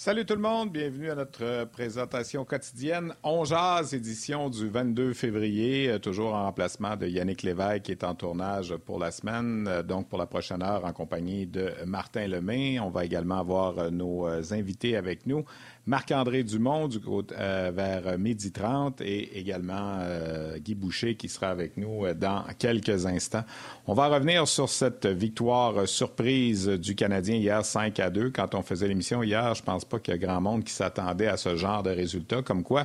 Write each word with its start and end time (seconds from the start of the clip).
Salut 0.00 0.24
tout 0.24 0.36
le 0.36 0.40
monde, 0.40 0.70
bienvenue 0.70 1.10
à 1.10 1.16
notre 1.16 1.42
euh, 1.42 1.66
présentation 1.66 2.44
quotidienne. 2.44 3.14
On 3.24 3.44
jase, 3.44 3.94
édition 3.94 4.48
du 4.48 4.68
22 4.68 5.12
février, 5.12 5.90
euh, 5.90 5.98
toujours 5.98 6.34
en 6.34 6.44
remplacement 6.44 6.94
de 6.94 7.08
Yannick 7.08 7.42
Lévesque 7.42 7.82
qui 7.82 7.90
est 7.90 8.04
en 8.04 8.14
tournage 8.14 8.76
pour 8.76 9.00
la 9.00 9.10
semaine, 9.10 9.66
euh, 9.66 9.82
donc 9.82 10.08
pour 10.08 10.16
la 10.20 10.26
prochaine 10.26 10.62
heure 10.62 10.84
en 10.84 10.92
compagnie 10.92 11.48
de 11.48 11.72
Martin 11.84 12.28
Lemay. 12.28 12.78
On 12.78 12.90
va 12.90 13.06
également 13.06 13.40
avoir 13.40 13.90
nos 13.90 14.28
invités 14.52 14.96
avec 14.96 15.26
nous. 15.26 15.44
Marc-André 15.88 16.42
Dumont 16.44 16.86
du 16.86 17.00
côté, 17.00 17.34
euh, 17.38 17.72
vers 17.74 18.18
midi 18.18 18.52
30 18.52 19.00
et 19.00 19.38
également 19.38 20.00
euh, 20.00 20.58
Guy 20.58 20.74
Boucher 20.74 21.14
qui 21.14 21.30
sera 21.30 21.48
avec 21.48 21.78
nous 21.78 22.04
euh, 22.04 22.12
dans 22.12 22.44
quelques 22.58 23.06
instants. 23.06 23.42
On 23.86 23.94
va 23.94 24.08
revenir 24.08 24.46
sur 24.46 24.68
cette 24.68 25.06
victoire 25.06 25.88
surprise 25.88 26.68
du 26.68 26.94
Canadien 26.94 27.36
hier 27.36 27.64
5 27.64 27.98
à 28.00 28.10
2. 28.10 28.28
Quand 28.28 28.54
on 28.54 28.60
faisait 28.60 28.86
l'émission 28.86 29.22
hier, 29.22 29.54
je 29.54 29.62
pense 29.62 29.86
pas 29.86 29.98
qu'il 29.98 30.12
y 30.12 30.14
a 30.14 30.18
grand 30.18 30.42
monde 30.42 30.62
qui 30.62 30.74
s'attendait 30.74 31.28
à 31.28 31.38
ce 31.38 31.56
genre 31.56 31.82
de 31.82 31.90
résultat. 31.90 32.42
Comme 32.42 32.64
quoi, 32.64 32.84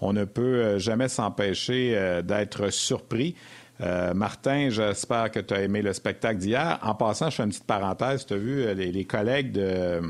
on 0.00 0.14
ne 0.14 0.24
peut 0.24 0.78
jamais 0.78 1.08
s'empêcher 1.08 2.22
d'être 2.24 2.70
surpris. 2.70 3.34
Euh, 3.82 4.12
Martin, 4.12 4.68
j'espère 4.68 5.30
que 5.30 5.40
tu 5.40 5.54
as 5.54 5.62
aimé 5.62 5.80
le 5.80 5.92
spectacle 5.92 6.38
d'hier. 6.38 6.78
En 6.82 6.94
passant, 6.94 7.30
je 7.30 7.36
fais 7.36 7.42
une 7.44 7.48
petite 7.48 7.64
parenthèse. 7.64 8.26
Tu 8.26 8.34
as 8.34 8.36
vu, 8.36 8.62
euh, 8.62 8.74
les, 8.74 9.04
collègues 9.04 9.52
de, 9.52 10.00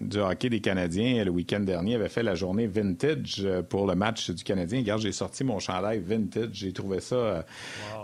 du 0.00 0.18
hockey 0.18 0.48
des 0.48 0.60
Canadiens 0.60 1.24
le 1.24 1.30
week-end 1.30 1.60
dernier 1.60 1.94
avaient 1.94 2.08
fait 2.08 2.24
la 2.24 2.34
journée 2.34 2.66
vintage 2.66 3.42
euh, 3.44 3.62
pour 3.62 3.86
le 3.86 3.94
match 3.94 4.30
du 4.30 4.42
Canadien. 4.42 4.80
Regarde, 4.80 5.00
j'ai 5.00 5.12
sorti 5.12 5.44
mon 5.44 5.60
chandail 5.60 6.00
vintage. 6.00 6.50
J'ai 6.54 6.72
trouvé 6.72 7.00
ça 7.00 7.44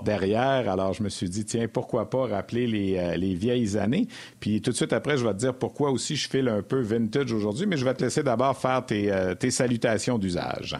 derrière. 0.04 0.70
Alors, 0.70 0.92
je 0.92 1.02
me 1.02 1.08
suis 1.08 1.28
dit, 1.28 1.44
tiens, 1.44 1.66
pourquoi 1.66 2.08
pas 2.08 2.26
rappeler 2.26 2.66
les, 2.66 3.16
les, 3.16 3.34
vieilles 3.34 3.76
années? 3.76 4.06
Puis 4.38 4.60
tout 4.60 4.70
de 4.70 4.76
suite 4.76 4.92
après, 4.92 5.16
je 5.16 5.26
vais 5.26 5.32
te 5.32 5.38
dire 5.38 5.54
pourquoi 5.54 5.90
aussi 5.90 6.16
je 6.16 6.28
file 6.28 6.48
un 6.48 6.62
peu 6.62 6.80
vintage 6.80 7.32
aujourd'hui. 7.32 7.66
Mais 7.66 7.76
je 7.76 7.84
vais 7.84 7.94
te 7.94 8.04
laisser 8.04 8.22
d'abord 8.22 8.56
faire 8.56 8.84
tes, 8.84 9.12
tes 9.38 9.50
salutations 9.50 10.18
d'usage. 10.18 10.76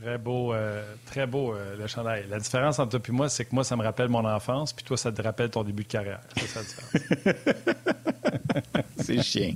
Très 0.00 0.16
beau, 0.16 0.54
euh, 0.54 0.82
très 1.04 1.26
beau 1.26 1.52
euh, 1.52 1.76
le 1.76 1.86
chandail. 1.86 2.24
La 2.30 2.38
différence 2.38 2.78
entre 2.78 2.98
toi 2.98 3.00
et 3.06 3.12
moi, 3.12 3.28
c'est 3.28 3.44
que 3.44 3.54
moi, 3.54 3.64
ça 3.64 3.76
me 3.76 3.82
rappelle 3.82 4.08
mon 4.08 4.24
enfance, 4.24 4.72
puis 4.72 4.84
toi, 4.84 4.96
ça 4.96 5.12
te 5.12 5.20
rappelle 5.20 5.50
ton 5.50 5.62
début 5.62 5.82
de 5.82 5.88
carrière. 5.88 6.20
C'est 6.36 6.46
ça 6.46 6.60
la 6.60 6.66
différence. 6.66 8.14
c'est 8.96 9.22
chien. 9.22 9.54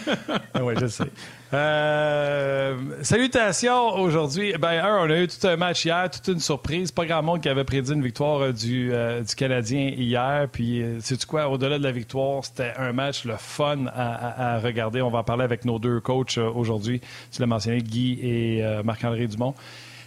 oui, 0.60 0.74
je 0.80 0.86
sais. 0.86 1.04
Euh, 1.52 2.76
salutations 3.02 3.94
aujourd'hui. 3.94 4.54
Ben, 4.58 4.84
un, 4.84 5.06
on 5.06 5.10
a 5.10 5.20
eu 5.20 5.28
tout 5.28 5.46
un 5.46 5.56
match 5.56 5.84
hier, 5.84 6.10
toute 6.10 6.26
une 6.28 6.40
surprise. 6.40 6.90
Pas 6.92 7.06
grand 7.06 7.22
monde 7.22 7.40
qui 7.40 7.48
avait 7.48 7.64
prédit 7.64 7.92
une 7.92 8.02
victoire 8.02 8.52
du, 8.52 8.90
du 8.90 9.34
Canadien 9.34 9.92
hier. 9.96 10.48
Puis, 10.50 10.82
sais-tu 11.00 11.26
quoi? 11.26 11.48
Au-delà 11.48 11.78
de 11.78 11.84
la 11.84 11.92
victoire, 11.92 12.44
c'était 12.44 12.72
un 12.76 12.92
match 12.92 13.24
le 13.24 13.36
fun 13.36 13.86
à, 13.94 14.58
regarder. 14.58 15.02
On 15.02 15.10
va 15.10 15.20
en 15.20 15.24
parler 15.24 15.44
avec 15.44 15.64
nos 15.64 15.78
deux 15.78 16.00
coachs 16.00 16.38
aujourd'hui. 16.38 17.00
Tu 17.32 17.40
l'as 17.40 17.46
mentionné, 17.46 17.78
Guy 17.82 18.18
et 18.22 18.82
Marc-André 18.84 19.26
Dumont. 19.26 19.54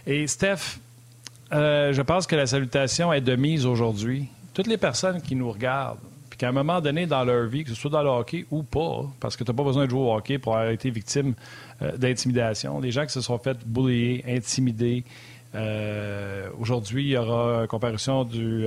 Et 0.06 0.26
Steph, 0.26 0.78
euh, 1.52 1.92
je 1.92 2.02
pense 2.02 2.26
que 2.26 2.36
la 2.36 2.46
salutation 2.46 3.12
est 3.12 3.20
de 3.20 3.36
mise 3.36 3.66
aujourd'hui. 3.66 4.26
Toutes 4.54 4.66
les 4.66 4.76
personnes 4.76 5.20
qui 5.20 5.34
nous 5.34 5.50
regardent, 5.50 5.98
qu'à 6.44 6.50
un 6.50 6.52
moment 6.52 6.82
donné 6.82 7.06
dans 7.06 7.24
leur 7.24 7.46
vie, 7.46 7.64
que 7.64 7.70
ce 7.70 7.74
soit 7.74 7.90
dans 7.90 8.02
le 8.02 8.10
hockey 8.10 8.44
ou 8.50 8.62
pas, 8.62 9.06
parce 9.18 9.34
que 9.34 9.44
tu 9.44 9.50
n'as 9.50 9.56
pas 9.56 9.62
besoin 9.62 9.86
de 9.86 9.90
jouer 9.90 10.00
au 10.00 10.14
hockey 10.14 10.38
pour 10.38 10.56
avoir 10.56 10.70
été 10.70 10.90
victime 10.90 11.32
euh, 11.80 11.96
d'intimidation, 11.96 12.80
les 12.80 12.90
gens 12.90 13.06
qui 13.06 13.12
se 13.14 13.22
sont 13.22 13.38
fait 13.38 13.56
boulier, 13.66 14.22
intimider. 14.28 15.04
Euh, 15.54 16.50
aujourd'hui, 16.58 17.04
il 17.04 17.08
y 17.10 17.16
aura 17.16 17.62
une 17.62 17.66
comparution 17.66 18.24
du 18.24 18.66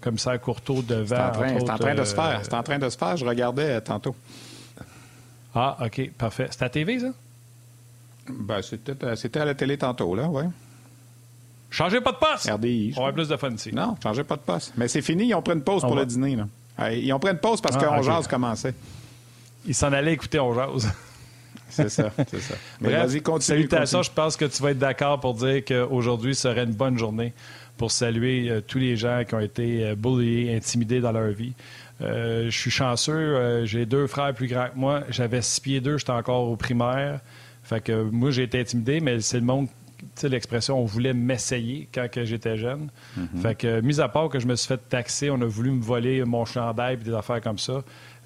commissaire 0.00 0.40
Courteau 0.40 0.82
devant. 0.82 1.30
C'est 1.34 1.70
en, 1.70 1.78
train, 1.78 1.94
de 1.94 2.04
se 2.04 2.14
faire. 2.14 2.40
C'est 2.42 2.54
en 2.54 2.62
train 2.62 2.78
de 2.78 2.88
se 2.88 2.96
faire. 2.96 3.16
Je 3.16 3.24
regardais 3.24 3.80
tantôt. 3.82 4.16
Ah, 5.54 5.76
OK, 5.84 6.10
parfait. 6.18 6.48
C'est 6.50 6.62
à 6.62 6.68
TV, 6.70 6.98
ça? 6.98 7.12
Ben, 8.28 8.60
c'était 8.62 9.40
à 9.40 9.44
la 9.44 9.54
télé 9.54 9.78
tantôt, 9.78 10.16
là, 10.16 10.26
oui. 10.28 10.42
Changez 11.70 12.00
pas 12.00 12.12
de 12.12 12.16
poste! 12.16 12.50
RDI. 12.50 12.94
On 12.96 13.04
va 13.04 13.12
plus 13.12 13.28
de 13.28 13.36
fun 13.36 13.52
ici. 13.52 13.72
Non, 13.72 13.94
changez 14.02 14.24
pas 14.24 14.36
de 14.36 14.40
poste. 14.40 14.72
Mais 14.76 14.88
c'est 14.88 15.02
fini, 15.02 15.26
ils 15.26 15.34
ont 15.34 15.42
pris 15.42 15.54
une 15.54 15.62
pause 15.62 15.82
pour 15.82 15.94
le 15.94 16.06
dîner. 16.06 16.34
Là. 16.34 16.46
Ils 16.92 17.12
ont 17.12 17.18
pris 17.18 17.30
une 17.30 17.38
pause 17.38 17.60
parce 17.60 17.76
ah, 17.80 17.84
qu'on 17.84 18.02
jase 18.02 18.26
commençait. 18.26 18.74
Ils 19.66 19.74
s'en 19.74 19.92
allaient 19.92 20.12
écouter 20.12 20.38
On 20.38 20.54
jase. 20.54 20.92
C'est 21.68 21.88
ça, 21.88 22.10
c'est 22.28 22.40
ça. 22.40 22.54
Mais 22.80 22.90
vas-y, 22.90 23.20
continue. 23.20 23.58
Salutations, 23.58 24.02
je 24.02 24.10
pense 24.10 24.36
que 24.36 24.44
tu 24.44 24.62
vas 24.62 24.70
être 24.70 24.78
d'accord 24.78 25.20
pour 25.20 25.34
dire 25.34 25.64
qu'aujourd'hui 25.64 26.34
serait 26.34 26.64
une 26.64 26.72
bonne 26.72 26.96
journée 26.96 27.32
pour 27.76 27.90
saluer 27.90 28.48
euh, 28.48 28.60
tous 28.60 28.78
les 28.78 28.96
gens 28.96 29.22
qui 29.26 29.34
ont 29.34 29.40
été 29.40 29.84
euh, 29.84 29.94
bulliés, 29.94 30.54
intimidés 30.54 31.00
dans 31.00 31.12
leur 31.12 31.30
vie. 31.32 31.52
Euh, 32.00 32.50
je 32.50 32.58
suis 32.58 32.70
chanceux, 32.70 33.64
j'ai 33.64 33.86
deux 33.86 34.06
frères 34.06 34.34
plus 34.34 34.48
grands 34.48 34.68
que 34.68 34.76
moi. 34.76 35.02
J'avais 35.08 35.42
six 35.42 35.60
pieds 35.60 35.80
deux, 35.80 35.98
j'étais 35.98 36.12
encore 36.12 36.48
au 36.48 36.56
primaire. 36.56 37.20
Fait 37.62 37.80
que 37.80 38.02
moi, 38.02 38.30
j'ai 38.30 38.44
été 38.44 38.60
intimidé, 38.60 39.00
mais 39.00 39.20
c'est 39.20 39.38
le 39.38 39.46
monde 39.46 39.68
l'expression 40.22 40.78
on 40.80 40.84
voulait 40.84 41.14
m'essayer 41.14 41.88
quand 41.92 42.08
j'étais 42.24 42.56
jeune. 42.56 42.90
Mm-hmm. 43.18 43.40
Fait 43.40 43.54
que, 43.54 43.80
mis 43.80 44.00
à 44.00 44.08
part 44.08 44.28
que 44.28 44.38
je 44.38 44.46
me 44.46 44.56
suis 44.56 44.68
fait 44.68 44.88
taxer, 44.88 45.30
on 45.30 45.40
a 45.40 45.46
voulu 45.46 45.70
me 45.70 45.82
voler 45.82 46.24
mon 46.24 46.44
chandail 46.44 46.94
et 46.94 46.96
des 46.96 47.14
affaires 47.14 47.40
comme 47.40 47.58
ça. 47.58 47.82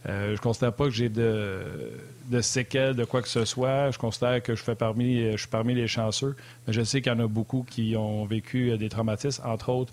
Euh, 0.08 0.34
je 0.34 0.41
considère 0.41 0.72
pas 0.72 0.84
que 0.84 0.91
j'ai 0.91 1.10
de, 1.10 1.92
de, 2.31 2.41
séquelles 2.41 2.94
de 2.94 3.04
quoi 3.04 3.20
que 3.20 3.28
ce 3.28 3.44
soit. 3.44 3.91
Je 3.91 3.98
considère 3.98 4.42
que 4.42 4.54
je 4.54 4.62
fais 4.62 4.75
parmi, 4.75 5.32
je 5.32 5.36
suis 5.36 5.48
parmi 5.48 5.75
les 5.75 5.86
chanceux. 5.86 6.36
Mais 6.66 6.72
je 6.72 6.82
sais 6.82 7.03
qu'il 7.03 7.12
y 7.12 7.14
en 7.14 7.20
a 7.20 7.26
beaucoup 7.26 7.66
qui 7.69 7.94
ont 7.97 8.25
vécu 8.25 8.70
euh, 8.70 8.76
des 8.78 8.88
traumatismes, 8.88 9.42
entre 9.47 9.69
autres 9.69 9.92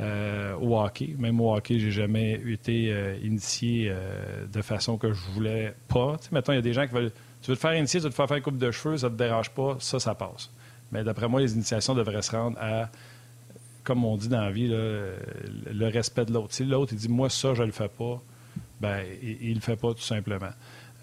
euh, 0.00 0.56
au 0.56 0.76
hockey. 0.80 1.14
Même 1.18 1.40
au 1.40 1.54
hockey, 1.54 1.78
j'ai 1.78 1.92
jamais 1.92 2.40
été 2.48 2.88
euh, 2.90 3.16
initié 3.22 3.92
de 4.52 4.62
façon 4.62 4.98
que 4.98 5.12
je 5.12 5.20
voulais 5.32 5.74
pas. 5.86 6.16
Tu 6.18 6.24
sais, 6.24 6.30
mettons, 6.32 6.52
il 6.52 6.56
y 6.56 6.58
a 6.58 6.62
des 6.62 6.72
gens 6.72 6.86
qui 6.86 6.94
veulent 6.94 7.12
tu 7.44 7.50
veux 7.50 7.56
te 7.56 7.60
faire 7.60 7.74
initier, 7.74 8.00
tu 8.00 8.04
veux 8.04 8.10
te 8.10 8.14
faire 8.14 8.26
faire 8.26 8.38
une 8.38 8.42
coupe 8.42 8.56
de 8.56 8.70
cheveux, 8.70 8.96
ça 8.96 9.10
ne 9.10 9.12
te 9.12 9.18
dérange 9.18 9.50
pas, 9.50 9.76
ça, 9.78 10.00
ça 10.00 10.14
passe. 10.14 10.50
Mais 10.92 11.04
d'après 11.04 11.28
moi, 11.28 11.40
les 11.40 11.54
initiations 11.54 11.94
devraient 11.94 12.22
se 12.22 12.30
rendre 12.30 12.56
à, 12.60 12.90
comme 13.82 14.04
on 14.04 14.16
dit 14.16 14.28
dans 14.28 14.40
la 14.40 14.50
vie, 14.50 14.68
le 14.68 15.88
respect 15.88 16.24
de 16.24 16.32
l'autre. 16.32 16.54
Si 16.54 16.64
l'autre, 16.64 16.92
il 16.92 16.98
dit, 16.98 17.08
moi, 17.08 17.28
ça, 17.30 17.54
je 17.54 17.62
ne 17.62 17.66
le 17.66 17.72
fais 17.72 17.88
pas, 17.88 18.22
ben 18.80 19.02
il 19.22 19.50
ne 19.50 19.54
le 19.54 19.60
fait 19.60 19.76
pas, 19.76 19.94
tout 19.94 20.02
simplement. 20.02 20.50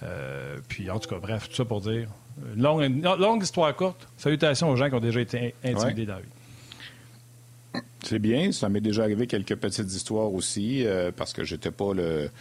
Euh, 0.03 0.57
puis, 0.67 0.89
en 0.89 0.99
tout 0.99 1.09
cas, 1.09 1.19
bref, 1.19 1.49
tout 1.49 1.55
ça 1.55 1.65
pour 1.65 1.81
dire, 1.81 2.09
longue, 2.55 3.03
longue 3.03 3.43
histoire 3.43 3.75
courte, 3.75 4.07
salutations 4.17 4.69
aux 4.69 4.75
gens 4.75 4.89
qui 4.89 4.95
ont 4.95 4.99
déjà 4.99 5.21
été 5.21 5.53
intimidés 5.63 6.05
dans 6.05 6.15
la 6.15 6.21
vie. 6.21 7.83
C'est 8.03 8.19
bien, 8.19 8.51
ça 8.51 8.67
m'est 8.67 8.81
déjà 8.81 9.03
arrivé 9.03 9.27
quelques 9.27 9.55
petites 9.55 9.91
histoires 9.93 10.33
aussi, 10.33 10.85
euh, 10.85 11.11
parce 11.15 11.33
que 11.33 11.43
j'étais 11.43 11.69
pas 11.69 11.93
le 11.93 12.31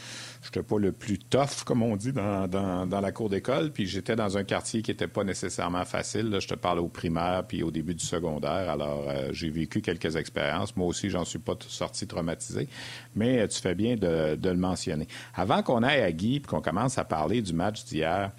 n'étais 0.46 0.62
pas 0.62 0.78
le 0.78 0.92
plus 0.92 1.18
tough, 1.18 1.64
comme 1.64 1.82
on 1.82 1.96
dit, 1.96 2.12
dans, 2.12 2.88
la 2.90 3.12
cour 3.12 3.28
d'école. 3.28 3.72
Puis 3.72 3.86
j'étais 3.86 4.16
dans 4.16 4.38
un 4.38 4.44
quartier 4.44 4.80
qui 4.82 4.90
n'était 4.90 5.06
pas 5.06 5.22
nécessairement 5.22 5.84
facile. 5.84 6.34
je 6.40 6.48
te 6.48 6.54
parle 6.54 6.78
au 6.78 6.88
primaire 6.88 7.44
puis 7.46 7.62
au 7.62 7.70
début 7.70 7.94
du 7.94 8.04
secondaire. 8.04 8.70
Alors, 8.70 9.04
euh, 9.08 9.28
j'ai 9.32 9.50
vécu 9.50 9.82
quelques 9.82 10.16
expériences. 10.16 10.76
Moi 10.76 10.86
aussi, 10.86 11.10
j'en 11.10 11.24
suis 11.24 11.38
pas 11.38 11.54
sorti 11.68 12.06
traumatisé. 12.06 12.68
Mais 13.14 13.40
euh, 13.40 13.46
tu 13.48 13.60
fais 13.60 13.74
bien 13.74 13.96
de, 13.96 14.38
le 14.42 14.56
mentionner. 14.56 15.06
Avant 15.34 15.62
qu'on 15.62 15.82
aille 15.82 16.02
à 16.02 16.12
Guy 16.12 16.36
et 16.36 16.40
qu'on 16.40 16.62
commence 16.62 16.96
à 16.96 17.04
parler 17.04 17.42
du 17.42 17.52
match 17.52 17.84
d'hier, 17.84 18.32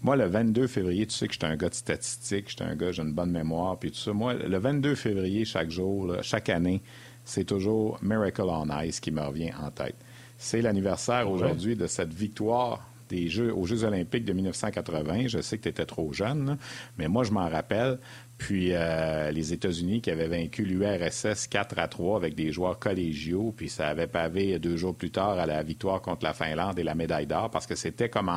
moi, 0.00 0.14
le 0.14 0.26
22 0.26 0.68
février, 0.68 1.06
tu 1.06 1.14
sais 1.14 1.26
que 1.26 1.32
j'étais 1.32 1.46
un 1.46 1.56
gars 1.56 1.70
de 1.70 1.74
statistiques, 1.74 2.50
j'étais 2.50 2.62
un 2.62 2.76
gars, 2.76 2.92
j'ai 2.92 3.02
une 3.02 3.14
bonne 3.14 3.32
mémoire, 3.32 3.76
puis 3.80 3.90
tout 3.90 3.98
ça. 3.98 4.12
Moi, 4.12 4.34
le 4.34 4.58
22 4.58 4.94
février, 4.94 5.44
chaque 5.44 5.70
jour, 5.70 6.14
chaque 6.22 6.50
année, 6.50 6.82
c'est 7.24 7.44
toujours 7.44 7.98
Miracle 8.00 8.42
on 8.46 8.68
Ice 8.82 9.00
qui 9.00 9.10
me 9.10 9.20
revient 9.20 9.50
en 9.60 9.70
tête. 9.70 9.96
C'est 10.38 10.62
l'anniversaire 10.62 11.30
aujourd'hui 11.30 11.74
de 11.74 11.88
cette 11.88 12.14
victoire 12.14 12.88
des 13.08 13.28
Jeux, 13.28 13.52
aux 13.52 13.66
Jeux 13.66 13.84
olympiques 13.84 14.24
de 14.24 14.32
1980. 14.32 15.26
Je 15.26 15.40
sais 15.40 15.58
que 15.58 15.64
tu 15.64 15.68
étais 15.68 15.84
trop 15.84 16.12
jeune, 16.12 16.56
mais 16.96 17.08
moi, 17.08 17.24
je 17.24 17.32
m'en 17.32 17.48
rappelle. 17.48 17.98
Puis 18.38 18.70
euh, 18.72 19.32
les 19.32 19.52
États-Unis 19.52 20.00
qui 20.00 20.12
avaient 20.12 20.28
vaincu 20.28 20.64
l'URSS 20.64 21.48
4 21.48 21.78
à 21.78 21.88
3 21.88 22.16
avec 22.16 22.36
des 22.36 22.52
joueurs 22.52 22.78
collégiaux, 22.78 23.52
puis 23.54 23.68
ça 23.68 23.88
avait 23.88 24.06
pavé 24.06 24.60
deux 24.60 24.76
jours 24.76 24.94
plus 24.94 25.10
tard 25.10 25.40
à 25.40 25.44
la 25.44 25.62
victoire 25.64 26.00
contre 26.00 26.24
la 26.24 26.32
Finlande 26.32 26.78
et 26.78 26.84
la 26.84 26.94
médaille 26.94 27.26
d'or, 27.26 27.50
parce 27.50 27.66
que 27.66 27.74
c'était 27.74 28.08
comme 28.08 28.30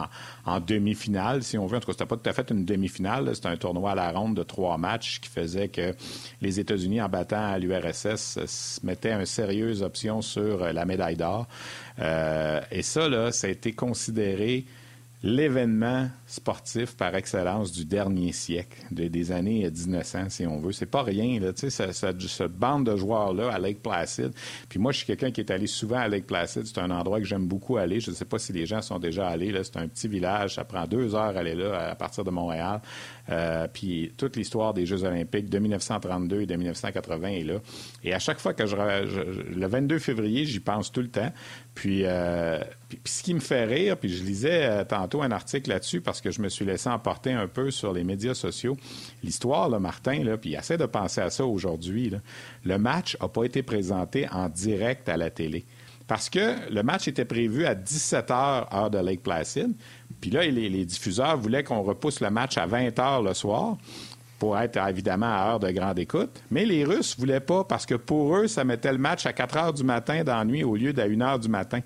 en, 0.45 0.59
demi-finale, 0.59 1.43
si 1.43 1.57
on 1.57 1.67
veut. 1.67 1.77
En 1.77 1.79
tout 1.79 1.85
cas, 1.85 1.93
c'était 1.93 2.07
pas 2.07 2.17
tout 2.17 2.29
à 2.29 2.33
fait 2.33 2.49
une 2.49 2.65
demi-finale, 2.65 3.33
c'était 3.35 3.49
un 3.49 3.57
tournoi 3.57 3.91
à 3.91 3.95
la 3.95 4.11
ronde 4.11 4.35
de 4.35 4.43
trois 4.43 4.77
matchs 4.79 5.19
qui 5.21 5.29
faisait 5.29 5.67
que 5.67 5.93
les 6.41 6.59
États-Unis, 6.59 6.99
en 6.99 7.07
battant 7.07 7.55
l'URSS, 7.57 8.81
mettaient 8.83 9.13
une 9.13 9.25
sérieuse 9.27 9.83
option 9.83 10.23
sur 10.23 10.73
la 10.73 10.85
médaille 10.85 11.15
d'or. 11.15 11.47
Euh, 11.99 12.59
et 12.71 12.81
ça, 12.81 13.07
là, 13.07 13.31
ça 13.31 13.47
a 13.47 13.49
été 13.51 13.73
considéré 13.73 14.65
l'événement 15.23 16.09
sportif 16.25 16.97
par 16.97 17.15
excellence 17.15 17.71
du 17.71 17.85
dernier 17.85 18.31
siècle, 18.31 18.81
des 18.89 19.31
années 19.31 19.69
1900, 19.69 20.29
si 20.29 20.47
on 20.47 20.59
veut. 20.59 20.71
C'est 20.71 20.87
pas 20.87 21.03
rien, 21.03 21.39
là, 21.39 21.53
tu 21.53 21.69
sais, 21.69 21.93
cette 21.93 22.51
bande 22.53 22.87
de 22.87 22.95
joueurs-là 22.95 23.51
à 23.51 23.59
Lake 23.59 23.83
Placid. 23.83 24.31
Puis 24.67 24.79
moi, 24.79 24.91
je 24.91 24.97
suis 24.97 25.05
quelqu'un 25.05 25.29
qui 25.29 25.41
est 25.41 25.51
allé 25.51 25.67
souvent 25.67 25.99
à 25.99 26.07
Lake 26.07 26.25
Placid. 26.25 26.65
C'est 26.65 26.79
un 26.79 26.89
endroit 26.89 27.19
que 27.19 27.25
j'aime 27.25 27.45
beaucoup 27.45 27.77
aller. 27.77 27.99
Je 27.99 28.09
sais 28.11 28.25
pas 28.25 28.39
si 28.39 28.51
les 28.51 28.65
gens 28.65 28.81
sont 28.81 28.97
déjà 28.97 29.27
allés. 29.27 29.51
Là, 29.51 29.63
c'est 29.63 29.77
un 29.77 29.87
petit 29.87 30.07
village. 30.07 30.55
Ça 30.55 30.63
prend 30.63 30.87
deux 30.87 31.13
heures 31.13 31.37
aller 31.37 31.53
là, 31.53 31.91
à 31.91 31.95
partir 31.95 32.23
de 32.23 32.31
Montréal. 32.31 32.81
Euh, 33.31 33.67
puis 33.71 34.13
toute 34.17 34.35
l'histoire 34.35 34.73
des 34.73 34.85
Jeux 34.85 35.03
olympiques 35.03 35.49
de 35.49 35.57
1932 35.57 36.41
et 36.41 36.45
de 36.45 36.55
1980 36.55 37.27
est 37.29 37.43
là. 37.43 37.55
Et 38.03 38.13
à 38.13 38.19
chaque 38.19 38.39
fois 38.39 38.53
que 38.53 38.65
je... 38.65 38.75
le 38.75 39.67
22 39.67 39.99
février, 39.99 40.45
j'y 40.45 40.59
pense 40.59 40.91
tout 40.91 41.01
le 41.01 41.09
temps. 41.09 41.31
Puis... 41.73 42.01
Euh, 42.05 42.59
Puis, 42.89 42.99
ce 43.05 43.23
qui 43.23 43.33
me 43.33 43.39
fait 43.39 43.63
rire, 43.63 43.95
puis 43.95 44.09
je 44.09 44.23
lisais 44.23 44.65
euh, 44.65 44.83
tantôt 44.83 45.21
un 45.21 45.31
article 45.31 45.69
là-dessus 45.69 46.01
parce 46.01 46.19
que 46.19 46.29
je 46.29 46.41
me 46.41 46.49
suis 46.49 46.65
laissé 46.65 46.89
emporter 46.89 47.31
un 47.31 47.47
peu 47.47 47.71
sur 47.71 47.93
les 47.93 48.03
médias 48.03 48.33
sociaux. 48.33 48.75
L'histoire, 49.23 49.69
Martin, 49.79 50.23
là, 50.23 50.37
puis 50.37 50.55
essaie 50.55 50.77
de 50.77 50.85
penser 50.85 51.21
à 51.21 51.29
ça 51.29 51.45
aujourd'hui. 51.45 52.11
Le 52.65 52.77
match 52.77 53.17
n'a 53.21 53.29
pas 53.29 53.45
été 53.45 53.63
présenté 53.63 54.27
en 54.29 54.49
direct 54.49 55.07
à 55.07 55.15
la 55.15 55.29
télé. 55.29 55.63
Parce 56.11 56.29
que 56.29 56.69
le 56.69 56.83
match 56.83 57.07
était 57.07 57.23
prévu 57.23 57.65
à 57.65 57.73
17 57.73 58.27
h, 58.29 58.75
heure 58.75 58.89
de 58.89 58.97
Lake 58.97 59.23
Placid. 59.23 59.73
Puis 60.21 60.29
là, 60.29 60.45
les, 60.45 60.85
diffuseurs 60.85 61.37
voulaient 61.37 61.63
qu'on 61.63 61.81
repousse 61.81 62.21
le 62.21 62.29
match 62.29 62.57
à 62.57 62.67
20 62.67 62.89
h 62.89 63.23
le 63.23 63.33
soir 63.33 63.77
pour 64.37 64.57
être 64.57 64.77
évidemment 64.87 65.27
à 65.27 65.51
heure 65.51 65.59
de 65.59 65.69
grande 65.71 65.99
écoute. 65.99 66.41
Mais 66.51 66.65
les 66.65 66.85
Russes 66.85 67.17
ne 67.17 67.21
voulaient 67.21 67.39
pas 67.39 67.63
parce 67.63 67.85
que 67.85 67.95
pour 67.95 68.37
eux, 68.37 68.47
ça 68.47 68.63
mettait 68.63 68.91
le 68.91 68.97
match 68.97 69.25
à 69.25 69.33
4 69.33 69.57
heures 69.57 69.73
du 69.73 69.83
matin 69.83 70.23
dans 70.23 70.37
la 70.37 70.45
nuit 70.45 70.63
au 70.63 70.75
lieu 70.75 70.93
d'à 70.93 71.05
1 71.05 71.21
heure 71.21 71.39
du 71.39 71.49
matin. 71.49 71.79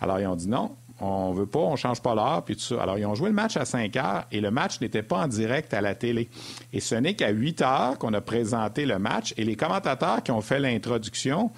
Alors, 0.00 0.20
ils 0.20 0.26
ont 0.26 0.36
dit 0.36 0.48
non, 0.48 0.76
on 1.00 1.32
veut 1.32 1.46
pas, 1.46 1.58
on 1.58 1.76
change 1.76 2.00
pas 2.00 2.14
l'heure, 2.14 2.42
puis 2.44 2.56
tout 2.56 2.62
ça. 2.62 2.82
Alors, 2.82 2.98
ils 2.98 3.06
ont 3.06 3.14
joué 3.14 3.28
le 3.28 3.34
match 3.34 3.56
à 3.56 3.64
5 3.64 3.96
heures 3.96 4.24
et 4.32 4.40
le 4.40 4.50
match 4.50 4.80
n'était 4.80 5.02
pas 5.02 5.18
en 5.18 5.28
direct 5.28 5.74
à 5.74 5.80
la 5.80 5.94
télé. 5.94 6.28
Et 6.72 6.80
ce 6.80 6.94
n'est 6.94 7.14
qu'à 7.14 7.30
8 7.30 7.62
heures 7.62 7.98
qu'on 7.98 8.14
a 8.14 8.20
présenté 8.20 8.86
le 8.86 8.98
match 8.98 9.34
et 9.36 9.44
les 9.44 9.56
commentateurs 9.56 10.22
qui 10.22 10.30
ont 10.30 10.40
fait 10.40 10.58
l'introduction 10.58 11.50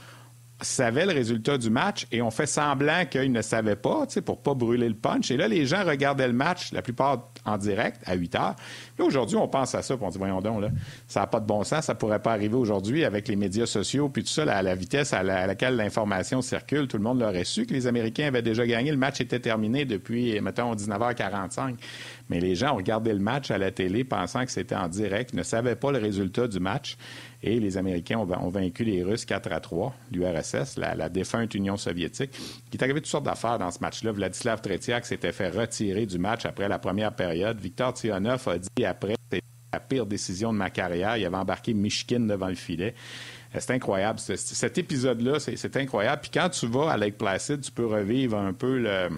savaient 0.61 1.07
le 1.07 1.13
résultat 1.13 1.57
du 1.57 1.71
match 1.71 2.07
et 2.11 2.21
ont 2.21 2.31
fait 2.31 2.47
semblant 2.47 3.05
qu'ils 3.07 3.31
ne 3.31 3.43
savaient 3.43 3.77
pas, 3.77 4.07
pour 4.25 4.43
pas 4.43 4.55
brûler 4.55 4.89
le 4.89 4.95
punch. 4.95 5.31
Et 5.31 5.37
là, 5.37 5.47
les 5.47 5.67
gens 5.67 5.85
regardaient 5.85 6.27
le 6.27 6.33
match, 6.33 6.73
la 6.73 6.83
plupart 6.83 7.31
en 7.45 7.57
direct, 7.57 8.01
à 8.07 8.15
8 8.15 8.35
heures. 8.35 8.57
Là, 8.99 9.05
aujourd'hui, 9.05 9.37
on 9.37 9.47
pense 9.47 9.75
à 9.75 9.83
ça, 9.83 9.97
puis 9.97 10.05
on 10.05 10.11
dit, 10.11 10.19
voyons 10.19 10.41
donc, 10.41 10.63
là, 10.63 10.71
ça 11.07 11.21
n'a 11.21 11.27
pas 11.27 11.41
de 11.41 11.47
bon 11.47 11.63
sens, 11.63 11.85
ça 11.85 11.95
pourrait 11.95 12.21
pas 12.21 12.33
arriver 12.33 12.57
aujourd'hui 12.57 13.05
avec 13.05 13.29
les 13.29 13.37
médias 13.37 13.67
sociaux, 13.67 14.09
puis 14.09 14.25
tout 14.25 14.31
ça, 14.31 14.45
la 14.45 14.75
vitesse 14.75 15.13
à, 15.13 15.23
laquelle 15.23 15.77
l'information 15.77 16.43
circule, 16.43 16.89
tout 16.89 16.97
le 16.97 17.05
monde 17.05 17.21
l'aurait 17.21 17.45
su 17.45 17.67
que 17.67 17.73
les 17.73 17.87
Américains 17.87 18.27
avaient 18.27 18.43
déjà 18.43 18.67
gagné. 18.67 18.91
Le 18.91 18.97
match 18.97 19.21
était 19.21 19.41
terminé 19.41 19.85
depuis, 19.85 20.41
mettons, 20.41 20.75
19h45. 20.75 21.77
Mais 22.29 22.41
les 22.41 22.55
gens 22.55 22.73
ont 22.73 22.77
regardé 22.77 23.13
le 23.13 23.21
match 23.21 23.51
à 23.51 23.59
la 23.59 23.71
télé 23.71 24.05
pensant 24.05 24.45
que 24.45 24.51
c'était 24.51 24.75
en 24.75 24.89
direct, 24.89 25.35
ne 25.35 25.43
savaient 25.43 25.77
pas 25.77 25.93
le 25.93 25.99
résultat 25.99 26.49
du 26.49 26.61
match. 26.61 26.97
Et 27.43 27.61
les 27.61 27.76
Américains 27.76 28.19
ont, 28.19 28.49
vaincu 28.49 28.85
les 28.85 29.02
Russes 29.05 29.25
4 29.25 29.52
à 29.52 29.61
3, 29.61 29.94
l'URSS, 30.11 30.76
la, 30.76 31.08
défunte 31.08 31.55
Union 31.55 31.76
soviétique. 31.76 32.32
qui 32.70 32.76
est 32.76 32.82
arrivé 32.82 33.00
toutes 33.00 33.11
sortes 33.11 33.25
d'affaires 33.25 33.58
dans 33.58 33.70
ce 33.70 33.79
match-là. 33.81 34.11
Vladislav 34.12 34.61
Tretiak 34.61 35.06
s'était 35.06 35.32
fait 35.32 35.49
retirer 35.49 36.05
du 36.06 36.19
match 36.19 36.46
après 36.46 36.69
la 36.69 36.79
première 36.79 37.14
période. 37.14 37.61
Victor 37.61 37.94
Tionov 37.94 38.49
a 38.49 38.58
dit 38.58 38.85
après, 38.85 39.14
c'est 39.31 39.43
la 39.73 39.81
pire 39.81 40.06
décision 40.06 40.52
de 40.52 40.58
ma 40.58 40.70
carrière. 40.70 41.17
Il 41.17 41.25
avait 41.25 41.37
embarqué 41.37 41.75
Michigan 41.75 42.20
devant 42.20 42.49
le 42.49 42.56
filet. 42.56 42.94
Euh, 43.55 43.58
c'est 43.61 43.73
incroyable. 43.73 44.19
Cet 44.19 44.76
épisode-là, 44.79 45.38
c'est 45.38 45.76
incroyable. 45.76 46.23
Puis 46.23 46.31
quand 46.35 46.49
tu 46.49 46.67
vas 46.67 46.90
à 46.90 46.96
Lake 46.96 47.19
Placid, 47.19 47.61
tu 47.61 47.70
peux 47.70 47.87
revivre 47.87 48.37
un 48.37 48.52
peu 48.52 48.79
le 48.79 49.11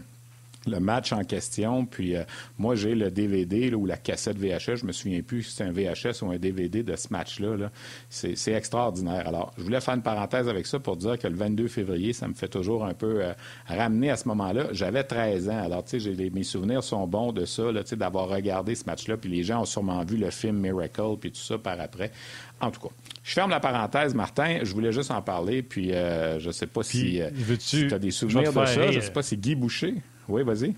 le 0.67 0.79
match 0.81 1.13
en 1.13 1.25
question. 1.25 1.87
Puis 1.87 2.17
euh, 2.17 2.25
moi, 2.59 2.75
j'ai 2.75 2.95
le 2.95 3.11
DVD 3.11 3.73
ou 3.75 3.87
la 3.87 3.97
cassette 3.97 4.39
VHS. 4.39 4.77
Je 4.77 4.87
me 4.87 4.93
souviens 4.93 5.23
plus 5.23 5.43
si 5.45 5.57
c'est 5.57 5.65
un 5.65 5.73
VHS 5.73 6.23
ou 6.23 6.31
un 6.31 6.39
DVD 6.39 6.83
de 6.83 6.97
ce 6.97 7.09
match-là. 7.11 7.71
C'est 8.09 8.53
extraordinaire. 8.53 9.27
Alors, 9.27 9.53
je 9.57 9.63
voulais 9.63 9.81
faire 9.81 9.95
une 9.95 10.03
parenthèse 10.03 10.49
avec 10.49 10.67
ça 10.67 10.79
pour 10.79 10.97
dire 10.97 11.19
que 11.19 11.27
le 11.27 11.37
22 11.37 11.69
février, 11.69 12.13
ça 12.13 12.29
me 12.29 12.35
fait 12.35 12.49
toujours 12.49 12.85
un 12.85 12.95
peu 12.95 13.25
euh, 13.25 13.33
ramener 13.67 14.11
à 14.11 14.17
ce 14.17 14.29
moment-là. 14.29 14.69
J'avais 14.73 15.05
13 15.05 15.49
ans. 15.49 15.63
Alors, 15.63 15.85
tu 15.85 16.01
sais, 16.01 16.31
mes 16.33 16.43
souvenirs 16.43 16.83
sont 16.83 17.07
bons 17.07 17.33
de 17.33 17.45
ça, 17.45 17.65
d'avoir 17.93 18.29
regardé 18.29 18.75
ce 18.75 18.85
match-là. 18.85 19.17
Puis 19.17 19.31
les 19.31 19.43
gens 19.43 19.63
ont 19.63 19.67
sûrement 19.67 20.05
vu 20.05 20.17
le 20.17 20.31
film 20.31 20.59
Miracle, 20.59 21.17
puis 21.21 21.33
tout 21.33 21.41
ça 21.41 21.59
par 21.59 21.81
après. 21.81 22.13
En 22.61 22.71
tout 22.71 22.81
cas, 22.81 22.95
je 23.23 23.33
ferme 23.33 23.51
la 23.51 23.61
parenthèse, 23.61 24.15
Martin. 24.15 24.59
Je 24.63 24.73
voulais 24.73 24.93
juste 24.93 25.11
en 25.11 25.23
parler. 25.23 25.63
Puis 25.63 25.93
euh, 25.93 26.39
je 26.39 26.51
sais 26.51 26.67
pas 26.67 26.83
si, 26.83 27.21
tu 27.69 27.95
as 27.95 27.99
des 27.99 28.11
souvenirs 28.11 28.53
de 28.53 28.67
ça. 28.67 28.91
Je 28.91 29.01
sais 29.01 29.11
pas 29.11 29.23
si 29.23 29.37
Guy 29.39 29.55
Boucher. 29.55 29.95
Oui, 30.31 30.43
vas-y. 30.43 30.75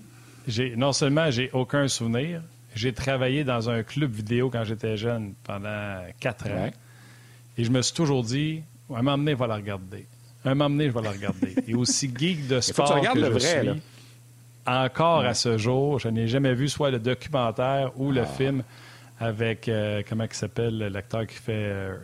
non 0.75 0.91
seulement 0.91 1.29
j'ai 1.31 1.49
aucun 1.53 1.87
souvenir, 1.87 2.41
j'ai 2.75 2.93
travaillé 2.93 3.43
dans 3.43 3.69
un 3.69 3.83
club 3.83 4.11
vidéo 4.11 4.49
quand 4.49 4.63
j'étais 4.63 4.97
jeune 4.97 5.33
pendant 5.43 6.01
quatre 6.19 6.47
ans. 6.47 6.71
Et 7.57 7.63
je 7.63 7.71
me 7.71 7.81
suis 7.81 7.93
toujours 7.93 8.23
dit, 8.23 8.63
un 8.89 9.01
moment 9.01 9.17
donné, 9.17 9.31
je 9.33 9.37
vais 9.37 9.47
la 9.47 9.55
regarder. 9.55 10.07
Un 10.43 10.55
moment 10.55 10.69
donné, 10.69 10.87
je 10.87 10.93
vais 10.93 11.01
la 11.01 11.11
regarder. 11.11 11.55
Et 11.67 11.75
aussi 11.75 12.11
geek 12.13 12.47
de 12.47 12.59
sport 12.59 12.99
que, 12.99 13.33
je 13.33 13.39
suis, 13.39 13.69
encore 14.65 15.25
à 15.25 15.33
ce 15.33 15.57
jour, 15.57 15.99
je 15.99 16.07
n'ai 16.07 16.27
jamais 16.27 16.53
vu 16.53 16.67
soit 16.69 16.91
le 16.91 16.99
documentaire 16.99 17.91
ou 17.97 18.11
le 18.11 18.21
ah. 18.21 18.25
film 18.25 18.63
avec, 19.19 19.69
euh, 19.69 20.01
comment 20.07 20.25
il 20.25 20.33
s'appelle, 20.33 20.77
l'acteur 20.77 21.27
qui 21.27 21.35
fait 21.35 21.53
euh, 21.53 21.95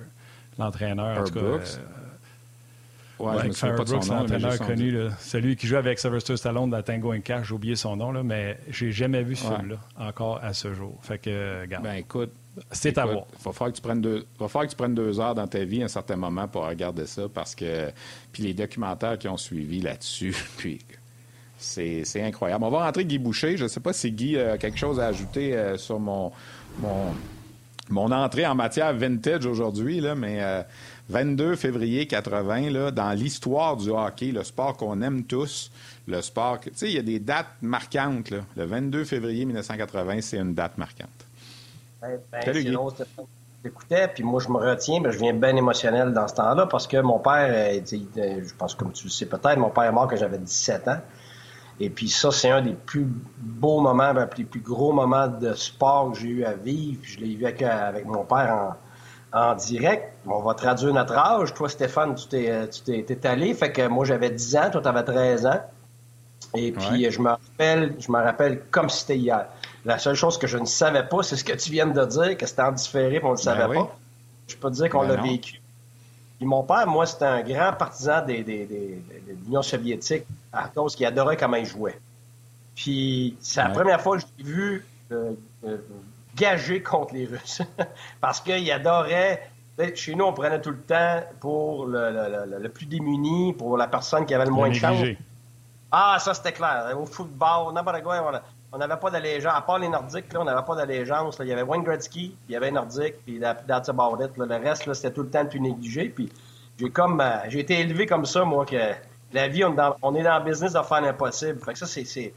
l'entraîneur. 0.58 1.20
En 1.20 1.24
tout 1.24 1.34
cas, 1.34 1.42
Ouais, 3.20 3.36
ouais 3.36 3.52
je 3.52 3.60
pas 3.60 3.84
Brooks, 3.84 4.08
l'entraîneur 4.08 4.58
connu, 4.60 4.98
celui 5.20 5.56
qui 5.56 5.68
joue 5.68 5.76
avec 5.76 6.00
Sylvester 6.00 6.38
Stallone 6.38 6.70
dans 6.70 6.82
Tango 6.82 7.14
and 7.14 7.22
Cash, 7.22 7.48
j'ai 7.48 7.54
oublié 7.54 7.76
son 7.76 7.98
nom, 7.98 8.12
là, 8.12 8.24
mais 8.24 8.58
j'ai 8.70 8.92
jamais 8.92 9.24
vu 9.24 9.36
ce 9.36 9.46
film-là 9.46 9.78
encore 9.98 10.40
à 10.42 10.54
ce 10.54 10.74
jour. 10.74 10.98
Fait 11.02 11.18
que, 11.18 11.62
regarde. 11.62 11.84
Ben 11.84 11.96
écoute, 11.96 12.32
c'est 12.72 12.98
à 12.98 13.06
voir. 13.06 13.26
Il 13.34 13.44
va 13.44 13.52
falloir 13.52 13.72
que 13.72 13.76
tu 13.76 13.82
prennes 13.82 14.02
deux, 14.02 14.26
va 14.40 14.48
falloir 14.48 14.66
que 14.66 14.72
tu 14.72 14.78
prennes 14.78 14.96
deux 14.96 15.20
heures 15.20 15.36
dans 15.36 15.48
ta 15.48 15.64
vie 15.64 15.82
à 15.82 15.86
un 15.86 15.90
certain 15.90 16.16
moment 16.16 16.48
pour 16.48 16.66
regarder 16.66 17.06
ça, 17.06 17.24
parce 17.34 17.56
que 17.56 17.92
puis 18.32 18.44
les 18.44 18.54
documentaires 18.54 19.18
qui 19.18 19.28
ont 19.28 19.38
suivi 19.38 19.82
là-dessus, 19.82 20.36
puis 20.58 20.80
c'est 21.58 22.24
incroyable. 22.24 22.64
On 22.64 22.70
va 22.70 22.86
rentrer 22.86 23.06
Guy 23.06 23.20
Boucher. 23.20 23.58
Je 23.58 23.64
ne 23.64 23.68
sais 23.68 23.82
pas 23.82 23.92
si 23.92 24.12
Guy 24.12 24.38
a 24.38 24.58
quelque 24.58 24.78
chose 24.78 25.00
à 25.00 25.08
ajouter 25.08 25.56
euh, 25.56 25.78
sur 25.78 26.00
mon, 26.00 26.32
mon, 26.80 27.14
mon 27.90 28.12
entrée 28.12 28.46
en 28.46 28.56
matière 28.56 28.94
vintage 28.94 29.46
aujourd'hui, 29.46 30.00
là, 30.00 30.16
mais 30.16 30.42
euh, 30.42 30.64
22 31.10 31.56
février 31.56 32.06
80, 32.06 32.70
là, 32.70 32.92
dans 32.92 33.12
l'histoire 33.12 33.76
du 33.76 33.90
hockey, 33.90 34.32
le 34.32 34.44
sport 34.44 34.78
qu'on 34.78 35.02
aime 35.02 35.24
tous, 35.24 35.72
le 36.08 36.22
sport... 36.22 36.60
Tu 36.60 36.70
sais, 36.76 36.88
il 36.88 36.96
y 36.96 37.00
a 37.00 37.02
des 37.02 37.20
dates 37.20 37.48
marquantes. 37.62 38.30
Là. 38.30 38.40
Le 38.56 38.66
22 38.66 39.04
février 39.06 39.46
1980, 39.46 40.22
c'est 40.22 40.38
une 40.38 40.54
date 40.54 40.78
marquante. 40.78 41.10
Ben, 42.02 42.20
ben, 42.32 42.42
Salut, 42.44 42.78
J'écoutais, 43.62 44.08
puis 44.08 44.24
moi, 44.24 44.40
je 44.40 44.48
me 44.48 44.58
retiens, 44.58 45.02
mais 45.02 45.12
je 45.12 45.18
viens 45.18 45.34
bien 45.34 45.54
émotionnel 45.54 46.14
dans 46.14 46.30
ce 46.30 46.36
temps-là 46.36 46.68
parce 46.68 46.88
que 46.88 46.96
mon 47.02 47.20
père, 47.20 47.50
euh, 47.52 47.82
je 47.86 48.54
pense 48.58 48.74
comme 48.74 48.94
tu 48.94 49.04
le 49.06 49.10
sais 49.10 49.26
peut-être, 49.26 49.58
mon 49.58 49.70
père 49.70 49.84
est 49.84 49.92
mort 49.92 50.08
quand 50.08 50.16
j'avais 50.16 50.38
17 50.38 50.88
ans. 50.88 51.00
Et 51.82 51.90
puis 51.90 52.08
ça, 52.08 52.32
c'est 52.32 52.50
un 52.50 52.62
des 52.62 52.74
plus 52.74 53.06
beaux 53.38 53.82
moments, 53.82 54.14
ben, 54.14 54.30
les 54.38 54.46
plus 54.46 54.62
gros 54.62 54.94
moments 54.94 55.28
de 55.28 55.54
sport 55.56 56.14
que 56.14 56.20
j'ai 56.20 56.28
eu 56.28 56.44
à 56.46 56.54
vivre. 56.54 57.02
je 57.04 57.20
l'ai 57.20 57.36
vécu 57.36 57.66
avec 57.66 58.06
mon 58.06 58.24
père 58.24 58.54
en 58.54 58.89
en 59.32 59.56
direct. 59.56 60.14
On 60.26 60.40
va 60.40 60.54
traduire 60.54 60.94
notre 60.94 61.18
âge. 61.18 61.54
Toi, 61.54 61.70
Stéphane, 61.70 62.16
tu 62.16 62.28
t'es, 62.28 62.50
euh, 62.50 62.68
tu 62.68 63.04
t'es, 63.04 63.28
allé. 63.28 63.54
Fait 63.54 63.72
que 63.72 63.88
moi, 63.88 64.06
j'avais 64.06 64.30
10 64.30 64.56
ans. 64.58 64.70
Toi, 64.72 64.82
tu 64.82 64.88
avais 64.88 65.04
13 65.04 65.46
ans. 65.46 65.62
Et 66.56 66.72
puis, 66.72 67.10
je 67.12 67.22
me 67.22 67.30
rappelle, 67.30 67.96
je 68.00 68.12
me 68.12 68.18
rappelle 68.18 68.62
comme 68.72 68.90
si 68.90 69.02
c'était 69.02 69.18
hier. 69.18 69.46
La 69.86 70.00
seule 70.00 70.16
chose 70.16 70.38
que 70.38 70.48
je 70.48 70.58
ne 70.58 70.66
savais 70.66 71.04
pas, 71.04 71.24
c'est 71.24 71.36
ce 71.36 71.44
que 71.44 71.54
tu 71.54 71.72
viens 71.72 71.88
de 71.88 72.06
dire, 72.06 72.38
que 72.38 72.46
c'était 72.46 72.62
en 72.64 72.72
différé, 72.72 73.20
on 73.24 73.28
ne 73.28 73.32
le 73.34 73.38
savait 73.38 73.68
ben 73.68 73.86
pas. 73.86 73.98
Je 74.48 74.56
peux 74.56 74.70
te 74.70 74.76
dire 74.76 74.90
qu'on 74.90 75.08
ben 75.08 75.16
l'a 75.16 75.22
vécu. 75.22 75.62
Puis 76.38 76.46
mon 76.46 76.64
père, 76.64 76.88
moi, 76.88 77.06
c'était 77.06 77.26
un 77.26 77.42
grand 77.44 77.74
partisan 77.74 78.26
des, 78.26 78.44
des, 78.44 78.66
de 78.66 79.34
l'Union 79.46 79.62
soviétique 79.62 80.24
à 80.52 80.70
cause 80.70 80.96
qu'il 80.96 81.06
adorait 81.06 81.38
comment 81.38 81.58
il 81.58 81.66
jouait. 81.66 82.00
Puis 82.76 83.36
c'est 83.42 83.62
la 83.62 83.70
première 83.70 84.00
fois 84.02 84.18
que 84.18 84.24
je 84.24 84.28
l'ai 84.38 84.50
vu 84.50 84.86
euh, 85.12 85.34
euh, 85.66 85.78
gagé 86.40 86.82
contre 86.82 87.14
les 87.14 87.26
Russes. 87.26 87.62
Parce 88.22 88.40
qu'ils 88.40 88.72
adoraient. 88.72 89.50
Chez 89.96 90.14
nous, 90.14 90.26
on 90.26 90.34
prenait 90.34 90.60
tout 90.60 90.72
le 90.72 90.82
temps 90.82 91.24
pour 91.40 91.86
le, 91.86 92.68
plus 92.68 92.86
démuni, 92.86 93.54
pour 93.54 93.78
la 93.78 93.88
personne 93.88 94.26
qui 94.26 94.34
avait 94.34 94.46
le 94.46 94.52
moins 94.52 94.68
de 94.68 94.74
chance. 94.74 95.00
Ah, 95.90 96.18
ça, 96.20 96.34
c'était 96.34 96.52
clair. 96.52 96.94
Au 97.00 97.06
football, 97.06 97.74
n'importe 97.74 98.04
quoi, 98.04 98.42
on 98.74 98.78
n'avait 98.78 98.98
pas 98.98 99.10
d'allégeance. 99.10 99.54
À 99.56 99.62
part 99.62 99.80
les 99.80 99.88
Nordiques, 99.88 100.34
là, 100.34 100.42
on 100.42 100.44
n'avait 100.44 100.66
pas 100.66 100.76
d'allégeance. 100.76 101.38
Il 101.40 101.48
y 101.48 101.54
avait 101.54 101.64
Wayne 101.64 101.84
Gretzky, 101.84 102.30
puis 102.30 102.38
il 102.50 102.54
y 102.54 102.56
avait 102.58 102.72
Nordique, 102.72 103.16
puis 103.26 103.40
that's 103.40 103.88
about 103.88 104.22
it. 104.22 104.32
Le 104.38 104.46
reste, 104.46 104.94
c'était 104.94 105.14
tout 105.14 105.24
le 105.24 105.30
temps 105.30 105.46
tout 105.46 105.60
négligé. 105.60 106.10
Puis 106.10 106.30
j'ai 106.78 106.90
comme, 106.90 107.22
euh, 107.22 107.38
j'ai 107.48 107.60
été 107.60 107.80
élevé 107.80 108.06
comme 108.06 108.26
ça, 108.26 108.44
moi, 108.44 108.66
que 108.66 108.94
la 109.34 109.48
vie, 109.48 109.64
on, 109.64 109.74
est 110.16 110.24
dans 110.24 110.40
le 110.40 110.44
business 110.44 110.74
de 110.74 110.82
faire 110.82 111.02
l'impossible. 111.02 111.60
Fait 111.64 111.74
que 111.74 111.80
ça, 111.80 111.88
c'est, 111.88 112.34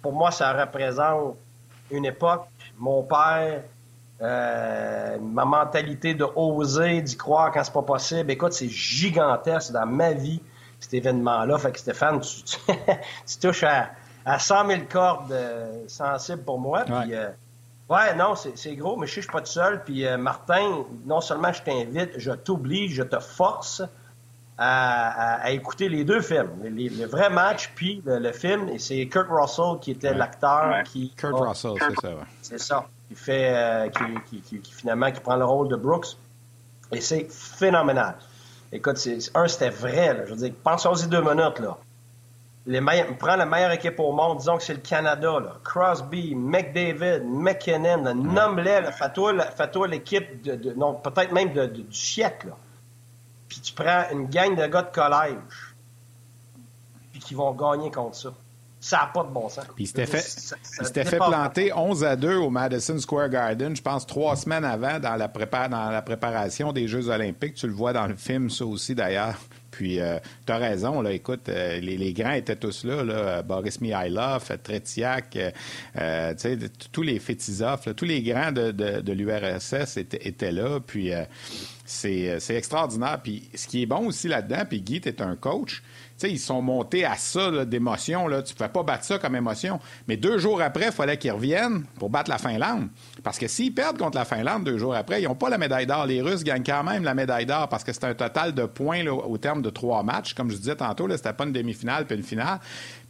pour 0.00 0.12
moi, 0.12 0.30
ça 0.30 0.52
représente 0.52 1.36
une 1.90 2.04
époque 2.04 2.46
mon 2.78 3.02
père, 3.02 3.62
euh, 4.20 5.18
ma 5.20 5.44
mentalité 5.44 6.14
de 6.14 6.26
oser, 6.36 7.02
d'y 7.02 7.16
croire 7.16 7.50
quand 7.52 7.64
c'est 7.64 7.72
pas 7.72 7.82
possible. 7.82 8.30
Écoute, 8.30 8.52
c'est 8.52 8.68
gigantesque 8.68 9.72
dans 9.72 9.86
ma 9.86 10.12
vie, 10.12 10.40
cet 10.80 10.94
événement-là. 10.94 11.58
Fait 11.58 11.72
que 11.72 11.78
Stéphane, 11.78 12.20
tu, 12.20 13.38
touches 13.40 13.64
à, 13.64 13.90
à 14.24 14.38
100 14.38 14.66
000 14.68 14.80
cordes 14.90 15.32
euh, 15.32 15.84
sensibles 15.88 16.42
pour 16.42 16.58
moi. 16.58 16.84
Puis, 16.84 17.14
euh, 17.14 17.28
ouais, 17.88 18.14
non, 18.14 18.34
c'est 18.36 18.76
gros, 18.76 18.96
mais 18.96 19.06
je 19.06 19.14
sais 19.14 19.20
je 19.22 19.26
suis 19.26 19.32
pas 19.32 19.40
tout 19.40 19.46
seul. 19.46 19.82
Puis 19.84 20.04
Martin, 20.16 20.84
non 21.04 21.20
seulement 21.20 21.52
je 21.52 21.62
t'invite, 21.62 22.10
je 22.16 22.30
t'oblige, 22.32 22.94
je 22.94 23.02
te 23.02 23.18
force 23.18 23.82
à, 24.64 25.50
écouter 25.50 25.88
les 25.88 26.04
deux 26.04 26.20
films, 26.20 26.50
le 26.62 27.06
vrai 27.06 27.30
match 27.30 27.72
puis 27.74 28.02
le, 28.04 28.32
film. 28.32 28.68
Et 28.68 28.78
c'est 28.78 29.06
Kurt 29.06 29.28
Russell 29.28 29.78
qui 29.80 29.90
était 29.92 30.14
l'acteur 30.14 30.82
qui. 30.84 31.12
Kurt 31.16 31.34
Russell, 31.34 31.72
c'est 31.78 32.00
ça. 32.00 32.14
C'est 32.42 32.60
ça. 32.60 32.86
Qui 33.08 33.14
fait, 33.14 33.52
euh, 33.54 33.88
qui, 33.88 34.60
finalement, 34.62 35.10
qui 35.10 35.20
prend 35.20 35.36
le 35.36 35.44
rôle 35.44 35.68
de 35.68 35.76
Brooks. 35.76 36.16
Et 36.92 37.00
c'est 37.00 37.26
phénoménal. 37.30 38.16
Écoute, 38.70 38.96
un, 39.34 39.48
c'était 39.48 39.70
vrai. 39.70 40.24
Je 40.26 40.30
veux 40.30 40.36
dire, 40.36 40.54
pensons-y 40.62 41.08
deux 41.08 41.20
minutes. 41.20 41.58
là. 41.58 41.76
les 42.66 42.80
prends 43.18 43.36
la 43.36 43.46
meilleure 43.46 43.72
équipe 43.72 43.98
au 43.98 44.12
monde, 44.12 44.38
disons 44.38 44.56
que 44.56 44.62
c'est 44.62 44.74
le 44.74 44.80
Canada, 44.80 45.40
là. 45.40 45.56
Crosby, 45.64 46.34
McDavid, 46.34 47.22
McKinnon, 47.24 48.14
nomme-les, 48.14 48.92
fais-toi 48.92 49.88
l'équipe 49.88 50.42
de, 50.42 50.72
non, 50.74 50.94
peut-être 50.94 51.32
même 51.32 51.48
du 51.48 51.92
siècle, 51.92 52.48
Puis 53.52 53.60
tu 53.60 53.74
prends 53.74 54.04
une 54.10 54.30
gang 54.30 54.56
de 54.56 54.66
gars 54.66 54.80
de 54.80 54.90
collège, 54.90 55.74
puis 57.12 57.20
qui 57.20 57.34
vont 57.34 57.52
gagner 57.52 57.90
contre 57.90 58.16
ça. 58.16 58.32
Ça 58.80 58.96
n'a 58.96 59.06
pas 59.08 59.24
de 59.24 59.28
bon 59.28 59.46
sens. 59.50 59.66
Puis 59.74 59.84
il 59.84 59.86
s'était 59.86 60.06
fait, 60.06 61.04
fait 61.04 61.16
planter 61.18 61.70
11 61.70 62.02
à 62.02 62.16
2 62.16 62.36
au 62.36 62.48
Madison 62.48 62.98
Square 62.98 63.28
Garden, 63.28 63.76
je 63.76 63.82
pense 63.82 64.06
trois 64.06 64.36
semaines 64.36 64.64
avant, 64.64 64.98
dans 64.98 65.16
la, 65.16 65.28
dans 65.68 65.90
la 65.90 66.00
préparation 66.00 66.72
des 66.72 66.88
Jeux 66.88 67.10
olympiques. 67.10 67.54
Tu 67.54 67.66
le 67.66 67.74
vois 67.74 67.92
dans 67.92 68.06
le 68.06 68.16
film, 68.16 68.48
ça 68.48 68.64
aussi, 68.64 68.94
d'ailleurs. 68.94 69.36
Puis, 69.72 69.98
euh, 69.98 70.18
tu 70.46 70.52
as 70.52 70.58
raison, 70.58 71.00
là, 71.00 71.12
écoute, 71.12 71.48
euh, 71.48 71.80
les, 71.80 72.12
grands 72.12 72.32
étaient 72.32 72.56
tous 72.56 72.84
là, 72.84 73.02
là 73.02 73.42
Boris 73.42 73.80
Mihailov, 73.80 74.46
Tretiak, 74.62 75.38
euh, 75.96 76.34
tous 76.92 77.02
les 77.02 77.18
Fétisov, 77.18 77.94
tous 77.94 78.04
les 78.04 78.22
grands 78.22 78.52
de, 78.52 78.70
de, 78.70 79.00
de 79.00 79.12
l'URSS 79.12 79.96
étaient, 79.96 80.28
étaient, 80.28 80.52
là. 80.52 80.78
Puis, 80.78 81.10
c'est 81.84 82.38
extraordinaire. 82.50 83.20
Puis, 83.24 83.48
ce 83.54 83.66
qui 83.66 83.82
est 83.82 83.86
bon 83.86 84.06
aussi 84.06 84.28
là-dedans, 84.28 84.64
puis 84.68 84.82
Guy, 84.82 85.00
tu 85.00 85.10
un 85.18 85.36
coach, 85.36 85.82
ils 86.30 86.38
sont 86.38 86.62
montés 86.62 87.04
à 87.04 87.16
ça 87.16 87.64
d'émotion. 87.64 88.26
Tu 88.26 88.34
ne 88.34 88.40
pouvais 88.56 88.68
pas 88.68 88.82
battre 88.82 89.04
ça 89.04 89.18
comme 89.18 89.36
émotion. 89.36 89.80
Mais 90.08 90.16
deux 90.16 90.38
jours 90.38 90.60
après, 90.60 90.86
il 90.86 90.92
fallait 90.92 91.16
qu'ils 91.16 91.32
reviennent 91.32 91.84
pour 91.98 92.10
battre 92.10 92.30
la 92.30 92.38
Finlande. 92.38 92.88
Parce 93.22 93.38
que 93.38 93.48
s'ils 93.48 93.74
perdent 93.74 93.98
contre 93.98 94.16
la 94.16 94.24
Finlande 94.24 94.64
deux 94.64 94.78
jours 94.78 94.94
après, 94.94 95.22
ils 95.22 95.28
n'ont 95.28 95.34
pas 95.34 95.50
la 95.50 95.58
médaille 95.58 95.86
d'or. 95.86 96.06
Les 96.06 96.22
Russes 96.22 96.44
gagnent 96.44 96.64
quand 96.64 96.84
même 96.84 97.04
la 97.04 97.14
médaille 97.14 97.46
d'or 97.46 97.68
parce 97.68 97.84
que 97.84 97.92
c'est 97.92 98.04
un 98.04 98.14
total 98.14 98.52
de 98.52 98.64
points 98.64 99.06
au 99.06 99.38
terme 99.38 99.62
de 99.62 99.70
trois 99.70 100.02
matchs. 100.02 100.34
Comme 100.34 100.50
je 100.50 100.56
disais 100.56 100.76
tantôt, 100.76 101.08
ce 101.08 101.14
n'était 101.14 101.32
pas 101.32 101.44
une 101.44 101.52
demi-finale 101.52 102.06
puis 102.06 102.16
une 102.16 102.22
finale. 102.22 102.58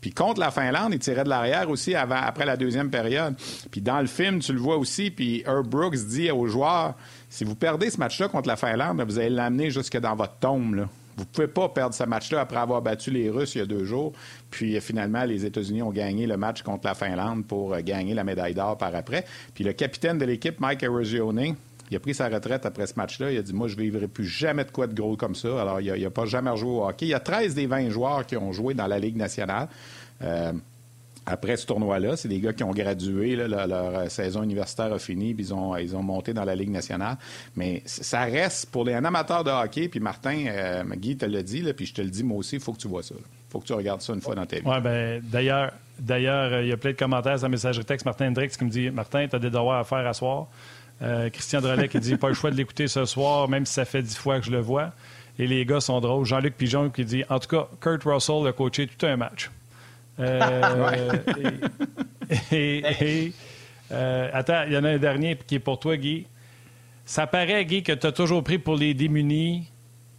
Puis 0.00 0.12
contre 0.12 0.40
la 0.40 0.50
Finlande, 0.50 0.92
ils 0.92 0.99
tiraient 0.99 1.25
de 1.25 1.28
l'arrière 1.28 1.71
aussi 1.71 1.95
après 1.95 2.45
la 2.45 2.57
deuxième 2.57 2.90
période. 2.90 3.35
Puis 3.71 3.81
dans 3.81 4.00
le 4.00 4.07
film, 4.07 4.40
tu 4.40 4.52
le 4.52 4.59
vois 4.59 4.76
aussi, 4.76 5.11
puis 5.11 5.45
Herb 5.47 5.66
Brooks 5.66 5.95
dit 5.95 6.31
aux 6.31 6.47
joueurs, 6.47 6.95
si 7.28 7.45
vous 7.45 7.54
perdez 7.54 7.88
ce 7.88 7.99
match-là 7.99 8.28
contre 8.28 8.49
la 8.49 8.57
Finlande, 8.57 9.00
vous 9.00 9.19
allez 9.19 9.31
l'amener 9.31 9.71
jusque 9.71 9.97
dans 9.99 10.16
votre 10.16 10.35
tombe. 10.38 10.88
Vous 11.16 11.25
ne 11.25 11.28
pouvez 11.28 11.49
pas 11.49 11.69
perdre 11.69 11.95
ce 11.95 12.04
match-là 12.04 12.40
après 12.40 12.59
avoir 12.59 12.81
battu 12.83 13.11
les 13.11 13.28
Russes 13.28 13.54
il 13.54 13.59
y 13.59 13.61
a 13.62 13.66
deux 13.66 13.85
jours. 13.85 14.12
Puis 14.50 14.81
finalement, 14.81 15.25
les 15.25 15.45
États-Unis 15.45 15.83
ont 15.83 15.90
gagné 15.90 16.26
le 16.26 16.37
match 16.37 16.62
contre 16.62 16.87
la 16.87 16.95
Finlande 16.95 17.47
pour 17.47 17.75
euh, 17.75 17.81
gagner 17.81 18.14
la 18.14 18.25
médaille 18.25 18.54
d'or 18.54 18.78
par 18.78 18.95
après. 18.95 19.25
Puis 19.54 19.64
le 19.64 19.73
capitaine 19.73 20.19
de 20.19 20.25
l'équipe, 20.25 20.59
Mike 20.61 20.83
Erosion, 20.83 21.35
il 21.90 21.97
a 21.97 22.00
pris 22.00 22.14
sa 22.14 22.28
retraite 22.28 22.64
après 22.64 22.87
ce 22.87 22.95
match-là. 22.97 23.31
Il 23.31 23.38
a 23.38 23.42
dit 23.42 23.52
Moi, 23.52 23.69
je 23.69 23.76
ne 23.76 23.83
vivrai 23.83 24.09
plus 24.09 24.25
jamais 24.25 24.64
de 24.64 24.71
quoi 24.71 24.87
de 24.87 24.95
gros 24.95 25.16
comme 25.16 25.35
ça. 25.35 25.61
Alors, 25.61 25.81
il 25.81 26.02
n'a 26.02 26.11
pas 26.11 26.25
jamais 26.25 26.50
rejoué 26.50 26.71
au 26.71 26.87
hockey. 26.87 27.07
Il 27.07 27.11
y 27.11 27.14
a 27.14 27.21
13 27.21 27.54
des 27.54 27.66
20 27.66 27.90
joueurs 27.90 28.25
qui 28.25 28.37
ont 28.37 28.52
joué 28.52 28.73
dans 28.73 28.87
la 28.87 28.99
Ligue 28.99 29.16
nationale. 29.16 29.69
Euh, 30.23 30.52
après 31.26 31.57
ce 31.57 31.67
tournoi-là. 31.67 32.17
C'est 32.17 32.29
des 32.29 32.41
gars 32.41 32.52
qui 32.52 32.64
ont 32.64 32.73
gradué, 32.73 33.37
leur, 33.37 33.71
euh, 33.71 34.09
saison 34.09 34.43
universitaire 34.43 34.93
a 34.93 34.99
fini, 34.99 35.35
puis 35.35 35.47
ils 35.47 35.55
ont, 35.55 35.76
ils 35.76 35.95
ont 35.97 36.02
monté 36.02 36.33
dans 36.33 36.45
la 36.45 36.55
Ligue 36.55 36.71
nationale. 36.71 37.17
Mais 37.57 37.83
ça 37.87 38.23
reste 38.23 38.71
pour 38.71 38.85
les 38.85 38.95
amateurs 38.95 39.45
de 39.45 39.50
hockey, 39.50 39.88
puis 39.88 40.00
Martin, 40.00 40.47
euh, 40.49 40.85
Guy 40.97 41.17
te 41.17 41.26
l'a 41.26 41.43
dit, 41.43 41.62
puis 41.75 41.87
je 41.87 41.95
te 41.95 42.02
le 42.02 42.11
dis 42.11 42.25
moi 42.25 42.38
aussi, 42.38 42.57
il 42.57 42.62
faut 42.62 42.73
que 42.73 42.79
tu 42.79 42.88
vois 42.88 43.02
ça. 43.02 43.14
Il 43.19 43.52
faut 43.52 43.61
que 43.61 43.67
tu 43.67 43.73
regardes 43.73 44.00
ça 44.00 44.12
une 44.12 44.21
fois 44.21 44.35
dans 44.35 44.47
ta 44.47 44.57
vie. 44.57 44.62
Oui, 44.64 44.81
bien, 44.81 45.21
d'ailleurs, 45.23 45.73
d'ailleurs, 45.99 46.52
euh, 46.52 46.62
il 46.62 46.69
y 46.69 46.73
a 46.73 46.76
plein 46.76 46.93
de 46.93 46.97
commentaires 46.97 47.38
sur 47.38 47.47
la 47.47 47.50
messagerie 47.50 47.85
texte. 47.85 48.07
Martin 48.07 48.29
Hendrix 48.29 48.49
qui 48.49 48.64
me 48.64 48.71
dit 48.71 48.91
Martin, 48.91 49.26
tu 49.29 49.37
as 49.37 49.38
des 49.38 49.50
devoirs 49.50 49.81
à 49.81 49.85
faire 49.85 50.07
à 50.07 50.12
soir. 50.12 50.49
Christian 51.33 51.61
Drolet 51.61 51.88
qui 51.88 51.99
dit 51.99 52.14
Pas 52.14 52.29
le 52.29 52.35
choix 52.35 52.52
de 52.52 52.57
l'écouter 52.57 52.87
ce 52.87 53.05
soir, 53.07 53.49
même 53.49 53.67
si 53.67 53.73
ça 53.73 53.85
fait 53.85 54.02
dix 54.02 54.17
fois 54.17 54.38
que 54.38 54.47
je 54.47 54.52
le 54.52 54.61
vois. 54.61 54.93
Et 55.37 55.49
les 55.49 55.67
gars 55.67 55.81
sont 55.81 56.00
drôles. 56.00 56.25
Jean-Luc 56.25 56.57
Pigeon 56.57 56.91
qui 56.91 57.05
dit 57.05 57.25
En 57.29 57.41
tout 57.41 57.49
cas, 57.49 57.67
Kurt 57.81 58.05
Russell 58.05 58.47
a 58.47 58.52
coaché 58.52 58.87
tout 58.87 59.05
un 59.05 59.17
match. 59.17 59.50
Euh, 60.19 61.12
et, 62.52 63.33
euh, 63.90 64.31
attends, 64.33 64.64
il 64.66 64.73
y 64.73 64.76
en 64.76 64.85
a 64.85 64.90
un 64.90 64.99
dernier 64.99 65.37
qui 65.37 65.57
est 65.57 65.61
pour 65.61 65.78
toi, 65.78 65.97
Guy. 65.97 66.26
Ça 67.04 67.26
paraît, 67.26 67.64
Guy, 67.64 67.83
que 67.83 67.92
tu 67.92 68.07
as 68.07 68.12
toujours 68.12 68.45
pris 68.45 68.59
pour 68.59 68.76
les 68.76 68.95
démunis 68.95 69.71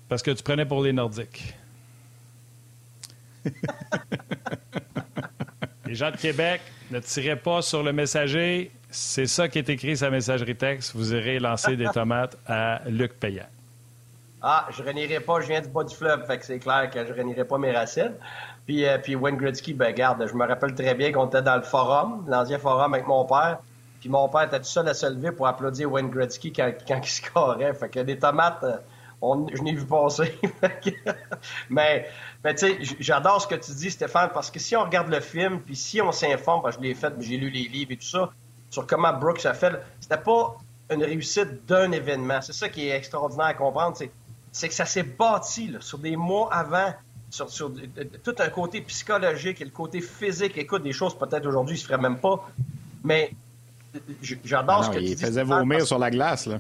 parce 0.10 0.22
que 0.22 0.32
tu 0.32 0.44
prenais 0.44 0.66
pour 0.66 0.84
les 0.84 0.94
Nordiques. 0.94 1.56
les 5.86 5.96
gens 5.96 6.12
de 6.12 6.18
Québec 6.18 6.62
ne 6.92 7.00
tirez 7.00 7.36
pas 7.36 7.62
sur 7.62 7.84
le 7.84 7.94
messager. 7.94 8.72
C'est 8.90 9.26
ça 9.26 9.48
qui 9.48 9.58
est 9.60 9.70
écrit 9.70 9.98
sur 9.98 10.06
la 10.06 10.12
messagerie 10.12 10.56
texte. 10.56 10.96
Vous 10.96 11.14
irez 11.14 11.40
lancer 11.40 11.76
des 11.76 11.88
tomates 11.88 12.38
à 12.46 12.82
Luc 12.88 13.14
Payant. 13.14 13.48
Ah, 14.46 14.68
je 14.72 14.84
renierai 14.84 15.22
pas, 15.22 15.40
je 15.40 15.48
viens 15.48 15.62
du 15.62 15.70
bas 15.70 15.86
du 15.86 15.96
fleuve, 15.96 16.28
fait 16.28 16.38
que 16.38 16.46
c'est 16.46 16.60
clair 16.60 16.90
que 16.92 17.06
je 17.06 17.14
renierai 17.14 17.46
pas 17.46 17.58
mes 17.58 17.72
racines. 17.72 18.14
Puis, 18.66 18.86
euh, 18.86 18.98
puis 18.98 19.16
Wayne 19.16 19.38
Gretzky, 19.38 19.74
ben 19.74 19.94
garde, 19.94 20.26
je 20.28 20.34
me 20.34 20.46
rappelle 20.46 20.74
très 20.74 20.96
bien 20.96 21.12
qu'on 21.12 21.28
était 21.28 21.42
dans 21.42 21.58
le 21.58 21.64
forum, 21.64 22.26
l'ancien 22.28 22.60
forum 22.60 22.94
avec 22.94 23.08
mon 23.08 23.26
père. 23.26 23.60
Puis 24.00 24.10
mon 24.10 24.28
père 24.30 24.44
était 24.44 24.60
tout 24.60 24.66
seul 24.66 24.88
à 24.88 24.94
se 24.94 25.06
lever 25.06 25.32
pour 25.32 25.48
applaudir 25.48 25.92
Wayne 25.92 26.10
Gretzky 26.10 26.54
quand, 26.54 26.72
quand 26.88 27.00
il 27.04 27.10
scorait. 27.10 27.74
Fait 27.74 27.90
que 27.90 28.00
des 28.00 28.18
tomates, 28.18 28.64
euh, 28.64 28.78
on, 29.22 29.48
je 29.54 29.62
n'ai 29.62 29.74
vu 29.74 29.86
passer. 29.86 30.38
mais 31.70 32.08
mais 32.44 32.56
tu 32.56 32.68
sais, 32.68 32.96
j'adore 33.00 33.42
ce 33.42 33.48
que 33.48 33.56
tu 33.56 33.72
dis, 33.72 33.90
Stéphane, 33.90 34.30
parce 34.34 34.52
que 34.52 34.60
si 34.60 34.76
on 34.76 34.84
regarde 34.84 35.10
le 35.10 35.22
film, 35.22 35.62
puis 35.62 35.76
si 35.76 36.02
on 36.02 36.12
s'informe, 36.12 36.62
parce 36.62 36.76
que 36.76 36.84
je 36.84 36.88
l'ai 36.90 36.94
fait, 36.94 37.14
j'ai 37.20 37.38
lu 37.38 37.50
les 37.50 37.70
livres 37.70 37.92
et 37.92 37.98
tout 37.98 38.06
ça, 38.06 38.32
sur 38.70 38.86
comment 38.86 39.14
Brooks 39.14 39.46
a 39.46 39.54
fait, 39.54 39.74
c'était 40.02 40.18
pas 40.18 40.58
une 40.90 41.04
réussite 41.04 41.66
d'un 41.66 41.92
événement. 41.92 42.42
C'est 42.42 42.54
ça 42.54 42.68
qui 42.68 42.90
est 42.90 42.96
extraordinaire 42.96 43.46
à 43.46 43.54
comprendre, 43.54 43.96
c'est 44.52 44.68
que 44.68 44.74
ça 44.74 44.86
s'est 44.86 45.04
bâti 45.04 45.68
là, 45.68 45.80
sur 45.80 46.00
des 46.00 46.18
mois 46.18 46.54
avant 46.54 46.94
sur, 47.34 47.72
tout 48.24 48.36
un 48.38 48.50
côté 48.50 48.82
psychologique 48.82 49.62
et 49.62 49.66
le 49.66 49.72
côté 49.72 50.02
physique. 50.02 50.58
Écoute, 50.58 50.84
des 50.84 50.94
choses 50.94 51.18
peut-être 51.18 51.48
aujourd'hui, 51.48 51.76
il 51.76 51.80
se 51.80 51.86
ferait 51.86 51.98
même 51.98 52.20
pas. 52.20 52.48
Mais 53.04 53.32
j'adore 54.22 54.86
ce 54.86 54.90
que 54.92 54.98
tu 54.98 55.06
dis. 55.06 55.12
Il 55.14 55.18
faisait 55.18 55.44
vomir 55.44 55.86
sur 55.86 55.98
la 55.98 56.12
glace, 56.12 56.46
là. 56.46 56.60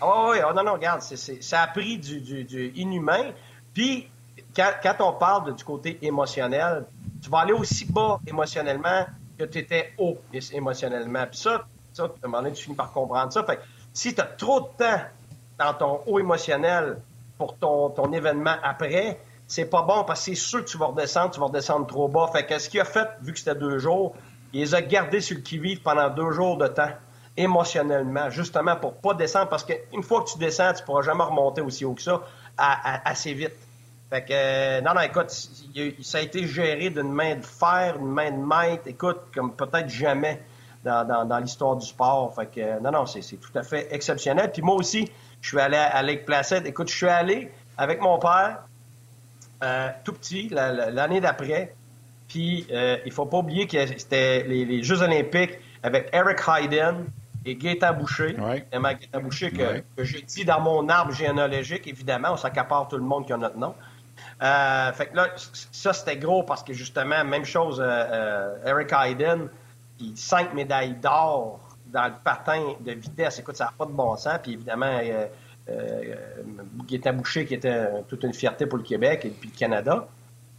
Ah 0.00 0.26
oui, 0.30 0.38
oh, 0.46 0.52
non, 0.54 0.64
non, 0.64 0.72
regarde, 0.74 1.00
ça 1.00 1.62
a 1.62 1.66
pris 1.68 1.98
du, 1.98 2.72
inhumain. 2.76 3.32
Puis, 3.72 4.08
quand, 4.54 4.96
on 5.00 5.12
parle 5.12 5.54
du 5.54 5.64
côté 5.64 5.98
émotionnel, 6.02 6.84
tu 7.22 7.30
vas 7.30 7.40
aller 7.40 7.52
aussi 7.52 7.86
bas 7.86 8.20
émotionnellement 8.26 9.06
que 9.38 9.44
tu 9.44 9.58
étais 9.58 9.92
haut 9.98 10.18
émotionnellement. 10.52 11.26
Puis 11.30 11.40
ça, 11.40 11.64
ça, 11.92 12.04
à 12.04 12.06
un 12.06 12.28
moment 12.28 12.42
donné, 12.42 12.54
tu 12.54 12.64
finis 12.64 12.76
par 12.76 12.92
comprendre 12.92 13.32
ça. 13.32 13.44
Fait 13.44 13.60
si 13.92 14.14
tu 14.14 14.20
as 14.20 14.24
trop 14.24 14.60
de 14.60 14.66
temps 14.78 15.00
dans 15.58 15.74
ton 15.74 16.00
haut 16.06 16.18
émotionnel 16.18 16.98
pour 17.38 17.56
ton, 17.56 17.90
ton 17.90 18.12
événement 18.12 18.56
après, 18.62 19.18
c'est 19.46 19.66
pas 19.66 19.82
bon 19.82 20.04
parce 20.04 20.20
que 20.20 20.24
c'est 20.26 20.34
sûr 20.34 20.64
que 20.64 20.70
tu 20.70 20.78
vas 20.78 20.86
redescendre, 20.86 21.30
tu 21.30 21.40
vas 21.40 21.46
redescendre 21.46 21.86
trop 21.86 22.08
bas. 22.08 22.28
Fait 22.32 22.46
que 22.46 22.58
ce 22.58 22.68
qu'il 22.68 22.80
a 22.80 22.84
fait, 22.84 23.08
vu 23.22 23.32
que 23.32 23.38
c'était 23.38 23.54
deux 23.54 23.78
jours, 23.78 24.14
il 24.52 24.60
les 24.60 24.74
a 24.74 24.82
gardés 24.82 25.20
sur 25.20 25.36
le 25.36 25.42
qui-vive 25.42 25.82
pendant 25.82 26.08
deux 26.08 26.30
jours 26.30 26.56
de 26.56 26.66
temps, 26.68 26.90
émotionnellement, 27.36 28.30
justement 28.30 28.76
pour 28.76 28.94
pas 28.94 29.14
descendre 29.14 29.48
parce 29.48 29.64
qu'une 29.64 30.02
fois 30.02 30.22
que 30.22 30.30
tu 30.30 30.38
descends, 30.38 30.72
tu 30.72 30.84
pourras 30.84 31.02
jamais 31.02 31.24
remonter 31.24 31.60
aussi 31.60 31.84
haut 31.84 31.94
que 31.94 32.02
ça 32.02 32.22
assez 32.56 33.34
vite. 33.34 33.54
Fait 34.10 34.24
que, 34.24 34.32
euh, 34.32 34.80
non, 34.82 34.94
non, 34.94 35.00
écoute, 35.00 35.30
ça 36.02 36.18
a 36.18 36.20
été 36.20 36.46
géré 36.46 36.90
d'une 36.90 37.10
main 37.10 37.34
de 37.34 37.44
fer, 37.44 37.98
d'une 37.98 38.12
main 38.12 38.30
de 38.30 38.36
maître, 38.36 38.84
écoute, 38.86 39.22
comme 39.34 39.54
peut-être 39.56 39.88
jamais 39.88 40.40
dans, 40.84 41.40
l'histoire 41.42 41.76
du 41.76 41.86
sport. 41.86 42.32
Fait 42.34 42.46
que, 42.46 42.80
non, 42.80 42.92
non, 42.92 43.06
c'est 43.06 43.20
tout 43.40 43.58
à 43.58 43.62
fait 43.62 43.88
exceptionnel. 43.92 44.52
Puis 44.52 44.62
moi 44.62 44.76
aussi, 44.76 45.10
je 45.40 45.48
suis 45.48 45.58
allé 45.58 45.76
à 45.76 46.02
Lake 46.02 46.26
Placid. 46.26 46.66
Écoute, 46.66 46.88
je 46.88 46.96
suis 46.96 47.08
allé 47.08 47.50
avec 47.76 48.00
mon 48.00 48.18
père, 48.18 48.60
euh, 49.62 49.88
tout 50.04 50.12
petit, 50.12 50.48
l'année 50.50 51.20
d'après. 51.20 51.74
Puis, 52.28 52.66
euh, 52.72 52.98
il 53.04 53.12
faut 53.12 53.26
pas 53.26 53.38
oublier 53.38 53.66
que 53.66 53.86
c'était 53.86 54.42
les, 54.44 54.82
Jeux 54.82 55.02
olympiques 55.02 55.58
avec 55.82 56.08
Eric 56.12 56.38
Hayden 56.48 57.06
et 57.44 57.54
Gaëtan 57.54 57.94
Boucher. 57.94 58.36
Ouais. 58.38 58.66
Gaëtan 58.72 59.20
Boucher 59.20 59.50
que, 59.52 59.84
j'ai 59.98 60.22
dit 60.22 60.44
dans 60.44 60.60
mon 60.60 60.88
arbre 60.88 61.12
généalogique, 61.12 61.86
évidemment. 61.86 62.32
On 62.32 62.36
s'accapare 62.36 62.88
tout 62.88 62.96
le 62.96 63.04
monde 63.04 63.26
qui 63.26 63.32
a 63.32 63.36
notre 63.36 63.58
nom. 63.58 63.74
Euh, 64.42 64.92
fait 64.92 65.06
que 65.06 65.16
là, 65.16 65.28
ça, 65.36 65.92
c'était 65.92 66.16
gros 66.16 66.42
parce 66.42 66.62
que, 66.62 66.72
justement, 66.72 67.24
même 67.24 67.44
chose, 67.44 67.82
Eric 68.64 68.92
Hayden, 68.92 69.48
puis 69.98 70.12
cinq 70.16 70.54
médailles 70.54 70.94
d'or 70.94 71.60
dans 71.86 72.06
le 72.06 72.14
patin 72.24 72.74
de 72.80 72.92
vitesse. 72.92 73.38
Écoute, 73.38 73.56
ça 73.56 73.66
n'a 73.66 73.72
pas 73.78 73.86
de 73.86 73.92
bon 73.92 74.16
sens. 74.16 74.38
Puis, 74.42 74.54
évidemment, 74.54 74.98
euh, 75.68 76.14
Gaétan 76.86 77.14
Boucher, 77.14 77.46
qui 77.46 77.54
était 77.54 78.02
toute 78.08 78.22
une 78.24 78.34
fierté 78.34 78.66
pour 78.66 78.78
le 78.78 78.84
Québec 78.84 79.24
et 79.24 79.30
puis 79.30 79.50
le 79.52 79.58
Canada. 79.58 80.06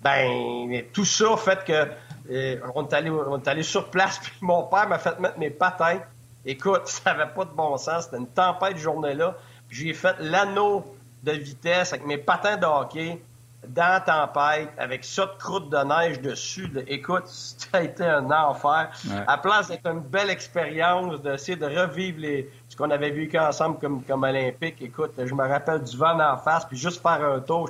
Ben, 0.02 0.84
tout 0.94 1.06
ça 1.06 1.36
fait 1.38 1.64
que 1.64 1.88
euh, 2.32 2.60
on, 2.74 2.86
est 2.88 2.94
allé, 2.94 3.10
on 3.10 3.38
est 3.38 3.48
allé 3.48 3.64
sur 3.64 3.90
place, 3.90 4.20
puis 4.24 4.34
mon 4.42 4.64
père 4.64 4.88
m'a 4.88 5.00
fait 5.00 5.20
mettre 5.20 5.38
mes 5.38 5.50
patins. 5.50 6.00
Écoute, 6.46 6.84
ça 6.86 7.14
n'avait 7.14 7.32
pas 7.34 7.46
de 7.46 7.52
bon 7.52 7.78
sens. 7.78 8.06
C'était 8.06 8.18
une 8.18 8.28
tempête 8.28 8.78
journée-là. 8.78 9.36
J'ai 9.70 9.94
fait 9.94 10.16
l'anneau 10.20 10.86
de 11.24 11.32
vitesse 11.32 11.94
avec 11.94 12.06
mes 12.06 12.18
patins 12.18 12.58
de 12.58 12.66
hockey 12.66 13.20
dans 13.70 13.88
la 13.88 14.00
tempête, 14.00 14.70
avec 14.78 15.04
ça 15.04 15.26
de 15.26 15.32
croûte 15.38 15.70
de 15.70 15.78
neige 15.78 16.22
dessus. 16.22 16.70
écoute, 16.88 17.24
ça 17.28 17.68
a 17.74 17.82
été 17.82 18.04
un 18.04 18.30
enfer. 18.32 18.92
À 19.28 19.38
place 19.38 19.70
d'être 19.70 19.88
une 19.88 20.02
belle 20.02 20.30
expérience, 20.30 21.22
d'essayer 21.22 21.58
de 21.58 21.66
revivre 21.66 22.20
les, 22.20 22.50
ce 22.70 22.76
qu'on 22.76 22.92
avait 22.92 23.12
vécu 23.12 23.38
ensemble 23.38 23.80
comme, 23.80 24.04
comme 24.04 24.24
olympique, 24.24 24.82
écoute, 24.82 25.14
je 25.18 25.34
me 25.34 25.48
rappelle 25.48 25.84
du 25.84 25.98
vent 25.98 26.20
en 26.20 26.38
face, 26.38 26.66
puis 26.66 26.78
juste 26.78 27.02
faire 27.02 27.24
un 27.24 27.40
tour, 27.40 27.70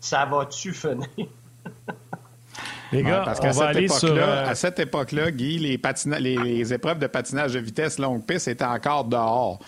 ça 0.00 0.24
va-tu 0.24 0.72
finir? 0.72 1.08
Les 2.92 3.02
gars, 3.02 3.22
parce 3.24 3.40
qu'à 3.40 3.52
cette 3.52 3.76
époque-là, 3.76 4.48
à 4.48 4.54
cette 4.54 4.78
époque-là, 4.78 5.30
Guy, 5.32 5.58
les, 5.58 5.80
les, 6.20 6.72
épreuves 6.72 6.98
de 6.98 7.06
patinage 7.06 7.54
de 7.54 7.58
vitesse 7.58 7.98
longue 7.98 8.24
piste 8.24 8.48
étaient 8.48 8.64
encore 8.64 9.04
dehors. 9.04 9.58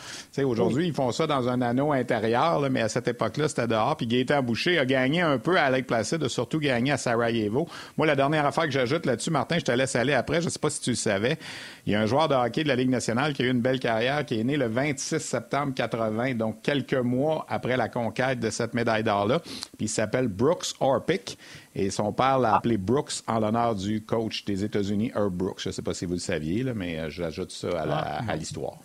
Aujourd'hui, 0.44 0.86
ils 0.86 0.94
font 0.94 1.10
ça 1.10 1.26
dans 1.26 1.48
un 1.48 1.60
anneau 1.60 1.92
intérieur, 1.92 2.60
mais 2.70 2.80
à 2.80 2.88
cette 2.88 3.08
époque-là, 3.08 3.48
c'était 3.48 3.66
dehors. 3.66 3.96
Puis 3.96 4.06
Gaëtan 4.06 4.42
Boucher 4.42 4.78
a 4.78 4.84
gagné 4.84 5.20
un 5.20 5.38
peu 5.38 5.58
à 5.58 5.68
Lake 5.70 5.86
Placid, 5.86 6.22
a 6.22 6.28
surtout 6.28 6.60
gagné 6.60 6.92
à 6.92 6.96
Sarajevo. 6.96 7.66
Moi, 7.96 8.06
la 8.06 8.14
dernière 8.14 8.46
affaire 8.46 8.64
que 8.64 8.70
j'ajoute 8.70 9.04
là-dessus, 9.04 9.30
Martin, 9.30 9.58
je 9.58 9.64
te 9.64 9.72
laisse 9.72 9.96
aller 9.96 10.14
après. 10.14 10.40
Je 10.40 10.46
ne 10.46 10.50
sais 10.50 10.60
pas 10.60 10.70
si 10.70 10.80
tu 10.80 10.90
le 10.90 10.96
savais. 10.96 11.38
Il 11.86 11.92
y 11.92 11.96
a 11.96 12.00
un 12.00 12.06
joueur 12.06 12.28
de 12.28 12.34
hockey 12.34 12.62
de 12.62 12.68
la 12.68 12.76
Ligue 12.76 12.90
nationale 12.90 13.32
qui 13.32 13.42
a 13.42 13.46
eu 13.46 13.50
une 13.50 13.60
belle 13.60 13.80
carrière, 13.80 14.24
qui 14.24 14.38
est 14.38 14.44
né 14.44 14.56
le 14.56 14.68
26 14.68 15.18
septembre 15.18 15.72
80, 15.74 16.34
donc 16.34 16.62
quelques 16.62 16.94
mois 16.94 17.46
après 17.48 17.76
la 17.76 17.88
conquête 17.88 18.38
de 18.38 18.50
cette 18.50 18.74
médaille 18.74 19.02
d'or-là. 19.02 19.40
Puis 19.40 19.86
il 19.86 19.88
s'appelle 19.88 20.28
Brooks 20.28 20.74
Orpik. 20.80 21.36
Et 21.74 21.90
son 21.90 22.12
père 22.12 22.38
l'a 22.38 22.56
appelé 22.56 22.76
Brooks 22.76 23.22
en 23.26 23.38
l'honneur 23.38 23.74
du 23.74 24.02
coach 24.02 24.44
des 24.44 24.64
États-Unis, 24.64 25.12
Herb 25.14 25.32
Brooks. 25.32 25.60
Je 25.60 25.68
ne 25.68 25.72
sais 25.72 25.82
pas 25.82 25.94
si 25.94 26.06
vous 26.06 26.14
le 26.14 26.18
saviez, 26.18 26.64
mais 26.74 26.98
euh, 26.98 27.10
j'ajoute 27.10 27.52
ça 27.52 27.68
ah. 27.76 28.20
à 28.26 28.36
l'histoire. 28.36 28.78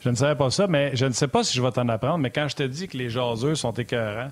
Je 0.00 0.10
ne 0.10 0.14
savais 0.14 0.36
pas 0.36 0.50
ça, 0.50 0.66
mais 0.66 0.94
je 0.94 1.06
ne 1.06 1.12
sais 1.12 1.28
pas 1.28 1.42
si 1.42 1.56
je 1.56 1.62
vais 1.62 1.70
t'en 1.72 1.88
apprendre. 1.88 2.18
Mais 2.18 2.30
quand 2.30 2.46
je 2.48 2.56
te 2.56 2.62
dis 2.62 2.88
que 2.88 2.96
les 2.96 3.08
jaseux 3.08 3.54
sont 3.54 3.72
écœurants, 3.72 4.30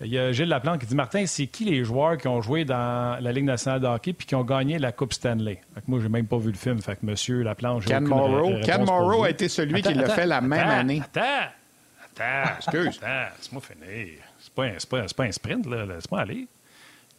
il 0.00 0.08
y 0.08 0.18
a 0.18 0.32
Gilles 0.32 0.48
Laplante 0.48 0.80
qui 0.80 0.86
dit 0.86 0.94
Martin, 0.94 1.26
c'est 1.26 1.46
qui 1.46 1.64
les 1.64 1.84
joueurs 1.84 2.16
qui 2.16 2.26
ont 2.28 2.40
joué 2.40 2.64
dans 2.64 3.20
la 3.20 3.32
Ligue 3.32 3.44
nationale 3.44 3.80
de 3.80 3.86
hockey 3.86 4.14
puis 4.14 4.26
qui 4.26 4.34
ont 4.34 4.42
gagné 4.42 4.78
la 4.78 4.90
Coupe 4.90 5.12
Stanley? 5.12 5.60
Fait 5.74 5.80
que 5.80 5.86
Moi, 5.86 6.00
j'ai 6.00 6.08
même 6.08 6.26
pas 6.26 6.38
vu 6.38 6.50
le 6.50 6.56
film. 6.56 6.80
Fait 6.80 6.96
que 6.96 7.06
Monsieur 7.06 7.42
Laplante, 7.42 7.84
Ken 7.84 8.04
Morrow. 8.04 8.54
Ken 8.64 8.84
Morrow 8.84 9.24
a 9.24 9.30
été 9.30 9.48
celui 9.48 9.82
qui 9.82 9.94
l'a 9.94 10.08
fait 10.08 10.26
la 10.26 10.40
même 10.40 10.68
année. 10.68 11.02
Attends, 11.04 11.50
attends, 12.04 12.56
excuse. 12.56 12.98
Attends, 13.02 13.34
laisse-moi 13.38 13.62
finir. 13.62 14.08
C'est 14.40 14.54
pas, 14.54 14.68
pas, 14.90 15.06
pas, 15.14 15.24
un 15.24 15.32
sprint, 15.32 15.66
là. 15.66 15.86
Laisse-moi 15.86 16.20
aller. 16.20 16.48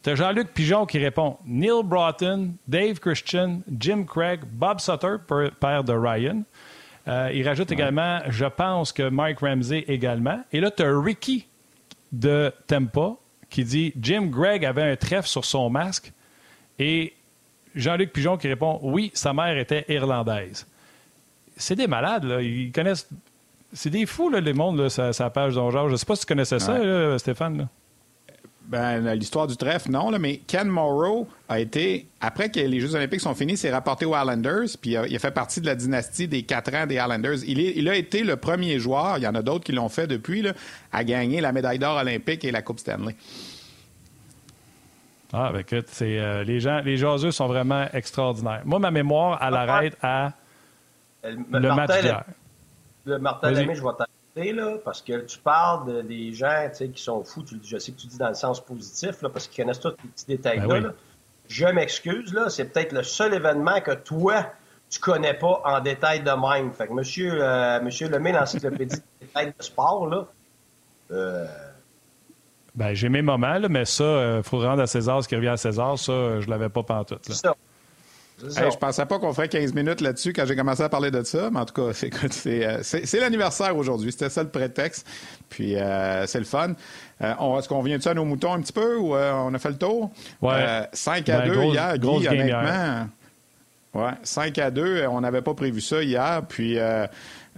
Tu 0.03 0.17
Jean-Luc 0.17 0.49
Pigeon 0.53 0.85
qui 0.85 0.99
répond 0.99 1.37
Neil 1.45 1.81
Broughton, 1.81 2.55
Dave 2.67 2.99
Christian, 2.99 3.61
Jim 3.79 4.03
Craig, 4.03 4.41
Bob 4.45 4.81
Sutter, 4.81 5.15
père 5.61 5.83
de 5.85 5.93
Ryan. 5.93 6.43
Euh, 7.07 7.31
il 7.33 7.47
rajoute 7.47 7.71
également, 7.71 8.19
je 8.27 8.45
pense 8.45 8.91
que 8.91 9.07
Mike 9.07 9.39
Ramsey 9.39 9.85
également. 9.87 10.41
Et 10.51 10.59
là, 10.59 10.71
tu 10.71 10.83
as 10.83 10.99
Ricky 10.99 11.47
de 12.11 12.51
Tempa 12.67 13.15
qui 13.49 13.63
dit 13.63 13.93
Jim 13.97 14.25
Gregg 14.25 14.65
avait 14.65 14.91
un 14.91 14.95
trèfle 14.97 15.27
sur 15.27 15.45
son 15.45 15.69
masque. 15.69 16.11
Et 16.79 17.13
Jean-Luc 17.73 18.11
Pigeon 18.11 18.37
qui 18.37 18.49
répond 18.49 18.79
Oui, 18.81 19.09
sa 19.13 19.31
mère 19.31 19.57
était 19.57 19.85
irlandaise. 19.87 20.67
C'est 21.55 21.75
des 21.75 21.87
malades, 21.87 22.25
là. 22.25 22.41
Ils 22.41 22.73
connaissent. 22.73 23.07
C'est 23.71 23.89
des 23.89 24.05
fous, 24.05 24.29
là, 24.29 24.41
les 24.41 24.53
mondes, 24.53 24.79
là, 24.79 24.89
sa, 24.89 25.29
page 25.29 25.55
d'Ongeage. 25.55 25.87
Je 25.87 25.91
ne 25.93 25.97
sais 25.97 26.05
pas 26.05 26.15
si 26.15 26.21
tu 26.21 26.27
connaissais 26.27 26.59
ça, 26.59 27.17
Stéphane. 27.17 27.69
Ben, 28.65 29.13
l'histoire 29.13 29.45
du 29.45 29.57
trèfle, 29.57 29.91
non, 29.91 30.09
là, 30.09 30.19
mais 30.19 30.37
Ken 30.47 30.67
Morrow 30.67 31.27
a 31.49 31.59
été, 31.59 32.07
après 32.21 32.49
que 32.49 32.61
les 32.61 32.79
Jeux 32.79 32.95
olympiques 32.95 33.19
sont 33.19 33.35
finis, 33.35 33.57
s'est 33.57 33.71
rapporté 33.71 34.05
aux 34.05 34.15
Islanders, 34.15 34.69
puis 34.81 34.91
il 34.91 35.15
a, 35.15 35.19
fait 35.19 35.31
partie 35.31 35.59
de 35.59 35.65
la 35.65 35.75
dynastie 35.75 36.29
des 36.29 36.43
quatre 36.43 36.73
ans 36.73 36.87
des 36.87 36.95
Islanders. 36.95 37.43
Il, 37.45 37.59
il 37.59 37.89
a 37.89 37.95
été 37.95 38.23
le 38.23 38.37
premier 38.37 38.79
joueur, 38.79 39.17
il 39.17 39.23
y 39.23 39.27
en 39.27 39.35
a 39.35 39.41
d'autres 39.41 39.65
qui 39.65 39.73
l'ont 39.73 39.89
fait 39.89 40.07
depuis, 40.07 40.41
là, 40.41 40.53
à 40.93 41.03
gagner 41.03 41.41
la 41.41 41.51
médaille 41.51 41.77
d'or 41.77 41.97
olympique 41.97 42.45
et 42.45 42.51
la 42.51 42.61
Coupe 42.61 42.79
Stanley. 42.79 43.15
Ah, 45.33 45.49
ben 45.51 45.59
écoute, 45.59 45.87
c'est, 45.87 46.19
euh, 46.19 46.43
les 46.43 46.59
gens, 46.59 46.79
les 46.79 46.95
jaseux 46.95 47.31
sont 47.31 47.47
vraiment 47.47 47.87
extraordinaires. 47.91 48.61
Moi, 48.65 48.79
ma 48.79 48.91
mémoire, 48.91 49.39
elle 49.45 49.55
arrête 49.55 49.97
à 50.01 50.31
le 51.23 51.75
match 51.75 52.01
d'hier. 52.01 52.23
Le 53.05 53.19
Martin 53.19 53.53
je 53.53 53.81
vois 53.81 53.97
Là, 54.35 54.77
parce 54.83 55.01
que 55.01 55.21
tu 55.21 55.37
parles 55.37 56.07
des 56.07 56.33
gens 56.33 56.67
qui 56.73 57.01
sont 57.01 57.23
fous, 57.23 57.45
je 57.63 57.77
sais 57.77 57.91
que 57.91 57.99
tu 57.99 58.07
dis 58.07 58.17
dans 58.17 58.29
le 58.29 58.33
sens 58.33 58.63
positif, 58.63 59.21
là, 59.21 59.29
parce 59.29 59.47
qu'ils 59.47 59.63
connaissent 59.63 59.79
tous 59.79 59.89
les 59.89 60.09
petits 60.09 60.25
détails-là. 60.25 60.79
Ben 60.79 60.93
je 61.47 61.65
m'excuse, 61.67 62.33
là, 62.33 62.49
c'est 62.49 62.65
peut-être 62.65 62.93
le 62.93 63.03
seul 63.03 63.33
événement 63.33 63.79
que 63.81 63.91
toi, 63.91 64.47
tu 64.89 64.99
connais 64.99 65.33
pas 65.33 65.61
en 65.65 65.81
détail 65.81 66.21
de 66.21 66.31
même. 66.31 66.71
Fait 66.73 66.87
que 66.87 66.93
monsieur, 66.93 67.43
euh, 67.43 67.81
monsieur 67.81 68.09
Lemay, 68.09 68.31
l'encyclopédie 68.31 68.95
de 69.21 69.25
détails 69.25 69.53
de 69.57 69.63
sport, 69.63 70.07
là, 70.07 70.27
euh... 71.11 71.45
ben, 72.73 72.93
j'ai 72.93 73.09
mes 73.09 73.21
moments, 73.21 73.57
là, 73.59 73.69
mais 73.69 73.85
ça, 73.85 74.03
il 74.03 74.07
euh, 74.07 74.43
faut 74.43 74.59
rendre 74.59 74.81
à 74.81 74.87
César 74.87 75.23
ce 75.23 75.27
qui 75.27 75.35
revient 75.35 75.49
à 75.49 75.57
César. 75.57 75.99
Ça, 75.99 76.39
je 76.39 76.49
l'avais 76.49 76.69
pas 76.69 76.81
pantoute. 76.81 77.21
C'est 77.23 77.33
ça. 77.33 77.55
Hey, 78.57 78.71
je 78.71 78.77
pensais 78.77 79.05
pas 79.05 79.19
qu'on 79.19 79.33
ferait 79.33 79.49
15 79.49 79.73
minutes 79.73 80.01
là-dessus 80.01 80.33
quand 80.33 80.45
j'ai 80.45 80.55
commencé 80.55 80.83
à 80.83 80.89
parler 80.89 81.11
de 81.11 81.23
ça, 81.23 81.49
mais 81.51 81.59
en 81.59 81.65
tout 81.65 81.73
cas, 81.73 81.91
euh, 82.47 82.79
c'est 82.81 83.19
l'anniversaire 83.19 83.75
aujourd'hui. 83.77 84.11
C'était 84.11 84.29
ça 84.29 84.43
le 84.43 84.49
prétexte. 84.49 85.07
Puis 85.49 85.75
euh, 85.75 86.25
c'est 86.27 86.39
le 86.39 86.45
fun. 86.45 86.73
Euh, 87.21 87.57
Est-ce 87.57 87.69
qu'on 87.69 87.81
vient 87.81 87.97
de 87.97 88.03
ça 88.03 88.11
à 88.11 88.13
nos 88.13 88.25
moutons 88.25 88.53
un 88.53 88.61
petit 88.61 88.73
peu 88.73 88.97
ou 88.97 89.15
euh, 89.15 89.33
on 89.33 89.53
a 89.53 89.59
fait 89.59 89.69
le 89.69 89.77
tour? 89.77 90.11
Ouais. 90.41 90.87
5 90.91 91.29
à 91.29 91.47
2 91.47 91.55
ben, 91.55 91.63
hier, 91.63 91.97
Guy, 91.97 92.27
honnêtement. 92.27 93.07
Ouais, 93.93 94.11
5 94.23 94.57
à 94.57 94.71
2, 94.71 95.05
on 95.07 95.21
n'avait 95.21 95.43
pas 95.43 95.53
prévu 95.53 95.79
ça 95.79 96.01
hier. 96.01 96.41
Puis 96.49 96.77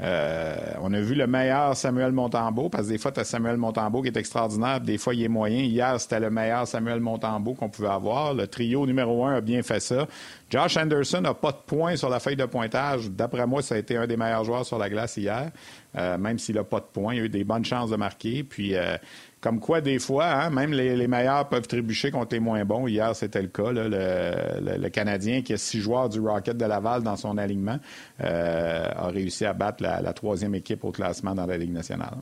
euh, 0.01 0.55
on 0.81 0.91
a 0.93 0.99
vu 0.99 1.15
le 1.15 1.25
meilleur 1.25 1.75
Samuel 1.75 2.11
Montembeau, 2.11 2.69
parce 2.69 2.85
que 2.87 2.91
des 2.91 2.97
fois, 2.97 3.11
tu 3.11 3.21
as 3.21 3.23
Samuel 3.23 3.57
Montembeau 3.57 4.01
qui 4.01 4.09
est 4.09 4.17
extraordinaire, 4.17 4.81
des 4.81 4.97
fois, 4.97 5.13
il 5.13 5.23
est 5.23 5.29
moyen. 5.29 5.59
Hier, 5.59 5.99
c'était 5.99 6.19
le 6.19 6.29
meilleur 6.29 6.67
Samuel 6.67 6.99
Montembeau 6.99 7.53
qu'on 7.53 7.69
pouvait 7.69 7.89
avoir. 7.89 8.33
Le 8.33 8.47
trio 8.47 8.85
numéro 8.85 9.25
un 9.25 9.35
a 9.35 9.41
bien 9.41 9.63
fait 9.63 9.79
ça. 9.79 10.07
Josh 10.49 10.77
Anderson 10.77 11.21
n'a 11.21 11.33
pas 11.33 11.51
de 11.51 11.57
points 11.65 11.95
sur 11.95 12.09
la 12.09 12.19
feuille 12.19 12.35
de 12.35 12.45
pointage. 12.45 13.09
D'après 13.09 13.47
moi, 13.47 13.61
ça 13.61 13.75
a 13.75 13.77
été 13.77 13.95
un 13.95 14.05
des 14.05 14.17
meilleurs 14.17 14.43
joueurs 14.43 14.65
sur 14.65 14.77
la 14.77 14.89
glace 14.89 15.17
hier, 15.17 15.51
euh, 15.97 16.17
même 16.17 16.39
s'il 16.39 16.55
n'a 16.55 16.63
pas 16.63 16.79
de 16.79 16.85
points. 16.91 17.15
Il 17.15 17.21
a 17.21 17.23
eu 17.23 17.29
des 17.29 17.43
bonnes 17.43 17.65
chances 17.65 17.89
de 17.89 17.95
marquer. 17.95 18.43
Puis, 18.43 18.75
euh, 18.75 18.97
comme 19.45 19.59
quoi, 19.59 19.79
des 19.79 19.99
fois, 19.99 20.25
hein, 20.25 20.49
même 20.49 20.73
les, 20.73 21.07
meilleurs 21.07 21.47
peuvent 21.47 21.67
trébucher 21.67 22.09
contre 22.09 22.33
les 22.33 22.39
moins 22.39 22.65
bons. 22.65 22.87
Hier, 22.87 23.15
c'était 23.15 23.43
le 23.43 23.49
cas. 23.49 23.71
le, 23.71 24.89
Canadien, 24.89 25.43
qui 25.43 25.53
a 25.53 25.57
six 25.57 25.81
joueurs 25.81 26.09
du 26.09 26.19
Rocket 26.19 26.57
de 26.57 26.65
Laval 26.65 27.03
dans 27.03 27.15
son 27.15 27.37
alignement, 27.37 27.77
euh, 28.23 28.89
a 28.91 29.05
réussi 29.09 29.45
à 29.45 29.53
battre 29.53 29.83
la, 29.83 30.13
troisième 30.13 30.55
équipe 30.55 30.83
au 30.83 30.91
classement 30.91 31.35
dans 31.35 31.45
la 31.45 31.59
Ligue 31.59 31.73
nationale. 31.73 32.15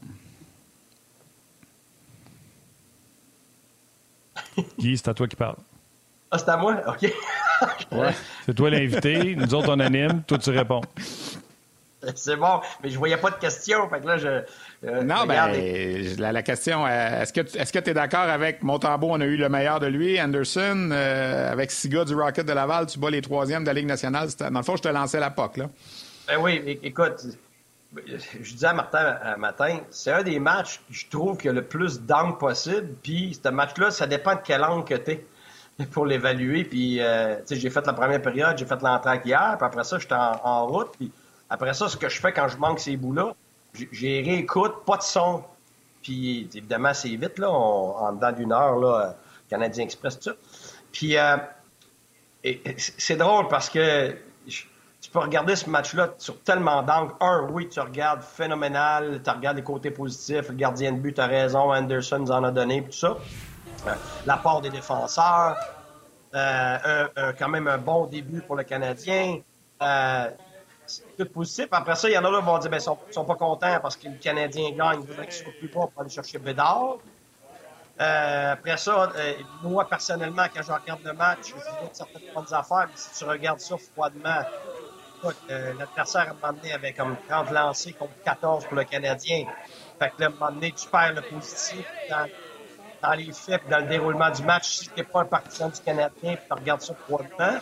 Guy, 4.77 4.97
c'est 4.97 5.07
à 5.07 5.13
toi 5.13 5.25
qui 5.25 5.38
parle. 5.38 5.55
Ah, 6.29 6.38
c'est 6.38 6.49
à 6.49 6.57
moi? 6.57 6.75
OK. 6.89 7.09
C'est 8.45 8.53
toi 8.53 8.69
l'invité. 8.69 9.33
Nous 9.38 9.53
autres, 9.53 9.69
on 9.73 9.79
anime. 9.79 10.23
Toi, 10.23 10.39
tu 10.39 10.49
réponds. 10.49 10.81
C'est 12.15 12.36
bon, 12.36 12.59
mais 12.83 12.89
je 12.89 12.97
voyais 12.97 13.15
pas 13.15 13.31
de 13.31 13.38
questions. 13.38 13.88
Fait 13.89 14.01
que 14.01 14.07
là, 14.07 14.17
je, 14.17 14.41
euh, 14.86 15.02
non, 15.04 15.26
ben, 15.26 15.50
la, 16.17 16.43
question, 16.43 16.86
euh, 16.86 17.22
est-ce 17.22 17.32
que 17.32 17.39
est-ce 17.41 17.72
que 17.72 17.80
tu 17.80 17.91
es 17.91 17.93
d'accord 17.93 18.28
avec 18.30 18.63
Montembeau, 18.63 19.08
on 19.12 19.22
a 19.22 19.26
eu 19.26 19.38
le 19.38 19.48
meilleur 19.48 19.80
de 19.80 19.88
lui, 19.88 20.22
Anderson, 20.22 20.89
euh, 20.91 21.52
avec 21.52 21.72
Siga 21.72 22.04
du 22.04 22.15
Rocket 22.15 22.46
de 22.46 22.52
Laval, 22.52 22.88
tu 22.88 23.00
bats 23.00 23.10
les 23.10 23.22
troisièmes 23.22 23.63
de 23.63 23.67
la 23.67 23.74
Ligue 23.74 23.88
nationale. 23.88 24.28
Dans 24.38 24.50
le 24.50 24.63
fond, 24.63 24.76
je 24.76 24.82
te 24.82 24.89
lançais 24.89 25.22
la 25.22 25.30
POC, 25.30 25.58
là. 25.58 25.69
Ben 26.28 26.38
oui, 26.41 26.80
écoute, 26.84 27.28
je 27.96 28.54
disais 28.54 28.67
à 28.67 28.74
Martin 28.74 29.17
un 29.24 29.38
matin, 29.38 29.80
c'est 29.89 30.12
un 30.12 30.24
des 30.24 30.39
matchs 30.39 30.80
que 30.80 30.93
je 30.93 31.08
trouve 31.10 31.38
qu'il 31.38 31.46
y 31.46 31.50
a 31.50 31.54
le 31.54 31.63
plus 31.63 32.02
d'angles 32.02 32.38
possible. 32.38 32.89
Puis, 33.02 33.39
ce 33.41 33.50
match-là, 33.50 33.89
ça 33.89 34.06
dépend 34.06 34.36
de 34.36 34.41
quel 34.43 34.63
angle 34.65 34.84
que 34.84 34.96
tu 34.96 35.12
es 35.12 35.86
pour 35.91 36.06
l'évaluer. 36.06 36.65
Puis, 36.65 37.00
j'ai 37.50 37.69
fait 37.69 37.86
la 37.88 37.93
première 37.93 38.22
période, 38.22 38.58
j'ai 38.58 38.65
fait 38.65 38.82
l'entraque 38.82 39.26
hier, 39.26 39.56
puis 39.58 39.65
après 39.65 39.86
ça, 39.86 39.98
j'étais 39.98 40.15
en, 40.15 40.41
en 40.43 40.67
route. 40.67 40.91
Puis, 40.98 41.10
après 41.50 41.74
ça, 41.74 41.88
ce 41.88 41.96
que 41.96 42.10
je 42.10 42.19
fais 42.19 42.34
quand 42.34 42.50
je 42.50 42.58
manque 42.58 42.82
ces 42.82 42.98
bouts-là, 42.98 43.34
j'ai 43.91 44.21
réécoute, 44.21 44.86
pas 44.86 44.97
de 44.97 45.03
son. 45.03 45.43
Puis 46.01 46.49
évidemment, 46.53 46.93
c'est 46.93 47.09
vite, 47.09 47.39
là, 47.39 47.49
en 47.49 48.12
dedans 48.13 48.31
d'une 48.31 48.51
heure, 48.51 48.77
là, 48.77 49.15
Canadien 49.49 49.86
Express, 49.86 50.19
tout 50.19 50.29
ça. 50.29 50.36
Puis 50.91 51.17
euh, 51.17 51.38
c'est 52.77 53.15
drôle 53.15 53.47
parce 53.47 53.69
que 53.69 54.15
tu 54.45 55.09
peux 55.12 55.19
regarder 55.19 55.55
ce 55.55 55.69
match-là 55.69 56.13
sur 56.17 56.41
tellement 56.41 56.81
d'angles. 56.83 57.13
Un, 57.19 57.47
oui, 57.51 57.67
tu 57.69 57.79
regardes 57.79 58.21
phénoménal, 58.21 59.21
tu 59.23 59.29
regardes 59.29 59.57
les 59.57 59.63
côtés 59.63 59.91
positifs, 59.91 60.49
le 60.49 60.55
gardien 60.55 60.91
de 60.91 60.99
but, 60.99 61.13
tu 61.13 61.21
as 61.21 61.27
raison, 61.27 61.73
Anderson 61.73 62.19
nous 62.19 62.31
en 62.31 62.43
a 62.43 62.51
donné, 62.51 62.83
tout 62.83 62.91
ça. 62.91 63.17
Euh, 63.88 63.93
L'apport 64.25 64.62
des 64.62 64.69
défenseurs, 64.69 65.57
euh, 66.36 67.07
quand 67.38 67.49
même 67.49 67.67
un 67.67 67.77
bon 67.77 68.05
début 68.05 68.41
pour 68.41 68.55
le 68.55 68.63
Canadien. 68.63 69.39
Tout 71.17 71.26
positif. 71.26 71.67
Après 71.72 71.96
ça, 71.96 72.10
il 72.10 72.13
y 72.13 72.17
en 72.17 72.26
a 72.26 72.32
là 72.32 72.39
qui 72.39 72.46
vont 72.46 72.58
dire, 72.58 72.72
ben, 72.72 72.80
sont, 72.80 72.98
sont 73.12 73.26
pas 73.26 73.36
contents 73.36 73.80
parce 73.82 73.96
que 73.96 74.08
le 74.08 74.17
Canadien 74.17 74.72
gagne, 74.72 75.02
ils 75.02 75.08
voudraient 75.08 75.26
qu'ils 75.26 75.43
soient 75.43 75.54
plus 75.58 75.67
bas 75.67 75.88
pour 75.88 76.02
aller 76.02 76.10
chercher 76.10 76.39
Bédard. 76.39 76.98
Euh, 78.02 78.54
après 78.54 78.78
ça, 78.78 79.12
euh, 79.15 79.34
moi, 79.62 79.88
personnellement, 79.88 80.46
quand 80.54 80.63
je 80.63 80.72
regarde 80.72 81.02
le 81.04 81.13
match, 81.13 81.50
je 81.50 81.54
vois 81.54 81.89
certaines 81.91 82.34
bonnes 82.34 82.54
affaires, 82.54 82.88
mais 82.88 82.96
si 82.96 83.12
tu 83.17 83.24
regardes 83.26 83.60
ça 83.60 83.76
froidement, 83.78 84.41
euh, 85.50 85.74
l'adversaire, 85.78 86.22
à 86.22 86.32
un 86.32 86.34
moment 86.34 86.60
donné, 86.60 86.74
avait 86.74 86.93
comme 86.93 87.15
30 87.30 87.52
lancés 87.52 87.93
contre 87.93 88.13
14 88.26 88.65
pour 88.65 88.76
le 88.76 88.84
Canadien. 88.84 89.46
Fait 90.00 90.10
que 90.10 90.22
là, 90.22 90.28
à 90.28 90.30
un 90.30 90.34
moment 90.34 90.52
donné, 90.52 90.72
tu 90.72 90.89
perds 90.89 91.13
le 91.13 91.22
positif 91.22 91.86
dans, 92.10 92.28
dans 93.02 93.13
les 93.13 93.32
faits 93.32 93.62
dans 93.69 93.80
le 93.80 93.88
déroulement 93.88 94.32
du 94.32 94.43
match. 94.43 94.67
Si 94.67 94.89
tu 94.89 94.96
n'es 94.98 95.04
pas 95.04 95.22
un 95.22 95.26
partisan 95.26 95.69
du 95.69 95.80
Canadien, 95.80 96.36
tu 96.36 96.54
regardes 96.54 96.82
ça 96.82 96.93
froidement, 96.96 97.60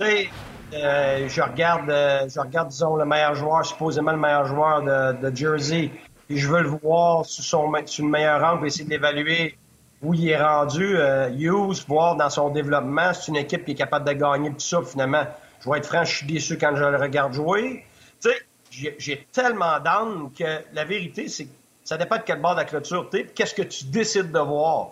euh, 0.00 1.28
je 1.28 1.40
regarde, 1.40 1.90
euh, 1.90 2.28
je 2.28 2.40
regarde, 2.40 2.68
disons, 2.68 2.96
le 2.96 3.04
meilleur 3.04 3.34
joueur, 3.34 3.64
supposément 3.64 4.12
le 4.12 4.18
meilleur 4.18 4.46
joueur 4.46 4.82
de, 4.82 5.34
Jersey, 5.34 5.90
et 6.28 6.36
je 6.36 6.48
veux 6.48 6.62
le 6.62 6.68
voir 6.68 7.24
sous, 7.24 7.42
son, 7.42 7.72
sous 7.86 8.02
le 8.02 8.08
meilleur 8.08 8.42
angle, 8.42 8.66
essayer 8.66 8.84
de 8.84 8.90
l'évaluer. 8.90 9.56
où 10.02 10.12
il 10.12 10.28
est 10.28 10.42
rendu, 10.42 10.96
euh, 10.96 11.30
Hughes, 11.30 11.84
voir 11.86 12.16
dans 12.16 12.28
son 12.28 12.50
développement, 12.50 13.14
c'est 13.14 13.28
une 13.28 13.36
équipe 13.36 13.64
qui 13.64 13.72
est 13.72 13.76
capable 13.76 14.06
de 14.06 14.12
gagner 14.12 14.50
tout 14.50 14.60
ça. 14.60 14.82
Finalement, 14.82 15.24
je 15.60 15.70
vais 15.70 15.78
être 15.78 15.86
franc, 15.86 16.04
je 16.04 16.16
suis 16.16 16.26
déçu 16.26 16.58
quand 16.58 16.74
je 16.76 16.84
le 16.84 16.96
regarde 16.96 17.32
jouer. 17.32 17.86
Tu 18.20 18.28
sais, 18.28 18.96
j'ai 18.98 19.26
tellement 19.32 19.78
d'âme 19.80 20.30
que 20.36 20.60
la 20.72 20.84
vérité, 20.84 21.28
c'est 21.28 21.44
que 21.46 21.50
ça 21.84 21.96
dépend 21.96 22.16
de 22.16 22.22
quel 22.22 22.40
bord 22.40 22.54
de 22.54 22.60
la 22.60 22.64
clôture 22.64 23.08
tu 23.10 23.18
es, 23.18 23.24
qu'est-ce 23.26 23.54
que 23.54 23.62
tu 23.62 23.84
décides 23.84 24.32
de 24.32 24.38
voir. 24.38 24.90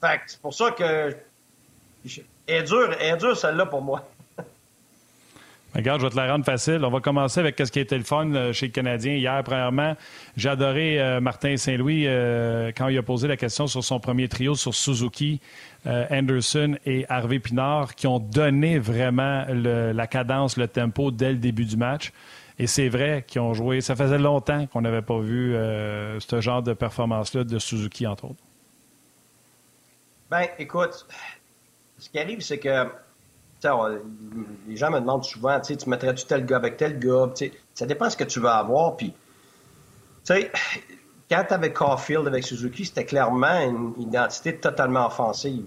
Fait 0.00 0.20
c'est 0.26 0.40
pour 0.40 0.52
ça 0.52 0.70
que. 0.72 1.16
Est 2.06 2.24
elle 2.46 2.64
est 3.00 3.16
dure 3.16 3.36
celle-là 3.36 3.66
pour 3.66 3.80
moi. 3.80 4.04
Regarde, 5.74 6.00
je 6.00 6.06
vais 6.06 6.10
te 6.10 6.16
la 6.16 6.30
rendre 6.30 6.44
facile. 6.44 6.84
On 6.84 6.90
va 6.90 7.00
commencer 7.00 7.40
avec 7.40 7.58
ce 7.58 7.70
qui 7.72 7.80
a 7.80 7.82
été 7.82 7.98
le 7.98 8.04
fun 8.04 8.32
euh, 8.32 8.52
chez 8.52 8.66
le 8.66 8.72
Canadien 8.72 9.14
hier. 9.14 9.42
Premièrement, 9.42 9.96
j'ai 10.36 10.48
adoré 10.48 11.00
euh, 11.00 11.20
Martin 11.20 11.56
Saint-Louis 11.56 12.04
euh, 12.06 12.70
quand 12.76 12.86
il 12.86 12.96
a 12.96 13.02
posé 13.02 13.26
la 13.26 13.36
question 13.36 13.66
sur 13.66 13.82
son 13.82 13.98
premier 13.98 14.28
trio 14.28 14.54
sur 14.54 14.74
Suzuki, 14.74 15.40
Anderson 15.86 16.78
et 16.86 17.04
Harvey 17.10 17.40
Pinard, 17.40 17.94
qui 17.94 18.06
ont 18.06 18.18
donné 18.18 18.78
vraiment 18.78 19.44
la 19.50 20.06
cadence, 20.06 20.56
le 20.56 20.66
tempo 20.66 21.10
dès 21.10 21.32
le 21.32 21.38
début 21.38 21.66
du 21.66 21.76
match. 21.76 22.10
Et 22.58 22.66
c'est 22.66 22.88
vrai 22.88 23.22
qu'ils 23.26 23.42
ont 23.42 23.52
joué. 23.52 23.82
Ça 23.82 23.94
faisait 23.94 24.18
longtemps 24.18 24.66
qu'on 24.68 24.80
n'avait 24.80 25.02
pas 25.02 25.18
vu 25.18 25.52
ce 25.52 26.40
genre 26.40 26.62
de 26.62 26.72
performance-là 26.72 27.44
de 27.44 27.58
Suzuki, 27.58 28.06
entre 28.06 28.24
autres. 28.24 28.42
Ben, 30.30 30.46
écoute, 30.58 31.06
ce 31.98 32.08
qui 32.08 32.18
arrive, 32.18 32.40
c'est 32.40 32.58
que 32.58 32.86
les 34.68 34.76
gens 34.76 34.90
me 34.90 35.00
demandent 35.00 35.24
souvent, 35.24 35.60
tu 35.60 35.76
mettrais-tu 35.88 36.26
tel 36.26 36.44
gars 36.46 36.56
avec 36.56 36.76
tel 36.76 36.98
gars? 36.98 37.30
Ça 37.74 37.86
dépend 37.86 38.10
ce 38.10 38.16
que 38.16 38.24
tu 38.24 38.40
veux 38.40 38.48
avoir. 38.48 38.96
Puis, 38.96 39.12
quand 40.28 41.44
tu 41.48 41.54
avais 41.54 41.72
Caulfield 41.72 42.26
avec 42.26 42.44
Suzuki, 42.44 42.84
c'était 42.84 43.04
clairement 43.04 43.60
une 43.60 43.94
identité 43.98 44.56
totalement 44.56 45.06
offensive. 45.06 45.66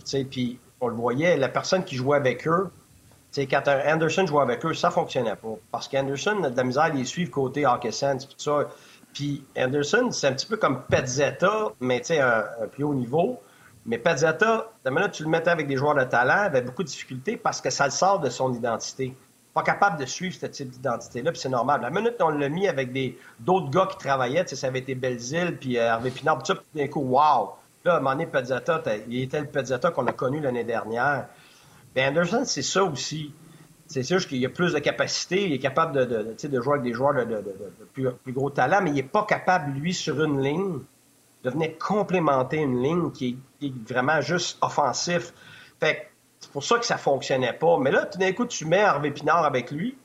On 0.80 0.90
le 0.90 0.96
voyait, 0.96 1.38
la 1.38 1.50
personne 1.50 1.84
qui 1.84 1.96
jouait 1.96 2.18
avec 2.18 2.48
eux, 2.48 2.70
quand 3.36 3.64
Anderson 3.68 4.26
jouait 4.26 4.44
avec 4.44 4.66
eux, 4.66 4.74
ça 4.74 4.90
fonctionnait 4.90 5.36
pas. 5.36 5.56
Parce 5.72 5.88
qu'Anderson 5.88 6.44
a 6.44 6.50
de 6.50 6.58
la 6.58 6.64
misère 6.64 6.84
à 6.84 6.90
les 6.90 7.06
suivre 7.06 7.32
côté 7.32 7.66
Hockey 7.66 7.90
tout 7.92 8.28
ça. 8.38 8.70
Puis 9.14 9.44
Anderson, 9.58 10.10
c'est 10.12 10.28
un 10.28 10.34
petit 10.34 10.46
peu 10.46 10.58
comme 10.58 10.84
Petzetta, 10.84 11.72
mais 11.80 12.02
un, 12.20 12.46
un 12.64 12.68
plus 12.68 12.84
haut 12.84 12.94
niveau. 12.94 13.40
Mais 13.88 13.97
Pazzetta, 13.97 14.69
la 14.84 14.91
minute 14.91 15.12
tu 15.13 15.23
le 15.23 15.30
mettais 15.30 15.50
avec 15.50 15.65
des 15.65 15.78
joueurs 15.78 15.95
de 15.95 16.04
talent, 16.04 16.43
avait 16.43 16.62
beaucoup 16.62 16.84
de 16.84 16.89
difficultés 16.89 17.38
parce 17.38 17.62
que 17.62 17.69
ça 17.69 17.86
le 17.86 17.91
sort 17.91 18.19
de 18.19 18.30
son 18.30 18.54
identité. 18.54 19.15
Pas 19.54 19.63
capable 19.63 19.97
de 19.97 20.06
suivre 20.06 20.36
ce 20.36 20.45
type 20.45 20.69
d'identité-là, 20.69 21.32
puis 21.32 21.39
c'est 21.39 21.50
normal. 21.50 21.82
La 21.82 21.89
minute 21.89 22.15
on 22.19 22.30
l'a 22.30 22.50
mis 22.50 22.67
avec 22.67 22.91
d'autres 23.39 23.69
gars 23.69 23.88
qui 23.89 23.97
travaillaient, 23.97 24.45
ça 24.45 24.67
avait 24.67 24.80
été 24.80 24.93
Belzile, 24.93 25.58
puis 25.58 25.78
euh, 25.78 25.84
Hervé 25.84 26.12
Pinard, 26.12 26.43
tout 26.43 26.56
puis 26.56 26.82
d'un 26.82 26.88
coup, 26.89 27.00
wow! 27.00 27.54
Là, 27.86 27.93
à 27.93 27.97
un 27.97 28.00
moment 28.02 28.15
donné, 28.15 28.28
il 29.08 29.21
était 29.21 29.39
le 29.39 29.47
Pazzetta 29.47 29.91
qu'on 29.91 30.06
a 30.08 30.12
connu 30.12 30.41
l'année 30.41 30.65
dernière. 30.65 31.28
Mais 31.95 32.06
Anderson, 32.06 32.43
c'est 32.45 32.62
ça 32.63 32.84
aussi. 32.84 33.34
C'est 33.88 34.04
sûr 34.04 34.19
qu'il 34.28 34.45
a 34.45 34.50
plus 34.50 34.73
de 34.73 34.80
capacité, 34.80 35.45
il 35.45 35.54
est 35.54 35.60
capable 35.60 36.06
de, 36.06 36.36
de, 36.47 36.62
jouer 36.62 36.73
avec 36.73 36.84
des 36.84 36.93
joueurs 36.93 37.13
de, 37.26 37.41
plus, 37.93 38.10
plus, 38.12 38.34
gros 38.34 38.50
talent, 38.50 38.82
mais 38.84 38.89
il 38.89 38.95
n'est 38.95 39.04
pas 39.04 39.23
capable, 39.23 39.71
lui, 39.71 39.93
sur 39.93 40.21
une 40.21 40.43
ligne, 40.43 40.80
de 41.43 41.50
venir 41.50 41.78
complémenter 41.78 42.58
une 42.58 42.82
ligne 42.82 43.12
qui 43.12 43.38
est, 43.62 43.73
vraiment 43.88 44.21
juste 44.21 44.58
offensif. 44.62 45.34
Fait 45.80 46.10
c'est 46.39 46.52
pour 46.52 46.63
ça 46.63 46.78
que 46.78 46.86
ça 46.86 46.97
fonctionnait 46.97 47.54
pas. 47.54 47.78
Mais 47.80 47.91
là, 47.91 48.06
tout 48.06 48.19
d'un 48.19 48.32
coup, 48.32 48.45
tu 48.45 48.65
mets 48.65 48.82
Harvey 48.82 49.12
Pinard 49.12 49.43
avec 49.43 49.71
lui. 49.71 49.97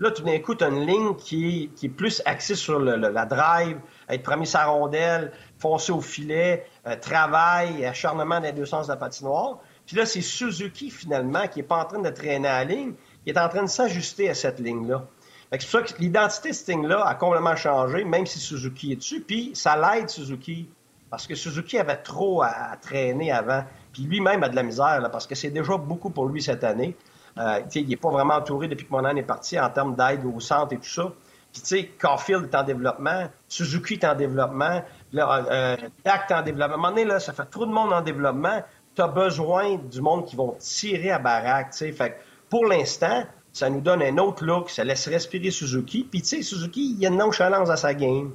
Là, 0.00 0.10
tout 0.10 0.22
d'un 0.22 0.38
coup, 0.40 0.54
tu 0.54 0.64
as 0.64 0.68
une 0.68 0.84
ligne 0.84 1.14
qui 1.14 1.70
est, 1.82 1.88
plus 1.88 2.20
axée 2.26 2.56
sur 2.56 2.80
la 2.80 3.26
drive, 3.26 3.78
être 4.08 4.22
premier 4.22 4.44
sa 4.44 4.66
rondelle, 4.66 5.32
foncer 5.58 5.92
au 5.92 6.00
filet, 6.00 6.66
euh, 6.86 6.96
travail, 6.96 7.86
acharnement 7.86 8.40
les 8.40 8.52
deux 8.52 8.66
sens 8.66 8.88
de 8.88 8.92
la 8.92 8.96
patinoire. 8.96 9.60
Puis 9.86 9.96
là, 9.96 10.04
c'est 10.04 10.20
Suzuki, 10.20 10.90
finalement, 10.90 11.46
qui 11.46 11.60
n'est 11.60 11.66
pas 11.66 11.82
en 11.82 11.84
train 11.84 12.00
de 12.00 12.10
traîner 12.10 12.48
à 12.48 12.64
la 12.64 12.74
ligne, 12.74 12.94
qui 13.22 13.30
est 13.30 13.38
en 13.38 13.48
train 13.48 13.62
de 13.62 13.68
s'ajuster 13.68 14.28
à 14.28 14.34
cette 14.34 14.58
ligne-là. 14.58 15.06
C'est 15.52 15.60
pour 15.60 15.70
ça 15.70 15.82
que 15.82 16.00
l'identité 16.00 16.50
de 16.50 16.54
Sting-là 16.54 17.06
a 17.06 17.14
complètement 17.14 17.56
changé, 17.56 18.04
même 18.04 18.26
si 18.26 18.38
Suzuki 18.38 18.92
est 18.92 18.96
dessus. 18.96 19.20
Puis 19.20 19.52
ça 19.54 19.76
l'aide, 19.76 20.08
Suzuki, 20.08 20.68
parce 21.10 21.26
que 21.26 21.34
Suzuki 21.34 21.78
avait 21.78 21.96
trop 21.96 22.42
à, 22.42 22.76
traîner 22.80 23.30
avant. 23.30 23.64
Puis 23.92 24.02
lui-même 24.02 24.42
a 24.42 24.48
de 24.48 24.56
la 24.56 24.62
misère, 24.62 25.08
parce 25.12 25.26
que 25.26 25.34
c'est 25.34 25.50
déjà 25.50 25.76
beaucoup 25.76 26.10
pour 26.10 26.26
lui 26.26 26.42
cette 26.42 26.64
année. 26.64 26.96
Euh, 27.38 27.60
il 27.74 27.88
n'est 27.88 27.96
pas 27.96 28.10
vraiment 28.10 28.34
entouré 28.34 28.68
depuis 28.68 28.86
que 28.86 28.92
Monan 28.92 29.14
est 29.16 29.22
parti 29.22 29.58
en 29.58 29.68
termes 29.70 29.94
d'aide 29.94 30.24
au 30.24 30.40
centre 30.40 30.72
et 30.72 30.78
tout 30.78 30.88
ça. 30.88 31.12
Puis, 31.52 31.62
tu 31.62 31.68
sais, 31.68 31.86
Caulfield 32.00 32.46
est 32.52 32.56
en 32.56 32.64
développement, 32.64 33.28
Suzuki 33.46 33.94
est 33.94 34.04
en 34.04 34.16
développement, 34.16 34.82
là, 35.12 35.44
euh, 35.48 35.76
est 36.04 36.32
en 36.32 36.42
développement. 36.42 36.74
À 36.74 36.78
un 36.78 36.82
moment 36.82 36.88
donné, 36.90 37.04
là, 37.04 37.20
ça 37.20 37.32
fait 37.32 37.44
trop 37.44 37.64
de 37.64 37.70
monde 37.70 37.92
en 37.92 38.00
développement. 38.00 38.60
Tu 38.96 39.02
as 39.02 39.06
besoin 39.06 39.76
du 39.76 40.00
monde 40.00 40.26
qui 40.26 40.34
vont 40.34 40.56
tirer 40.58 41.12
à 41.12 41.20
baraque, 41.20 41.70
tu 41.70 41.78
sais. 41.78 41.92
Fait 41.92 42.18
pour 42.50 42.66
l'instant, 42.66 43.24
ça 43.54 43.70
nous 43.70 43.80
donne 43.80 44.02
un 44.02 44.18
autre 44.18 44.44
look, 44.44 44.68
ça 44.68 44.82
laisse 44.82 45.06
respirer 45.06 45.52
Suzuki. 45.52 46.06
Puis, 46.10 46.22
tu 46.22 46.28
sais, 46.28 46.42
Suzuki, 46.42 46.90
il 46.90 47.00
y 47.00 47.06
a 47.06 47.08
une 47.08 47.18
nonchalance 47.18 47.70
à 47.70 47.76
sa 47.76 47.94
game. 47.94 48.32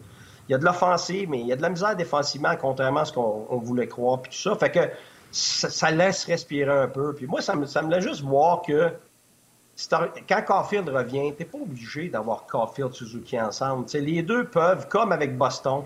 Il 0.47 0.53
y 0.53 0.55
a 0.55 0.57
de 0.57 0.63
l'offensive, 0.63 1.29
mais 1.29 1.41
il 1.41 1.45
y 1.47 1.51
a 1.51 1.57
de 1.57 1.61
la 1.61 1.69
misère 1.69 1.95
défensivement, 1.95 2.55
contrairement 2.59 3.01
à 3.01 3.05
ce 3.05 3.11
qu'on 3.11 3.59
voulait 3.61 3.87
croire, 3.87 4.21
puis 4.21 4.31
tout 4.31 4.37
ça. 4.37 4.55
Fait 4.55 4.71
que 4.71 4.79
ça, 5.29 5.91
laisse 5.91 6.23
respirer 6.23 6.71
un 6.71 6.87
peu. 6.87 7.13
Puis 7.13 7.27
moi, 7.27 7.41
ça 7.41 7.53
me, 7.55 7.65
ça 7.65 7.81
me 7.81 7.91
laisse 7.91 8.05
juste 8.05 8.21
voir 8.21 8.61
que 8.61 8.93
quand 10.27 10.41
Caulfield 10.45 10.89
revient, 10.89 11.33
t'es 11.37 11.45
pas 11.45 11.57
obligé 11.57 12.09
d'avoir 12.09 12.45
Caulfield 12.45 12.93
Suzuki 12.93 13.39
ensemble. 13.39 13.85
les 13.93 14.21
deux 14.21 14.45
peuvent, 14.45 14.87
comme 14.89 15.11
avec 15.11 15.37
Boston, 15.37 15.83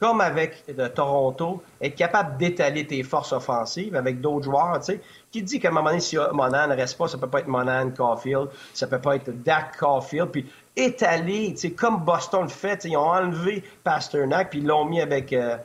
comme 0.00 0.20
avec 0.20 0.64
euh, 0.76 0.88
Toronto, 0.88 1.62
être 1.80 1.94
capables 1.94 2.36
d'étaler 2.36 2.86
tes 2.86 3.02
forces 3.02 3.32
offensives 3.32 3.94
avec 3.94 4.20
d'autres 4.20 4.44
joueurs. 4.44 4.80
Qui 5.30 5.42
dit 5.42 5.60
qu'à 5.60 5.68
un 5.68 5.72
moment 5.72 5.90
donné, 5.90 6.00
si 6.00 6.16
Monan 6.16 6.68
ne 6.68 6.74
reste 6.74 6.98
pas, 6.98 7.06
ça 7.06 7.18
peut 7.18 7.28
pas 7.28 7.40
être 7.40 7.48
Monan 7.48 7.90
Caulfield, 7.90 8.48
ça 8.74 8.86
peut 8.86 9.00
pas 9.00 9.16
être 9.16 9.30
Dak 9.30 9.76
Caulfield, 9.78 10.30
puis 10.30 10.50
étaler, 10.74 11.54
comme 11.76 12.04
Boston 12.04 12.42
le 12.42 12.48
fait, 12.48 12.84
ils 12.84 12.96
ont 12.96 13.08
enlevé 13.08 13.62
Pasternak, 13.84 14.50
puis 14.50 14.60
ils 14.60 14.66
l'ont 14.66 14.84
mis 14.84 15.00
avec, 15.00 15.32
euh, 15.32 15.56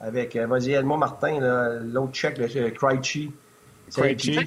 avec 0.00 0.36
euh, 0.36 0.46
vas-y, 0.46 0.72
Elmo 0.72 0.96
Martin, 0.96 1.38
l'autre 1.82 2.12
check, 2.12 2.36
le 2.38 2.70
Krejci. 2.70 3.32
Krejci. 3.94 4.38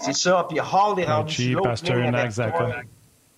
C'est 0.00 0.14
ça. 0.14 0.46
Puis 0.48 0.58
Hall 0.60 0.98
est 0.98 1.04
rendu 1.04 1.56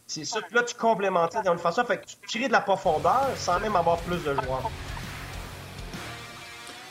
C'est 0.06 0.24
ça. 0.24 0.40
Puis 0.42 0.54
là, 0.54 0.62
tu 0.62 0.74
complémentes 0.74 1.34
dans 1.44 1.52
une 1.52 1.58
façon. 1.58 1.84
Fait 1.84 1.98
que 1.98 2.06
tu 2.06 2.38
crées 2.38 2.48
de 2.48 2.52
la 2.52 2.60
profondeur 2.60 3.30
sans 3.36 3.58
même 3.60 3.76
avoir 3.76 3.98
plus 3.98 4.22
de 4.22 4.34
joueurs. 4.34 4.70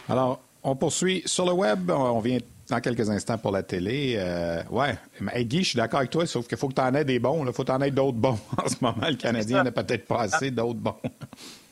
Alors, 0.09 0.39
on 0.63 0.75
poursuit 0.75 1.23
sur 1.25 1.45
le 1.45 1.53
web. 1.53 1.89
On 1.89 2.19
vient 2.19 2.39
dans 2.71 2.79
quelques 2.79 3.09
instants 3.09 3.37
pour 3.37 3.51
la 3.51 3.63
télé. 3.63 4.15
Euh, 4.17 4.63
ouais, 4.69 4.97
mais 5.19 5.45
Guy, 5.45 5.63
je 5.63 5.69
suis 5.69 5.77
d'accord 5.77 5.99
avec 5.99 6.09
toi, 6.09 6.25
sauf 6.25 6.47
qu'il 6.47 6.57
faut 6.57 6.69
que 6.69 6.73
tu 6.73 6.81
en 6.81 6.93
aies 6.95 7.05
des 7.05 7.19
bons. 7.19 7.45
Il 7.45 7.53
faut 7.53 7.63
que 7.63 7.67
tu 7.67 7.73
en 7.73 7.81
aies 7.81 7.91
d'autres 7.91 8.17
bons. 8.17 8.39
En 8.57 8.67
ce 8.67 8.75
moment, 8.81 9.07
le 9.07 9.15
Canadien 9.15 9.63
n'a 9.63 9.71
peut-être 9.71 10.07
pas 10.07 10.21
assez 10.21 10.51
d'autres 10.51 10.79
bons. 10.79 10.95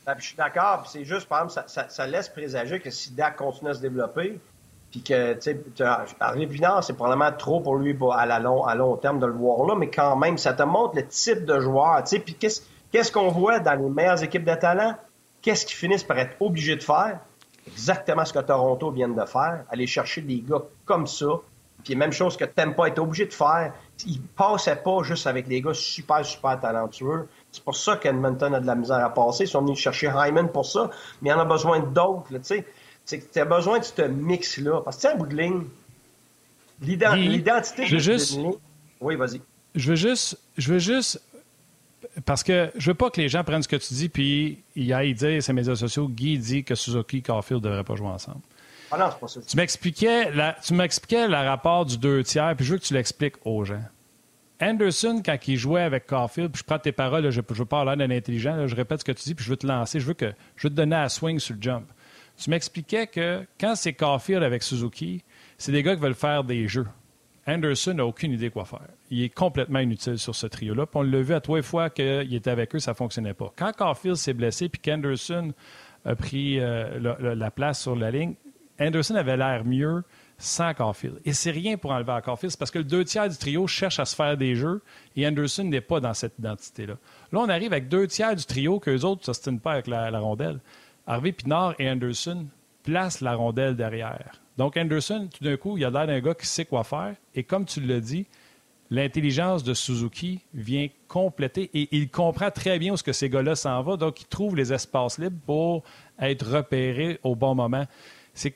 Ben, 0.06 0.14
je 0.18 0.24
suis 0.24 0.36
d'accord. 0.36 0.86
C'est 0.86 1.04
juste, 1.04 1.26
par 1.26 1.44
exemple, 1.44 1.68
ça, 1.68 1.88
ça, 1.88 2.06
laisse 2.06 2.28
présager 2.28 2.80
que 2.80 2.90
si 2.90 3.12
Dak 3.12 3.36
continue 3.36 3.70
à 3.70 3.74
se 3.74 3.80
développer, 3.80 4.38
puis 4.90 5.02
que, 5.02 5.34
tu 5.34 5.40
sais, 5.40 5.54
Pinard, 5.54 6.82
c'est 6.82 6.94
probablement 6.94 7.30
trop 7.32 7.60
pour 7.60 7.76
lui 7.76 7.96
à, 8.12 8.26
la 8.26 8.40
long, 8.40 8.64
à 8.64 8.74
long 8.74 8.96
terme 8.96 9.20
de 9.20 9.26
le 9.26 9.32
voir 9.32 9.64
là, 9.66 9.76
mais 9.76 9.88
quand 9.88 10.16
même, 10.16 10.36
ça 10.36 10.52
te 10.52 10.64
montre 10.64 10.96
le 10.96 11.06
type 11.06 11.44
de 11.44 11.60
joueur, 11.60 12.02
tu 12.02 12.16
sais. 12.16 12.18
Puis 12.18 12.34
qu'est-ce 12.34 12.62
qu'est-ce 12.90 13.12
qu'on 13.12 13.28
voit 13.28 13.60
dans 13.60 13.74
les 13.74 13.88
meilleures 13.88 14.22
équipes 14.22 14.44
de 14.44 14.54
talent? 14.54 14.96
Qu'est-ce 15.42 15.64
qu'ils 15.64 15.76
finissent 15.76 16.04
par 16.04 16.18
être 16.18 16.36
obligés 16.40 16.74
de 16.74 16.82
faire? 16.82 17.20
Exactement 17.68 18.24
ce 18.24 18.32
que 18.32 18.40
Toronto 18.40 18.90
vient 18.90 19.08
de 19.08 19.24
faire, 19.26 19.64
aller 19.70 19.86
chercher 19.86 20.22
des 20.22 20.40
gars 20.40 20.62
comme 20.84 21.06
ça. 21.06 21.26
Puis 21.84 21.94
même 21.94 22.12
chose 22.12 22.36
que 22.36 22.44
pas 22.44 22.88
être 22.88 22.98
obligé 22.98 23.24
de 23.24 23.32
faire. 23.32 23.72
Ils 24.04 24.20
passaient 24.20 24.76
pas 24.76 25.02
juste 25.02 25.26
avec 25.26 25.48
des 25.48 25.62
gars 25.62 25.72
super, 25.72 26.24
super 26.26 26.60
talentueux. 26.60 27.28
C'est 27.52 27.64
pour 27.64 27.76
ça 27.76 27.96
qu'Edmonton 27.96 28.52
a 28.52 28.60
de 28.60 28.66
la 28.66 28.74
misère 28.74 29.02
à 29.02 29.08
passer. 29.14 29.44
Ils 29.44 29.48
sont 29.48 29.62
venus 29.62 29.78
chercher 29.78 30.10
Hyman 30.14 30.48
pour 30.48 30.66
ça, 30.66 30.90
mais 31.22 31.30
il 31.30 31.32
en 31.32 31.38
a 31.38 31.44
besoin 31.46 31.78
d'autres, 31.80 32.28
tu 32.32 32.38
sais 32.42 32.66
c'est 33.10 33.18
que 33.18 33.32
tu 33.32 33.40
as 33.40 33.44
besoin 33.44 33.80
de 33.80 33.84
ce 33.84 34.02
mix-là. 34.02 34.82
Parce 34.82 34.96
que, 34.96 35.02
tu 35.02 35.08
sais, 35.08 35.16
bout 35.16 35.26
de 35.26 35.36
ligne, 35.36 35.64
l'identité 36.80 37.88
de 37.88 37.98
juste... 37.98 38.38
Oui, 39.00 39.16
vas-y. 39.16 39.40
Je 39.74 39.90
veux 39.90 39.96
juste. 39.96 40.38
Je 40.56 40.72
veux 40.72 40.78
juste. 40.78 41.20
Parce 42.24 42.42
que 42.42 42.70
je 42.76 42.90
veux 42.90 42.94
pas 42.94 43.10
que 43.10 43.20
les 43.20 43.28
gens 43.28 43.42
prennent 43.42 43.62
ce 43.62 43.68
que 43.68 43.76
tu 43.76 43.94
dis 43.94 44.08
puis 44.08 44.62
ils 44.74 44.92
aillent 44.92 45.14
dire 45.14 45.42
ces 45.42 45.52
médias 45.52 45.74
sociaux. 45.74 46.08
Guy 46.08 46.38
dit 46.38 46.64
que 46.64 46.74
Suzuki 46.74 47.18
et 47.18 47.22
Caulfield 47.22 47.62
ne 47.64 47.68
devraient 47.68 47.84
pas 47.84 47.96
jouer 47.96 48.08
ensemble. 48.08 48.40
Ah 48.90 48.98
non, 48.98 49.06
c'est 49.10 49.20
pas 49.20 49.28
ça. 49.28 49.40
Tu 49.46 49.56
m'expliquais, 49.56 50.30
la, 50.32 50.56
tu 50.62 50.74
m'expliquais 50.74 51.28
le 51.28 51.36
rapport 51.36 51.86
du 51.86 51.98
deux 51.98 52.22
tiers, 52.22 52.54
puis 52.56 52.64
je 52.64 52.72
veux 52.72 52.78
que 52.78 52.84
tu 52.84 52.94
l'expliques 52.94 53.36
aux 53.44 53.64
gens. 53.64 53.82
Anderson, 54.60 55.22
quand 55.24 55.36
il 55.46 55.56
jouait 55.56 55.82
avec 55.82 56.06
Caulfield, 56.06 56.50
puis 56.50 56.60
je 56.60 56.64
prends 56.64 56.78
tes 56.78 56.92
paroles, 56.92 57.30
je, 57.30 57.40
ne 57.40 57.54
veux 57.54 57.64
pas 57.64 57.84
l'air 57.84 57.96
d'un 57.96 58.10
intelligent, 58.10 58.66
je 58.66 58.76
répète 58.76 59.00
ce 59.00 59.04
que 59.04 59.12
tu 59.12 59.24
dis, 59.24 59.34
puis 59.34 59.44
je 59.44 59.50
veux 59.50 59.56
te 59.56 59.66
lancer, 59.66 60.00
je 60.00 60.06
veux 60.06 60.14
que 60.14 60.32
je 60.56 60.66
veux 60.66 60.70
te 60.70 60.76
donner 60.76 60.96
à 60.96 61.08
swing 61.08 61.38
sur 61.38 61.54
le 61.54 61.62
jump. 61.62 61.84
Tu 62.40 62.48
m'expliquais 62.48 63.06
que 63.06 63.46
quand 63.60 63.74
c'est 63.74 63.92
Caulfield 63.92 64.42
avec 64.42 64.62
Suzuki, 64.62 65.22
c'est 65.58 65.72
des 65.72 65.82
gars 65.82 65.94
qui 65.94 66.00
veulent 66.00 66.14
faire 66.14 66.42
des 66.42 66.68
jeux. 66.68 66.86
Anderson 67.46 67.94
n'a 67.94 68.06
aucune 68.06 68.32
idée 68.32 68.48
quoi 68.48 68.64
faire. 68.64 68.88
Il 69.10 69.22
est 69.22 69.28
complètement 69.28 69.80
inutile 69.80 70.18
sur 70.18 70.34
ce 70.34 70.46
trio-là. 70.46 70.86
on 70.94 71.02
l'a 71.02 71.20
vu 71.20 71.34
à 71.34 71.40
trois 71.40 71.60
fois 71.60 71.90
qu'il 71.90 72.34
était 72.34 72.50
avec 72.50 72.74
eux, 72.74 72.78
ça 72.78 72.92
ne 72.92 72.96
fonctionnait 72.96 73.34
pas. 73.34 73.52
Quand 73.56 73.72
Caulfield 73.76 74.16
s'est 74.16 74.32
blessé 74.32 74.70
puis 74.70 74.80
qu'Anderson 74.80 75.52
a 76.06 76.14
pris 76.14 76.58
euh, 76.60 77.34
la, 77.34 77.50
place 77.50 77.82
sur 77.82 77.94
la 77.94 78.10
ligne, 78.10 78.34
Anderson 78.78 79.16
avait 79.16 79.36
l'air 79.36 79.64
mieux 79.66 80.02
sans 80.38 80.72
Caulfield. 80.72 81.20
Et 81.26 81.34
c'est 81.34 81.50
rien 81.50 81.76
pour 81.76 81.90
enlever 81.90 82.12
à 82.12 82.22
Caulfield, 82.22 82.56
parce 82.56 82.70
que 82.70 82.78
le 82.78 82.84
deux 82.84 83.04
tiers 83.04 83.28
du 83.28 83.36
trio 83.36 83.66
cherche 83.66 84.00
à 84.00 84.06
se 84.06 84.16
faire 84.16 84.38
des 84.38 84.54
jeux 84.54 84.80
et 85.14 85.26
Anderson 85.26 85.64
n'est 85.64 85.82
pas 85.82 86.00
dans 86.00 86.14
cette 86.14 86.38
identité-là. 86.38 86.94
Là, 87.32 87.40
on 87.40 87.48
arrive 87.50 87.72
avec 87.72 87.88
deux 87.88 88.06
tiers 88.06 88.34
du 88.34 88.44
trio 88.46 88.80
qu'eux 88.80 89.00
autres 89.00 89.20
ne 89.22 89.26
s'ostinent 89.26 89.60
pas 89.60 89.72
avec 89.72 89.86
la, 89.86 90.18
rondelle. 90.18 90.60
Harvey 91.10 91.32
Pinard 91.32 91.74
et 91.80 91.90
Anderson 91.90 92.46
placent 92.84 93.20
la 93.20 93.34
rondelle 93.34 93.74
derrière. 93.74 94.40
Donc, 94.56 94.76
Anderson, 94.76 95.28
tout 95.36 95.42
d'un 95.42 95.56
coup, 95.56 95.76
il 95.76 95.84
a 95.84 95.90
l'air 95.90 96.06
d'un 96.06 96.20
gars 96.20 96.34
qui 96.34 96.46
sait 96.46 96.64
quoi 96.64 96.84
faire. 96.84 97.16
Et 97.34 97.42
comme 97.42 97.64
tu 97.64 97.80
l'as 97.80 97.98
dit, 97.98 98.26
l'intelligence 98.90 99.64
de 99.64 99.74
Suzuki 99.74 100.40
vient 100.54 100.86
compléter 101.08 101.68
et 101.74 101.88
il 101.90 102.10
comprend 102.10 102.52
très 102.52 102.78
bien 102.78 102.92
où 102.92 102.96
ce 102.96 103.02
que 103.02 103.12
ces 103.12 103.28
gars-là 103.28 103.56
s'en 103.56 103.82
vont. 103.82 103.96
Donc, 103.96 104.20
il 104.20 104.26
trouve 104.26 104.54
les 104.54 104.72
espaces 104.72 105.18
libres 105.18 105.40
pour 105.44 105.82
être 106.20 106.46
repéré 106.48 107.18
au 107.24 107.34
bon 107.34 107.56
moment. 107.56 107.86
C'est 108.32 108.54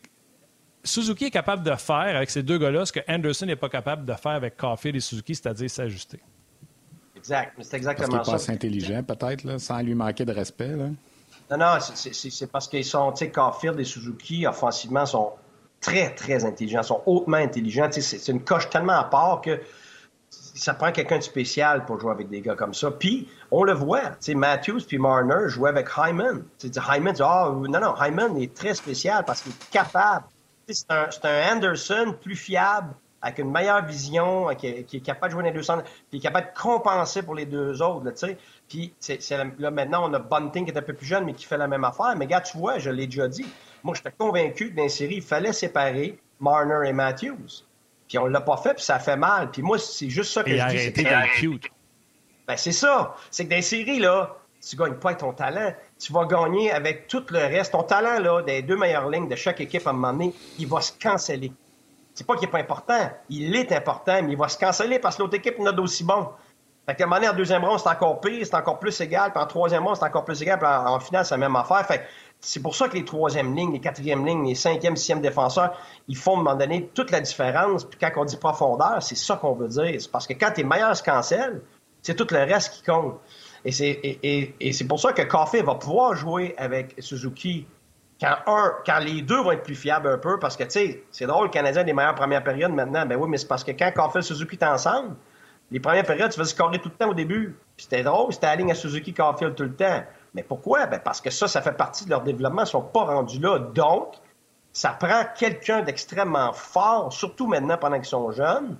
Suzuki 0.84 1.24
est 1.24 1.30
capable 1.30 1.64
de 1.64 1.74
faire 1.74 2.14
avec 2.16 2.30
ces 2.30 2.44
deux 2.44 2.58
gars-là 2.58 2.86
ce 2.86 2.92
que 2.92 3.00
Anderson 3.08 3.46
n'est 3.46 3.56
pas 3.56 3.70
capable 3.70 4.04
de 4.04 4.12
faire 4.12 4.32
avec 4.32 4.56
Caulfield 4.56 4.94
et 4.94 5.00
Suzuki, 5.00 5.34
c'est-à-dire 5.34 5.70
s'ajuster. 5.70 6.20
Exact, 7.16 7.52
c'est 7.62 7.78
exactement 7.78 8.18
parce 8.18 8.26
ça. 8.26 8.32
Passe 8.32 8.48
intelligent, 8.50 9.02
peut-être, 9.02 9.58
sans 9.58 9.80
lui 9.80 9.94
manquer 9.94 10.24
de 10.24 10.32
respect. 10.32 10.76
Là. 10.76 10.90
Non, 11.50 11.58
non, 11.58 11.78
c'est 11.80 12.50
parce 12.50 12.68
qu'ils 12.68 12.84
sont, 12.84 13.12
tu 13.12 13.24
sais, 13.24 13.30
Caulfield 13.30 13.78
et 13.78 13.84
Suzuki, 13.84 14.46
offensivement, 14.46 15.06
sont 15.06 15.32
très, 15.80 16.14
très 16.14 16.44
intelligents, 16.44 16.82
sont 16.82 17.02
hautement 17.06 17.36
intelligents. 17.36 17.88
C'est 17.90 18.28
une 18.28 18.42
coche 18.42 18.70
tellement 18.70 18.94
à 18.98 19.04
part 19.04 19.40
que 19.42 19.60
ça 20.30 20.72
prend 20.74 20.90
quelqu'un 20.90 21.18
de 21.18 21.22
spécial 21.22 21.84
pour 21.84 22.00
jouer 22.00 22.12
avec 22.12 22.28
des 22.28 22.40
gars 22.40 22.54
comme 22.54 22.74
ça. 22.74 22.90
Puis, 22.90 23.28
on 23.50 23.62
le 23.64 23.72
voit. 23.72 24.12
Matthews 24.28 24.80
puis 24.86 24.98
Marner 24.98 25.48
jouaient 25.48 25.70
avec 25.70 25.88
Hyman. 25.96 26.44
Hyman 26.62 27.12
dit, 27.12 27.22
ah, 27.22 27.52
non, 27.52 27.80
non, 27.80 27.94
Hyman 28.00 28.36
est 28.38 28.54
très 28.54 28.74
spécial 28.74 29.24
parce 29.24 29.42
qu'il 29.42 29.52
est 29.52 29.70
capable 29.70 30.26
c'est 30.68 30.90
un, 30.90 31.08
un, 31.24 31.56
Anderson 31.56 32.14
plus 32.20 32.36
fiable, 32.36 32.94
avec 33.24 33.38
une 33.38 33.50
meilleure 33.50 33.84
vision, 33.86 34.54
qui 34.54 34.66
est, 34.66 35.02
capable 35.02 35.28
de 35.28 35.32
jouer 35.32 35.42
dans 35.44 35.48
les 35.48 35.54
deux 35.54 35.62
centres, 35.62 35.84
qui 36.10 36.18
est 36.18 36.20
capable 36.20 36.48
de 36.48 36.60
compenser 36.60 37.22
pour 37.22 37.34
les 37.34 37.46
deux 37.46 37.80
autres. 37.80 38.04
Là, 38.04 38.12
puis 38.68 38.92
c'est, 39.00 39.18
là, 39.58 39.70
maintenant, 39.70 40.10
on 40.10 40.12
a 40.12 40.18
Bunting 40.18 40.66
qui 40.66 40.70
est 40.70 40.78
un 40.78 40.82
peu 40.82 40.92
plus 40.92 41.06
jeune, 41.06 41.24
mais 41.24 41.32
qui 41.32 41.46
fait 41.46 41.56
la 41.56 41.66
même 41.66 41.84
affaire. 41.84 42.14
Mais 42.18 42.26
gars, 42.26 42.42
tu 42.42 42.58
vois, 42.58 42.78
je 42.78 42.90
l'ai 42.90 43.06
déjà 43.06 43.26
dit. 43.26 43.46
Moi, 43.82 43.94
j'étais 43.94 44.12
convaincu 44.12 44.70
que 44.70 44.76
dans 44.76 44.82
les 44.82 44.90
séries, 44.90 45.16
il 45.16 45.22
fallait 45.22 45.54
séparer 45.54 46.18
Marner 46.38 46.86
et 46.86 46.92
Matthews. 46.92 47.64
Puis 48.06 48.18
on 48.18 48.26
l'a 48.26 48.42
pas 48.42 48.58
fait, 48.58 48.74
puis 48.74 48.84
ça 48.84 48.98
fait 48.98 49.16
mal. 49.16 49.50
Puis 49.50 49.62
moi, 49.62 49.78
c'est 49.78 50.10
juste 50.10 50.30
ça 50.30 50.44
que 50.44 50.50
je 50.50 50.68
dis. 50.68 50.92
C'est 50.94 51.40
cute. 51.40 51.66
Ben, 52.46 52.58
c'est 52.58 52.72
ça. 52.72 53.16
C'est 53.30 53.46
que 53.46 53.50
dans 53.50 53.56
les 53.56 53.62
séries, 53.62 54.00
là, 54.00 54.36
tu 54.60 54.76
gagnes 54.76 54.94
pas 54.94 55.10
avec 55.10 55.20
ton 55.20 55.32
talent 55.32 55.72
tu 55.98 56.12
vas 56.12 56.26
gagner 56.26 56.70
avec 56.70 57.06
tout 57.06 57.24
le 57.30 57.38
reste. 57.38 57.72
Ton 57.72 57.82
talent, 57.82 58.18
là, 58.18 58.42
des 58.42 58.60
deux 58.60 58.76
meilleures 58.76 59.08
lignes 59.08 59.28
de 59.28 59.36
chaque 59.36 59.62
équipe 59.62 59.86
à 59.86 59.90
un 59.90 59.94
moment 59.94 60.12
donné, 60.12 60.34
il 60.58 60.66
va 60.66 60.82
se 60.82 60.92
canceller. 60.92 61.52
C'est 62.14 62.26
pas 62.26 62.34
qu'il 62.36 62.46
n'est 62.46 62.52
pas 62.52 62.58
important. 62.58 63.10
Il 63.28 63.54
est 63.56 63.72
important, 63.72 64.22
mais 64.22 64.32
il 64.32 64.38
va 64.38 64.48
se 64.48 64.56
canceller 64.56 64.98
parce 64.98 65.16
que 65.16 65.22
l'autre 65.22 65.34
équipe 65.34 65.58
n'a 65.58 65.72
d'aussi 65.72 66.04
bon. 66.04 66.28
Fait 66.86 66.94
qu'à 66.94 67.04
un 67.04 67.06
moment 67.06 67.16
donné, 67.16 67.28
en 67.30 67.34
deuxième 67.34 67.64
rond, 67.64 67.78
c'est 67.78 67.88
encore 67.88 68.20
pire, 68.20 68.44
c'est 68.44 68.54
encore 68.54 68.78
plus 68.78 69.00
égal, 69.00 69.32
puis 69.32 69.42
en 69.42 69.46
troisième 69.46 69.86
rond, 69.86 69.94
c'est 69.94 70.04
encore 70.04 70.24
plus 70.24 70.40
égal, 70.42 70.58
puis 70.58 70.68
en, 70.68 71.00
finale, 71.00 71.24
c'est 71.24 71.34
la 71.34 71.38
même 71.38 71.56
affaire. 71.56 71.84
Fait 71.86 72.02
c'est 72.40 72.60
pour 72.60 72.76
ça 72.76 72.88
que 72.88 72.94
les 72.94 73.06
troisièmes 73.06 73.56
lignes, 73.56 73.72
les 73.72 73.80
quatrièmes 73.80 74.26
lignes, 74.26 74.46
les 74.46 74.54
cinquièmes, 74.54 74.96
sixièmes 74.96 75.22
défenseurs, 75.22 75.72
ils 76.08 76.16
font 76.16 76.32
à 76.32 76.34
un 76.34 76.42
moment 76.42 76.54
donné 76.54 76.90
toute 76.92 77.10
la 77.10 77.20
différence. 77.20 77.84
Puis 77.84 77.98
quand 77.98 78.10
on 78.16 78.24
dit 78.26 78.36
profondeur, 78.36 79.02
c'est 79.02 79.16
ça 79.16 79.36
qu'on 79.36 79.54
veut 79.54 79.68
dire. 79.68 79.94
C'est 79.98 80.10
parce 80.10 80.26
que 80.26 80.34
quand 80.34 80.50
tes 80.50 80.62
meilleurs 80.62 80.94
se 80.94 81.02
cancellent, 81.02 81.62
c'est 82.02 82.14
tout 82.14 82.26
le 82.30 82.40
reste 82.40 82.74
qui 82.74 82.82
compte. 82.82 83.18
Et 83.64 83.72
c'est 83.72 84.84
pour 84.86 85.00
ça 85.00 85.14
que 85.14 85.22
Caulfield 85.22 85.64
va 85.64 85.76
pouvoir 85.76 86.14
jouer 86.14 86.54
avec 86.58 86.94
Suzuki 86.98 87.66
quand, 88.86 88.98
les 88.98 89.22
deux 89.22 89.40
vont 89.42 89.52
être 89.52 89.62
plus 89.62 89.74
fiables 89.74 90.08
un 90.08 90.18
peu, 90.18 90.38
parce 90.38 90.56
que, 90.56 90.64
tu 90.64 90.70
sais, 90.70 91.04
c'est 91.10 91.26
drôle, 91.26 91.46
le 91.46 91.50
Canadien 91.50 91.82
a 91.82 91.84
des 91.84 91.92
meilleures 91.92 92.14
premières 92.14 92.44
périodes 92.44 92.72
maintenant. 92.72 93.06
Ben 93.06 93.16
oui, 93.16 93.28
mais 93.28 93.38
c'est 93.38 93.48
parce 93.48 93.64
que 93.64 93.72
quand 93.72 93.90
Caulfield 93.94 94.24
et 94.24 94.26
Suzuki 94.26 94.58
sont 94.60 94.66
ensemble, 94.66 95.16
les 95.70 95.80
premières 95.80 96.04
périodes, 96.04 96.30
tu 96.30 96.38
vas 96.38 96.44
scorer 96.44 96.78
tout 96.78 96.90
le 96.90 96.94
temps 96.94 97.10
au 97.10 97.14
début. 97.14 97.56
C'était 97.76 98.02
drôle, 98.02 98.32
c'était 98.32 98.46
la 98.46 98.56
ligne 98.56 98.70
à 98.70 98.74
Suzuki 98.74 99.12
Caulfield 99.12 99.54
tout 99.54 99.64
le 99.64 99.74
temps. 99.74 100.02
Mais 100.34 100.42
pourquoi? 100.42 100.86
Ben 100.86 101.00
parce 101.02 101.20
que 101.20 101.30
ça, 101.30 101.48
ça 101.48 101.62
fait 101.62 101.76
partie 101.76 102.04
de 102.04 102.10
leur 102.10 102.22
développement. 102.22 102.62
Ils 102.62 102.68
sont 102.68 102.82
pas 102.82 103.04
rendus 103.04 103.40
là. 103.40 103.58
Donc, 103.58 104.14
ça 104.72 104.90
prend 104.90 105.22
quelqu'un 105.36 105.82
d'extrêmement 105.82 106.52
fort, 106.52 107.12
surtout 107.12 107.46
maintenant 107.46 107.78
pendant 107.78 107.96
qu'ils 107.96 108.06
sont 108.06 108.30
jeunes, 108.32 108.76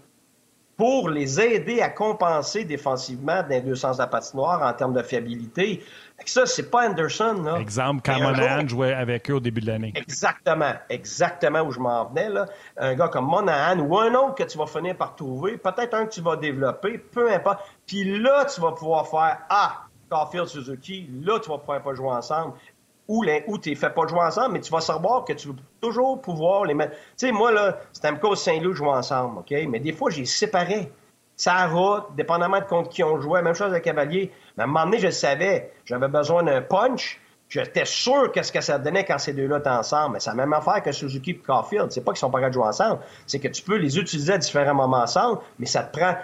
pour 0.77 1.09
les 1.09 1.41
aider 1.41 1.81
à 1.81 1.89
compenser 1.89 2.65
défensivement 2.65 3.43
dans 3.43 3.49
les 3.49 3.61
deux 3.61 3.77
sens 3.77 3.97
de 3.97 4.03
la 4.03 4.09
patinoire 4.09 4.63
en 4.63 4.73
termes 4.73 4.93
de 4.93 5.03
fiabilité. 5.03 5.85
Ça, 6.25 6.47
c'est 6.47 6.71
pas 6.71 6.89
Anderson. 6.89 7.43
Là. 7.45 7.59
Exemple, 7.59 8.01
quand 8.05 8.19
Monahan 8.19 8.67
jouait 8.67 8.95
avec 8.95 9.31
eux 9.31 9.35
au 9.35 9.41
début 9.41 9.61
de 9.61 9.67
l'année. 9.67 9.93
Exactement. 9.95 10.73
Exactement 10.89 11.63
où 11.63 11.71
je 11.71 11.81
m'en 11.81 12.07
venais. 12.07 12.29
Là. 12.29 12.47
Un 12.77 12.95
gars 12.95 13.09
comme 13.09 13.27
Monahan 13.27 13.81
ou 13.81 13.99
un 13.99 14.15
autre 14.15 14.35
que 14.37 14.45
tu 14.45 14.57
vas 14.57 14.67
finir 14.67 14.97
par 14.97 15.17
trouver, 15.17 15.59
peut-être 15.59 15.95
un 15.95 16.07
que 16.07 16.13
tu 16.13 16.21
vas 16.21 16.37
développer, 16.37 16.99
peu 16.99 17.33
importe. 17.33 17.61
Puis 17.87 18.19
là, 18.21 18.45
tu 18.47 18.61
vas 18.61 18.73
pouvoir 18.73 19.07
faire 19.09 19.39
Ah, 19.51 19.83
Caulfield, 20.09 20.47
Suzuki, 20.47 21.11
là, 21.23 21.39
tu 21.41 21.51
vas 21.51 21.59
pouvoir 21.59 21.83
pas 21.83 21.95
jouer 21.95 22.11
ensemble 22.11 22.55
ou, 23.09 23.25
où 23.47 23.59
tu 23.59 23.71
ne 23.71 23.75
fais 23.75 23.91
pas 23.91 24.07
jouer 24.07 24.21
ensemble, 24.21 24.55
mais 24.55 24.61
tu 24.61 24.71
vas 24.73 24.81
savoir 24.81 25.25
que 25.25 25.33
tu 25.33 25.49
veux 25.49 25.57
toujours 25.81 26.21
pouvoir 26.21 26.65
les 26.65 26.75
mettre. 26.75 26.93
Tu 26.93 27.27
sais, 27.27 27.33
moi, 27.33 27.53
là, 27.53 27.79
Stamkos 27.93 28.37
Saint-Loup 28.37 28.75
jouent 28.75 28.89
ensemble, 28.89 29.41
OK? 29.41 29.55
Mais 29.69 29.81
des 29.81 29.93
fois, 29.93 30.11
j'ai 30.11 30.25
séparé. 30.25 30.91
Ça 31.37 31.67
va, 31.67 32.09
dépendamment 32.17 32.61
de 32.61 32.65
contre 32.65 32.91
qui 32.91 33.03
on 33.03 33.21
jouait. 33.21 33.43
Même 33.43 33.55
chose 33.55 33.69
avec 33.69 33.85
Cavalier. 33.85 34.33
Mais 34.57 34.63
à 34.63 34.65
un 34.65 34.69
moment 34.69 34.85
donné, 34.85 34.99
je 34.99 35.07
le 35.07 35.13
savais. 35.13 35.73
J'avais 35.85 36.09
besoin 36.09 36.43
d'un 36.43 36.63
punch. 36.63 37.21
J'étais 37.49 37.85
sûr 37.85 38.33
qu'est-ce 38.33 38.53
que 38.53 38.61
ça 38.61 38.79
donnait 38.79 39.05
quand 39.05 39.19
ces 39.19 39.33
deux-là 39.33 39.59
étaient 39.59 39.69
ensemble. 39.69 40.15
Mais 40.15 40.21
c'est 40.21 40.31
la 40.31 40.37
même 40.37 40.53
affaire 40.53 40.83
que 40.83 40.93
Suzuki 40.93 41.33
et 41.33 41.39
Caulfield. 41.39 41.91
C'est 41.93 42.05
pas 42.05 42.13
qu'ils 42.13 42.21
sont 42.21 42.31
pas 42.31 42.39
capables 42.39 42.55
de 42.55 42.61
jouer 42.61 42.69
ensemble. 42.69 43.01
C'est 43.27 43.39
que 43.39 43.49
tu 43.49 43.63
peux 43.63 43.77
les 43.77 43.99
utiliser 43.99 44.33
à 44.33 44.39
différents 44.39 44.75
moments 44.75 45.03
ensemble, 45.03 45.41
mais 45.59 45.67
ça 45.67 45.83
te 45.83 45.97
prend 45.97 46.17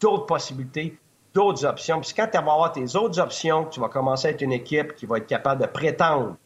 d'autres 0.00 0.26
possibilités, 0.26 0.98
d'autres 1.34 1.66
options. 1.66 2.00
Puis 2.00 2.12
quand 2.14 2.26
tu 2.26 2.38
vas 2.38 2.52
avoir 2.52 2.72
tes 2.72 2.96
autres 2.96 3.20
options, 3.20 3.64
tu 3.66 3.80
vas 3.80 3.88
commencer 3.88 4.28
à 4.28 4.30
être 4.30 4.42
une 4.42 4.52
équipe 4.52 4.94
qui 4.94 5.06
va 5.06 5.18
être 5.18 5.26
capable 5.26 5.60
de 5.60 5.66
prétendre 5.66 6.36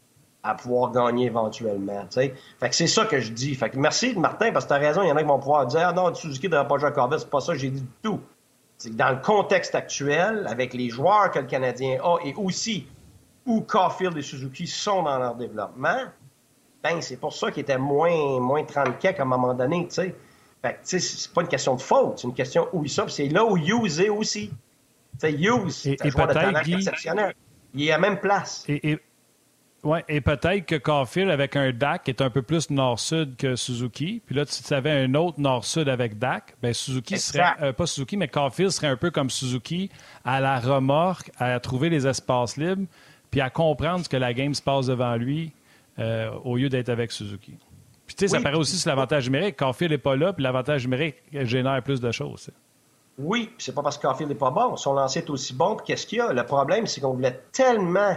à 0.43 0.55
pouvoir 0.55 0.91
gagner 0.91 1.27
éventuellement. 1.27 2.05
Fait 2.11 2.29
que 2.59 2.75
c'est 2.75 2.87
ça 2.87 3.05
que 3.05 3.19
je 3.19 3.31
dis. 3.31 3.55
Fait 3.55 3.69
que 3.69 3.77
merci 3.77 4.13
Martin, 4.15 4.51
parce 4.51 4.65
que 4.65 4.69
tu 4.69 4.75
as 4.75 4.79
raison, 4.79 5.01
il 5.01 5.07
y 5.07 5.11
en 5.11 5.15
a 5.15 5.21
qui 5.21 5.27
vont 5.27 5.39
pouvoir 5.39 5.65
dire 5.67 5.87
Ah 5.87 5.93
non, 5.93 6.13
Suzuki 6.13 6.47
ne 6.47 6.51
devrait 6.51 6.67
pas 6.67 6.77
jouer 6.77 6.89
à 6.89 6.91
Corvette, 6.91 7.19
c'est 7.19 7.29
pas 7.29 7.39
ça 7.39 7.53
que 7.53 7.59
j'ai 7.59 7.69
dit 7.69 7.81
du 7.81 7.87
tout. 8.01 8.19
C'est 8.77 8.89
que 8.89 8.95
dans 8.95 9.11
le 9.11 9.21
contexte 9.21 9.73
actuel, 9.75 10.45
avec 10.49 10.73
les 10.73 10.89
joueurs 10.89 11.31
que 11.31 11.39
le 11.39 11.45
Canadien 11.45 11.99
a 12.03 12.17
et 12.25 12.33
aussi 12.35 12.87
où 13.45 13.61
Caulfield 13.61 14.17
et 14.17 14.21
Suzuki 14.21 14.67
sont 14.67 15.03
dans 15.03 15.17
leur 15.17 15.35
développement, 15.35 16.03
ben 16.83 17.01
c'est 17.01 17.17
pour 17.17 17.33
ça 17.33 17.49
qu'ils 17.49 17.61
étaient 17.61 17.77
moins, 17.77 18.39
moins 18.39 18.63
30 18.63 19.05
à 19.05 19.21
un 19.21 19.25
moment 19.25 19.53
donné, 19.53 19.87
tu 19.87 19.95
sais. 19.95 20.15
Fait 20.61 20.73
que, 20.73 20.99
c'est 20.99 21.33
pas 21.33 21.41
une 21.41 21.47
question 21.47 21.75
de 21.75 21.81
faute, 21.81 22.19
c'est 22.19 22.27
une 22.27 22.33
question 22.33 22.67
où 22.71 22.83
ils 22.85 22.89
sont. 22.89 23.07
C'est 23.07 23.27
là 23.27 23.45
où 23.45 23.57
Hughes 23.57 23.99
est 23.99 24.09
aussi. 24.09 24.51
Hughes, 25.21 25.69
c'est 25.69 26.01
un 26.05 26.09
joueur 26.09 26.27
de 26.27 26.33
talent 26.33 26.59
exceptionnel. 26.59 27.33
Il 27.73 27.87
est 27.87 27.91
à 27.91 27.97
même 27.97 28.19
place. 28.19 28.65
Et, 28.67 28.99
oui, 29.83 29.99
et 30.07 30.21
peut-être 30.21 30.65
que 30.65 30.75
Caulfield 30.75 31.29
avec 31.29 31.57
un 31.57 31.73
DAC 31.73 32.07
est 32.07 32.21
un 32.21 32.29
peu 32.29 32.41
plus 32.41 32.69
nord-sud 32.69 33.35
que 33.35 33.57
Suzuki. 33.57 34.21
Puis 34.25 34.33
là, 34.33 34.45
si 34.47 34.63
tu 34.63 34.73
avais 34.73 34.91
un 34.91 35.13
autre 35.15 35.41
nord-sud 35.41 35.89
avec 35.89 36.17
DAC, 36.17 36.55
bien 36.61 36.71
Suzuki 36.71 37.19
serait, 37.19 37.53
euh, 37.61 37.73
pas 37.73 37.85
Suzuki, 37.85 38.15
mais 38.15 38.29
Caulfield 38.29 38.71
serait 38.71 38.87
un 38.87 38.95
peu 38.95 39.11
comme 39.11 39.29
Suzuki, 39.29 39.89
à 40.23 40.39
la 40.39 40.59
remorque, 40.59 41.31
à 41.37 41.59
trouver 41.59 41.89
les 41.89 42.07
espaces 42.07 42.55
libres, 42.55 42.85
puis 43.29 43.41
à 43.41 43.49
comprendre 43.49 44.05
ce 44.05 44.09
que 44.09 44.15
la 44.15 44.33
game 44.33 44.53
se 44.53 44.61
passe 44.61 44.85
devant 44.85 45.15
lui 45.17 45.51
euh, 45.99 46.31
au 46.45 46.55
lieu 46.55 46.69
d'être 46.69 46.89
avec 46.89 47.11
Suzuki. 47.11 47.57
Puis 48.05 48.15
tu 48.15 48.27
sais, 48.27 48.37
ça 48.37 48.41
paraît 48.41 48.55
aussi 48.55 48.77
sur 48.77 48.89
l'avantage 48.89 49.25
numérique. 49.25 49.57
Caulfield 49.57 49.91
n'est 49.91 49.97
pas 49.97 50.15
là, 50.15 50.31
puis 50.31 50.43
l'avantage 50.43 50.83
numérique 50.85 51.15
génère 51.33 51.81
plus 51.83 51.99
de 51.99 52.11
choses. 52.11 52.49
Oui, 53.17 53.51
c'est 53.57 53.75
pas 53.75 53.83
parce 53.83 53.97
que 53.97 54.07
Caulfield 54.07 54.29
n'est 54.29 54.37
pas 54.37 54.49
bon. 54.49 54.77
Son 54.77 54.93
lancer 54.93 55.19
est 55.19 55.29
aussi 55.29 55.53
bon. 55.53 55.75
Qu'est-ce 55.75 56.07
qu'il 56.07 56.19
y 56.19 56.21
a? 56.21 56.31
Le 56.31 56.45
problème, 56.45 56.87
c'est 56.87 57.01
qu'on 57.01 57.13
voulait 57.13 57.41
tellement 57.51 58.15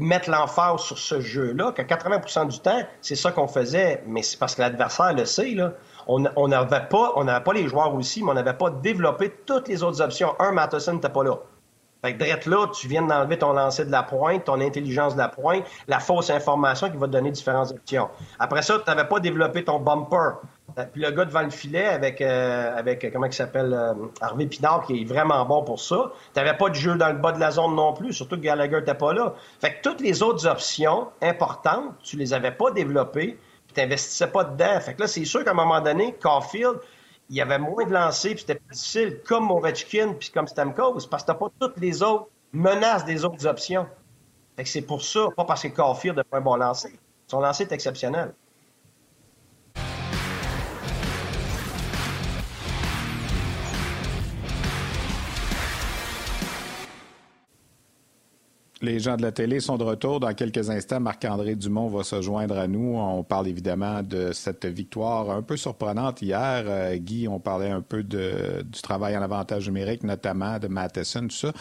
mettre 0.00 0.30
l'emphase 0.30 0.80
sur 0.80 0.98
ce 0.98 1.20
jeu-là 1.20 1.72
qu'à 1.72 1.84
80% 1.84 2.48
du 2.48 2.60
temps, 2.60 2.80
c'est 3.00 3.16
ça 3.16 3.32
qu'on 3.32 3.48
faisait. 3.48 4.02
Mais 4.06 4.22
c'est 4.22 4.38
parce 4.38 4.54
que 4.54 4.62
l'adversaire 4.62 5.12
le 5.14 5.24
sait. 5.24 5.54
Là. 5.54 5.72
On 6.06 6.48
n'avait 6.48 6.88
pas, 6.88 7.12
on 7.16 7.24
n'avait 7.24 7.44
pas 7.44 7.52
les 7.52 7.68
joueurs 7.68 7.94
aussi, 7.94 8.22
mais 8.22 8.30
on 8.30 8.34
n'avait 8.34 8.54
pas 8.54 8.70
développé 8.70 9.34
toutes 9.46 9.68
les 9.68 9.82
autres 9.82 10.00
options. 10.00 10.34
Un, 10.38 10.52
Matheson 10.52 10.94
n'était 10.94 11.08
pas 11.08 11.24
là. 11.24 11.36
Fait 12.02 12.14
que 12.14 12.18
drette 12.18 12.46
là, 12.46 12.66
tu 12.68 12.86
viens 12.86 13.02
d'enlever 13.02 13.38
ton 13.38 13.52
lancer 13.52 13.84
de 13.84 13.90
la 13.90 14.04
pointe, 14.04 14.44
ton 14.44 14.60
intelligence 14.60 15.14
de 15.14 15.18
la 15.18 15.28
pointe, 15.28 15.64
la 15.88 15.98
fausse 15.98 16.30
information 16.30 16.88
qui 16.90 16.96
va 16.96 17.08
te 17.08 17.12
donner 17.12 17.32
différentes 17.32 17.72
options. 17.72 18.08
Après 18.38 18.62
ça, 18.62 18.78
tu 18.78 18.84
n'avais 18.88 19.08
pas 19.08 19.18
développé 19.18 19.64
ton 19.64 19.80
bumper. 19.80 20.36
Euh, 20.78 20.84
puis 20.90 21.02
le 21.02 21.10
gars 21.10 21.24
devant 21.24 21.42
le 21.42 21.50
filet 21.50 21.86
avec, 21.86 22.20
euh, 22.20 22.76
avec 22.76 23.04
euh, 23.04 23.10
comment 23.12 23.26
il 23.26 23.32
s'appelle, 23.32 23.76
Harvey 24.20 24.46
Pinard, 24.46 24.86
qui 24.86 25.02
est 25.02 25.04
vraiment 25.04 25.44
bon 25.44 25.64
pour 25.64 25.80
ça. 25.80 26.12
Tu 26.34 26.40
n'avais 26.40 26.56
pas 26.56 26.68
de 26.70 26.74
jeu 26.74 26.94
dans 26.94 27.08
le 27.08 27.18
bas 27.18 27.32
de 27.32 27.40
la 27.40 27.50
zone 27.50 27.74
non 27.74 27.92
plus, 27.92 28.12
surtout 28.12 28.36
que 28.36 28.42
Gallagher 28.42 28.76
n'était 28.76 28.94
pas 28.94 29.12
là. 29.12 29.34
Fait 29.60 29.74
que 29.74 29.82
toutes 29.82 30.00
les 30.00 30.22
autres 30.22 30.46
options 30.46 31.08
importantes, 31.20 31.94
tu 32.02 32.16
les 32.16 32.32
avais 32.32 32.52
pas 32.52 32.70
développées, 32.70 33.38
puis 33.66 33.74
tu 33.74 33.80
n'investissais 33.80 34.28
pas 34.28 34.44
dedans. 34.44 34.80
Fait 34.80 34.94
que 34.94 35.00
là, 35.00 35.06
c'est 35.08 35.24
sûr 35.24 35.44
qu'à 35.44 35.50
un 35.50 35.54
moment 35.54 35.80
donné, 35.80 36.14
Caulfield, 36.20 36.78
il 37.30 37.36
y 37.36 37.40
avait 37.40 37.58
moins 37.58 37.84
de 37.84 37.92
lancers, 37.92 38.32
puis 38.32 38.40
c'était 38.40 38.54
plus 38.54 38.74
difficile, 38.74 39.20
comme 39.26 39.50
Ovechkin, 39.50 40.14
puis 40.18 40.30
comme 40.30 40.46
Stamkos, 40.46 41.06
parce 41.10 41.24
que 41.24 41.32
tu 41.32 41.38
pas 41.38 41.48
toutes 41.60 41.78
les 41.78 42.02
autres 42.02 42.28
menaces 42.52 43.04
des 43.04 43.24
autres 43.24 43.46
options. 43.46 43.86
Fait 44.56 44.64
que 44.64 44.68
c'est 44.68 44.82
pour 44.82 45.02
ça, 45.02 45.28
pas 45.36 45.44
parce 45.44 45.62
que 45.62 45.68
Caulfield 45.68 46.16
n'a 46.16 46.24
pas 46.24 46.38
un 46.38 46.40
bon 46.40 46.56
lancer. 46.56 46.98
Son 47.26 47.40
lancer 47.40 47.64
est 47.64 47.72
exceptionnel. 47.72 48.32
Les 58.80 59.00
gens 59.00 59.16
de 59.16 59.22
la 59.22 59.32
télé 59.32 59.58
sont 59.58 59.76
de 59.76 59.82
retour. 59.82 60.20
Dans 60.20 60.32
quelques 60.34 60.70
instants, 60.70 61.00
Marc-André 61.00 61.56
Dumont 61.56 61.88
va 61.88 62.04
se 62.04 62.22
joindre 62.22 62.56
à 62.56 62.68
nous. 62.68 62.96
On 62.96 63.24
parle 63.24 63.48
évidemment 63.48 64.04
de 64.04 64.30
cette 64.32 64.66
victoire 64.66 65.30
un 65.30 65.42
peu 65.42 65.56
surprenante 65.56 66.22
hier. 66.22 66.62
Euh, 66.64 66.96
Guy, 66.96 67.26
on 67.26 67.40
parlait 67.40 67.70
un 67.70 67.80
peu 67.80 68.04
du 68.04 68.80
travail 68.80 69.16
en 69.16 69.22
avantage 69.22 69.66
numérique, 69.66 70.04
notamment 70.04 70.60
de 70.60 70.68
Matheson, 70.68 71.26
ça. 71.28 71.52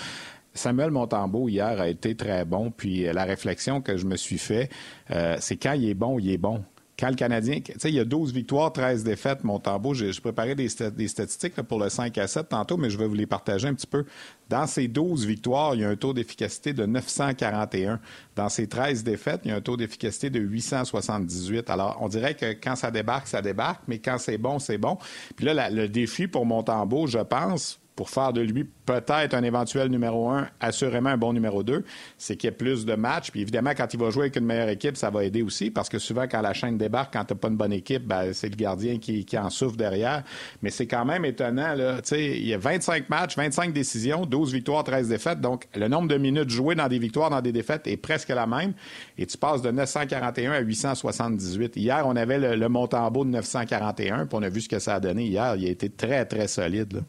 Samuel 0.54 0.92
Montembeau, 0.92 1.50
hier, 1.50 1.82
a 1.82 1.88
été 1.88 2.16
très 2.16 2.46
bon. 2.46 2.70
Puis 2.70 3.12
la 3.12 3.24
réflexion 3.24 3.82
que 3.82 3.98
je 3.98 4.06
me 4.06 4.16
suis 4.16 4.38
fait, 4.38 4.70
euh, 5.10 5.38
c'est 5.40 5.58
quand 5.58 5.74
il 5.74 5.90
est 5.90 5.96
bon, 5.96 6.20
il 6.20 6.30
est 6.30 6.38
bon. 6.38 6.64
Quand 7.00 7.10
le 7.10 7.16
Canadien, 7.16 7.60
tu 7.60 7.74
sais, 7.78 7.90
il 7.90 7.96
y 7.96 8.00
a 8.00 8.06
12 8.06 8.34
victoires, 8.34 8.74
13 8.74 9.04
défaites, 9.04 9.44
Montembeau. 9.44 9.94
J'ai 9.94 10.12
préparé 10.20 10.56
des, 10.56 10.68
des 10.96 11.08
statistiques 11.08 11.54
pour 11.62 11.80
le 11.80 11.90
5 11.90 12.18
à 12.18 12.26
7 12.26 12.50
tantôt, 12.50 12.76
mais 12.76 12.90
je 12.90 12.98
vais 12.98 13.06
vous 13.06 13.14
les 13.14 13.28
partager 13.28 13.68
un 13.68 13.76
petit 13.76 13.86
peu. 13.86 14.06
Dans 14.50 14.66
ces 14.66 14.88
12 14.88 15.26
victoires, 15.26 15.76
il 15.76 15.82
y 15.82 15.84
a 15.84 15.90
un 15.90 15.96
taux 15.96 16.14
d'efficacité 16.14 16.74
de 16.74 16.88
941. 16.88 18.00
Dans 18.36 18.50
ces 18.50 18.68
13 18.68 19.04
défaites, 19.04 19.42
il 19.46 19.50
y 19.50 19.52
a 19.52 19.58
un 19.58 19.62
taux 19.62 19.78
d'efficacité 19.78 20.32
de 20.32 20.40
878. 20.40 21.70
Alors, 21.70 22.00
on 22.02 22.08
dirait 22.08 22.34
que 22.34 22.54
quand 22.54 22.76
ça 22.76 22.90
débarque, 22.90 23.28
ça 23.28 23.44
débarque, 23.44 23.84
mais 23.88 24.00
quand 24.00 24.18
c'est 24.18 24.40
bon, 24.40 24.58
c'est 24.58 24.80
bon. 24.80 24.98
Puis 25.36 25.46
là, 25.46 25.70
le 25.70 25.88
défi 25.88 26.28
pour 26.28 26.48
Montembeau, 26.48 27.06
je 27.06 27.20
pense, 27.20 27.80
pour 27.98 28.12
faire 28.12 28.32
de 28.32 28.42
lui 28.42 28.64
peut-être 28.86 29.34
un 29.34 29.44
éventuel 29.44 29.90
numéro 29.90 30.30
un, 30.30 30.48
assurément 30.62 31.10
un 31.10 31.18
bon 31.18 31.34
numéro 31.34 31.64
deux, 31.64 31.84
c'est 32.20 32.38
qu'il 32.38 32.48
y 32.48 32.54
ait 32.54 32.56
plus 32.56 32.86
de 32.86 32.94
matchs. 32.94 33.32
Puis 33.32 33.42
évidemment, 33.42 33.72
quand 33.76 33.92
il 33.92 34.00
va 34.00 34.12
jouer 34.12 34.26
avec 34.26 34.36
une 34.36 34.46
meilleure 34.46 34.70
équipe, 34.70 34.96
ça 34.96 35.10
va 35.10 35.24
aider 35.24 35.42
aussi, 35.42 35.72
parce 35.72 35.90
que 35.90 35.98
souvent, 35.98 36.28
quand 36.30 36.42
la 36.42 36.54
chaîne 36.54 36.78
débarque, 36.78 37.12
quand 37.12 37.26
tu 37.26 37.36
pas 37.36 37.48
une 37.48 37.58
bonne 37.58 37.74
équipe, 37.74 38.06
ben, 38.06 38.34
c'est 38.34 38.50
le 38.50 38.56
gardien 38.56 39.00
qui, 39.00 39.26
en 39.38 39.50
souffre 39.50 39.76
derrière. 39.76 40.24
Mais 40.62 40.70
c'est 40.70 40.86
quand 40.86 41.06
même 41.06 41.26
étonnant. 41.26 41.74
Là. 41.74 41.98
Il 42.12 42.48
y 42.48 42.54
a 42.54 42.60
25 42.60 43.10
matchs, 43.10 43.36
25 43.36 43.74
décisions, 43.74 44.28
12 44.28 44.54
victoires, 44.54 44.84
13 44.84 45.10
défaites. 45.10 45.42
Donc, 45.42 45.68
le 45.76 45.88
nombre 45.88 46.08
de 46.08 46.18
minutes 46.18 46.52
jouées 46.52 46.76
dans 46.76 46.88
des 46.88 47.00
victoires, 47.00 47.32
dans 47.32 47.42
des 47.42 47.52
défaites 47.52 47.88
est 47.88 47.98
presque 47.98 48.30
la 48.30 48.46
même. 48.46 48.74
Et 49.18 49.26
tu 49.26 49.40
passes 49.40 49.64
de 49.64 49.72
941 49.72 50.52
à 50.52 50.60
878. 50.60 51.76
Hier, 51.78 52.04
on 52.06 52.16
avait 52.16 52.38
le, 52.38 52.56
le 52.56 52.70
Montembeau 52.70 53.26
de 53.26 53.32
941, 53.32 54.28
puis 54.28 54.38
on 54.38 54.44
a 54.44 54.50
vu 54.50 54.62
ce 54.62 54.70
que 54.70 54.78
ça 54.78 54.96
a 54.96 55.00
donné 55.00 55.26
hier. 55.26 55.56
Il 55.56 55.66
a 55.66 55.70
été 55.70 55.90
très, 55.90 56.26
très 56.26 56.48
solide. 56.48 57.02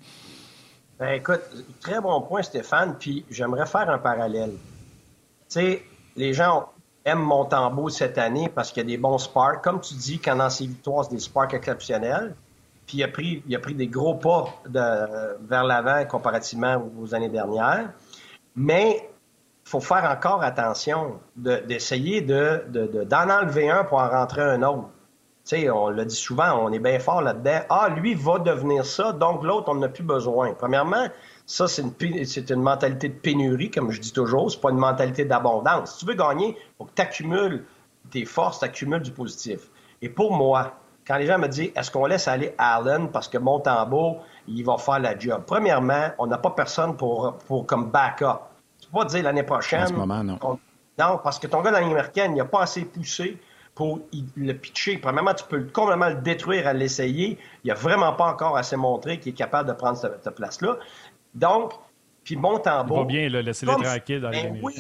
Ben, 0.98 1.10
écoute, 1.10 1.42
très 1.80 2.00
bon 2.00 2.20
point, 2.22 2.42
Stéphane. 2.42 2.96
Puis 2.98 3.24
j'aimerais 3.30 3.66
faire 3.66 3.88
un 3.88 3.98
parallèle. 3.98 4.50
Tu 4.50 4.56
sais, 5.48 5.82
les 6.16 6.34
gens 6.34 6.70
aiment 7.04 7.20
Montembeau 7.20 7.88
cette 7.88 8.18
année 8.18 8.50
parce 8.52 8.72
qu'il 8.72 8.82
y 8.82 8.86
a 8.86 8.96
des 8.96 8.98
bons 8.98 9.18
sparks. 9.18 9.62
Comme 9.62 9.80
tu 9.80 9.94
dis, 9.94 10.18
quand 10.18 10.36
dans 10.36 10.50
ses 10.50 10.66
victoires, 10.66 11.04
c'est 11.04 11.14
des 11.14 11.20
sparks 11.20 11.54
exceptionnels. 11.54 12.34
Puis 12.86 12.98
il 12.98 13.04
a 13.04 13.08
pris, 13.08 13.42
il 13.46 13.54
a 13.54 13.58
pris 13.60 13.74
des 13.74 13.86
gros 13.86 14.14
pas 14.14 14.46
de, 14.68 15.36
vers 15.46 15.64
l'avant 15.64 16.04
comparativement 16.06 16.90
aux 16.98 17.14
années 17.14 17.28
dernières. 17.28 17.90
Mais 18.56 19.08
il 19.64 19.70
faut 19.70 19.80
faire 19.80 20.04
encore 20.10 20.42
attention 20.42 21.20
d'essayer 21.36 22.22
de, 22.22 22.64
d'en 23.04 23.30
enlever 23.30 23.70
un 23.70 23.84
pour 23.84 23.98
en 23.98 24.08
rentrer 24.08 24.42
un 24.42 24.62
autre 24.62 24.88
sais, 25.48 25.70
on 25.70 25.88
le 25.88 26.04
dit 26.04 26.14
souvent, 26.14 26.58
on 26.62 26.72
est 26.72 26.78
bien 26.78 26.98
fort 26.98 27.22
là-dedans. 27.22 27.60
Ah, 27.70 27.88
lui 27.88 28.14
va 28.14 28.38
devenir 28.38 28.84
ça, 28.84 29.12
donc 29.12 29.42
l'autre, 29.42 29.70
on 29.70 29.76
n'a 29.76 29.88
plus 29.88 30.02
besoin. 30.02 30.52
Premièrement, 30.54 31.06
ça, 31.46 31.66
c'est 31.66 31.82
une, 31.82 32.24
c'est 32.24 32.50
une 32.50 32.62
mentalité 32.62 33.08
de 33.08 33.14
pénurie, 33.14 33.70
comme 33.70 33.90
je 33.90 34.00
dis 34.00 34.12
toujours. 34.12 34.50
C'est 34.50 34.60
pas 34.60 34.70
une 34.70 34.78
mentalité 34.78 35.24
d'abondance. 35.24 35.92
Si 35.92 35.98
tu 36.00 36.06
veux 36.06 36.14
gagner, 36.14 36.56
il 36.58 36.76
faut 36.76 36.84
que 36.84 36.94
tu 36.94 37.02
accumules 37.02 37.64
tes 38.10 38.24
forces, 38.24 38.58
tu 38.58 38.64
accumules 38.66 39.00
du 39.00 39.10
positif. 39.10 39.70
Et 40.02 40.08
pour 40.08 40.36
moi, 40.36 40.74
quand 41.06 41.16
les 41.16 41.26
gens 41.26 41.38
me 41.38 41.48
disent 41.48 41.72
est-ce 41.74 41.90
qu'on 41.90 42.04
laisse 42.04 42.28
aller 42.28 42.54
Allen 42.58 43.08
parce 43.10 43.28
que 43.28 43.38
Montembeau, 43.38 44.18
il 44.46 44.62
va 44.64 44.76
faire 44.76 44.98
la 44.98 45.18
job? 45.18 45.42
Premièrement, 45.46 46.08
on 46.18 46.26
n'a 46.26 46.36
pas 46.36 46.50
personne 46.50 46.96
pour, 46.96 47.38
pour 47.46 47.66
comme 47.66 47.90
backup. 47.90 48.40
Tu 48.78 48.88
peux 48.88 48.98
pas 48.98 49.04
dire 49.06 49.22
l'année 49.24 49.42
prochaine. 49.42 49.84
En 49.84 49.86
ce 49.86 49.92
moment, 49.94 50.22
non. 50.22 50.38
non, 50.98 51.18
parce 51.24 51.38
que 51.38 51.46
ton 51.46 51.62
gars 51.62 51.70
dans 51.70 51.78
américaine, 51.78 52.32
il 52.32 52.38
n'a 52.38 52.44
pas 52.44 52.60
assez 52.62 52.84
poussé 52.84 53.38
pour 53.78 54.00
le 54.36 54.52
pitcher. 54.54 54.98
Premièrement, 54.98 55.34
tu 55.34 55.44
peux 55.44 55.62
complètement 55.72 56.08
le 56.08 56.16
détruire 56.16 56.66
à 56.66 56.72
l'essayer. 56.72 57.38
Il 57.62 57.68
n'a 57.68 57.74
vraiment 57.74 58.12
pas 58.12 58.26
encore 58.26 58.56
assez 58.56 58.74
montré 58.74 59.20
qu'il 59.20 59.30
est 59.30 59.36
capable 59.36 59.68
de 59.68 59.72
prendre 59.72 59.96
cette, 59.96 60.34
place-là. 60.34 60.78
Donc, 61.32 61.74
puis 62.24 62.34
Montembeau... 62.34 62.96
Il 62.96 62.98
va 62.98 63.04
bien, 63.04 63.28
là, 63.28 63.40
laisser 63.40 63.66
le 63.66 63.80
tranquille 63.80 64.20
dans 64.20 64.30
ben 64.30 64.58
Oui, 64.64 64.74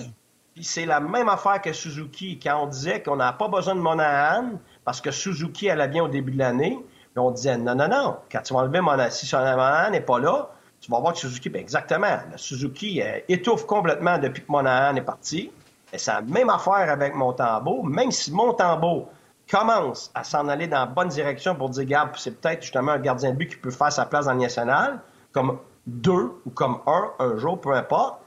puis 0.52 0.64
c'est 0.64 0.84
la 0.84 0.98
même 0.98 1.28
affaire 1.28 1.62
que 1.62 1.72
Suzuki. 1.72 2.40
Quand 2.42 2.64
on 2.64 2.66
disait 2.66 3.00
qu'on 3.00 3.14
n'a 3.14 3.32
pas 3.32 3.46
besoin 3.46 3.76
de 3.76 3.80
Monahan, 3.80 4.58
parce 4.84 5.00
que 5.00 5.12
Suzuki 5.12 5.70
allait 5.70 5.86
bien 5.86 6.02
au 6.02 6.08
début 6.08 6.32
de 6.32 6.38
l'année, 6.38 6.76
on 7.14 7.30
disait 7.30 7.56
non, 7.56 7.76
non, 7.76 7.86
non, 7.86 8.16
quand 8.32 8.42
tu 8.42 8.52
vas 8.52 8.60
enlever 8.60 8.80
Monahan, 8.80 9.10
si 9.10 9.32
Monahan 9.32 9.92
n'est 9.92 10.00
pas 10.00 10.18
là, 10.18 10.50
tu 10.80 10.90
vas 10.90 10.98
voir 10.98 11.12
que 11.12 11.20
Suzuki, 11.20 11.50
ben 11.50 11.60
exactement, 11.60 12.18
le 12.32 12.36
Suzuki 12.36 13.00
euh, 13.00 13.20
étouffe 13.28 13.64
complètement 13.64 14.18
depuis 14.18 14.42
que 14.42 14.50
Monahan 14.50 14.96
est 14.96 15.02
parti. 15.02 15.52
Et 15.92 15.98
c'est 15.98 16.12
la 16.12 16.22
même 16.22 16.50
affaire 16.50 16.90
avec 16.90 17.14
Montembeau. 17.14 17.82
Même 17.82 18.10
si 18.10 18.32
Montembeau 18.32 19.08
commence 19.50 20.10
à 20.14 20.24
s'en 20.24 20.48
aller 20.48 20.66
dans 20.66 20.80
la 20.80 20.86
bonne 20.86 21.08
direction 21.08 21.54
pour 21.54 21.70
dire, 21.70 21.84
regarde, 21.84 22.10
c'est 22.16 22.40
peut-être 22.40 22.62
justement 22.62 22.92
un 22.92 22.98
gardien 22.98 23.30
de 23.30 23.36
but 23.36 23.48
qui 23.48 23.56
peut 23.56 23.70
faire 23.70 23.92
sa 23.92 24.04
place 24.04 24.26
dans 24.26 24.34
le 24.34 24.40
national, 24.40 25.00
comme 25.32 25.58
deux 25.86 26.32
ou 26.44 26.50
comme 26.50 26.80
un, 26.86 27.10
un 27.18 27.36
jour, 27.38 27.60
peu 27.60 27.72
importe, 27.72 28.20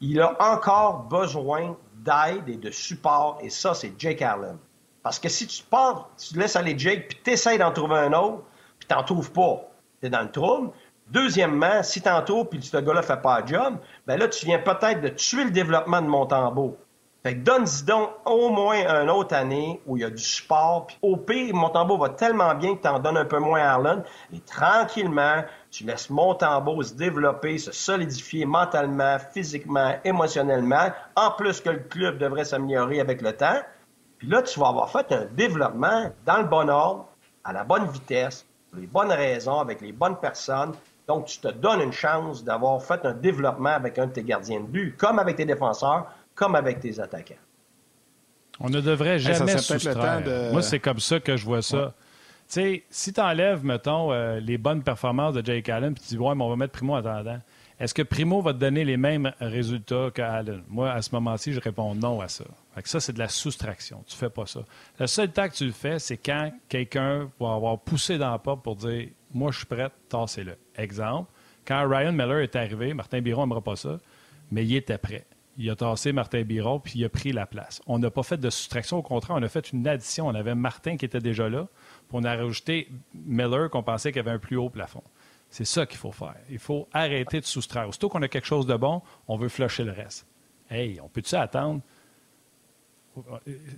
il 0.00 0.20
a 0.20 0.36
encore 0.38 1.04
besoin 1.04 1.76
d'aide 1.94 2.48
et 2.48 2.56
de 2.56 2.70
support, 2.70 3.38
et 3.42 3.50
ça, 3.50 3.74
c'est 3.74 3.92
Jake 3.98 4.22
Allen. 4.22 4.56
Parce 5.02 5.18
que 5.18 5.28
si 5.28 5.46
tu 5.46 5.62
pars, 5.64 6.08
tu 6.16 6.38
laisses 6.38 6.54
aller 6.54 6.78
Jake, 6.78 7.08
puis 7.08 7.18
tu 7.24 7.30
essaies 7.30 7.58
d'en 7.58 7.72
trouver 7.72 7.96
un 7.96 8.12
autre, 8.12 8.44
puis 8.78 8.88
tu 8.88 8.94
n'en 8.94 9.02
trouves 9.02 9.32
pas, 9.32 9.68
tu 10.00 10.06
es 10.06 10.10
dans 10.10 10.22
le 10.22 10.30
trouble. 10.30 10.70
Deuxièmement, 11.08 11.82
si 11.82 12.02
tu 12.02 12.08
en 12.08 12.22
trouves, 12.22 12.46
puis 12.46 12.62
ce 12.62 12.76
gars-là 12.76 13.02
fait 13.02 13.20
pas 13.20 13.42
de 13.42 13.48
job, 13.48 13.78
ben 14.06 14.18
là, 14.18 14.28
tu 14.28 14.46
viens 14.46 14.58
peut-être 14.58 15.00
de 15.00 15.08
tuer 15.08 15.44
le 15.44 15.50
développement 15.50 16.02
de 16.02 16.06
Montembeau. 16.06 16.76
Fait 17.28 17.34
que 17.34 17.40
donne-y 17.40 17.84
donc 17.84 18.08
au 18.24 18.48
moins 18.48 18.88
une 19.02 19.10
autre 19.10 19.34
année 19.34 19.82
où 19.84 19.98
il 19.98 20.00
y 20.00 20.04
a 20.04 20.08
du 20.08 20.22
support. 20.22 20.86
Puis 20.86 20.96
au 21.02 21.18
pire, 21.18 21.54
Montembeau 21.54 21.98
va 21.98 22.08
tellement 22.08 22.54
bien 22.54 22.74
que 22.74 22.80
tu 22.80 22.88
en 22.88 22.98
donnes 22.98 23.18
un 23.18 23.26
peu 23.26 23.38
moins 23.38 23.60
à 23.60 23.72
Arlen. 23.72 24.02
Et 24.32 24.40
tranquillement, 24.40 25.44
tu 25.70 25.84
laisses 25.84 26.08
Montembeau 26.08 26.82
se 26.82 26.94
développer, 26.94 27.58
se 27.58 27.70
solidifier 27.70 28.46
mentalement, 28.46 29.18
physiquement, 29.18 29.92
émotionnellement. 30.04 30.90
En 31.16 31.32
plus 31.32 31.60
que 31.60 31.68
le 31.68 31.80
club 31.80 32.16
devrait 32.16 32.46
s'améliorer 32.46 32.98
avec 32.98 33.20
le 33.20 33.36
temps. 33.36 33.60
Puis 34.16 34.28
là, 34.28 34.40
tu 34.40 34.58
vas 34.58 34.68
avoir 34.68 34.88
fait 34.88 35.12
un 35.12 35.26
développement 35.26 36.10
dans 36.24 36.38
le 36.38 36.44
bon 36.44 36.70
ordre, 36.70 37.08
à 37.44 37.52
la 37.52 37.62
bonne 37.62 37.86
vitesse, 37.88 38.46
pour 38.70 38.80
les 38.80 38.86
bonnes 38.86 39.12
raisons, 39.12 39.60
avec 39.60 39.82
les 39.82 39.92
bonnes 39.92 40.16
personnes. 40.16 40.72
Donc, 41.06 41.26
tu 41.26 41.38
te 41.40 41.48
donnes 41.48 41.82
une 41.82 41.92
chance 41.92 42.42
d'avoir 42.42 42.82
fait 42.82 43.04
un 43.04 43.12
développement 43.12 43.68
avec 43.68 43.98
un 43.98 44.06
de 44.06 44.12
tes 44.12 44.22
gardiens 44.22 44.60
de 44.60 44.66
but, 44.66 44.96
comme 44.96 45.18
avec 45.18 45.36
tes 45.36 45.44
défenseurs, 45.44 46.06
comme 46.38 46.54
avec 46.54 46.78
tes 46.78 47.00
attaquants. 47.00 47.34
On 48.60 48.70
ne 48.70 48.80
devrait 48.80 49.18
jamais 49.18 49.58
soustraire. 49.58 50.22
Moi, 50.52 50.62
c'est 50.62 50.78
comme 50.78 51.00
ça 51.00 51.18
que 51.18 51.36
je 51.36 51.44
vois 51.44 51.62
ça. 51.62 51.94
Tu 52.48 52.54
sais, 52.54 52.84
si 52.88 53.12
tu 53.12 53.20
enlèves, 53.20 53.62
mettons, 53.62 54.10
euh, 54.10 54.40
les 54.40 54.56
bonnes 54.56 54.82
performances 54.82 55.34
de 55.34 55.44
Jake 55.44 55.68
Allen, 55.68 55.92
puis 55.92 56.02
tu 56.02 56.14
dis, 56.14 56.18
ouais, 56.18 56.34
mais 56.34 56.44
on 56.44 56.48
va 56.48 56.56
mettre 56.56 56.72
Primo 56.72 56.94
en 56.94 56.96
attendant, 56.96 57.40
est-ce 57.78 57.92
que 57.92 58.02
Primo 58.02 58.40
va 58.40 58.54
te 58.54 58.58
donner 58.58 58.86
les 58.86 58.96
mêmes 58.96 59.32
résultats 59.38 60.08
qu'Allen? 60.14 60.62
Moi, 60.68 60.90
à 60.90 61.02
ce 61.02 61.10
moment-ci, 61.12 61.52
je 61.52 61.60
réponds 61.60 61.94
non 61.94 62.22
à 62.22 62.28
ça. 62.28 62.44
ça, 62.84 63.00
c'est 63.00 63.12
de 63.12 63.18
la 63.18 63.28
soustraction. 63.28 64.02
Tu 64.06 64.16
fais 64.16 64.30
pas 64.30 64.46
ça. 64.46 64.60
Le 64.98 65.06
seul 65.06 65.30
temps 65.30 65.46
que 65.46 65.54
tu 65.54 65.66
le 65.66 65.72
fais, 65.72 65.98
c'est 65.98 66.16
quand 66.16 66.50
quelqu'un 66.70 67.28
va 67.38 67.52
avoir 67.52 67.78
poussé 67.78 68.16
dans 68.16 68.30
la 68.30 68.38
porte 68.38 68.62
pour 68.62 68.76
dire, 68.76 69.08
moi, 69.34 69.50
je 69.50 69.58
suis 69.58 69.66
prêt, 69.66 69.90
tassez-le. 70.08 70.56
Exemple, 70.74 71.30
quand 71.66 71.86
Ryan 71.86 72.12
Miller 72.12 72.38
est 72.38 72.56
arrivé, 72.56 72.94
Martin 72.94 73.20
Biron 73.20 73.42
n'aimera 73.42 73.60
pas 73.60 73.76
ça, 73.76 73.98
mais 74.50 74.64
il 74.64 74.74
était 74.74 74.96
prêt 74.96 75.26
il 75.58 75.68
a 75.70 75.76
tassé 75.76 76.12
Martin 76.12 76.42
Biron, 76.42 76.78
puis 76.78 77.00
il 77.00 77.04
a 77.04 77.08
pris 77.08 77.32
la 77.32 77.44
place. 77.44 77.82
On 77.88 77.98
n'a 77.98 78.12
pas 78.12 78.22
fait 78.22 78.36
de 78.36 78.48
soustraction, 78.48 78.98
au 78.98 79.02
contraire, 79.02 79.36
on 79.36 79.42
a 79.42 79.48
fait 79.48 79.72
une 79.72 79.86
addition. 79.88 80.28
On 80.28 80.34
avait 80.34 80.54
Martin 80.54 80.96
qui 80.96 81.04
était 81.04 81.18
déjà 81.18 81.48
là, 81.48 81.66
puis 82.08 82.16
on 82.16 82.22
a 82.22 82.36
rajouté 82.36 82.88
Miller 83.12 83.68
qu'on 83.68 83.82
pensait 83.82 84.12
qu'il 84.12 84.20
avait 84.20 84.30
un 84.30 84.38
plus 84.38 84.56
haut 84.56 84.70
plafond. 84.70 85.02
C'est 85.50 85.64
ça 85.64 85.84
qu'il 85.84 85.98
faut 85.98 86.12
faire. 86.12 86.36
Il 86.48 86.60
faut 86.60 86.88
arrêter 86.92 87.40
de 87.40 87.44
soustraire. 87.44 87.88
Aussitôt 87.88 88.08
qu'on 88.08 88.22
a 88.22 88.28
quelque 88.28 88.46
chose 88.46 88.66
de 88.66 88.76
bon, 88.76 89.02
on 89.26 89.36
veut 89.36 89.48
flusher 89.48 89.82
le 89.82 89.92
reste. 89.92 90.26
Hey, 90.70 91.00
on 91.00 91.08
peut-tu 91.08 91.34
attendre? 91.34 91.80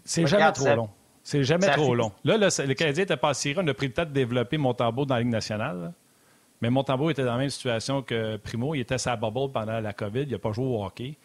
C'est 0.04 0.26
jamais 0.26 0.52
trop 0.52 0.74
long. 0.74 0.90
C'est 1.22 1.44
jamais 1.44 1.70
trop 1.70 1.94
long. 1.94 2.12
Là, 2.24 2.36
le, 2.36 2.74
Canadien 2.74 3.04
n'était 3.04 3.16
pas 3.16 3.32
si 3.32 3.54
On 3.56 3.66
a 3.66 3.74
pris 3.74 3.86
le 3.86 3.92
temps 3.94 4.04
de 4.04 4.10
développer 4.10 4.58
Montembeau 4.58 5.06
dans 5.06 5.14
la 5.14 5.20
Ligue 5.20 5.30
nationale. 5.30 5.92
Mais 6.60 6.68
Montembeau 6.68 7.08
était 7.08 7.24
dans 7.24 7.32
la 7.32 7.38
même 7.38 7.48
situation 7.48 8.02
que 8.02 8.36
Primo. 8.36 8.74
Il 8.74 8.80
était 8.80 8.98
sa 8.98 9.16
bubble 9.16 9.50
pendant 9.50 9.80
la 9.80 9.92
COVID. 9.94 10.22
Il 10.22 10.32
n'a 10.32 10.38
pas 10.38 10.52
joué 10.52 10.66
au 10.66 10.84
hockey 10.84 11.16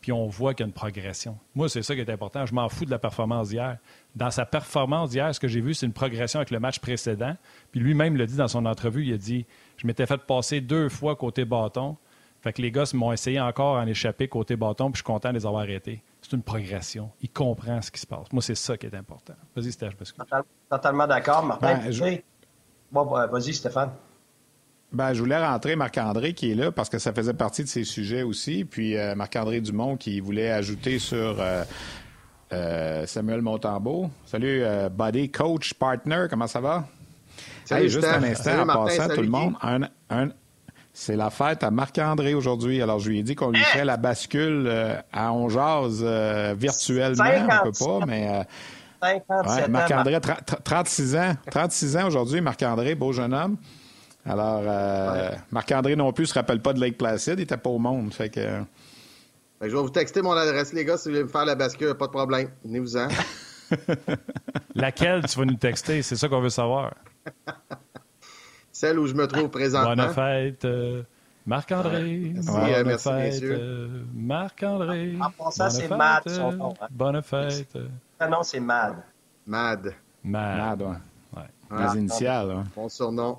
puis 0.00 0.12
on 0.12 0.26
voit 0.26 0.54
qu'il 0.54 0.64
y 0.64 0.66
a 0.66 0.68
une 0.68 0.72
progression. 0.72 1.38
Moi, 1.54 1.68
c'est 1.68 1.82
ça 1.82 1.94
qui 1.94 2.00
est 2.00 2.10
important. 2.10 2.46
Je 2.46 2.54
m'en 2.54 2.68
fous 2.68 2.84
de 2.84 2.90
la 2.90 2.98
performance 2.98 3.48
d'hier. 3.48 3.78
Dans 4.14 4.30
sa 4.30 4.46
performance 4.46 5.10
d'hier, 5.10 5.34
ce 5.34 5.40
que 5.40 5.48
j'ai 5.48 5.60
vu, 5.60 5.74
c'est 5.74 5.86
une 5.86 5.92
progression 5.92 6.38
avec 6.38 6.50
le 6.50 6.60
match 6.60 6.78
précédent. 6.78 7.36
Puis 7.72 7.80
lui-même 7.80 8.16
l'a 8.16 8.26
dit 8.26 8.36
dans 8.36 8.48
son 8.48 8.64
entrevue, 8.66 9.06
il 9.06 9.14
a 9.14 9.18
dit 9.18 9.46
Je 9.76 9.86
m'étais 9.86 10.06
fait 10.06 10.18
passer 10.18 10.60
deux 10.60 10.88
fois 10.88 11.16
côté 11.16 11.44
bâton. 11.44 11.96
Fait 12.40 12.52
que 12.52 12.62
les 12.62 12.70
gars 12.70 12.84
m'ont 12.94 13.12
essayé 13.12 13.40
encore 13.40 13.76
en 13.76 13.86
échapper 13.86 14.28
côté 14.28 14.54
bâton, 14.54 14.92
puis 14.92 14.98
je 14.98 15.02
suis 15.02 15.04
content 15.04 15.30
de 15.30 15.34
les 15.34 15.46
avoir 15.46 15.62
arrêtés. 15.62 16.02
C'est 16.22 16.36
une 16.36 16.42
progression. 16.42 17.10
Il 17.20 17.30
comprend 17.30 17.82
ce 17.82 17.90
qui 17.90 18.00
se 18.00 18.06
passe. 18.06 18.32
Moi, 18.32 18.42
c'est 18.42 18.54
ça 18.54 18.76
qui 18.76 18.86
est 18.86 18.94
important. 18.94 19.34
Vas-y, 19.56 19.72
Stéphane, 19.72 20.42
Totalement 20.70 21.06
d'accord, 21.06 21.44
Martin. 21.44 21.78
Ben, 21.78 22.20
vas-y, 22.92 23.54
Stéphane. 23.54 23.90
Ben, 24.90 25.12
je 25.12 25.20
voulais 25.20 25.38
rentrer 25.38 25.76
Marc-André 25.76 26.32
qui 26.32 26.52
est 26.52 26.54
là 26.54 26.72
parce 26.72 26.88
que 26.88 26.98
ça 26.98 27.12
faisait 27.12 27.34
partie 27.34 27.62
de 27.62 27.68
ses 27.68 27.84
sujets 27.84 28.22
aussi. 28.22 28.64
Puis 28.64 28.96
euh, 28.96 29.14
Marc-André 29.14 29.60
Dumont 29.60 29.96
qui 29.96 30.20
voulait 30.20 30.50
ajouter 30.50 30.98
sur 30.98 31.36
euh, 31.38 31.62
euh, 32.52 33.06
Samuel 33.06 33.42
Montambeau. 33.42 34.08
Salut, 34.24 34.64
buddy, 34.90 35.30
coach, 35.30 35.74
partner, 35.74 36.26
comment 36.30 36.46
ça 36.46 36.60
va? 36.60 36.86
Salut, 37.66 37.90
juste 37.90 38.06
un 38.06 38.22
instant 38.22 38.62
en 38.62 38.84
passant, 38.86 39.08
tout 39.08 39.20
le 39.20 39.28
monde. 39.28 39.56
c'est 40.94 41.16
la 41.16 41.28
fête 41.28 41.62
à 41.62 41.70
Marc-André 41.70 42.32
aujourd'hui. 42.32 42.80
Alors, 42.80 42.98
je 42.98 43.10
lui 43.10 43.18
ai 43.18 43.22
dit 43.22 43.34
qu'on 43.34 43.50
lui 43.50 43.60
fait 43.60 43.84
la 43.84 43.98
bascule 43.98 44.72
à 45.12 45.32
Onjaz 45.34 46.02
virtuellement. 46.56 47.24
On 47.62 47.70
peut 47.70 47.84
pas, 47.84 48.06
mais. 48.06 48.46
Marc-André, 49.68 50.18
36 50.64 51.16
ans. 51.16 51.34
36 51.50 51.96
ans 51.98 52.06
aujourd'hui, 52.06 52.40
Marc-André, 52.40 52.94
beau 52.94 53.12
jeune 53.12 53.34
homme. 53.34 53.58
Alors, 54.26 54.62
euh, 54.64 55.30
Marc-André 55.50 55.96
non 55.96 56.12
plus 56.12 56.24
ne 56.24 56.28
se 56.28 56.34
rappelle 56.34 56.60
pas 56.60 56.72
de 56.72 56.80
Lake 56.80 56.98
Placid, 56.98 57.34
il 57.34 57.40
n'était 57.40 57.56
pas 57.56 57.70
au 57.70 57.78
monde. 57.78 58.12
Fait 58.12 58.28
que... 58.28 58.62
je 59.60 59.66
vais 59.66 59.72
vous 59.72 59.90
texter 59.90 60.22
mon 60.22 60.32
adresse, 60.32 60.72
les 60.72 60.84
gars, 60.84 60.96
si 60.96 61.08
vous 61.08 61.14
voulez 61.14 61.24
me 61.24 61.28
faire 61.28 61.44
la 61.44 61.54
bascule, 61.54 61.94
pas 61.94 62.06
de 62.06 62.12
problème. 62.12 62.50
Venez-vous-en. 62.64 63.08
Laquelle 64.74 65.24
tu 65.26 65.38
vas 65.38 65.44
nous 65.44 65.56
texter? 65.56 66.02
C'est 66.02 66.16
ça 66.16 66.28
qu'on 66.28 66.40
veut 66.40 66.50
savoir. 66.50 66.94
Celle 68.72 68.98
où 68.98 69.06
je 69.06 69.14
me 69.14 69.26
trouve 69.26 69.48
présentement. 69.48 69.94
Bonne 69.96 70.12
fête, 70.12 70.64
euh, 70.64 71.02
Marc-André. 71.46 72.32
Merci, 72.34 72.50
euh, 72.50 72.84
merci 72.84 73.10
messieurs. 73.10 73.90
Marc-André. 74.14 75.16
En 75.20 75.30
passant, 75.30 75.70
c'est 75.70 75.88
Mad, 75.88 76.28
son 76.28 76.52
nom. 76.52 76.74
Hein. 76.80 76.86
Bonne 76.90 77.22
fête. 77.22 77.76
Ah 78.20 78.28
non, 78.28 78.42
c'est 78.42 78.60
Mad. 78.60 78.96
Mad. 79.46 79.94
Mad. 80.22 80.58
Mad, 80.58 80.82
ouais. 80.82 81.42
Les 81.70 81.98
initiales. 81.98 82.50
Hein. 82.50 82.64
Bon 82.76 82.88
surnom. 82.88 83.38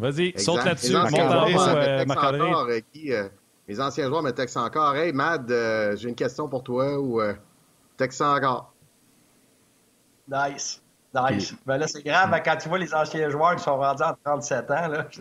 Vas-y, 0.00 0.38
saute 0.38 0.64
là-dessus, 0.64 0.94
haut, 0.94 0.98
euh, 0.98 2.04
euh, 2.08 2.80
euh, 3.10 3.28
mes 3.68 3.80
anciens 3.80 4.08
joueurs 4.08 4.22
me 4.22 4.30
textent 4.30 4.56
encore. 4.56 4.96
Hey, 4.96 5.12
Mad, 5.12 5.52
j'ai 5.96 6.08
une 6.08 6.14
question 6.14 6.48
pour 6.48 6.62
toi 6.62 6.98
ou 6.98 7.20
texte 7.96 8.22
encore. 8.22 8.72
Nice. 10.28 10.80
Nice. 11.14 11.54
Ben 11.66 11.76
là, 11.76 11.88
c'est 11.88 12.04
grave 12.04 12.40
quand 12.44 12.56
tu 12.56 12.68
vois 12.68 12.78
les 12.78 12.94
anciens 12.94 13.28
joueurs 13.30 13.56
qui 13.56 13.64
sont 13.64 13.76
rendus 13.76 14.02
à 14.02 14.16
37 14.24 14.70
ans. 14.70 14.88
Là, 14.88 15.06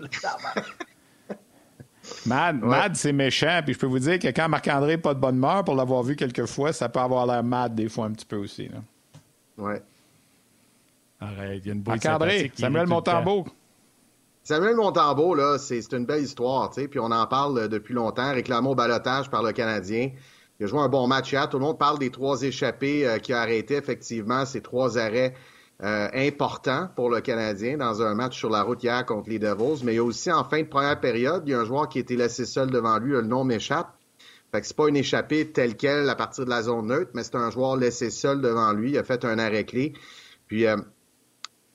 Mad, 2.25 2.61
Mad 2.61 2.95
c'est 2.95 3.11
méchant. 3.11 3.61
Puis 3.63 3.73
je 3.73 3.79
peux 3.79 3.87
vous 3.87 3.99
dire 3.99 4.17
que 4.17 4.27
quand 4.27 4.47
Marc-André 4.47 4.93
n'est 4.93 4.97
pas 4.97 5.13
de 5.13 5.19
bonne 5.19 5.35
humeur, 5.35 5.63
pour 5.63 5.75
l'avoir 5.75 6.03
vu 6.03 6.15
quelques 6.15 6.45
fois, 6.45 6.73
ça 6.73 6.89
peut 6.89 6.99
avoir 6.99 7.25
l'air 7.25 7.43
mad 7.43 7.75
des 7.75 7.89
fois 7.89 8.05
un 8.05 8.11
petit 8.11 8.25
peu 8.25 8.37
aussi. 8.37 8.69
Là. 8.69 8.77
Ouais. 9.57 9.81
Arrête, 11.19 11.61
il 11.63 11.67
y 11.67 11.71
a 11.71 11.73
une 11.73 11.83
Marc-André, 11.85 12.51
Samuel 12.55 12.87
Montambeau. 12.87 13.45
Samuel 14.43 14.75
Montembeau, 14.75 15.35
là, 15.35 15.57
c'est 15.57 15.91
une 15.93 16.05
belle 16.05 16.23
histoire, 16.23 16.69
tu 16.69 16.81
sais, 16.81 16.87
puis 16.87 16.99
on 16.99 17.11
en 17.11 17.27
parle 17.27 17.67
depuis 17.69 17.93
longtemps, 17.93 18.31
réclamé 18.33 18.69
au 18.69 18.75
balotage 18.75 19.29
par 19.29 19.43
le 19.43 19.51
Canadien. 19.51 20.11
Il 20.59 20.65
a 20.65 20.67
joué 20.67 20.79
un 20.79 20.89
bon 20.89 21.07
match 21.07 21.31
hier. 21.31 21.47
Tout 21.47 21.57
le 21.57 21.65
monde 21.65 21.79
parle 21.79 21.99
des 21.99 22.09
trois 22.09 22.41
échappés 22.41 23.07
euh, 23.07 23.17
qui 23.19 23.31
a 23.31 23.39
arrêté 23.39 23.75
effectivement 23.75 24.45
ces 24.45 24.61
trois 24.61 24.97
arrêts 24.97 25.33
euh, 25.81 26.09
importants 26.13 26.89
pour 26.97 27.09
le 27.09 27.21
Canadien 27.21 27.77
dans 27.77 28.01
un 28.01 28.13
match 28.13 28.37
sur 28.37 28.49
la 28.49 28.63
route 28.63 28.83
hier 28.83 29.05
contre 29.05 29.29
les 29.29 29.39
Devils. 29.39 29.85
Mais 29.85 29.93
il 29.93 29.95
y 29.95 29.99
a 29.99 30.03
aussi 30.03 30.29
en 30.29 30.43
fin 30.43 30.61
de 30.61 30.67
première 30.67 30.99
période, 30.99 31.43
il 31.45 31.51
y 31.51 31.53
a 31.53 31.59
un 31.61 31.65
joueur 31.65 31.87
qui 31.87 31.99
a 31.99 32.01
été 32.01 32.17
laissé 32.17 32.45
seul 32.45 32.69
devant 32.69 32.99
lui, 32.99 33.11
le 33.11 33.21
nom 33.21 33.45
m'échappe. 33.45 33.95
Fait 34.51 34.59
que 34.59 34.67
c'est 34.67 34.75
pas 34.75 34.89
une 34.89 34.97
échappée 34.97 35.49
telle 35.51 35.77
quelle 35.77 36.09
à 36.09 36.15
partir 36.15 36.43
de 36.43 36.49
la 36.49 36.63
zone 36.63 36.87
neutre, 36.87 37.11
mais 37.13 37.23
c'est 37.23 37.35
un 37.35 37.51
joueur 37.51 37.77
laissé 37.77 38.09
seul 38.09 38.41
devant 38.41 38.73
lui. 38.73 38.91
Il 38.91 38.97
a 38.97 39.03
fait 39.03 39.23
un 39.23 39.39
arrêt 39.39 39.63
clé. 39.63 39.93
Puis 40.47 40.65
euh, 40.65 40.75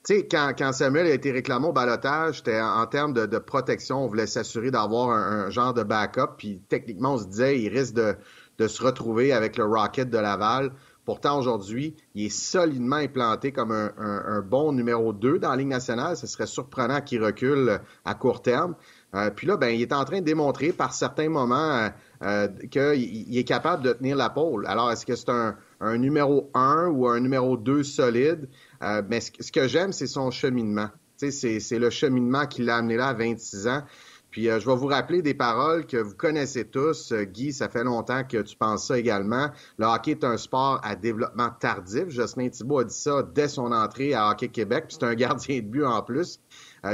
sais, 0.04 0.28
quand, 0.28 0.72
Samuel 0.72 1.06
a 1.06 1.14
été 1.14 1.30
réclamé 1.30 1.66
au 1.66 1.72
balotage, 1.72 2.38
c'était 2.38 2.60
en, 2.60 2.86
termes 2.86 3.12
de, 3.12 3.38
protection, 3.38 4.04
on 4.04 4.06
voulait 4.06 4.26
s'assurer 4.26 4.70
d'avoir 4.70 5.10
un, 5.10 5.50
genre 5.50 5.74
de 5.74 5.82
backup. 5.82 6.36
Puis 6.36 6.60
techniquement, 6.68 7.14
on 7.14 7.18
se 7.18 7.26
disait, 7.26 7.60
il 7.60 7.68
risque 7.68 7.94
de, 7.94 8.66
se 8.66 8.82
retrouver 8.82 9.32
avec 9.32 9.56
le 9.56 9.64
Rocket 9.64 10.10
de 10.10 10.18
Laval. 10.18 10.72
Pourtant, 11.04 11.38
aujourd'hui, 11.38 11.94
il 12.14 12.26
est 12.26 12.30
solidement 12.30 12.96
implanté 12.96 13.52
comme 13.52 13.72
un, 13.72 13.92
un, 13.98 14.40
bon 14.40 14.72
numéro 14.72 15.12
2 15.12 15.38
dans 15.38 15.50
la 15.50 15.56
Ligue 15.56 15.68
nationale. 15.68 16.16
Ce 16.16 16.26
serait 16.26 16.46
surprenant 16.46 17.02
qu'il 17.02 17.22
recule 17.22 17.78
à 18.06 18.14
court 18.14 18.40
terme. 18.40 18.74
Euh, 19.14 19.30
puis 19.30 19.46
là, 19.46 19.56
ben, 19.56 19.68
il 19.68 19.82
est 19.82 19.92
en 19.92 20.04
train 20.04 20.20
de 20.20 20.24
démontrer 20.24 20.72
par 20.72 20.92
certains 20.94 21.28
moments 21.28 21.54
euh, 21.54 21.88
euh 22.22 22.48
qu'il 22.70 23.36
est 23.36 23.44
capable 23.44 23.82
de 23.82 23.92
tenir 23.92 24.16
la 24.16 24.30
pôle. 24.30 24.66
Alors, 24.66 24.90
est-ce 24.90 25.04
que 25.04 25.14
c'est 25.14 25.28
un, 25.28 25.56
un 25.80 25.98
numéro 25.98 26.50
1 26.54 26.88
ou 26.88 27.06
un 27.06 27.20
numéro 27.20 27.56
2 27.56 27.82
solide? 27.82 28.48
Euh, 28.84 29.02
mais 29.08 29.20
ce, 29.20 29.50
que 29.50 29.66
j'aime, 29.66 29.92
c'est 29.92 30.06
son 30.06 30.30
cheminement. 30.30 30.90
C'est 31.16 31.78
le 31.78 31.90
cheminement 31.90 32.46
qui 32.46 32.62
l'a 32.62 32.76
amené 32.76 32.96
là 32.96 33.08
à 33.08 33.14
26 33.14 33.66
ans. 33.68 33.82
Puis 34.30 34.50
euh, 34.50 34.58
je 34.58 34.66
vais 34.68 34.74
vous 34.74 34.88
rappeler 34.88 35.22
des 35.22 35.32
paroles 35.32 35.86
que 35.86 35.96
vous 35.96 36.14
connaissez 36.14 36.64
tous. 36.64 37.12
Euh, 37.12 37.22
Guy, 37.22 37.52
ça 37.52 37.68
fait 37.68 37.84
longtemps 37.84 38.24
que 38.24 38.38
tu 38.38 38.56
penses 38.56 38.88
ça 38.88 38.98
également. 38.98 39.50
Le 39.78 39.86
hockey 39.86 40.10
est 40.10 40.24
un 40.24 40.36
sport 40.36 40.80
à 40.82 40.96
développement 40.96 41.50
tardif. 41.50 42.08
Jocelyn 42.08 42.48
Thibault 42.48 42.80
a 42.80 42.84
dit 42.84 42.94
ça 42.94 43.22
dès 43.22 43.46
son 43.46 43.70
entrée 43.70 44.12
à 44.12 44.28
Hockey 44.30 44.48
Québec. 44.48 44.86
Puis 44.88 44.96
c'est 44.98 45.06
un 45.06 45.14
gardien 45.14 45.58
de 45.58 45.66
but 45.66 45.84
en 45.84 46.02
plus. 46.02 46.40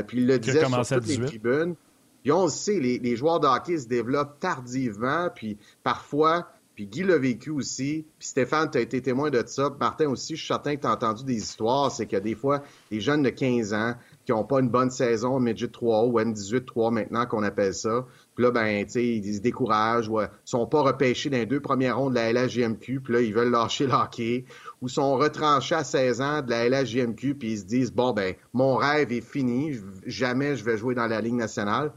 puis 0.06 0.18
il 0.18 0.26
le 0.26 0.38
disait 0.38 0.66
sur 0.66 0.86
toutes 0.86 1.06
les 1.06 1.18
tribunes. 1.24 1.74
Puis 2.22 2.30
on 2.30 2.44
le 2.44 2.50
sait, 2.50 2.78
les, 2.78 2.98
les 2.98 3.16
joueurs 3.16 3.40
de 3.40 3.46
hockey 3.46 3.78
se 3.78 3.88
développent 3.88 4.38
tardivement. 4.38 5.30
Puis 5.34 5.56
parfois, 5.82 6.46
puis 6.80 6.86
Guy 6.86 7.02
l'a 7.02 7.18
vécu 7.18 7.50
aussi. 7.50 8.06
Puis 8.18 8.28
Stéphane, 8.28 8.70
tu 8.70 8.78
as 8.78 8.80
été 8.80 9.02
témoin 9.02 9.28
de 9.28 9.42
ça. 9.44 9.68
Martin 9.78 10.08
aussi, 10.08 10.34
je 10.34 10.38
suis 10.38 10.46
certain 10.46 10.76
que 10.76 10.80
tu 10.80 10.86
as 10.86 10.92
entendu 10.92 11.24
des 11.24 11.36
histoires. 11.36 11.92
C'est 11.92 12.06
que 12.06 12.16
des 12.16 12.34
fois, 12.34 12.62
des 12.90 13.02
jeunes 13.02 13.22
de 13.22 13.28
15 13.28 13.74
ans 13.74 13.96
qui 14.24 14.32
n'ont 14.32 14.44
pas 14.44 14.60
une 14.60 14.70
bonne 14.70 14.90
saison 14.90 15.38
Midget 15.40 15.68
3 15.68 16.06
ou 16.06 16.18
M18 16.18 16.64
3 16.64 16.90
maintenant 16.90 17.26
qu'on 17.26 17.42
appelle 17.42 17.74
ça. 17.74 18.06
Puis 18.34 18.44
là, 18.44 18.50
ben, 18.50 18.86
tu 18.86 18.92
sais, 18.92 19.06
ils 19.06 19.34
se 19.34 19.40
découragent 19.42 20.08
ou 20.08 20.20
sont 20.46 20.66
pas 20.66 20.80
repêchés 20.80 21.28
dans 21.28 21.36
les 21.36 21.44
deux 21.44 21.60
premières 21.60 21.98
rondes 21.98 22.14
de 22.14 22.18
la 22.18 22.32
LHJMQ. 22.32 23.00
Puis 23.00 23.12
là, 23.12 23.20
ils 23.20 23.34
veulent 23.34 23.50
lâcher 23.50 23.86
le 23.86 23.92
hockey. 23.92 24.46
Ou 24.80 24.88
sont 24.88 25.18
retranchés 25.18 25.74
à 25.74 25.84
16 25.84 26.22
ans 26.22 26.40
de 26.40 26.48
la 26.48 26.66
LHJMQ. 26.66 27.34
Puis 27.34 27.52
ils 27.52 27.58
se 27.58 27.64
disent, 27.64 27.92
bon, 27.92 28.14
ben, 28.14 28.34
mon 28.54 28.76
rêve 28.76 29.12
est 29.12 29.20
fini. 29.20 29.76
Jamais 30.06 30.56
je 30.56 30.64
vais 30.64 30.78
jouer 30.78 30.94
dans 30.94 31.08
la 31.08 31.20
Ligue 31.20 31.34
nationale. 31.34 31.92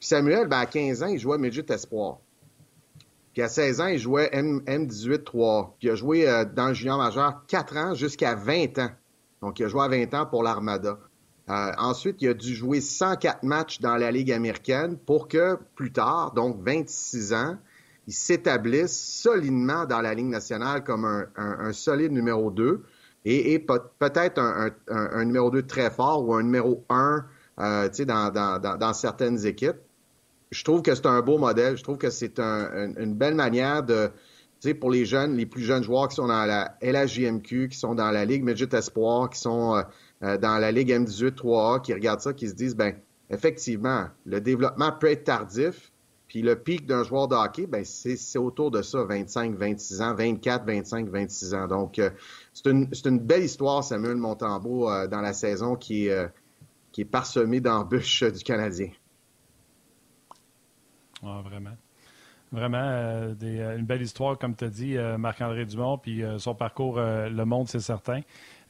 Puis 0.00 0.08
Samuel, 0.08 0.48
ben, 0.48 0.58
à 0.58 0.66
15 0.66 1.04
ans, 1.04 1.06
il 1.06 1.20
jouait 1.20 1.38
Midget 1.38 1.66
Espoir. 1.68 2.18
Puis 3.34 3.42
à 3.42 3.48
16 3.48 3.80
ans, 3.80 3.86
il 3.88 3.98
jouait 3.98 4.30
M, 4.32 4.62
18 4.86 5.24
3 5.24 5.74
Puis 5.78 5.88
il 5.88 5.90
a 5.90 5.94
joué 5.96 6.28
euh, 6.28 6.44
dans 6.44 6.68
le 6.68 6.74
junior 6.74 6.96
majeur 6.96 7.42
4 7.48 7.76
ans 7.76 7.94
jusqu'à 7.94 8.36
20 8.36 8.78
ans. 8.78 8.90
Donc, 9.42 9.58
il 9.58 9.64
a 9.64 9.68
joué 9.68 9.82
à 9.82 9.88
20 9.88 10.14
ans 10.14 10.24
pour 10.24 10.44
l'Armada. 10.44 10.98
Euh, 11.50 11.72
ensuite, 11.76 12.22
il 12.22 12.28
a 12.28 12.34
dû 12.34 12.54
jouer 12.54 12.80
104 12.80 13.42
matchs 13.42 13.80
dans 13.80 13.96
la 13.96 14.12
Ligue 14.12 14.30
américaine 14.30 14.96
pour 14.96 15.26
que 15.26 15.58
plus 15.74 15.90
tard, 15.90 16.32
donc 16.32 16.62
26 16.64 17.34
ans, 17.34 17.58
il 18.06 18.14
s'établisse 18.14 18.96
solidement 18.96 19.84
dans 19.84 20.00
la 20.00 20.14
Ligue 20.14 20.28
nationale 20.28 20.84
comme 20.84 21.04
un, 21.04 21.72
solide 21.72 22.12
numéro 22.12 22.50
2 22.50 22.84
et, 23.24 23.58
peut-être 23.58 24.38
un, 24.88 25.24
numéro 25.24 25.50
2 25.50 25.62
très 25.66 25.90
fort 25.90 26.26
ou 26.26 26.34
un 26.34 26.42
numéro 26.42 26.84
1 26.88 27.24
euh, 27.58 27.88
dans, 28.06 28.30
dans, 28.30 28.78
dans 28.78 28.92
certaines 28.94 29.44
équipes 29.44 29.80
je 30.54 30.62
trouve 30.62 30.82
que 30.82 30.94
c'est 30.94 31.06
un 31.06 31.20
beau 31.20 31.36
modèle. 31.36 31.76
Je 31.76 31.82
trouve 31.82 31.98
que 31.98 32.10
c'est 32.10 32.38
une 32.38 33.14
belle 33.14 33.34
manière 33.34 33.82
de, 33.82 34.10
tu 34.60 34.68
sais, 34.68 34.74
pour 34.74 34.90
les 34.90 35.04
jeunes, 35.04 35.36
les 35.36 35.46
plus 35.46 35.62
jeunes 35.62 35.82
joueurs 35.82 36.08
qui 36.08 36.14
sont 36.14 36.28
dans 36.28 36.44
la 36.44 36.76
LHJMQ, 36.80 37.68
qui 37.68 37.76
sont 37.76 37.96
dans 37.96 38.12
la 38.12 38.24
Ligue 38.24 38.44
Midget 38.44 38.72
Espoir, 38.72 39.30
qui 39.30 39.40
sont 39.40 39.74
euh, 39.74 39.82
euh, 40.22 40.38
dans 40.38 40.58
la 40.58 40.70
Ligue 40.70 40.90
M18 40.90 41.34
3A, 41.34 41.82
qui 41.82 41.92
regardent 41.92 42.20
ça, 42.20 42.32
qui 42.32 42.48
se 42.48 42.54
disent, 42.54 42.76
ben, 42.76 42.94
effectivement, 43.30 44.06
le 44.26 44.40
développement 44.40 44.92
peut 44.92 45.10
être 45.10 45.24
tardif, 45.24 45.90
puis 46.28 46.40
le 46.40 46.54
pic 46.54 46.86
d'un 46.86 47.02
joueur 47.02 47.26
de 47.26 47.34
hockey, 47.34 47.66
ben, 47.66 47.84
c'est 47.84 48.38
autour 48.38 48.70
de 48.70 48.80
ça, 48.82 49.02
25, 49.02 49.56
26 49.56 50.02
ans, 50.02 50.14
24, 50.14 50.64
25, 50.66 51.08
26 51.08 51.54
ans. 51.54 51.66
Donc, 51.66 51.98
euh, 51.98 52.10
c'est 52.52 52.70
une, 52.70 52.88
une, 53.04 53.18
belle 53.18 53.42
histoire, 53.42 53.82
Samuel 53.82 54.16
Montembeau, 54.16 54.88
dans 55.08 55.20
la 55.20 55.32
saison 55.32 55.74
qui 55.74 56.06
est, 56.06 56.28
qui 56.92 57.00
est 57.00 57.06
parsemée 57.06 57.60
d'embûches 57.60 58.22
du 58.22 58.44
Canadien 58.44 58.90
vraiment. 61.42 61.76
Vraiment, 62.52 62.78
euh, 62.78 63.34
euh, 63.42 63.78
une 63.78 63.84
belle 63.84 64.02
histoire, 64.02 64.38
comme 64.38 64.54
tu 64.54 64.64
as 64.64 64.68
dit, 64.68 64.96
euh, 64.96 65.18
Marc-André 65.18 65.64
Dumont, 65.66 65.98
puis 65.98 66.22
son 66.38 66.54
parcours, 66.54 67.00
le 67.00 67.44
monde, 67.44 67.68
c'est 67.68 67.80
certain. 67.80 68.20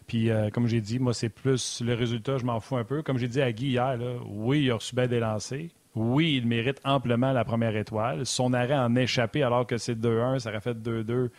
Puis, 0.07 0.31
comme 0.53 0.67
j'ai 0.67 0.81
dit, 0.81 0.99
moi, 0.99 1.15
c'est 1.15 1.29
plus 1.29 1.83
le 1.83 1.95
résultat, 1.95 2.39
je 2.39 2.45
m'en 2.45 2.61
fous 2.61 2.77
un 2.77 2.85
peu. 2.85 3.03
Comme 3.03 3.19
j'ai 3.19 3.29
dit 3.29 3.41
à 3.41 3.53
Guy 3.53 3.69
hier, 3.69 3.99
oui, 4.27 4.65
il 4.65 4.71
a 4.71 4.75
reçu 4.75 4.95
bien 4.95 5.07
des 5.07 5.21
lancers. 5.21 5.69
Oui, 5.95 6.35
il 6.37 6.47
mérite 6.47 6.81
amplement 6.85 7.33
la 7.33 7.45
première 7.45 7.77
étoile. 7.77 8.27
Son 8.27 8.53
arrêt 8.53 8.77
en 8.77 8.97
échappé 8.97 9.43
alors 9.43 9.67
que 9.67 9.79
c'est 9.79 9.95
2-1, 9.95 10.41
ça 10.41 10.51
aurait 10.51 10.61
fait 10.61 10.75
2-2, 10.75 11.31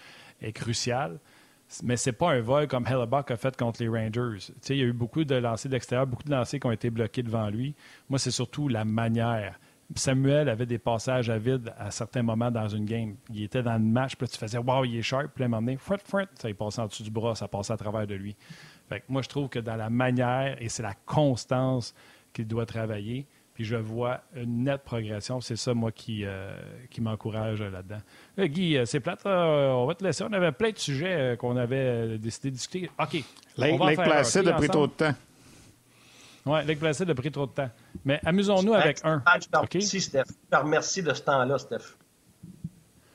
est 0.42 0.54
crucial. 0.54 1.20
Mais 1.84 1.98
c'est 1.98 2.14
pas 2.14 2.32
un 2.32 2.42
vol 2.42 2.68
comme 2.68 2.88
Hellebuck 2.88 3.32
a 3.32 3.38
fait 3.38 3.58
contre 3.58 3.82
les 3.82 3.90
Rangers. 3.90 4.52
il 4.70 4.76
y 4.78 4.82
a 4.82 4.86
eu 4.86 4.94
beaucoup 4.94 5.24
de 5.26 5.36
lancers 5.36 5.70
d'extérieur, 5.70 6.08
beaucoup 6.08 6.24
de 6.24 6.32
lancers 6.32 6.60
qui 6.60 6.68
ont 6.68 6.72
été 6.72 6.90
bloqués 6.90 7.24
devant 7.24 7.50
lui. 7.50 7.76
Moi, 8.10 8.20
c'est 8.20 8.32
surtout 8.32 8.68
la 8.68 8.86
manière. 8.86 9.60
Samuel 9.94 10.50
avait 10.50 10.66
des 10.66 10.80
passages 10.80 11.30
à 11.30 11.38
vide 11.38 11.72
à 11.78 11.92
certains 11.92 12.24
moments 12.24 12.50
dans 12.50 12.68
une 12.68 12.86
game. 12.86 13.16
Il 13.32 13.44
était 13.44 13.62
dans 13.62 13.74
le 13.74 13.80
match, 13.80 14.16
puis 14.16 14.28
tu 14.28 14.38
faisais 14.38 14.58
Wow, 14.58 14.86
il 14.86 14.98
est 14.98 15.02
sharp, 15.02 15.32
puis 15.34 15.44
à 15.44 15.46
un 15.46 15.50
moment 15.50 15.62
donné, 15.62 15.78
ça 16.36 16.50
il 16.50 16.56
passait 16.56 16.82
en 16.82 16.88
dessous 16.88 17.04
du 17.04 17.12
bras, 17.12 17.36
ça 17.36 17.48
passait 17.48 17.74
à 17.74 17.78
travers 17.78 18.08
de 18.08 18.16
lui. 18.16 18.36
Fait 18.90 19.04
moi, 19.08 19.22
je 19.22 19.30
trouve 19.30 19.50
que 19.50 19.60
dans 19.60 19.76
la 19.76 19.90
manière, 19.90 20.58
et 20.60 20.70
c'est 20.70 20.84
la 20.84 20.94
constance 21.06 21.94
qu'il 22.34 22.48
doit 22.48 22.66
travailler, 22.66 23.28
Puis 23.54 23.64
je 23.64 23.78
vois 23.78 24.22
une 24.36 24.66
nette 24.66 24.84
progression. 24.84 25.40
C'est 25.40 25.56
ça, 25.56 25.74
moi, 25.74 25.92
qui, 25.92 26.26
euh, 26.26 26.58
qui 26.90 27.00
m'encourage 27.00 27.62
là-dedans. 27.62 28.00
Guy, 28.38 28.78
c'est 28.86 29.00
plate. 29.00 29.26
on 29.26 29.86
va 29.86 29.96
te 29.96 30.04
laisser. 30.04 30.26
On 30.26 30.34
avait 30.34 30.52
plein 30.52 30.72
de 30.72 30.78
sujets 30.78 31.38
qu'on 31.40 31.56
avait 31.56 32.18
décidé 32.18 32.50
de 32.50 32.56
discuter. 32.56 32.90
OK. 33.00 33.24
Lake 33.58 33.80
Placid 33.96 34.48
a 34.48 34.54
pris 34.54 34.68
trop 34.68 34.88
de 34.88 34.92
temps. 34.92 35.16
Oui, 36.46 36.60
Lake 36.66 36.80
Placid 36.80 37.10
a 37.10 37.16
pris 37.16 37.32
trop 37.32 37.48
de 37.48 37.52
temps. 37.52 37.70
Mais 38.04 38.20
amusons-nous 38.24 38.74
avec 38.74 39.00
un. 39.04 39.24
Merci, 39.74 40.02
Steph. 40.02 40.24
Je 40.28 40.58
te 40.58 40.62
remercie 40.62 41.02
de 41.02 41.14
ce 41.14 41.22
temps-là, 41.22 41.58
Steph. 41.58 41.96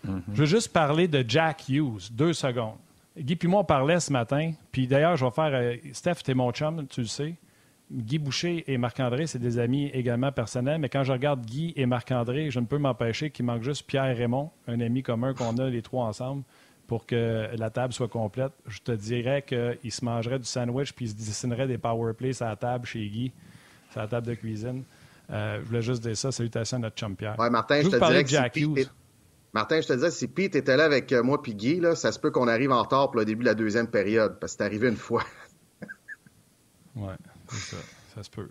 Je 0.05 0.41
veux 0.41 0.47
juste 0.47 0.72
parler 0.72 1.07
de 1.07 1.24
Jack 1.26 1.68
Hughes, 1.68 2.11
deux 2.11 2.33
secondes. 2.33 2.78
Guy 3.16 3.37
puis 3.37 3.49
moi, 3.49 3.61
on 3.61 3.64
parlait 3.64 4.01
ce 4.01 4.12
matin. 4.12 4.53
Puis 4.72 4.87
d'ailleurs, 4.87 5.16
je 5.16 5.24
vais 5.24 5.31
faire. 5.31 5.51
Euh, 5.53 5.76
Steph, 5.93 6.16
t'es 6.24 6.35
mon 6.35 6.51
chum, 6.53 6.87
tu 6.89 7.03
le 7.03 7.07
sais. 7.07 7.35
Guy 7.93 8.18
Boucher 8.18 8.64
et 8.68 8.78
Marc-André, 8.78 9.26
c'est 9.26 9.41
des 9.41 9.59
amis 9.59 9.89
également 9.89 10.31
personnels. 10.31 10.78
Mais 10.78 10.89
quand 10.89 11.03
je 11.03 11.12
regarde 11.12 11.45
Guy 11.45 11.72
et 11.76 11.87
Marc-André, 11.87 12.51
je 12.51 12.61
ne 12.61 12.66
peux 12.66 12.78
m'empêcher 12.78 13.31
qu'il 13.31 13.45
manque 13.45 13.62
juste 13.62 13.85
Pierre 13.87 14.16
Raymond, 14.16 14.51
un 14.68 14.81
ami 14.81 15.03
commun 15.03 15.35
qu'on 15.35 15.59
a 15.59 15.68
les 15.68 15.83
trois 15.83 16.07
ensemble, 16.07 16.45
pour 16.91 17.07
que 17.07 17.49
la 17.57 17.70
table 17.70 17.93
soit 17.93 18.09
complète. 18.09 18.51
Je 18.66 18.80
te 18.80 18.91
dirais 18.91 19.45
qu'il 19.47 19.93
se 19.93 20.05
mangerait 20.05 20.41
du 20.41 20.45
sandwich 20.45 20.93
puis 20.93 21.05
il 21.05 21.11
se 21.11 21.14
dessinerait 21.14 21.68
des 21.68 21.78
power 21.78 22.14
plays 22.14 22.43
à 22.43 22.47
la 22.47 22.57
table 22.57 22.84
chez 22.84 23.09
Guy, 23.09 23.30
sur 23.93 24.01
la 24.01 24.09
table 24.09 24.26
de 24.26 24.34
cuisine. 24.34 24.82
Euh, 25.30 25.61
je 25.62 25.68
voulais 25.68 25.82
juste 25.82 26.03
dire 26.03 26.16
ça. 26.16 26.32
Salutations 26.32 26.78
à 26.78 26.80
notre 26.80 26.97
chum 26.97 27.14
Pierre. 27.14 27.38
Ouais, 27.38 27.49
Martin, 27.49 27.82
je, 27.82 27.91
te 27.91 27.97
dirais 27.97 28.24
que 28.24 28.30
Jack 28.30 28.57
Hughes. 28.57 28.91
Martin, 29.53 29.80
je 29.80 29.86
te 29.86 29.93
disais, 29.93 30.11
si 30.11 30.26
Pete 30.26 30.57
était 30.57 30.76
là 30.76 30.82
avec 30.82 31.12
euh, 31.12 31.22
moi 31.22 31.41
puis 31.41 31.55
Guy, 31.55 31.78
là, 31.78 31.95
ça 31.95 32.11
se 32.11 32.18
peut 32.18 32.32
qu'on 32.32 32.49
arrive 32.49 32.72
en 32.72 32.82
retard 32.82 33.12
pour 33.12 33.20
le 33.20 33.24
début 33.24 33.45
de 33.45 33.49
la 33.51 33.55
deuxième 33.55 33.86
période, 33.86 34.41
parce 34.41 34.55
que 34.55 34.59
c'est 34.59 34.64
arrivé 34.64 34.88
une 34.88 34.97
fois. 34.97 35.22
oui, 36.97 37.12
c'est 37.51 37.76
ça. 37.76 37.82
Ça 38.16 38.22
se 38.24 38.30
peut. 38.30 38.51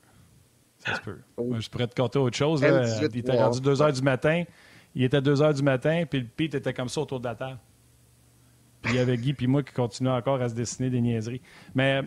Ça 0.77 0.95
se 0.95 1.01
peut. 1.01 1.17
Oh. 1.35 1.53
je 1.59 1.69
pourrais 1.69 1.87
te 1.87 1.95
compter 2.01 2.19
autre 2.19 2.37
chose. 2.37 2.61
il 2.61 3.17
était 3.17 3.37
rendu 3.37 3.59
2 3.59 3.81
heures 3.81 3.91
du 3.91 4.01
matin. 4.01 4.45
Il 4.95 5.03
était 5.03 5.21
2 5.21 5.41
heures 5.41 5.53
du 5.53 5.61
matin, 5.61 6.05
puis 6.09 6.23
Pete 6.23 6.55
était 6.55 6.73
comme 6.73 6.87
ça 6.87 7.01
autour 7.01 7.19
de 7.19 7.25
la 7.25 7.35
table. 7.35 7.59
Il 8.85 8.95
y 8.95 8.99
avait 8.99 9.17
Guy 9.17 9.33
puis 9.33 9.47
moi 9.47 9.63
qui 9.63 9.73
continuons 9.73 10.15
encore 10.15 10.41
à 10.41 10.49
se 10.49 10.55
dessiner 10.55 10.89
des 10.89 11.01
niaiseries. 11.01 11.41
Mais 11.75 12.01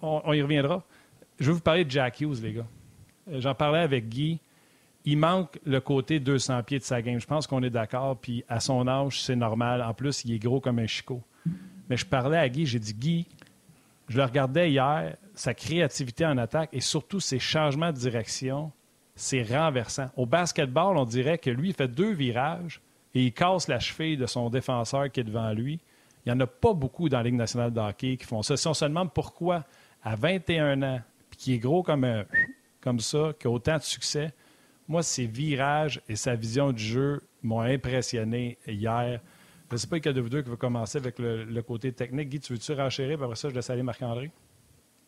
on, 0.00 0.32
y 0.32 0.42
reviendra. 0.42 0.84
Je 1.38 1.46
vais 1.46 1.52
vous 1.52 1.60
parler 1.60 1.84
de 1.84 1.90
Jack 1.90 2.20
Hughes, 2.20 2.42
les 2.42 2.54
gars. 2.54 2.66
J'en 3.30 3.54
parlais 3.54 3.80
avec 3.80 4.08
Guy 4.08 4.40
il 5.10 5.16
manque 5.16 5.58
le 5.64 5.80
côté 5.80 6.20
200 6.20 6.62
pieds 6.64 6.78
de 6.78 6.84
sa 6.84 7.00
game. 7.00 7.18
Je 7.18 7.26
pense 7.26 7.46
qu'on 7.46 7.62
est 7.62 7.70
d'accord. 7.70 8.18
Puis 8.18 8.44
à 8.46 8.60
son 8.60 8.86
âge, 8.86 9.22
c'est 9.22 9.36
normal. 9.36 9.82
En 9.82 9.94
plus, 9.94 10.22
il 10.24 10.34
est 10.34 10.38
gros 10.38 10.60
comme 10.60 10.78
un 10.78 10.86
chicot. 10.86 11.22
Mais 11.88 11.96
je 11.96 12.04
parlais 12.04 12.36
à 12.36 12.46
Guy, 12.48 12.66
j'ai 12.66 12.78
dit 12.78 12.92
Guy, 12.92 13.26
je 14.08 14.18
le 14.18 14.24
regardais 14.24 14.70
hier, 14.70 15.16
sa 15.34 15.54
créativité 15.54 16.26
en 16.26 16.36
attaque 16.36 16.68
et 16.74 16.80
surtout 16.80 17.20
ses 17.20 17.38
changements 17.38 17.90
de 17.90 17.96
direction, 17.96 18.70
c'est 19.14 19.42
renversant. 19.42 20.10
Au 20.16 20.26
basketball, 20.26 20.98
on 20.98 21.06
dirait 21.06 21.38
que 21.38 21.48
lui, 21.48 21.68
il 21.70 21.74
fait 21.74 21.88
deux 21.88 22.12
virages 22.12 22.82
et 23.14 23.24
il 23.24 23.32
casse 23.32 23.68
la 23.68 23.80
cheville 23.80 24.18
de 24.18 24.26
son 24.26 24.50
défenseur 24.50 25.10
qui 25.10 25.20
est 25.20 25.24
devant 25.24 25.52
lui. 25.52 25.80
Il 26.28 26.34
n'y 26.34 26.42
en 26.42 26.44
a 26.44 26.46
pas 26.46 26.74
beaucoup 26.74 27.08
dans 27.08 27.16
la 27.16 27.22
Ligue 27.22 27.36
nationale 27.36 27.72
de 27.72 27.80
hockey 27.80 28.18
qui 28.18 28.26
font 28.26 28.42
ça. 28.42 28.54
Si 28.54 28.68
on 28.68 28.74
se 28.74 28.84
demande 28.84 29.14
pourquoi, 29.14 29.64
à 30.02 30.14
21 30.14 30.82
ans, 30.82 31.00
puis 31.30 31.38
qui 31.38 31.54
est 31.54 31.58
gros 31.58 31.82
comme, 31.82 32.04
un, 32.04 32.26
comme 32.82 33.00
ça, 33.00 33.32
qui 33.40 33.46
a 33.46 33.50
autant 33.50 33.78
de 33.78 33.82
succès, 33.82 34.34
moi, 34.88 35.02
ses 35.02 35.24
virages 35.24 36.02
et 36.06 36.16
sa 36.16 36.34
vision 36.34 36.70
du 36.70 36.84
jeu 36.84 37.22
m'ont 37.42 37.62
impressionné 37.62 38.58
hier. 38.66 39.22
Je 39.70 39.74
ne 39.74 39.78
sais 39.78 39.86
pas 39.86 39.98
de 40.00 40.20
vous 40.20 40.28
deux 40.28 40.42
qui 40.42 40.50
veut 40.50 40.56
commencer 40.56 40.98
avec 40.98 41.18
le, 41.18 41.62
côté 41.62 41.92
technique. 41.92 42.28
Guy, 42.28 42.40
tu 42.40 42.52
veux-tu 42.52 42.74
renchérir? 42.74 43.22
après 43.22 43.36
ça, 43.36 43.48
je 43.48 43.54
laisse 43.54 43.70
aller 43.70 43.82
Marc-André? 43.82 44.30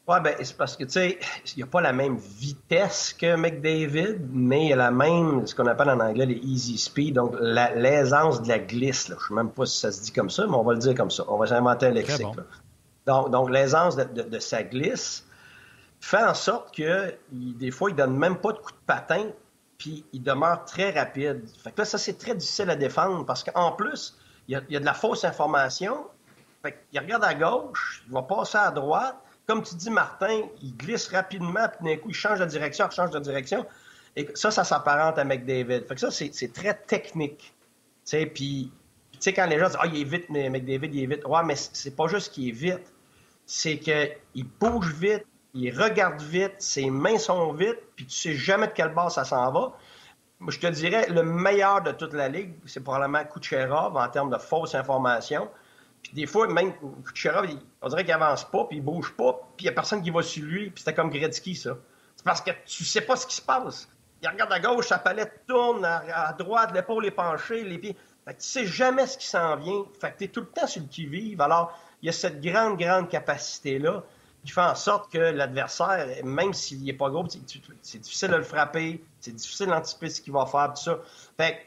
Oui, 0.08 0.16
ben, 0.24 0.34
c'est 0.42 0.56
parce 0.56 0.76
que, 0.76 0.84
tu 0.84 0.92
sais, 0.92 1.18
il 1.54 1.58
n'y 1.58 1.62
a 1.62 1.66
pas 1.66 1.80
la 1.80 1.92
même 1.92 2.16
vitesse 2.16 3.12
que 3.12 3.36
McDavid, 3.36 4.18
mais 4.32 4.64
il 4.64 4.68
y 4.70 4.72
a 4.72 4.76
la 4.76 4.90
même, 4.90 5.46
ce 5.46 5.54
qu'on 5.54 5.66
appelle 5.66 5.90
en 5.90 6.00
anglais 6.00 6.26
les 6.26 6.34
easy 6.34 6.78
speed, 6.78 7.14
donc 7.14 7.36
l'aisance 7.40 8.42
de 8.42 8.48
la 8.48 8.58
glisse. 8.58 9.06
Je 9.06 9.12
ne 9.12 9.18
sais 9.18 9.34
même 9.34 9.50
pas 9.50 9.66
si 9.66 9.78
ça 9.78 9.92
se 9.92 10.02
dit 10.02 10.12
comme 10.12 10.30
ça, 10.30 10.46
mais 10.46 10.54
on 10.54 10.64
va 10.64 10.72
le 10.72 10.80
dire 10.80 10.94
comme 10.94 11.10
ça. 11.10 11.24
On 11.28 11.38
va 11.38 11.46
s'inventer 11.46 11.86
un 11.86 11.90
lexique. 11.90 12.26
Donc, 13.06 13.30
donc 13.30 13.50
l'aisance 13.50 13.96
de, 13.96 14.38
sa 14.38 14.62
glisse 14.62 15.26
fait 16.00 16.22
en 16.22 16.34
sorte 16.34 16.74
que, 16.74 17.14
des 17.30 17.70
fois, 17.70 17.90
il 17.90 17.96
donne 17.96 18.16
même 18.16 18.36
pas 18.36 18.52
de 18.52 18.58
coup 18.58 18.72
de 18.72 18.86
patin 18.86 19.26
puis 19.80 20.04
il 20.12 20.22
demeure 20.22 20.66
très 20.66 20.90
rapide. 20.90 21.48
Fait 21.64 21.72
que 21.72 21.78
là, 21.78 21.84
ça, 21.86 21.96
c'est 21.96 22.18
très 22.18 22.34
difficile 22.34 22.68
à 22.68 22.76
défendre 22.76 23.24
parce 23.24 23.42
qu'en 23.42 23.72
plus, 23.72 24.14
il 24.46 24.62
y, 24.68 24.76
a, 24.76 24.80
de 24.80 24.84
la 24.84 24.92
fausse 24.92 25.24
information. 25.24 26.04
Fait 26.62 26.84
qu'il 26.90 27.00
regarde 27.00 27.24
à 27.24 27.34
gauche, 27.34 28.04
il 28.06 28.12
va 28.12 28.22
passer 28.22 28.58
à 28.58 28.70
droite. 28.70 29.16
Comme 29.50 29.64
tu 29.64 29.74
dis, 29.74 29.90
Martin, 29.90 30.42
il 30.62 30.76
glisse 30.76 31.08
rapidement, 31.08 31.66
puis 31.68 31.90
d'un 31.90 32.00
coup, 32.00 32.10
il 32.10 32.14
change 32.14 32.38
de 32.38 32.44
direction, 32.44 32.86
il 32.88 32.94
change 32.94 33.10
de 33.10 33.18
direction. 33.18 33.66
Et 34.14 34.28
ça, 34.34 34.52
ça 34.52 34.62
s'apparente 34.62 35.18
à 35.18 35.24
McDavid. 35.24 35.88
Fait 35.88 35.94
que 35.96 36.00
ça, 36.00 36.12
c'est 36.12 36.52
très 36.52 36.74
technique. 36.74 37.52
Tu 38.04 38.10
sais, 38.10 38.26
puis, 38.26 38.70
tu 39.10 39.18
sais, 39.18 39.32
quand 39.32 39.46
les 39.46 39.58
gens 39.58 39.66
disent 39.66 39.78
«Ah, 39.80 39.88
il 39.88 40.02
est 40.02 40.04
vite, 40.04 40.26
mais 40.30 40.48
McDavid, 40.48 40.90
il 40.92 41.02
est 41.02 41.06
vite.» 41.06 41.24
Ouais, 41.26 41.42
mais 41.44 41.56
c'est 41.56 41.96
pas 41.96 42.06
juste 42.06 42.32
qu'il 42.32 42.48
est 42.48 42.52
vite. 42.52 42.92
C'est 43.44 43.80
qu'il 43.80 44.46
bouge 44.60 44.94
vite, 44.94 45.26
il 45.52 45.76
regarde 45.76 46.22
vite, 46.22 46.54
ses 46.60 46.88
mains 46.88 47.18
sont 47.18 47.52
vite, 47.52 47.78
puis 47.96 48.06
tu 48.06 48.14
sais 48.14 48.34
jamais 48.34 48.68
de 48.68 48.72
quelle 48.72 48.94
base 48.94 49.14
ça 49.14 49.24
s'en 49.24 49.50
va. 49.50 49.72
Je 50.46 50.60
te 50.60 50.68
dirais, 50.68 51.08
le 51.08 51.24
meilleur 51.24 51.82
de 51.82 51.90
toute 51.90 52.12
la 52.12 52.28
ligue, 52.28 52.54
c'est 52.66 52.84
probablement 52.84 53.24
Kucherov 53.24 53.96
en 53.96 54.08
termes 54.10 54.30
de 54.30 54.38
fausses 54.38 54.76
informations. 54.76 55.48
Puis 56.02 56.12
des 56.12 56.26
fois, 56.26 56.48
même 56.48 56.72
Kucherov, 57.04 57.46
on 57.82 57.88
dirait 57.88 58.04
qu'il 58.04 58.12
avance 58.12 58.48
pas, 58.50 58.64
puis 58.64 58.78
il 58.78 58.82
bouge 58.82 59.14
pas, 59.16 59.32
puis 59.56 59.64
il 59.64 59.66
y 59.66 59.68
a 59.68 59.72
personne 59.72 60.02
qui 60.02 60.10
va 60.10 60.22
sur 60.22 60.44
lui, 60.44 60.70
puis 60.70 60.82
c'était 60.82 60.94
comme 60.94 61.10
Gretzky, 61.10 61.54
ça. 61.54 61.76
C'est 62.16 62.24
parce 62.24 62.40
que 62.40 62.50
tu 62.66 62.84
sais 62.84 63.02
pas 63.02 63.16
ce 63.16 63.26
qui 63.26 63.36
se 63.36 63.42
passe. 63.42 63.88
Il 64.22 64.28
regarde 64.28 64.52
à 64.52 64.60
gauche, 64.60 64.88
sa 64.88 64.98
palette 64.98 65.46
tourne, 65.46 65.84
à, 65.84 66.34
droite, 66.34 66.72
l'épaule 66.74 67.06
est 67.06 67.10
penchée, 67.10 67.64
les 67.64 67.78
pieds. 67.78 67.96
Fait 68.24 68.34
que 68.34 68.40
tu 68.40 68.46
sais 68.46 68.66
jamais 68.66 69.06
ce 69.06 69.16
qui 69.16 69.26
s'en 69.26 69.56
vient. 69.56 69.84
Fait 69.98 70.12
que 70.12 70.18
tu 70.18 70.24
es 70.24 70.28
tout 70.28 70.40
le 70.40 70.46
temps 70.46 70.66
sur 70.66 70.82
le 70.82 70.88
qui-vive. 70.88 71.40
Alors, 71.40 71.78
il 72.02 72.06
y 72.06 72.08
a 72.10 72.12
cette 72.12 72.40
grande, 72.42 72.78
grande 72.78 73.08
capacité-là 73.08 74.02
qui 74.44 74.52
fait 74.52 74.60
en 74.60 74.74
sorte 74.74 75.12
que 75.12 75.18
l'adversaire, 75.18 76.06
même 76.24 76.52
s'il 76.52 76.82
n'est 76.82 76.92
pas 76.92 77.10
gros, 77.10 77.26
c'est 77.82 77.98
difficile 77.98 78.28
de 78.28 78.36
le 78.36 78.42
frapper, 78.42 79.02
c'est 79.20 79.34
difficile 79.34 79.66
d'anticiper 79.66 80.08
ce 80.08 80.20
qu'il 80.20 80.32
va 80.32 80.46
faire, 80.46 80.72
tout 80.74 80.82
ça. 80.82 80.98
Fait 81.36 81.66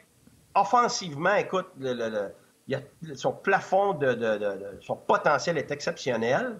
offensivement, 0.55 1.35
écoute, 1.35 1.67
son 3.15 3.33
plafond 3.33 3.93
de, 3.93 4.79
son 4.81 4.95
potentiel 4.95 5.57
est 5.57 5.71
exceptionnel, 5.71 6.55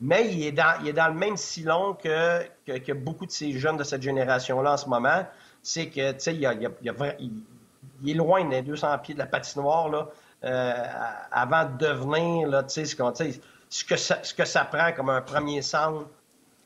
mais 0.00 0.32
il 0.32 0.46
est 0.46 0.52
dans, 0.52 0.82
dans 0.94 1.08
le 1.08 1.14
même 1.14 1.36
silon 1.36 1.94
que, 1.94 2.92
beaucoup 2.92 3.26
de 3.26 3.30
ces 3.30 3.52
jeunes 3.52 3.76
de 3.76 3.84
cette 3.84 4.02
génération-là 4.02 4.72
en 4.72 4.76
ce 4.76 4.88
moment. 4.88 5.24
C'est 5.62 5.88
que, 5.88 6.12
tu 6.12 6.20
sais, 6.20 6.34
il, 6.34 6.44
est 6.44 8.14
loin 8.14 8.44
des 8.44 8.62
200 8.62 8.98
pieds 8.98 9.14
de 9.14 9.18
la 9.18 9.26
patinoire, 9.26 9.88
là, 9.88 10.08
euh, 10.44 10.84
avant 11.32 11.64
de 11.64 11.76
devenir, 11.78 12.66
tu 12.66 12.84
sais, 12.84 12.84
ce 13.68 13.84
que 13.84 13.96
ça, 13.96 14.22
ce 14.22 14.34
que 14.34 14.44
ça 14.44 14.64
prend 14.64 14.92
comme 14.92 15.08
un 15.08 15.22
premier 15.22 15.62
centre 15.62 16.06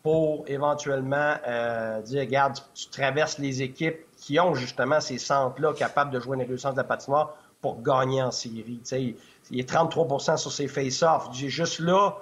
pour 0.02 0.44
éventuellement 0.46 1.34
euh, 1.46 2.00
dire, 2.02 2.20
regarde, 2.20 2.58
tu, 2.74 2.88
traverses 2.88 3.38
les 3.38 3.62
équipes 3.62 3.98
qui 4.16 4.40
ont 4.40 4.54
justement 4.54 5.00
ces 5.00 5.18
centres-là 5.18 5.72
capables 5.74 6.10
de 6.10 6.20
jouer 6.20 6.36
une 6.36 6.46
réussite 6.46 6.72
de 6.72 6.76
la 6.76 6.84
patinoire 6.84 7.36
pour 7.60 7.82
gagner 7.82 8.22
en 8.22 8.30
série. 8.30 8.80
il 9.50 9.60
est 9.60 9.70
33% 9.70 10.36
sur 10.36 10.52
ses 10.52 10.68
face-offs. 10.68 11.32
Juste 11.32 11.80
là, 11.80 12.16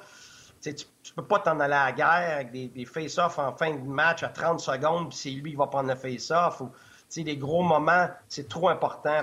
tu 0.62 0.70
ne 0.70 1.12
peux 1.14 1.24
pas 1.24 1.38
t'en 1.38 1.60
aller 1.60 1.74
à 1.74 1.86
la 1.86 1.92
guerre 1.92 2.36
avec 2.36 2.52
des, 2.52 2.84
face-offs 2.84 3.38
en 3.38 3.52
fin 3.52 3.74
de 3.74 3.86
match 3.86 4.22
à 4.22 4.28
30 4.28 4.60
secondes, 4.60 5.08
puis 5.10 5.18
c'est 5.18 5.30
lui 5.30 5.50
qui 5.52 5.56
va 5.56 5.66
prendre 5.66 5.88
le 5.88 5.96
face-off. 5.96 6.62
Les 7.16 7.36
gros 7.36 7.62
moments, 7.62 8.08
c'est 8.28 8.48
trop 8.48 8.68
important 8.68 9.22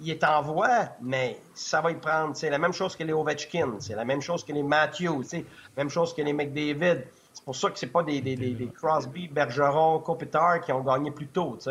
il 0.00 0.10
est 0.10 0.24
en 0.24 0.42
voie, 0.42 0.88
mais 1.00 1.38
ça 1.54 1.80
va 1.80 1.90
y 1.90 1.94
prendre. 1.94 2.36
C'est 2.36 2.50
la 2.50 2.58
même 2.58 2.72
chose 2.72 2.96
que 2.96 3.04
les 3.04 3.12
Ovechkin, 3.12 3.76
c'est 3.78 3.94
la 3.94 4.04
même 4.04 4.20
chose 4.20 4.44
que 4.44 4.52
les 4.52 4.62
Matthews, 4.62 5.22
c'est 5.24 5.44
la 5.76 5.84
même 5.84 5.90
chose 5.90 6.14
que 6.14 6.22
les 6.22 6.32
McDavid. 6.32 7.04
C'est 7.32 7.44
pour 7.44 7.56
ça 7.56 7.70
que 7.70 7.78
c'est 7.78 7.88
pas 7.88 8.02
des, 8.02 8.72
Crosby, 8.74 9.28
Bergeron, 9.28 10.00
Kopitar 10.00 10.60
qui 10.60 10.72
ont 10.72 10.82
gagné 10.82 11.10
plus 11.10 11.28
tôt, 11.28 11.58
tu 11.62 11.70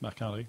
Marc-André? 0.00 0.46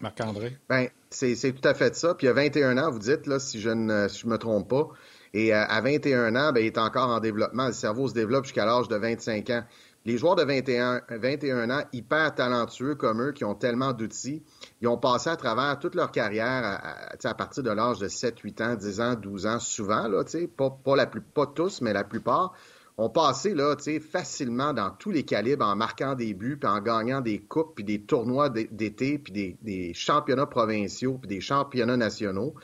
Marc-André. 0.00 0.56
Ben, 0.68 0.88
c'est 1.10 1.34
tout 1.52 1.68
à 1.68 1.74
fait 1.74 1.94
ça. 1.94 2.14
Puis 2.14 2.26
il 2.26 2.28
y 2.28 2.30
a 2.30 2.34
21 2.34 2.78
ans, 2.78 2.90
vous 2.90 2.98
dites, 2.98 3.26
là, 3.26 3.38
si 3.38 3.60
je 3.60 3.70
ne 3.70 4.06
me 4.26 4.36
trompe 4.36 4.68
pas. 4.68 4.88
Et 5.34 5.52
euh, 5.54 5.64
à 5.66 5.80
21 5.80 6.36
ans, 6.36 6.52
ben, 6.52 6.60
il 6.60 6.66
est 6.66 6.78
encore 6.78 7.08
en 7.08 7.20
développement. 7.20 7.66
Le 7.66 7.72
cerveau 7.72 8.08
se 8.08 8.14
développe 8.14 8.44
jusqu'à 8.44 8.64
l'âge 8.64 8.88
de 8.88 8.96
25 8.96 9.50
ans 9.50 9.64
les 10.08 10.16
joueurs 10.16 10.36
de 10.36 10.42
21, 10.42 11.02
21 11.10 11.68
ans, 11.68 11.82
hyper 11.92 12.34
talentueux 12.34 12.94
comme 12.94 13.20
eux, 13.20 13.32
qui 13.32 13.44
ont 13.44 13.54
tellement 13.54 13.92
d'outils, 13.92 14.42
ils 14.80 14.88
ont 14.88 14.96
passé 14.96 15.28
à 15.28 15.36
travers 15.36 15.78
toute 15.78 15.94
leur 15.94 16.12
carrière 16.12 16.80
à, 17.22 17.34
partir 17.34 17.62
de 17.62 17.70
l'âge 17.70 17.98
de 17.98 18.08
7, 18.08 18.38
8 18.38 18.60
ans, 18.62 18.74
10 18.74 19.00
ans, 19.02 19.14
12 19.16 19.46
ans, 19.46 19.58
souvent, 19.60 20.08
là, 20.08 20.24
pas, 20.56 20.70
pas, 20.70 20.96
la 20.96 21.06
plus, 21.06 21.20
pas 21.20 21.46
tous, 21.46 21.82
mais 21.82 21.92
la 21.92 22.04
plupart, 22.04 22.54
ont 22.98 23.08
passé 23.08 23.54
là, 23.54 23.76
facilement 24.10 24.72
dans 24.72 24.90
tous 24.90 25.12
les 25.12 25.22
calibres 25.22 25.64
en 25.64 25.76
marquant 25.76 26.16
des 26.16 26.34
buts, 26.34 26.58
puis 26.60 26.68
en 26.68 26.80
gagnant 26.80 27.20
des 27.20 27.38
coupes, 27.38 27.76
puis 27.76 27.84
des 27.84 28.02
tournois 28.02 28.50
d'été, 28.50 29.18
puis 29.18 29.56
des, 29.62 29.94
championnats 29.94 30.46
provinciaux, 30.46 31.14
puis 31.14 31.28
des 31.28 31.40
championnats 31.40 31.96
nationaux 31.96 32.54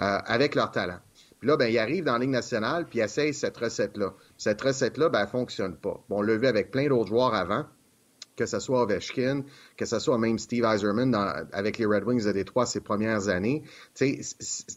euh, 0.00 0.18
avec 0.26 0.56
leur 0.56 0.72
talent 0.72 0.98
Puis 1.38 1.48
là, 1.48 1.56
ben, 1.56 1.66
il 1.66 1.78
arrive 1.78 2.04
dans 2.04 2.14
la 2.14 2.18
Ligue 2.18 2.30
nationale, 2.30 2.86
puis 2.86 2.98
il 2.98 3.02
essaye 3.02 3.32
cette 3.32 3.56
recette-là. 3.56 4.14
Cette 4.36 4.60
recette-là, 4.60 5.08
ben, 5.08 5.20
elle 5.22 5.28
fonctionne 5.28 5.76
pas. 5.76 6.02
Bon, 6.08 6.18
on 6.18 6.22
l'a 6.22 6.36
vu 6.36 6.48
avec 6.48 6.72
plein 6.72 6.88
d'autres 6.88 7.08
joueurs 7.08 7.34
avant, 7.34 7.64
que 8.36 8.46
ce 8.46 8.58
soit 8.58 8.82
Ovechkin, 8.82 9.44
que 9.76 9.86
ce 9.86 10.00
soit 10.00 10.18
même 10.18 10.40
Steve 10.40 10.64
Eiserman 10.64 11.14
avec 11.52 11.78
les 11.78 11.86
Red 11.86 12.02
Wings 12.02 12.24
de 12.24 12.32
Détroit 12.32 12.66
ses 12.66 12.80
premières 12.80 13.28
années. 13.28 13.62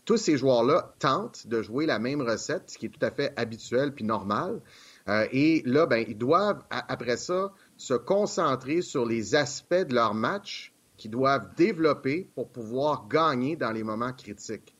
tous 0.05 0.18
ces 0.18 0.38
joueurs-là 0.38 0.93
tentent 0.99 1.47
de 1.47 1.63
jouer 1.63 1.88
la 1.88 1.97
même 1.97 2.22
recette, 2.22 2.70
ce 2.70 2.78
qui 2.78 2.86
est 2.86 2.89
tout 2.89 3.03
à 3.03 3.09
fait 3.09 3.34
habituel 3.36 3.93
puis 3.93 4.05
normal. 4.05 4.61
Euh, 5.10 5.28
et 5.32 5.62
là, 5.66 5.86
ben, 5.86 6.03
ils 6.08 6.18
doivent, 6.18 6.64
après 6.70 7.18
ça, 7.18 7.53
se 7.78 7.93
concentrer 7.93 8.82
sur 8.82 9.05
les 9.05 9.36
aspects 9.36 9.74
de 9.74 9.93
leur 9.93 10.14
match 10.14 10.74
qu'ils 10.97 11.12
doivent 11.12 11.53
développer 11.55 12.30
pour 12.36 12.49
pouvoir 12.49 13.08
gagner 13.08 13.55
dans 13.55 13.72
les 13.72 13.84
moments 13.84 14.14
critiques. 14.14 14.76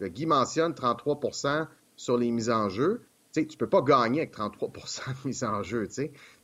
Guy 0.00 0.26
mentionne 0.26 0.72
33% 0.72 1.66
sur 1.96 2.16
les 2.16 2.30
mises 2.30 2.50
en 2.50 2.68
jeu. 2.68 3.02
Tu 3.32 3.40
ne 3.40 3.56
peux 3.56 3.68
pas 3.68 3.82
gagner 3.82 4.20
avec 4.20 4.34
33% 4.34 5.22
de 5.22 5.28
mises 5.28 5.44
en 5.44 5.62
jeu. 5.62 5.88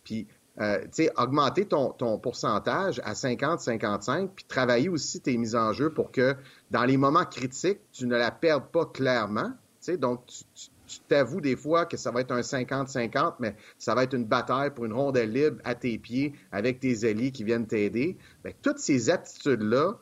Puis, 0.05 0.27
euh, 0.61 0.85
augmenter 1.17 1.67
ton, 1.67 1.93
ton, 1.93 2.19
pourcentage 2.19 3.01
à 3.05 3.15
50-55, 3.15 4.29
puis 4.35 4.45
travailler 4.45 4.91
aussi 4.91 5.21
tes 5.21 5.39
mises 5.39 5.57
en 5.57 5.73
jeu 5.73 5.91
pour 5.91 6.13
que 6.13 6.37
dans 6.71 6.85
les 6.85 6.99
moments 6.99 7.25
critiques, 7.25 7.81
tu 7.91 8.07
ne 8.07 8.17
la 8.17 8.31
perdes 8.31 8.71
pas 8.71 8.85
clairement. 8.85 9.53
Donc, 9.99 10.27
tu, 10.27 10.45
tu 10.55 10.71
t'avoues 11.09 11.41
des 11.41 11.57
fois 11.57 11.87
que 11.87 11.97
ça 11.97 12.11
va 12.11 12.21
être 12.21 12.33
un 12.33 12.41
50-50, 12.41 13.35
mais 13.41 13.57
ça 13.79 13.95
va 13.95 14.05
être 14.05 14.15
une 14.15 14.25
bataille 14.25 14.71
pour 14.71 14.85
une 14.85 14.93
rondelle 14.93 15.33
libre 15.33 15.59
à 15.65 15.75
tes 15.75 15.99
pieds 15.99 16.33
avec 16.51 16.81
tes 16.81 17.09
alliés 17.09 17.31
qui 17.31 17.45
viennent 17.45 17.67
t'aider. 17.67 18.17
Bien, 18.45 18.53
toutes 18.63 18.79
ces 18.79 19.11
attitudes-là, 19.11 19.99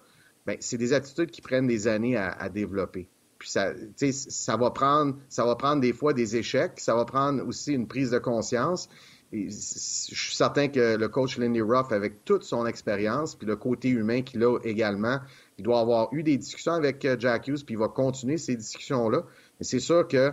bien, 0.46 0.56
c'est 0.60 0.78
des 0.78 0.92
attitudes 0.92 1.30
qui 1.30 1.42
prennent 1.42 1.66
des 1.66 1.86
années 1.88 2.16
à, 2.16 2.48
développer. 2.48 3.08
Puis 3.38 3.50
ça, 3.50 3.72
ça 4.10 4.56
va 4.56 4.70
prendre, 4.70 5.16
ça 5.28 5.44
va 5.44 5.56
prendre 5.56 5.80
des 5.80 5.92
fois 5.92 6.12
des 6.12 6.36
échecs, 6.36 6.78
ça 6.78 6.94
va 6.94 7.04
prendre 7.04 7.46
aussi 7.46 7.72
une 7.72 7.86
prise 7.86 8.10
de 8.10 8.18
conscience. 8.18 8.88
Je 9.32 9.48
suis 9.48 10.34
certain 10.34 10.68
que 10.68 10.96
le 10.96 11.08
coach 11.08 11.38
Lindy 11.38 11.62
Ruff, 11.62 11.92
avec 11.92 12.24
toute 12.24 12.42
son 12.42 12.66
expérience, 12.66 13.36
puis 13.36 13.46
le 13.46 13.56
côté 13.56 13.88
humain 13.88 14.22
qu'il 14.22 14.42
a 14.42 14.58
également, 14.64 15.20
il 15.56 15.64
doit 15.64 15.80
avoir 15.80 16.12
eu 16.12 16.22
des 16.22 16.36
discussions 16.36 16.72
avec 16.72 17.04
euh, 17.04 17.16
Jack 17.18 17.46
Hughes, 17.46 17.64
puis 17.64 17.74
il 17.74 17.78
va 17.78 17.88
continuer 17.88 18.38
ces 18.38 18.56
discussions-là. 18.56 19.24
Mais 19.58 19.64
c'est 19.64 19.78
sûr 19.78 20.08
que 20.08 20.32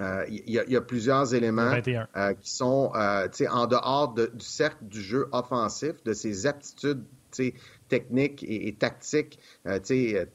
euh, 0.00 0.24
il 0.28 0.48
y, 0.48 0.76
a 0.76 0.80
plusieurs 0.80 1.34
éléments 1.34 1.74
euh, 2.16 2.32
qui 2.34 2.50
sont 2.50 2.92
euh, 2.94 3.28
en 3.50 3.66
dehors 3.66 4.14
du 4.14 4.44
cercle 4.44 4.84
du 4.86 5.02
jeu 5.02 5.28
offensif, 5.32 6.02
de 6.04 6.14
ses 6.14 6.46
aptitudes 6.46 7.04
techniques 7.88 8.42
et, 8.48 8.74
tactiques 8.74 9.38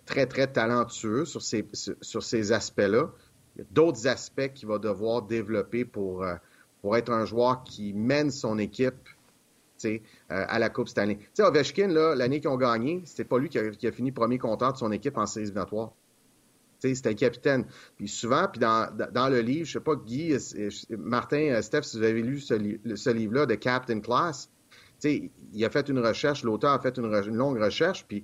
très, 0.05 0.25
très 0.25 0.47
talentueux 0.47 1.25
sur 1.25 1.41
ces, 1.41 1.65
sur 1.73 2.23
ces 2.23 2.51
aspects-là. 2.51 3.09
Il 3.55 3.59
y 3.59 3.61
a 3.61 3.67
d'autres 3.71 4.07
aspects 4.07 4.53
qu'il 4.53 4.67
va 4.67 4.77
devoir 4.77 5.23
développer 5.23 5.85
pour, 5.85 6.25
pour 6.81 6.95
être 6.95 7.11
un 7.11 7.25
joueur 7.25 7.63
qui 7.63 7.93
mène 7.93 8.29
son 8.29 8.59
équipe 8.59 9.09
à 10.29 10.59
la 10.59 10.69
Coupe 10.69 10.87
Stanley. 10.87 11.19
sais, 11.33 11.43
Ovechkin, 11.43 11.87
l'année 11.87 12.39
qu'ils 12.39 12.49
ont 12.49 12.57
gagné, 12.57 13.01
c'était 13.05 13.25
pas 13.25 13.37
lui 13.39 13.49
qui 13.49 13.59
a, 13.59 13.69
qui 13.71 13.87
a, 13.87 13.91
fini 13.91 14.11
premier 14.11 14.37
compteur 14.37 14.73
de 14.73 14.77
son 14.77 14.91
équipe 14.91 15.17
en 15.17 15.25
séries 15.25 15.45
éliminatoires. 15.47 15.91
C'était 16.79 17.09
le 17.09 17.15
capitaine. 17.15 17.65
Puis 17.97 18.07
souvent, 18.07 18.47
puis 18.51 18.59
dans, 18.59 19.29
le 19.29 19.39
livre, 19.41 19.65
je 19.65 19.73
sais 19.73 19.79
pas, 19.79 19.95
Guy, 19.95 20.33
euh, 20.33 20.69
Martin, 20.97 21.49
euh, 21.49 21.61
Steph, 21.61 21.83
si 21.83 21.97
vous 21.97 22.03
avez 22.03 22.21
lu 22.21 22.39
ce, 22.39 22.53
livre-là 23.09 23.45
de 23.45 23.55
Captain 23.55 23.99
Class, 23.99 24.49
il 25.03 25.65
a 25.65 25.69
fait 25.69 25.89
une 25.89 25.99
recherche, 25.99 26.43
l'auteur 26.43 26.71
a 26.71 26.79
fait 26.79 26.97
une, 26.97 27.07
longue 27.35 27.61
recherche, 27.61 28.05
puis 28.07 28.23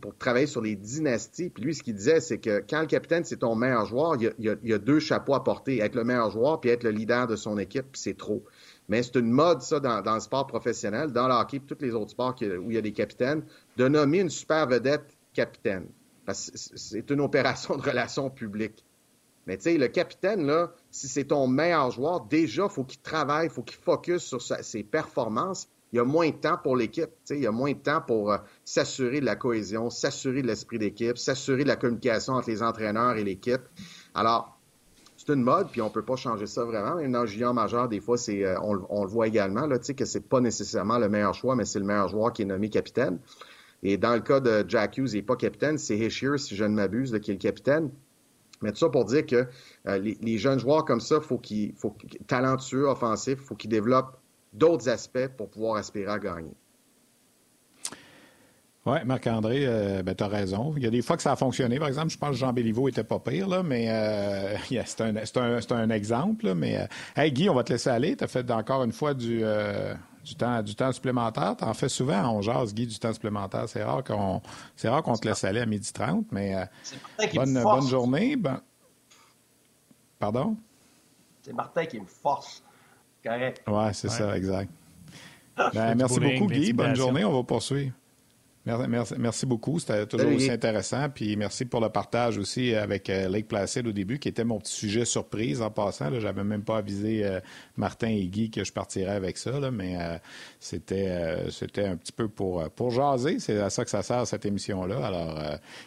pour 0.00 0.16
travailler 0.16 0.46
sur 0.46 0.60
les 0.60 0.74
dynasties. 0.74 1.50
Puis 1.50 1.62
lui, 1.62 1.74
ce 1.74 1.82
qu'il 1.82 1.94
disait, 1.94 2.20
c'est 2.20 2.38
que 2.38 2.64
quand 2.68 2.80
le 2.80 2.86
capitaine, 2.86 3.24
c'est 3.24 3.36
ton 3.36 3.54
meilleur 3.54 3.86
joueur, 3.86 4.16
il 4.16 4.32
y, 4.38 4.72
a, 4.72 4.78
deux 4.78 4.98
chapeaux 4.98 5.34
à 5.34 5.44
porter, 5.44 5.78
être 5.80 5.94
le 5.94 6.04
meilleur 6.04 6.30
joueur 6.30 6.60
puis 6.60 6.70
être 6.70 6.82
le 6.82 6.90
leader 6.90 7.26
de 7.26 7.36
son 7.36 7.58
équipe, 7.58 7.86
puis 7.92 8.00
c'est 8.00 8.16
trop. 8.16 8.42
Mais 8.88 9.02
c'est 9.02 9.16
une 9.16 9.30
mode, 9.30 9.60
ça, 9.62 9.80
dans, 9.80 10.14
le 10.14 10.20
sport 10.20 10.46
professionnel, 10.46 11.12
dans 11.12 11.28
le 11.28 11.34
hockey, 11.34 11.60
tous 11.60 11.76
les 11.80 11.92
autres 11.92 12.10
sports 12.10 12.34
où 12.40 12.70
il 12.70 12.74
y 12.74 12.78
a 12.78 12.82
des 12.82 12.92
capitaines, 12.92 13.44
de 13.76 13.86
nommer 13.86 14.20
une 14.20 14.30
super 14.30 14.66
vedette 14.66 15.16
capitaine 15.34 15.86
c'est 16.34 17.10
une 17.10 17.20
opération 17.20 17.76
de 17.76 17.82
relations 17.82 18.30
publiques. 18.30 18.84
Mais 19.46 19.56
tu 19.56 19.64
sais, 19.64 19.78
le 19.78 19.88
capitaine, 19.88 20.46
là, 20.46 20.72
si 20.90 21.08
c'est 21.08 21.24
ton 21.24 21.46
meilleur 21.46 21.90
joueur, 21.90 22.20
déjà, 22.26 22.64
il 22.64 22.70
faut 22.70 22.84
qu'il 22.84 23.00
travaille, 23.00 23.46
il 23.46 23.50
faut 23.50 23.62
qu'il 23.62 23.78
focus 23.78 24.22
sur 24.22 24.42
ses 24.42 24.82
performances. 24.82 25.68
Il 25.90 25.96
y 25.96 25.98
a 26.00 26.04
moins 26.04 26.28
de 26.28 26.36
temps 26.36 26.58
pour 26.62 26.76
l'équipe. 26.76 27.08
Il 27.30 27.40
y 27.40 27.46
a 27.46 27.50
moins 27.50 27.72
de 27.72 27.78
temps 27.78 28.02
pour 28.06 28.30
euh, 28.30 28.36
s'assurer 28.66 29.20
de 29.20 29.24
la 29.24 29.36
cohésion, 29.36 29.88
s'assurer 29.88 30.42
de 30.42 30.46
l'esprit 30.46 30.78
d'équipe, 30.78 31.16
s'assurer 31.16 31.62
de 31.62 31.68
la 31.68 31.76
communication 31.76 32.34
entre 32.34 32.50
les 32.50 32.62
entraîneurs 32.62 33.16
et 33.16 33.24
l'équipe. 33.24 33.62
Alors, 34.14 34.58
c'est 35.16 35.32
une 35.32 35.42
mode, 35.42 35.70
puis 35.70 35.80
on 35.80 35.88
peut 35.88 36.04
pas 36.04 36.16
changer 36.16 36.46
ça 36.46 36.64
vraiment. 36.64 36.96
Même 36.96 37.12
dans 37.12 37.54
majeur, 37.54 37.88
des 37.88 38.00
fois, 38.00 38.16
euh, 38.28 38.56
on, 38.62 38.84
on, 38.90 39.04
le 39.04 39.08
voit 39.08 39.28
également, 39.28 39.66
là, 39.66 39.78
que 39.78 40.04
c'est 40.04 40.28
pas 40.28 40.40
nécessairement 40.40 40.98
le 40.98 41.08
meilleur 41.08 41.32
choix, 41.32 41.56
mais 41.56 41.64
c'est 41.64 41.78
le 41.78 41.86
meilleur 41.86 42.08
joueur 42.08 42.34
qui 42.34 42.42
est 42.42 42.44
nommé 42.44 42.68
capitaine. 42.68 43.18
Et 43.82 43.96
dans 43.96 44.14
le 44.14 44.20
cas 44.20 44.40
de 44.40 44.64
Jack 44.66 44.98
Hughes, 44.98 45.10
il 45.12 45.16
n'est 45.16 45.22
pas 45.22 45.36
capitaine, 45.36 45.78
c'est 45.78 45.96
Hischier, 45.96 46.38
si 46.38 46.56
je 46.56 46.64
ne 46.64 46.74
m'abuse, 46.74 47.18
qui 47.22 47.30
est 47.30 47.34
le 47.34 47.38
capitaine. 47.38 47.90
Mais 48.60 48.72
tout 48.72 48.78
ça 48.78 48.88
pour 48.88 49.04
dire 49.04 49.24
que 49.24 49.46
euh, 49.86 49.98
les, 49.98 50.38
jeunes 50.38 50.58
joueurs 50.58 50.84
comme 50.84 51.00
ça, 51.00 51.20
faut 51.20 51.38
qu'ils, 51.38 51.74
faut 51.74 51.96
talentueux, 52.26 52.88
offensifs, 52.88 53.38
faut 53.38 53.54
qu'ils 53.54 53.70
développent 53.70 54.18
d'autres 54.52 54.88
aspects 54.88 55.28
pour 55.36 55.48
pouvoir 55.48 55.76
aspirer 55.76 56.10
à 56.10 56.18
gagner. 56.18 56.54
Oui, 58.84 58.98
Marc-André, 59.04 59.64
euh, 59.66 60.02
ben, 60.02 60.14
tu 60.14 60.24
as 60.24 60.28
raison. 60.28 60.72
Il 60.76 60.82
y 60.82 60.86
a 60.86 60.90
des 60.90 61.02
fois 61.02 61.16
que 61.16 61.22
ça 61.22 61.32
a 61.32 61.36
fonctionné. 61.36 61.78
Par 61.78 61.88
exemple, 61.88 62.08
je 62.08 62.16
pense 62.16 62.30
que 62.30 62.36
Jean 62.36 62.52
Béliveau 62.52 62.88
était 62.88 63.04
pas 63.04 63.18
pire, 63.20 63.46
là, 63.46 63.62
mais 63.62 63.86
euh, 63.90 64.56
c'est 64.86 65.02
un, 65.02 65.76
un, 65.76 65.90
exemple. 65.90 66.54
mais 66.54 66.88
hey, 67.14 67.30
Guy, 67.30 67.48
on 67.48 67.54
va 67.54 67.62
te 67.62 67.72
laisser 67.72 67.90
aller. 67.90 68.16
Tu 68.16 68.24
as 68.24 68.28
fait 68.28 68.50
encore 68.50 68.82
une 68.82 68.92
fois 68.92 69.14
du, 69.14 69.44
du 70.24 70.34
temps, 70.34 70.62
du 70.62 70.74
temps 70.74 70.92
supplémentaire. 70.92 71.56
Tu 71.56 71.64
en 71.64 71.74
fais 71.74 71.88
souvent, 71.88 72.30
on 72.30 72.42
jase, 72.42 72.74
Guy, 72.74 72.86
du 72.86 72.98
temps 72.98 73.12
supplémentaire. 73.12 73.68
C'est 73.68 73.82
rare 73.82 74.04
qu'on 74.04 74.42
c'est 74.76 74.88
rare 74.88 75.02
qu'on 75.02 75.16
te 75.16 75.26
laisse 75.26 75.44
aller 75.44 75.60
à 75.60 75.66
midi 75.66 75.92
30, 75.92 76.26
mais 76.32 76.54
euh, 76.54 76.64
bonne, 77.34 77.62
bonne 77.62 77.86
journée. 77.86 78.36
Pardon? 80.18 80.56
C'est 81.42 81.52
Martin 81.52 81.86
qui 81.86 82.00
me 82.00 82.06
force. 82.06 82.62
Correct. 83.24 83.62
Oui, 83.66 83.84
c'est 83.92 84.10
ça, 84.10 84.36
exact. 84.36 84.70
Ben, 85.74 85.94
merci 85.94 86.20
beaucoup, 86.20 86.46
Guy. 86.46 86.72
Bonne 86.72 86.94
journée. 86.94 87.24
On 87.24 87.32
va 87.32 87.42
poursuivre. 87.42 87.92
Merci, 89.18 89.46
beaucoup. 89.46 89.78
C'était 89.78 90.06
toujours 90.06 90.32
aussi 90.32 90.50
intéressant. 90.50 91.08
Puis 91.08 91.36
merci 91.36 91.64
pour 91.64 91.80
le 91.80 91.88
partage 91.88 92.36
aussi 92.36 92.74
avec 92.74 93.08
euh, 93.08 93.28
Lake 93.28 93.48
Placid 93.48 93.86
au 93.86 93.92
début, 93.92 94.18
qui 94.18 94.28
était 94.28 94.44
mon 94.44 94.58
petit 94.58 94.72
sujet 94.72 95.04
surprise 95.04 95.62
en 95.62 95.70
passant. 95.70 96.10
Je 96.12 96.26
n'avais 96.26 96.44
même 96.44 96.62
pas 96.62 96.78
avisé 96.78 97.24
euh, 97.24 97.40
Martin 97.76 98.08
et 98.08 98.26
Guy 98.26 98.50
que 98.50 98.64
je 98.64 98.72
partirais 98.72 99.14
avec 99.14 99.38
ça, 99.38 99.70
mais 99.70 99.96
euh, 99.98 100.18
c'était 100.60 101.50
c'était 101.50 101.86
un 101.86 101.96
petit 101.96 102.12
peu 102.12 102.28
pour, 102.28 102.68
pour 102.70 102.90
jaser. 102.90 103.38
C'est 103.38 103.58
à 103.58 103.70
ça 103.70 103.84
que 103.84 103.90
ça 103.90 104.02
sert, 104.02 104.26
cette 104.26 104.44
émission-là. 104.44 105.06
Alors, 105.06 105.40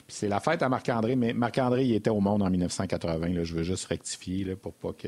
c'est 0.07 0.27
la 0.27 0.39
fête 0.39 0.63
à 0.63 0.69
Marc-André, 0.69 1.15
mais 1.15 1.34
Marc-André, 1.34 1.86
il 1.86 1.93
était 1.93 2.09
au 2.09 2.19
monde 2.19 2.41
en 2.41 2.49
1980. 2.49 3.43
Je 3.43 3.53
veux 3.53 3.63
juste 3.63 3.86
rectifier 3.86 4.43
là, 4.43 4.55
pour 4.55 4.73
pas 4.73 4.93
que 4.93 5.07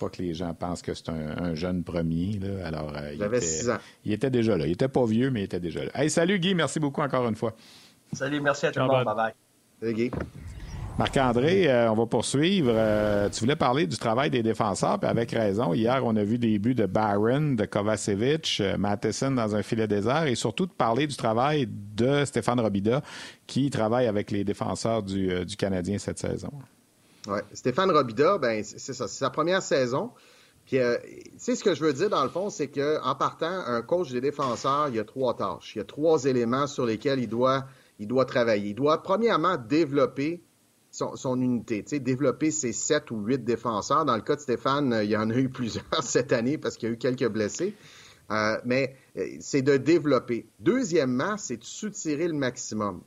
pas 0.00 0.08
que 0.08 0.22
les 0.22 0.32
gens 0.32 0.54
pensent 0.54 0.82
que 0.82 0.94
c'est 0.94 1.08
un, 1.08 1.54
jeune 1.54 1.82
premier. 1.82 2.38
Là. 2.38 2.66
Alors, 2.66 2.92
il, 3.12 3.22
était, 3.22 3.46
il 4.04 4.12
était 4.12 4.30
déjà 4.30 4.56
là. 4.56 4.66
Il 4.66 4.72
était 4.72 4.88
pas 4.88 5.04
vieux, 5.04 5.30
mais 5.30 5.40
il 5.40 5.44
était 5.44 5.60
déjà 5.60 5.84
là. 5.84 5.90
Hey, 5.94 6.08
salut 6.08 6.38
Guy, 6.38 6.54
merci 6.54 6.77
beaucoup 6.78 7.02
encore 7.02 7.26
une 7.28 7.36
fois. 7.36 7.54
Salut, 8.12 8.40
merci 8.40 8.66
à 8.66 8.72
tout 8.72 8.80
le 8.80 8.86
monde. 8.86 9.04
Bye 9.04 9.14
bye. 9.14 9.32
Salut 9.80 9.94
Guy. 9.94 10.10
Marc-André, 10.98 11.70
euh, 11.70 11.92
on 11.92 11.94
va 11.94 12.06
poursuivre. 12.06 12.72
Euh, 12.74 13.28
tu 13.28 13.40
voulais 13.40 13.54
parler 13.54 13.86
du 13.86 13.96
travail 13.98 14.30
des 14.30 14.42
défenseurs, 14.42 14.98
puis 14.98 15.08
avec 15.08 15.30
raison. 15.30 15.72
Hier, 15.72 16.02
on 16.04 16.16
a 16.16 16.24
vu 16.24 16.38
des 16.38 16.58
buts 16.58 16.74
de 16.74 16.86
Barron, 16.86 17.54
de 17.54 17.64
Kovacevic, 17.66 18.60
Matheson 18.76 19.30
dans 19.30 19.54
un 19.54 19.62
filet 19.62 19.86
désert, 19.86 20.24
et 20.24 20.34
surtout 20.34 20.66
de 20.66 20.72
parler 20.72 21.06
du 21.06 21.14
travail 21.14 21.68
de 21.70 22.24
Stéphane 22.24 22.58
Robida, 22.58 23.02
qui 23.46 23.70
travaille 23.70 24.08
avec 24.08 24.32
les 24.32 24.42
défenseurs 24.42 25.04
du, 25.04 25.44
du 25.44 25.56
Canadien 25.56 25.98
cette 25.98 26.18
saison. 26.18 26.50
Ouais. 27.28 27.42
Stéphane 27.52 27.92
Robida, 27.92 28.38
ben, 28.38 28.64
c'est 28.64 28.92
ça, 28.92 29.06
c'est 29.06 29.18
sa 29.18 29.30
première 29.30 29.62
saison. 29.62 30.10
Puis, 30.68 30.78
euh, 30.78 30.98
tu 31.02 31.30
sais, 31.38 31.56
ce 31.56 31.64
que 31.64 31.74
je 31.74 31.82
veux 31.82 31.92
dire, 31.92 32.10
dans 32.10 32.22
le 32.22 32.28
fond, 32.28 32.50
c'est 32.50 32.68
qu'en 32.68 33.14
partant, 33.14 33.64
un 33.66 33.82
coach 33.82 34.12
des 34.12 34.20
défenseurs, 34.20 34.88
il 34.90 34.96
y 34.96 34.98
a 34.98 35.04
trois 35.04 35.34
tâches. 35.34 35.72
Il 35.74 35.78
y 35.78 35.80
a 35.80 35.84
trois 35.84 36.26
éléments 36.26 36.66
sur 36.66 36.84
lesquels 36.84 37.18
il 37.18 37.28
doit, 37.28 37.64
il 37.98 38.06
doit 38.06 38.26
travailler. 38.26 38.70
Il 38.70 38.74
doit, 38.74 39.02
premièrement, 39.02 39.56
développer 39.56 40.42
son, 40.90 41.40
unité, 41.40 41.82
tu 41.84 41.90
sais, 41.90 42.00
développer 42.00 42.50
ses 42.50 42.72
sept 42.72 43.10
ou 43.10 43.16
huit 43.16 43.42
défenseurs. 43.42 44.04
Dans 44.04 44.16
le 44.16 44.22
cas 44.22 44.36
de 44.36 44.40
Stéphane, 44.40 45.00
il 45.02 45.10
y 45.10 45.16
en 45.16 45.30
a 45.30 45.34
eu 45.34 45.48
plusieurs 45.50 46.02
cette 46.02 46.32
année 46.32 46.58
parce 46.58 46.76
qu'il 46.76 46.88
y 46.88 46.92
a 46.92 46.94
eu 46.94 46.98
quelques 46.98 47.28
blessés. 47.28 47.74
Euh, 48.30 48.58
mais 48.66 48.94
euh, 49.16 49.24
c'est 49.40 49.62
de 49.62 49.78
développer. 49.78 50.46
Deuxièmement, 50.60 51.38
c'est 51.38 51.56
de 51.56 51.64
soutirer 51.64 52.28
le 52.28 52.34
maximum 52.34 53.00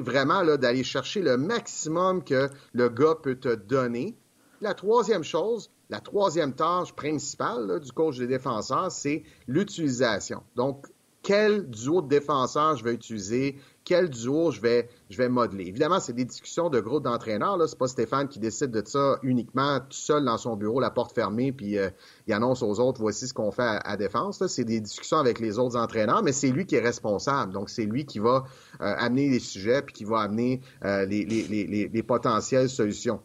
vraiment 0.00 0.44
d'aller 0.56 0.84
chercher 0.84 1.20
le 1.22 1.36
maximum 1.36 2.24
que 2.24 2.48
le 2.72 2.88
gars 2.88 3.16
peut 3.22 3.36
te 3.36 3.54
donner. 3.54 4.16
La 4.60 4.74
troisième 4.74 5.24
chose, 5.24 5.70
la 5.92 6.00
troisième 6.00 6.54
tâche 6.54 6.94
principale 6.94 7.78
du 7.78 7.92
coach 7.92 8.16
des 8.16 8.26
défenseurs, 8.26 8.90
c'est 8.90 9.24
l'utilisation. 9.46 10.42
Donc, 10.56 10.86
quel 11.20 11.68
duo 11.68 12.00
de 12.00 12.08
défenseurs 12.08 12.76
je 12.76 12.82
vais 12.82 12.94
utiliser, 12.94 13.56
quel 13.84 14.08
duo 14.08 14.50
je 14.50 14.60
vais, 14.62 14.88
je 15.10 15.18
vais 15.18 15.28
modeler. 15.28 15.66
Évidemment, 15.66 16.00
c'est 16.00 16.14
des 16.14 16.24
discussions 16.24 16.70
de 16.70 16.80
groupe 16.80 17.04
d'entraîneurs. 17.04 17.58
Ce 17.68 17.74
n'est 17.74 17.78
pas 17.78 17.88
Stéphane 17.88 18.26
qui 18.26 18.38
décide 18.38 18.70
de 18.70 18.82
ça 18.86 19.18
uniquement 19.22 19.80
tout 19.80 19.86
seul 19.90 20.24
dans 20.24 20.38
son 20.38 20.56
bureau, 20.56 20.80
la 20.80 20.90
porte 20.90 21.14
fermée, 21.14 21.52
puis 21.52 21.76
euh, 21.76 21.90
il 22.26 22.32
annonce 22.32 22.62
aux 22.62 22.80
autres, 22.80 22.98
voici 23.02 23.28
ce 23.28 23.34
qu'on 23.34 23.50
fait 23.50 23.78
à, 23.84 23.96
défense. 23.98 24.44
C'est 24.46 24.64
des 24.64 24.80
discussions 24.80 25.18
avec 25.18 25.40
les 25.40 25.58
autres 25.58 25.76
entraîneurs, 25.76 26.22
mais 26.22 26.32
c'est 26.32 26.48
lui 26.48 26.64
qui 26.64 26.76
est 26.76 26.80
responsable. 26.80 27.52
Donc, 27.52 27.68
c'est 27.68 27.84
lui 27.84 28.06
qui 28.06 28.18
va 28.18 28.44
euh, 28.80 28.94
amener 28.96 29.28
les 29.28 29.40
sujets, 29.40 29.82
puis 29.82 29.92
qui 29.92 30.04
va 30.04 30.20
amener 30.20 30.62
euh, 30.86 31.04
les, 31.04 31.26
les, 31.26 31.66
les 31.92 32.02
potentielles 32.02 32.70
solutions 32.70 33.20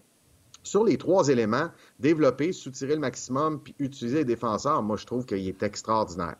sur 0.68 0.84
les 0.84 0.98
trois 0.98 1.30
éléments, 1.30 1.70
développer, 2.00 2.52
soutirer 2.52 2.94
le 2.94 3.02
maximum, 3.02 3.60
puis 3.62 3.76
utiliser 3.80 4.20
les 4.20 4.26
défenseurs, 4.26 4.84
moi, 4.84 4.98
je 4.98 5.06
trouve 5.06 5.26
qu'il 5.26 5.48
est 5.48 5.64
extraordinaire. 5.64 6.36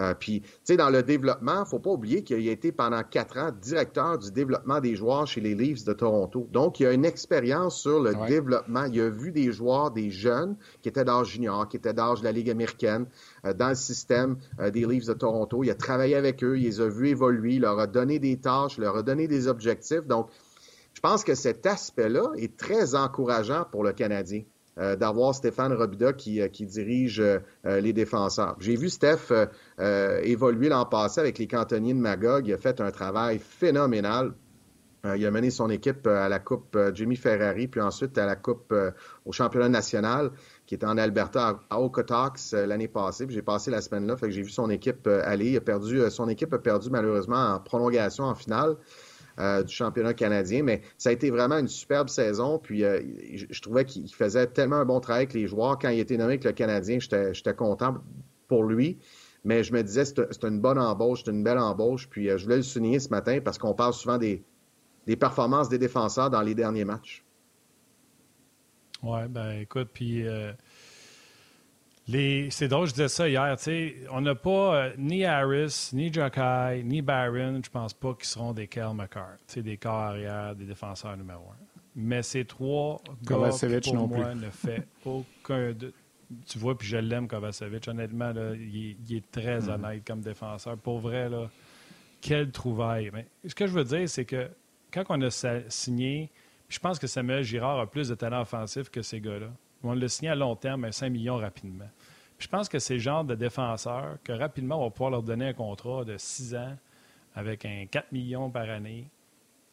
Euh, 0.00 0.14
puis, 0.14 0.40
tu 0.40 0.48
sais, 0.64 0.76
dans 0.76 0.90
le 0.90 1.02
développement, 1.02 1.64
faut 1.64 1.78
pas 1.78 1.90
oublier 1.90 2.24
qu'il 2.24 2.48
a 2.48 2.52
été 2.52 2.72
pendant 2.72 3.02
quatre 3.04 3.38
ans 3.38 3.50
directeur 3.62 4.18
du 4.18 4.32
développement 4.32 4.80
des 4.80 4.96
joueurs 4.96 5.26
chez 5.26 5.40
les 5.40 5.54
Leafs 5.54 5.84
de 5.84 5.92
Toronto. 5.92 6.48
Donc, 6.52 6.80
il 6.80 6.86
a 6.86 6.92
une 6.92 7.04
expérience 7.04 7.80
sur 7.80 8.00
le 8.00 8.14
développement. 8.26 8.84
Il 8.84 9.00
a 9.00 9.08
vu 9.08 9.30
des 9.30 9.52
joueurs, 9.52 9.90
des 9.92 10.10
jeunes 10.10 10.56
qui 10.82 10.88
étaient 10.88 11.04
d'âge 11.04 11.28
junior, 11.28 11.68
qui 11.68 11.76
étaient 11.76 11.94
d'âge 11.94 12.20
de 12.20 12.24
la 12.24 12.32
Ligue 12.32 12.50
américaine, 12.50 13.06
euh, 13.44 13.54
dans 13.54 13.68
le 13.68 13.74
système 13.74 14.36
euh, 14.60 14.70
des 14.70 14.84
Leafs 14.84 15.06
de 15.06 15.14
Toronto. 15.14 15.62
Il 15.62 15.70
a 15.70 15.74
travaillé 15.74 16.16
avec 16.16 16.42
eux, 16.42 16.58
il 16.58 16.64
les 16.64 16.80
a 16.80 16.88
vus 16.88 17.08
évoluer, 17.08 17.54
il 17.54 17.60
leur 17.60 17.78
a 17.78 17.86
donné 17.86 18.18
des 18.18 18.36
tâches, 18.36 18.76
il 18.78 18.82
leur 18.82 18.96
a 18.96 19.02
donné 19.02 19.28
des 19.28 19.46
objectifs. 19.46 20.06
Donc, 20.06 20.28
je 20.94 21.00
pense 21.00 21.24
que 21.24 21.34
cet 21.34 21.66
aspect-là 21.66 22.32
est 22.36 22.56
très 22.56 22.94
encourageant 22.94 23.66
pour 23.70 23.84
le 23.84 23.92
Canadien. 23.92 24.42
Euh, 24.76 24.96
d'avoir 24.96 25.32
Stéphane 25.36 25.72
Robida 25.72 26.12
qui, 26.12 26.40
euh, 26.40 26.48
dirige 26.48 27.20
euh, 27.20 27.38
les 27.64 27.92
défenseurs. 27.92 28.56
J'ai 28.58 28.74
vu 28.74 28.90
Steph 28.90 29.32
évoluer 30.24 30.68
l'an 30.68 30.84
passé 30.84 31.20
avec 31.20 31.38
les 31.38 31.46
cantonniers 31.46 31.94
de 31.94 32.00
Magog. 32.00 32.48
Il 32.48 32.54
a 32.54 32.58
fait 32.58 32.80
un 32.80 32.90
travail 32.90 33.38
phénoménal. 33.38 34.32
il 35.04 35.24
a 35.26 35.30
mené 35.30 35.50
son 35.50 35.70
équipe 35.70 36.06
à 36.08 36.28
la 36.28 36.40
Coupe 36.40 36.76
Jimmy 36.94 37.14
Ferrari, 37.14 37.68
puis 37.68 37.80
ensuite 37.80 38.18
à 38.18 38.26
la 38.26 38.34
Coupe 38.34 38.74
au 39.24 39.32
championnat 39.32 39.68
national 39.68 40.32
qui 40.66 40.74
était 40.74 40.86
en 40.86 40.96
Alberta 40.96 41.60
à 41.70 41.80
Okotox 41.80 42.54
l'année 42.54 42.88
passée. 42.88 43.26
J'ai 43.28 43.42
passé 43.42 43.70
la 43.70 43.80
semaine 43.80 44.06
là, 44.06 44.16
fait 44.16 44.32
j'ai 44.32 44.42
vu 44.42 44.50
son 44.50 44.70
équipe 44.70 45.06
aller. 45.06 45.50
Il 45.50 45.56
a 45.56 45.60
perdu, 45.60 46.00
son 46.10 46.28
équipe 46.28 46.52
a 46.52 46.58
perdu 46.58 46.88
malheureusement 46.90 47.54
en 47.54 47.60
prolongation 47.60 48.24
en 48.24 48.34
finale. 48.34 48.76
Euh, 49.40 49.64
du 49.64 49.74
championnat 49.74 50.14
canadien. 50.14 50.62
Mais 50.62 50.82
ça 50.96 51.08
a 51.08 51.12
été 51.12 51.28
vraiment 51.28 51.58
une 51.58 51.66
superbe 51.66 52.08
saison. 52.08 52.60
Puis 52.60 52.84
euh, 52.84 53.00
je, 53.34 53.60
trouvais 53.60 53.84
qu'il 53.84 54.08
faisait 54.14 54.46
tellement 54.46 54.76
un 54.76 54.84
bon 54.84 55.00
travail 55.00 55.22
avec 55.22 55.34
les 55.34 55.48
joueurs. 55.48 55.76
Quand 55.76 55.88
il 55.88 55.98
était 55.98 56.16
nommé 56.16 56.34
avec 56.34 56.44
le 56.44 56.52
Canadien, 56.52 56.98
j'étais 57.00 57.54
content 57.54 57.96
pour 58.46 58.62
lui. 58.62 58.98
Mais 59.42 59.64
je 59.64 59.72
me 59.72 59.82
disais, 59.82 60.04
c'est 60.04 60.44
une 60.44 60.60
bonne 60.60 60.78
embauche, 60.78 61.22
c'est 61.24 61.32
une 61.32 61.42
belle 61.42 61.58
embauche. 61.58 62.08
Puis 62.08 62.30
euh, 62.30 62.38
je 62.38 62.44
voulais 62.44 62.58
le 62.58 62.62
souligner 62.62 63.00
ce 63.00 63.08
matin 63.08 63.40
parce 63.44 63.58
qu'on 63.58 63.74
parle 63.74 63.92
souvent 63.92 64.18
des, 64.18 64.44
des 65.08 65.16
performances 65.16 65.68
des 65.68 65.78
défenseurs 65.78 66.30
dans 66.30 66.42
les 66.42 66.54
derniers 66.54 66.84
matchs. 66.84 67.24
Oui, 69.02 69.26
ben 69.28 69.50
écoute, 69.58 69.88
puis 69.92 70.24
c'est 72.06 72.68
drôle, 72.68 72.86
je 72.86 72.92
disais 72.92 73.08
ça 73.08 73.28
hier. 73.28 73.56
On 74.10 74.20
n'a 74.20 74.34
pas 74.34 74.74
euh, 74.74 74.92
ni 74.98 75.24
Harris, 75.24 75.90
ni 75.92 76.12
Jokai, 76.12 76.82
ni 76.84 77.00
Barron, 77.00 77.60
je 77.64 77.70
pense 77.70 77.94
pas 77.94 78.14
qu'ils 78.14 78.26
seront 78.26 78.52
des 78.52 78.66
Kel 78.66 78.92
McCart, 78.94 79.38
des 79.56 79.76
corps 79.76 79.94
arrière, 79.94 80.54
des 80.54 80.66
défenseurs 80.66 81.16
numéro 81.16 81.44
un. 81.50 81.64
Mais 81.96 82.22
ces 82.22 82.44
trois 82.44 83.00
gars, 83.22 83.50
pour 83.82 83.94
non 83.94 84.06
moi, 84.08 84.34
ne 84.34 84.50
fait 84.50 84.86
aucun 85.04 85.72
de... 85.72 85.92
Tu 86.46 86.58
vois, 86.58 86.76
puis 86.76 86.88
je 86.88 86.96
l'aime, 86.96 87.28
Kovacevic. 87.28 87.86
Honnêtement, 87.86 88.32
là, 88.32 88.54
il, 88.54 88.96
est 89.10 89.30
très 89.30 89.60
mm-hmm. 89.60 89.70
honnête 89.70 90.02
comme 90.04 90.20
défenseur. 90.20 90.76
Pour 90.76 90.98
vrai, 90.98 91.28
là, 91.28 91.48
quelle 92.20 92.50
trouvaille. 92.50 93.10
Mais 93.12 93.26
ce 93.46 93.54
que 93.54 93.66
je 93.66 93.72
veux 93.72 93.84
dire, 93.84 94.08
c'est 94.08 94.24
que 94.24 94.50
quand 94.92 95.04
on 95.10 95.20
a 95.22 95.30
signé, 95.68 96.30
je 96.68 96.78
pense 96.78 96.98
que 96.98 97.06
Samuel 97.06 97.44
Girard 97.44 97.78
a 97.78 97.86
plus 97.86 98.08
de 98.08 98.14
talent 98.14 98.40
offensif 98.40 98.90
que 98.90 99.02
ces 99.02 99.20
gars-là 99.20 99.50
on 99.84 99.94
le 99.94 100.08
signé 100.08 100.30
à 100.30 100.34
long 100.34 100.56
terme, 100.56 100.84
à 100.84 100.92
5 100.92 101.10
millions 101.10 101.36
rapidement. 101.36 101.88
je 102.38 102.48
pense 102.48 102.68
que 102.68 102.78
c'est 102.78 102.94
le 102.94 103.00
genre 103.00 103.24
de 103.24 103.34
défenseurs 103.34 104.18
que 104.24 104.32
rapidement, 104.32 104.80
on 104.80 104.84
va 104.84 104.90
pouvoir 104.90 105.10
leur 105.10 105.22
donner 105.22 105.48
un 105.48 105.52
contrat 105.52 106.04
de 106.04 106.16
6 106.16 106.54
ans 106.54 106.76
avec 107.34 107.64
un 107.64 107.86
4 107.90 108.12
millions 108.12 108.50
par 108.50 108.68
année. 108.68 109.08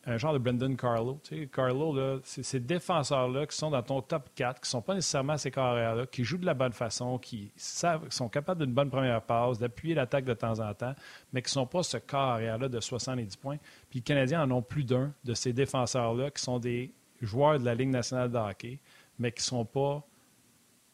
Un 0.08 0.18
genre 0.18 0.34
de 0.34 0.40
Brendan 0.40 0.76
Carlo. 0.76 1.20
Tu 1.24 1.42
sais, 1.42 1.48
Carlo, 1.54 2.20
c'est 2.24 2.42
ces 2.42 2.60
défenseurs-là 2.60 3.46
qui 3.46 3.56
sont 3.56 3.70
dans 3.70 3.84
ton 3.84 4.02
top 4.02 4.30
4, 4.34 4.60
qui 4.60 4.66
ne 4.66 4.70
sont 4.70 4.82
pas 4.82 4.96
nécessairement 4.96 5.38
ces 5.38 5.52
carrières-là, 5.52 6.08
qui 6.08 6.24
jouent 6.24 6.40
de 6.40 6.46
la 6.48 6.56
bonne 6.56 6.74
façon, 6.74 7.20
qui 7.20 7.52
savent, 7.56 8.10
sont 8.10 8.28
capables 8.28 8.66
d'une 8.66 8.74
bonne 8.74 8.90
première 8.90 9.22
passe, 9.22 9.60
d'appuyer 9.60 9.94
l'attaque 9.94 10.26
de 10.26 10.34
temps 10.34 10.60
en 10.60 10.74
temps, 10.74 10.96
mais 11.32 11.44
qui 11.44 11.50
ne 11.50 11.52
sont 11.52 11.68
pas 11.68 11.84
ce 11.84 11.98
carrière-là 11.98 12.68
de 12.68 12.80
70 12.80 13.36
points. 13.36 13.58
Puis 13.92 14.00
les 14.00 14.02
Canadiens 14.02 14.42
en 14.42 14.50
ont 14.50 14.64
plus 14.64 14.84
d'un 14.84 15.14
de 15.24 15.36
ces 15.36 15.54
défenseurs-là 15.54 16.32
qui 16.32 16.42
sont 16.42 16.58
des 16.58 16.92
joueurs 17.22 17.60
de 17.60 17.66
la 17.66 17.76
Ligue 17.76 17.90
nationale 17.90 18.32
de 18.32 18.38
hockey 18.38 18.80
mais 19.22 19.32
qui 19.32 19.40
ne 19.40 19.44
sont 19.44 19.66
pas 19.66 20.06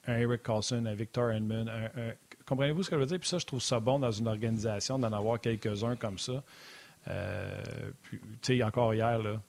un 0.06 0.18
Eric 0.18 0.44
Carlson, 0.44 0.86
un 0.86 0.94
Victor 0.94 1.32
Edmund. 1.32 1.72
Comprenez-vous 2.46 2.84
ce 2.84 2.90
que 2.90 2.96
je 2.96 3.02
veux 3.02 3.08
dire? 3.08 3.20
Puis 3.20 3.30
ça, 3.30 3.38
je 3.40 3.46
trouve 3.46 3.62
ça 3.62 3.80
bon 3.80 4.00
dans 4.00 4.12
une 4.12 4.28
organisation 4.28 5.00
d'en 5.00 5.12
avoir 5.12 5.40
quelques-uns 5.40 5.96
comme 5.96 6.18
ça. 6.18 6.44
Euh, 7.10 7.62
tu 8.12 8.20
sais, 8.42 8.64
encore 8.64 8.94
hier, 8.94 9.20
là, 9.20 9.42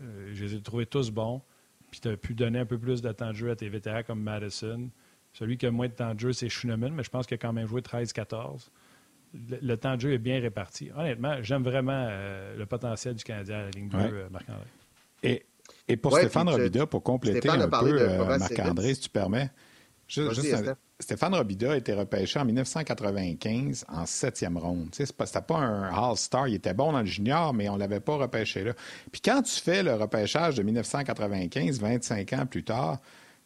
euh, 0.00 0.30
je 0.32 0.44
les 0.44 0.54
ai 0.54 0.60
trouvés 0.60 0.86
tous 0.86 1.10
bons. 1.10 1.42
Puis 1.90 2.00
tu 2.00 2.08
as 2.08 2.16
pu 2.16 2.34
donner 2.34 2.60
un 2.60 2.64
peu 2.64 2.78
plus 2.78 3.02
de 3.02 3.12
temps 3.12 3.28
de 3.28 3.36
jeu 3.36 3.50
à 3.50 3.56
tes 3.56 3.68
vétérans 3.68 4.02
comme 4.02 4.22
Madison. 4.22 4.88
Celui 5.34 5.58
qui 5.58 5.66
a 5.66 5.70
moins 5.70 5.88
de 5.88 5.92
temps 5.92 6.14
de 6.14 6.20
jeu, 6.20 6.32
c'est 6.32 6.48
Schneemann, 6.48 6.92
mais 6.92 7.02
je 7.02 7.10
pense 7.10 7.26
qu'il 7.26 7.34
a 7.34 7.38
quand 7.38 7.52
même 7.52 7.66
joué 7.66 7.80
13-14. 7.80 8.68
Le, 9.34 9.76
temps 9.76 9.96
de 9.96 10.00
jeu 10.00 10.12
est 10.12 10.18
bien 10.18 10.40
réparti. 10.40 10.90
Honnêtement, 10.94 11.42
j'aime 11.42 11.62
vraiment 11.62 12.06
euh, 12.08 12.56
le 12.56 12.66
potentiel 12.66 13.14
du 13.14 13.24
Canadien 13.24 13.56
à 13.56 13.62
la 13.64 13.70
ligne 13.70 13.88
bleue, 13.88 14.28
Marc-André. 14.30 14.66
Et 15.22 15.46
et 15.88 15.96
pour 15.96 16.16
Stéphane 16.16 16.48
Robida, 16.48 16.86
pour 16.86 17.02
compléter 17.02 17.48
un 17.48 17.68
peu, 17.68 18.00
euh, 18.00 18.38
Marc-André, 18.38 18.94
si 18.94 19.02
tu 19.02 19.10
permets, 19.10 19.50
Stéphane 21.00 21.34
Robida 21.34 21.72
a 21.72 21.76
été 21.76 21.94
repêché 21.94 22.38
en 22.38 22.44
1995 22.44 23.84
en 23.88 24.06
septième 24.06 24.58
ronde. 24.58 24.88
Ce 24.92 25.02
n'était 25.02 25.40
pas 25.40 25.56
un 25.56 25.90
All-Star. 25.92 26.48
Il 26.48 26.54
était 26.54 26.74
bon 26.74 26.92
dans 26.92 27.00
le 27.00 27.06
junior, 27.06 27.54
mais 27.54 27.68
on 27.68 27.74
ne 27.74 27.80
l'avait 27.80 28.00
pas 28.00 28.16
repêché 28.16 28.62
là. 28.62 28.72
Puis 29.10 29.20
quand 29.20 29.42
tu 29.42 29.60
fais 29.60 29.82
le 29.82 29.94
repêchage 29.94 30.56
de 30.56 30.62
1995, 30.62 31.80
25 31.80 32.32
ans 32.34 32.46
plus 32.46 32.64
tard, 32.64 32.98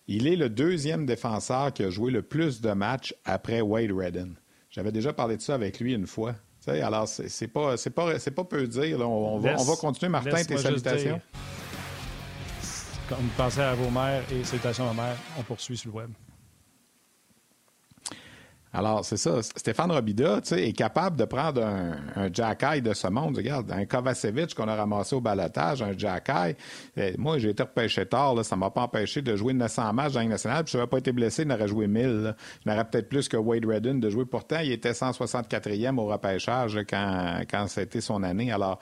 il 0.09 0.27
est 0.27 0.37
le 0.37 0.49
deuxième 0.49 1.07
défenseur 1.07 1.73
qui 1.73 1.83
a 1.83 1.91
joué 1.91 2.11
le 2.11 2.23
plus 2.23 2.61
de 2.61 2.73
matchs 2.73 3.15
après 3.25 3.61
Wade 3.61 3.93
Redden. 3.93 4.35
J'avais 4.71 4.93
déjà 4.93 5.13
parlé 5.13 5.37
de 5.37 5.43
ça 5.43 5.55
avec 5.55 5.81
lui 5.81 5.95
une 5.95 6.07
fois. 6.07 6.35
alors, 6.67 7.09
c'est 7.09 7.49
pas, 7.49 7.77
pas, 7.95 8.19
pas 8.19 8.45
peu 8.45 8.67
dire. 8.67 9.01
On, 9.01 9.39
va, 9.39 9.55
on, 9.59 9.65
va, 9.65 9.77
continuer. 9.77 10.11
Martin, 10.11 10.45
tes 10.45 10.59
salutations. 10.59 11.21
Comme 13.09 13.29
pensez 13.37 13.61
à 13.61 13.75
vos 13.75 13.91
mères 13.91 14.23
et 14.33 14.43
salutations 14.43 14.91
à 14.91 14.95
mère, 14.95 15.17
on 15.39 15.43
poursuit 15.43 15.77
sur 15.77 15.91
le 15.91 15.97
web. 15.97 16.11
Alors, 18.77 19.07
c'est 19.07 19.17
ça. 19.17 19.43
Stéphane 19.43 19.91
Robida 19.91 20.41
est 20.51 20.77
capable 20.77 21.17
de 21.17 21.25
prendre 21.25 21.65
un, 21.65 21.97
un 22.15 22.29
Jack 22.31 22.63
de 22.83 22.93
ce 22.93 23.09
monde. 23.09 23.35
Regarde, 23.37 23.73
un 23.73 23.87
Kovacevic 23.87 24.55
qu'on 24.55 24.69
a 24.69 24.75
ramassé 24.75 25.17
au 25.17 25.21
balotage, 25.23 25.81
un 25.81 25.97
Jack 25.97 26.31
eh, 26.99 27.15
Moi, 27.17 27.39
j'ai 27.39 27.51
été 27.51 27.63
repêché 27.63 28.05
tard. 28.05 28.35
Là, 28.35 28.45
ça 28.45 28.55
ne 28.55 28.61
m'a 28.61 28.69
pas 28.69 28.83
empêché 28.83 29.23
de 29.23 29.35
jouer 29.35 29.55
900 29.55 29.95
matchs 29.95 30.13
dans 30.13 30.21
la 30.21 30.27
nationale. 30.27 30.65
Puis, 30.65 30.73
je 30.73 30.77
n'aurais 30.77 30.91
pas 30.91 30.99
été 30.99 31.11
blessé, 31.13 31.43
il 31.43 31.49
n'aurait 31.49 31.69
joué 31.69 31.87
1000. 31.87 32.35
Il 32.67 32.71
n'aurait 32.71 32.85
peut-être 32.85 33.09
plus 33.09 33.31
que 33.31 33.39
Wade 33.39 33.65
Redden 33.65 33.99
de 33.99 34.11
jouer. 34.11 34.27
Pourtant, 34.27 34.59
il 34.63 34.73
était 34.73 34.93
164e 34.93 35.99
au 35.99 36.07
repêchage 36.09 36.79
quand, 36.87 37.45
quand 37.51 37.69
c'était 37.69 38.03
son 38.03 38.23
année. 38.23 38.53
Alors, 38.53 38.79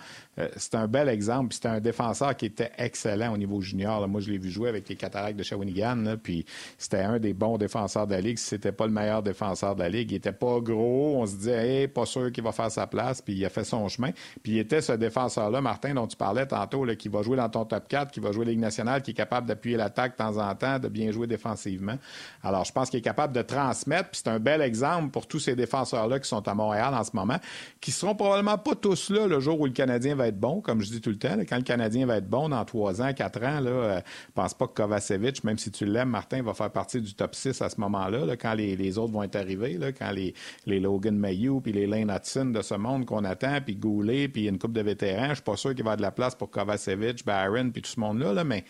c'est 0.57 0.75
un 0.75 0.89
bel 0.89 1.09
exemple. 1.09 1.55
C'est 1.55 1.67
un 1.67 1.81
défenseur 1.81 2.37
qui 2.37 2.47
était 2.47 2.73
excellent 2.79 3.33
au 3.33 3.37
niveau 3.37 3.61
junior. 3.61 4.07
Moi, 4.09 4.21
je 4.21 4.31
l'ai 4.31 4.39
vu 4.39 4.51
jouer 4.51 4.69
avec 4.69 4.89
les 4.89 4.97
Cataractes 4.97 5.39
de 5.39 5.43
Shawinigan. 5.43 6.17
puis, 6.23 6.45
c'était 6.79 6.99
un 6.99 7.19
des 7.19 7.33
bons 7.33 7.59
défenseurs 7.59 8.07
de 8.07 8.13
la 8.13 8.21
Ligue. 8.21 8.39
C'était 8.39 8.73
pas 8.73 8.87
le 8.87 8.93
meilleur 8.93 9.23
défenseur 9.23 9.75
de 9.75 9.81
la 9.81 9.89
Ligue, 9.89 10.13
il 10.13 10.17
était 10.17 10.33
pas 10.33 10.61
gros. 10.61 11.17
On 11.17 11.27
se 11.27 11.37
disait, 11.37 11.69
hey, 11.69 11.89
pas 11.89 12.07
sûr 12.07 12.33
qu'il 12.33 12.45
va 12.45 12.53
faire 12.53 12.71
sa 12.71 12.87
place. 12.87 13.23
Puis 13.23 13.35
il 13.35 13.45
a 13.45 13.49
fait 13.49 13.65
son 13.65 13.89
chemin. 13.89 14.11
Puis 14.43 14.53
il 14.53 14.59
était 14.59 14.81
ce 14.81 14.93
défenseur-là, 14.93 15.61
Martin, 15.61 15.95
dont 15.95 16.07
tu 16.07 16.17
parlais 16.17 16.47
tantôt, 16.47 16.85
qui 16.99 17.09
va 17.09 17.23
jouer 17.23 17.37
dans 17.37 17.49
ton 17.49 17.65
top 17.65 17.89
4, 17.89 18.11
qui 18.11 18.21
va 18.21 18.33
jouer 18.33 18.45
Ligue 18.45 18.59
nationale, 18.59 19.03
qui 19.03 19.13
est 19.13 19.15
capable 19.15 19.47
d'appuyer 19.47 19.77
l'attaque 19.77 20.13
de 20.13 20.17
temps 20.19 20.39
en 20.39 20.55
temps, 20.55 20.79
de 20.79 20.89
bien 20.89 21.11
jouer 21.11 21.27
défensivement. 21.27 21.97
Alors, 22.43 22.65
je 22.65 22.73
pense 22.73 22.91
qu'il 22.91 22.99
est 22.99 23.03
capable 23.03 23.33
de 23.33 23.43
transmettre. 23.43 24.11
Puis 24.11 24.21
c'est 24.25 24.31
un 24.31 24.39
bel 24.39 24.61
exemple 24.61 25.11
pour 25.11 25.27
tous 25.27 25.39
ces 25.39 25.57
défenseurs-là 25.57 26.19
qui 26.21 26.29
sont 26.29 26.47
à 26.47 26.55
Montréal 26.55 26.95
en 26.95 27.05
ce 27.05 27.11
moment, 27.15 27.39
qui 27.81 27.91
seront 27.91 28.15
probablement 28.15 28.59
pas 28.59 28.75
tous 28.75 29.11
là 29.11 29.27
le 29.27 29.41
jour 29.41 29.61
où 29.61 29.67
le 29.67 29.73
Canadien 29.73 30.15
va 30.15 30.24
être 30.27 30.39
bon, 30.39 30.61
comme 30.61 30.81
je 30.81 30.91
dis 30.91 31.01
tout 31.01 31.11
le 31.11 31.19
temps. 31.19 31.37
quand 31.49 31.57
le 31.57 31.63
Canadien 31.63 32.07
va 32.07 32.17
être 32.17 32.29
bon 32.29 32.49
dans 32.49 32.65
trois 32.65 33.03
ans, 33.03 33.13
quatre 33.13 33.43
ans, 33.43 33.61
là, 33.61 33.71
euh, 33.71 34.01
pense 34.35 34.55
pas 34.55 34.67
que 34.67 34.75
Kovacevic, 34.75 35.45
même 35.45 35.59
si 35.59 35.71
tu 35.71 35.87
l'aimes, 35.87 36.11
Martin, 36.11 36.43
va 36.43 36.55
faire 36.55 36.71
partie 36.71 37.01
du 37.01 37.15
top 37.15 37.35
6 37.35 37.63
à 37.63 37.69
ce 37.69 37.81
moment-là, 37.81 38.37
quand 38.37 38.55
les, 38.55 38.99
autres 38.99 39.13
vont 39.13 39.23
être 39.23 39.37
arrivés, 39.37 39.79
quand 39.99 40.11
les, 40.11 40.35
Logan 40.67 41.17
Mayhew, 41.17 41.61
puis 41.61 41.73
les 41.73 41.87
Lane 41.87 42.11
Hudson 42.11 42.47
de 42.47 42.63
ce 42.63 42.75
monde 42.75 43.07
qu'on 43.07 43.25
attend, 43.25 43.59
puis 43.65 43.77
Goulet, 43.77 44.29
puis 44.29 44.47
une 44.47 44.59
coupe 44.59 44.73
de 44.73 44.83
vétérans. 44.83 45.31
Je 45.31 45.35
suis 45.35 45.43
pas 45.43 45.57
sûr 45.57 45.75
qu'il 45.75 45.85
va 45.85 45.91
y 45.91 45.95
avoir 45.95 45.97
de 45.97 46.03
la 46.03 46.13
place 46.13 46.35
pour 46.35 46.51
Kovacevic, 46.51 47.25
Barron, 47.25 47.71
puis 47.71 47.83
tout 47.83 47.91
ce 47.91 48.01
monde-là, 48.01 48.33
là, 48.33 48.45
mais 48.45 48.65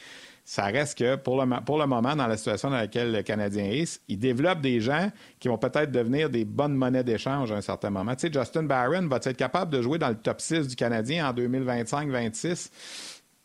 ça 0.45 0.65
reste 0.65 0.99
que 0.99 1.17
pour 1.17 1.43
le, 1.43 1.65
pour 1.65 1.79
le 1.79 1.87
moment, 1.87 2.15
dans 2.15 2.27
la 2.27 2.37
situation 2.37 2.69
dans 2.69 2.77
laquelle 2.77 3.13
le 3.13 3.23
Canadien 3.23 3.65
est, 3.65 4.01
il 4.09 4.19
développe 4.19 4.61
des 4.61 4.81
gens 4.81 5.11
qui 5.41 5.49
vont 5.49 5.57
peut-être 5.57 5.91
devenir 5.91 6.29
des 6.29 6.45
bonnes 6.45 6.75
monnaies 6.75 7.03
d'échange 7.03 7.51
à 7.51 7.57
un 7.57 7.61
certain 7.63 7.89
moment. 7.89 8.15
Tu 8.15 8.29
sais, 8.29 8.33
Justin 8.33 8.65
Barron 8.65 9.09
va 9.09 9.17
être 9.17 9.37
capable 9.37 9.73
de 9.73 9.81
jouer 9.81 9.99
dans 9.99 10.11
le 10.11 10.17
top 10.17 10.43
6 10.43 10.69
du 10.69 10.77
Canadien 10.77 11.31
en 11.31 11.33
2025-26? 11.33 12.71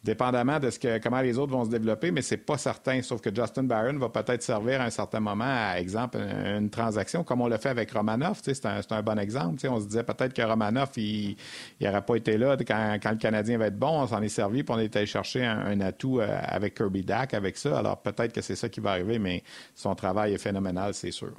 Dépendamment 0.03 0.59
de 0.59 0.69
ce 0.69 0.79
que, 0.79 0.97
comment 0.99 1.19
les 1.21 1.37
autres 1.37 1.51
vont 1.51 1.65
se 1.65 1.69
développer, 1.69 2.11
mais 2.11 2.21
c'est 2.21 2.37
pas 2.37 2.57
certain. 2.57 3.01
Sauf 3.01 3.21
que 3.21 3.33
Justin 3.33 3.63
Barron 3.63 3.97
va 3.97 4.09
peut-être 4.09 4.41
servir 4.41 4.81
à 4.81 4.85
un 4.85 4.89
certain 4.89 5.19
moment, 5.19 5.43
à 5.45 5.77
exemple, 5.77 6.17
une, 6.17 6.69
transaction, 6.69 7.23
comme 7.23 7.41
on 7.41 7.47
l'a 7.47 7.57
fait 7.57 7.69
avec 7.69 7.91
Romanoff. 7.91 8.39
C'est 8.41 8.65
un, 8.65 8.79
un, 8.89 9.01
bon 9.01 9.19
exemple. 9.19 9.67
On 9.67 9.79
se 9.79 9.85
disait 9.87 10.03
peut-être 10.03 10.33
que 10.33 10.41
Romanoff, 10.41 10.91
il 10.95 11.35
n'aurait 11.81 12.01
pas 12.01 12.15
été 12.15 12.37
là 12.37 12.55
quand, 12.57 12.97
quand, 13.01 13.11
le 13.11 13.17
Canadien 13.17 13.57
va 13.57 13.67
être 13.67 13.77
bon. 13.77 14.01
On 14.01 14.07
s'en 14.07 14.21
est 14.21 14.29
servi, 14.29 14.63
puis 14.63 14.73
on 14.73 14.79
est 14.79 14.95
allé 14.95 15.05
chercher 15.05 15.45
un, 15.45 15.79
atout 15.81 16.19
euh, 16.19 16.27
avec 16.43 16.75
Kirby 16.75 17.03
Dack, 17.03 17.33
avec 17.33 17.57
ça. 17.57 17.79
Alors 17.79 18.01
peut-être 18.01 18.33
que 18.33 18.41
c'est 18.41 18.55
ça 18.55 18.69
qui 18.69 18.79
va 18.79 18.91
arriver, 18.91 19.19
mais 19.19 19.43
son 19.75 19.95
travail 19.95 20.33
est 20.33 20.37
phénoménal, 20.37 20.93
c'est 20.93 21.11
sûr. 21.11 21.33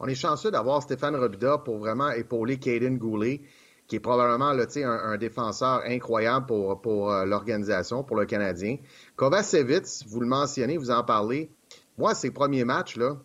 On 0.00 0.08
est 0.08 0.16
chanceux 0.16 0.50
d'avoir 0.50 0.82
Stéphane 0.82 1.14
Robida 1.14 1.58
pour 1.58 1.78
vraiment 1.78 2.10
épauler 2.10 2.58
Caden 2.58 2.98
Goulet 2.98 3.40
qui 3.86 3.96
est 3.96 4.00
probablement 4.00 4.52
là, 4.52 4.64
un, 4.76 5.12
un 5.12 5.16
défenseur 5.16 5.82
incroyable 5.86 6.46
pour, 6.46 6.80
pour 6.80 7.12
euh, 7.12 7.24
l'organisation, 7.24 8.02
pour 8.02 8.16
le 8.16 8.26
Canadien. 8.26 8.78
Kovacevic, 9.16 9.84
vous 10.06 10.20
le 10.20 10.26
mentionnez, 10.26 10.78
vous 10.78 10.90
en 10.90 11.04
parlez. 11.04 11.50
Moi, 11.98 12.14
ces 12.14 12.30
premiers 12.30 12.64
matchs, 12.64 12.96
là, 12.96 13.18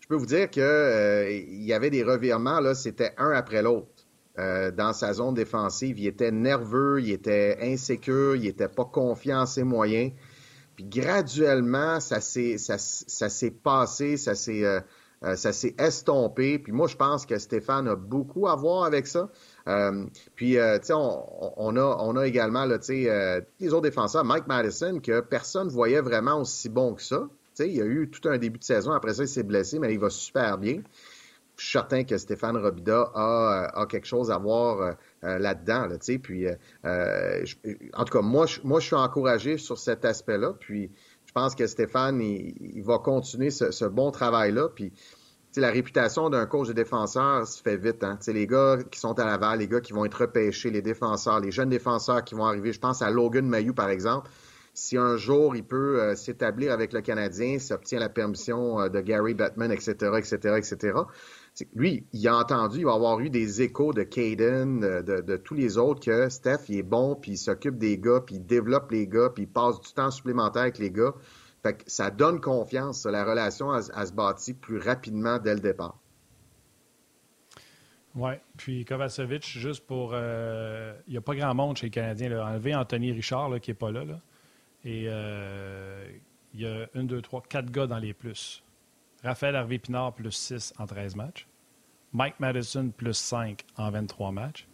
je 0.00 0.08
peux 0.08 0.16
vous 0.16 0.26
dire 0.26 0.50
qu'il 0.50 0.62
euh, 0.62 1.30
y 1.30 1.72
avait 1.72 1.90
des 1.90 2.02
revirements, 2.02 2.60
là, 2.60 2.74
c'était 2.74 3.12
un 3.18 3.30
après 3.30 3.62
l'autre. 3.62 3.88
Euh, 4.38 4.70
dans 4.70 4.92
sa 4.92 5.14
zone 5.14 5.34
défensive, 5.34 5.98
il 5.98 6.06
était 6.06 6.30
nerveux, 6.30 7.00
il 7.00 7.10
était 7.10 7.56
insécure, 7.62 8.36
il 8.36 8.46
était 8.46 8.68
pas 8.68 8.84
confiant 8.84 9.40
en 9.40 9.46
ses 9.46 9.64
moyens. 9.64 10.12
Puis 10.74 10.84
graduellement, 10.84 12.00
ça 12.00 12.20
s'est 12.20 12.58
ça, 12.58 12.76
ça 12.76 13.30
s'est 13.30 13.50
passé, 13.50 14.18
ça 14.18 14.34
s'est 14.34 14.84
euh, 15.24 15.34
ça 15.34 15.52
s'est 15.52 15.74
estompé. 15.78 16.58
Puis 16.58 16.72
moi, 16.72 16.86
je 16.88 16.96
pense 16.96 17.26
que 17.26 17.38
Stéphane 17.38 17.88
a 17.88 17.96
beaucoup 17.96 18.48
à 18.48 18.56
voir 18.56 18.84
avec 18.84 19.06
ça. 19.06 19.30
Euh, 19.66 20.06
puis, 20.34 20.58
euh, 20.58 20.78
tu 20.78 20.86
sais, 20.86 20.92
on, 20.94 21.76
a, 21.76 21.96
on 22.00 22.16
a 22.16 22.26
également, 22.26 22.68
tu 22.78 22.84
sais, 23.04 23.46
les 23.60 23.72
autres 23.72 23.82
défenseurs, 23.82 24.24
Mike 24.24 24.46
Madison, 24.46 25.00
que 25.00 25.20
personne 25.20 25.68
ne 25.68 25.72
voyait 25.72 26.00
vraiment 26.00 26.40
aussi 26.40 26.68
bon 26.68 26.94
que 26.94 27.02
ça. 27.02 27.28
Tu 27.56 27.64
sais, 27.64 27.68
il 27.68 27.76
y 27.76 27.82
a 27.82 27.86
eu 27.86 28.10
tout 28.10 28.28
un 28.28 28.38
début 28.38 28.58
de 28.58 28.64
saison. 28.64 28.92
Après 28.92 29.14
ça, 29.14 29.22
il 29.22 29.28
s'est 29.28 29.42
blessé, 29.42 29.78
mais 29.78 29.92
il 29.92 29.98
va 29.98 30.10
super 30.10 30.58
bien. 30.58 30.82
Je 31.56 31.64
suis 31.64 31.72
certain 31.72 32.04
que 32.04 32.18
Stéphane 32.18 32.58
Robida 32.58 33.10
a, 33.14 33.70
a 33.74 33.86
quelque 33.86 34.06
chose 34.06 34.30
à 34.30 34.36
voir 34.36 34.96
là-dedans. 35.22 35.86
Là, 35.86 35.96
puis, 36.22 36.46
en 36.84 38.04
tout 38.04 38.12
cas, 38.12 38.22
moi, 38.22 38.44
je, 38.44 38.60
moi, 38.62 38.78
je 38.78 38.86
suis 38.88 38.96
encouragé 38.96 39.56
sur 39.56 39.78
cet 39.78 40.04
aspect-là. 40.04 40.52
Puis, 40.60 40.90
pense 41.36 41.54
que 41.54 41.66
Stéphane, 41.66 42.18
il, 42.22 42.82
va 42.82 42.98
continuer 42.98 43.50
ce, 43.50 43.84
bon 43.84 44.10
travail-là. 44.10 44.70
Puis, 44.74 44.90
la 45.56 45.70
réputation 45.70 46.30
d'un 46.30 46.46
coach 46.46 46.68
de 46.68 46.72
défenseur 46.72 47.46
se 47.46 47.60
fait 47.60 47.76
vite. 47.76 48.02
Hein? 48.02 48.18
Les 48.26 48.46
gars 48.46 48.78
qui 48.90 48.98
sont 48.98 49.18
à 49.18 49.26
Laval, 49.26 49.58
les 49.58 49.68
gars 49.68 49.82
qui 49.82 49.92
vont 49.92 50.06
être 50.06 50.22
repêchés, 50.22 50.70
les 50.70 50.80
défenseurs, 50.80 51.40
les 51.40 51.50
jeunes 51.50 51.68
défenseurs 51.68 52.24
qui 52.24 52.34
vont 52.34 52.46
arriver. 52.46 52.72
Je 52.72 52.80
pense 52.80 53.02
à 53.02 53.10
Logan 53.10 53.46
Mayou, 53.46 53.74
par 53.74 53.90
exemple. 53.90 54.30
Si 54.72 54.96
un 54.96 55.16
jour 55.16 55.56
il 55.56 55.64
peut 55.64 56.00
euh, 56.00 56.14
s'établir 56.14 56.72
avec 56.72 56.94
le 56.94 57.02
Canadien, 57.02 57.58
s'il 57.58 57.74
obtient 57.74 57.98
la 57.98 58.10
permission 58.10 58.80
euh, 58.80 58.88
de 58.88 59.00
Gary 59.00 59.34
Batman, 59.34 59.70
etc., 59.72 59.92
etc., 60.18 60.36
etc., 60.56 60.98
lui, 61.74 62.06
il 62.12 62.28
a 62.28 62.36
entendu, 62.36 62.78
il 62.78 62.84
va 62.84 62.94
avoir 62.94 63.20
eu 63.20 63.30
des 63.30 63.62
échos 63.62 63.92
de 63.92 64.02
Caden, 64.02 64.80
de, 64.80 65.36
tous 65.36 65.54
les 65.54 65.78
autres, 65.78 66.00
que 66.00 66.28
Steph, 66.28 66.68
il 66.68 66.78
est 66.78 66.82
bon, 66.82 67.14
puis 67.14 67.32
il 67.32 67.38
s'occupe 67.38 67.78
des 67.78 67.98
gars, 67.98 68.20
puis 68.24 68.36
il 68.36 68.46
développe 68.46 68.90
les 68.90 69.06
gars, 69.06 69.30
puis 69.34 69.44
il 69.44 69.48
passe 69.48 69.80
du 69.80 69.92
temps 69.92 70.10
supplémentaire 70.10 70.62
avec 70.62 70.78
les 70.78 70.90
gars. 70.90 71.14
Fait 71.62 71.78
que 71.78 71.82
ça 71.86 72.10
donne 72.10 72.40
confiance. 72.40 73.06
La 73.06 73.24
relation, 73.24 73.70
à 73.70 73.82
se 73.82 74.12
bâtit 74.12 74.54
plus 74.54 74.78
rapidement 74.78 75.38
dès 75.38 75.54
le 75.54 75.60
départ. 75.60 75.98
Oui, 78.14 78.32
puis 78.56 78.84
Kovacevic, 78.84 79.44
juste 79.44 79.86
pour. 79.86 80.12
Euh, 80.14 80.94
il 81.06 81.12
n'y 81.12 81.16
a 81.18 81.20
pas 81.20 81.34
grand 81.34 81.54
monde 81.54 81.76
chez 81.76 81.86
les 81.86 81.90
Canadiens. 81.90 82.30
Là. 82.30 82.46
Enlevé 82.46 82.74
Anthony 82.74 83.12
Richard, 83.12 83.60
qui 83.60 83.70
n'est 83.70 83.74
pas 83.74 83.90
là. 83.90 84.04
là. 84.04 84.20
Et 84.84 85.04
euh, 85.08 86.08
il 86.54 86.60
y 86.60 86.66
a 86.66 86.88
une, 86.94 87.06
deux, 87.06 87.20
trois, 87.20 87.42
quatre 87.42 87.70
gars 87.70 87.86
dans 87.86 87.98
les 87.98 88.14
plus. 88.14 88.62
Raphaël 89.26 89.56
Harvey 89.56 89.78
Pinard 89.78 90.14
plus 90.14 90.30
6 90.30 90.72
en 90.78 90.86
13 90.86 91.16
matchs. 91.16 91.48
Mike 92.12 92.38
Madison 92.38 92.92
plus 92.96 93.16
5 93.16 93.64
en 93.76 93.90
23 93.90 94.30
matchs. 94.30 94.68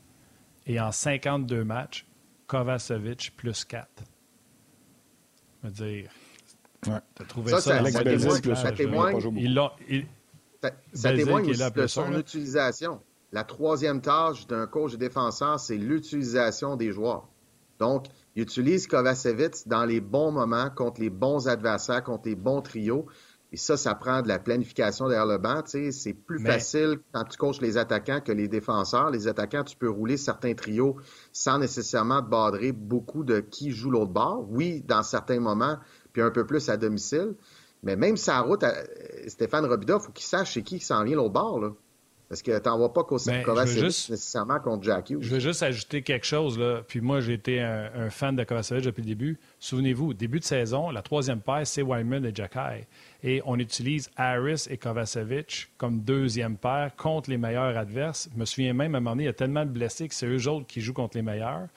Et 0.66 0.78
en 0.78 0.92
52 0.92 1.64
matchs, 1.64 2.06
Kovacevic 2.46 3.32
plus 3.36 3.64
4. 3.64 3.88
Je 5.62 5.68
veux 5.68 5.72
dire. 5.72 6.10
Ouais. 6.86 6.98
T'as 7.14 7.24
trouvé 7.24 7.50
ça, 7.52 7.60
ça 7.60 7.76
Alex 7.78 8.40
plus 8.40 8.56
ça 8.56 8.72
témoigne, 8.72 9.16
il 9.36 9.58
il, 9.88 10.06
ça, 10.60 10.70
ça 10.92 11.14
témoigne 11.14 11.48
aussi 11.48 11.72
de 11.72 11.86
son 11.86 12.12
utilisation. 12.18 13.00
La 13.32 13.44
troisième 13.44 14.02
tâche 14.02 14.46
d'un 14.46 14.66
coach 14.66 14.92
de 14.92 14.96
défenseur, 14.98 15.58
c'est 15.58 15.78
l'utilisation 15.78 16.76
des 16.76 16.92
joueurs. 16.92 17.28
Donc, 17.78 18.06
il 18.36 18.42
utilise 18.42 18.86
Kovacevic 18.86 19.66
dans 19.66 19.84
les 19.84 20.00
bons 20.00 20.30
moments, 20.30 20.70
contre 20.70 21.00
les 21.00 21.10
bons 21.10 21.48
adversaires, 21.48 22.04
contre 22.04 22.28
les 22.28 22.36
bons 22.36 22.60
trios. 22.60 23.06
Et 23.52 23.58
ça, 23.58 23.76
ça 23.76 23.94
prend 23.94 24.22
de 24.22 24.28
la 24.28 24.38
planification 24.38 25.08
derrière 25.08 25.26
le 25.26 25.36
banc. 25.36 25.62
C'est 25.66 26.14
plus 26.14 26.42
facile 26.42 26.98
quand 27.12 27.24
tu 27.24 27.36
coaches 27.36 27.60
les 27.60 27.76
attaquants 27.76 28.20
que 28.20 28.32
les 28.32 28.48
défenseurs. 28.48 29.10
Les 29.10 29.28
attaquants, 29.28 29.62
tu 29.62 29.76
peux 29.76 29.90
rouler 29.90 30.16
certains 30.16 30.54
trios 30.54 30.96
sans 31.32 31.58
nécessairement 31.58 32.22
te 32.22 32.30
badrer 32.30 32.72
beaucoup 32.72 33.24
de 33.24 33.40
qui 33.40 33.70
joue 33.70 33.90
l'autre 33.90 34.12
bord. 34.12 34.46
Oui, 34.48 34.82
dans 34.88 35.02
certains 35.02 35.38
moments, 35.38 35.76
puis 36.14 36.22
un 36.22 36.30
peu 36.30 36.46
plus 36.46 36.70
à 36.70 36.78
domicile. 36.78 37.34
Mais 37.82 37.94
même 37.94 38.16
sa 38.16 38.40
route, 38.40 38.64
Stéphane 39.26 39.66
Robida, 39.66 39.98
il 40.00 40.00
faut 40.00 40.12
qu'il 40.12 40.24
sache 40.24 40.54
qui 40.54 40.78
qui 40.78 40.80
s'en 40.80 41.04
vient 41.04 41.16
l'autre 41.16 41.34
bord. 41.34 41.60
Là. 41.60 41.72
Parce 42.32 42.40
que 42.40 42.58
tu 42.58 42.66
n'en 42.66 42.78
vois 42.78 42.94
pas 42.94 43.04
qu'au 43.04 43.18
ben, 43.26 43.42
Kovacevic 43.42 44.08
nécessairement 44.08 44.58
contre 44.58 44.84
Jack 44.84 45.10
Hughes. 45.10 45.18
Je 45.20 45.28
veux 45.34 45.38
juste 45.38 45.62
ajouter 45.62 46.00
quelque 46.00 46.24
chose. 46.24 46.58
Là. 46.58 46.80
Puis 46.80 47.02
moi, 47.02 47.20
j'ai 47.20 47.34
été 47.34 47.60
un, 47.60 48.08
fan 48.08 48.34
de 48.34 48.42
Kovacevic 48.42 48.86
depuis 48.86 49.02
le 49.02 49.08
début. 49.08 49.38
Souvenez-vous, 49.58 50.14
début 50.14 50.38
de 50.38 50.44
saison, 50.44 50.88
la 50.88 51.02
troisième 51.02 51.42
paire, 51.42 51.66
c'est 51.66 51.82
Wyman 51.82 52.24
et 52.24 52.30
Jack 52.34 52.54
High. 52.54 52.86
Et 53.22 53.42
on 53.44 53.58
utilise 53.58 54.08
Harris 54.16 54.64
et 54.70 54.78
Kovacevic 54.78 55.68
comme 55.76 56.00
deuxième 56.00 56.56
paire 56.56 56.96
contre 56.96 57.28
les 57.28 57.36
meilleurs 57.36 57.76
adverses. 57.76 58.30
Je 58.32 58.40
me 58.40 58.46
souviens 58.46 58.72
même, 58.72 58.94
à 58.94 58.96
un 58.96 59.00
moment 59.02 59.10
donné, 59.10 59.24
il 59.24 59.26
y 59.26 59.28
a 59.28 59.34
tellement 59.34 59.66
de 59.66 59.70
blessés 59.70 60.08
que 60.08 60.14
c'est 60.14 60.26
eux 60.26 60.48
autres 60.48 60.66
qui 60.66 60.80
jouent 60.80 60.94
contre 60.94 61.18
les 61.18 61.22
meilleurs. 61.22 61.68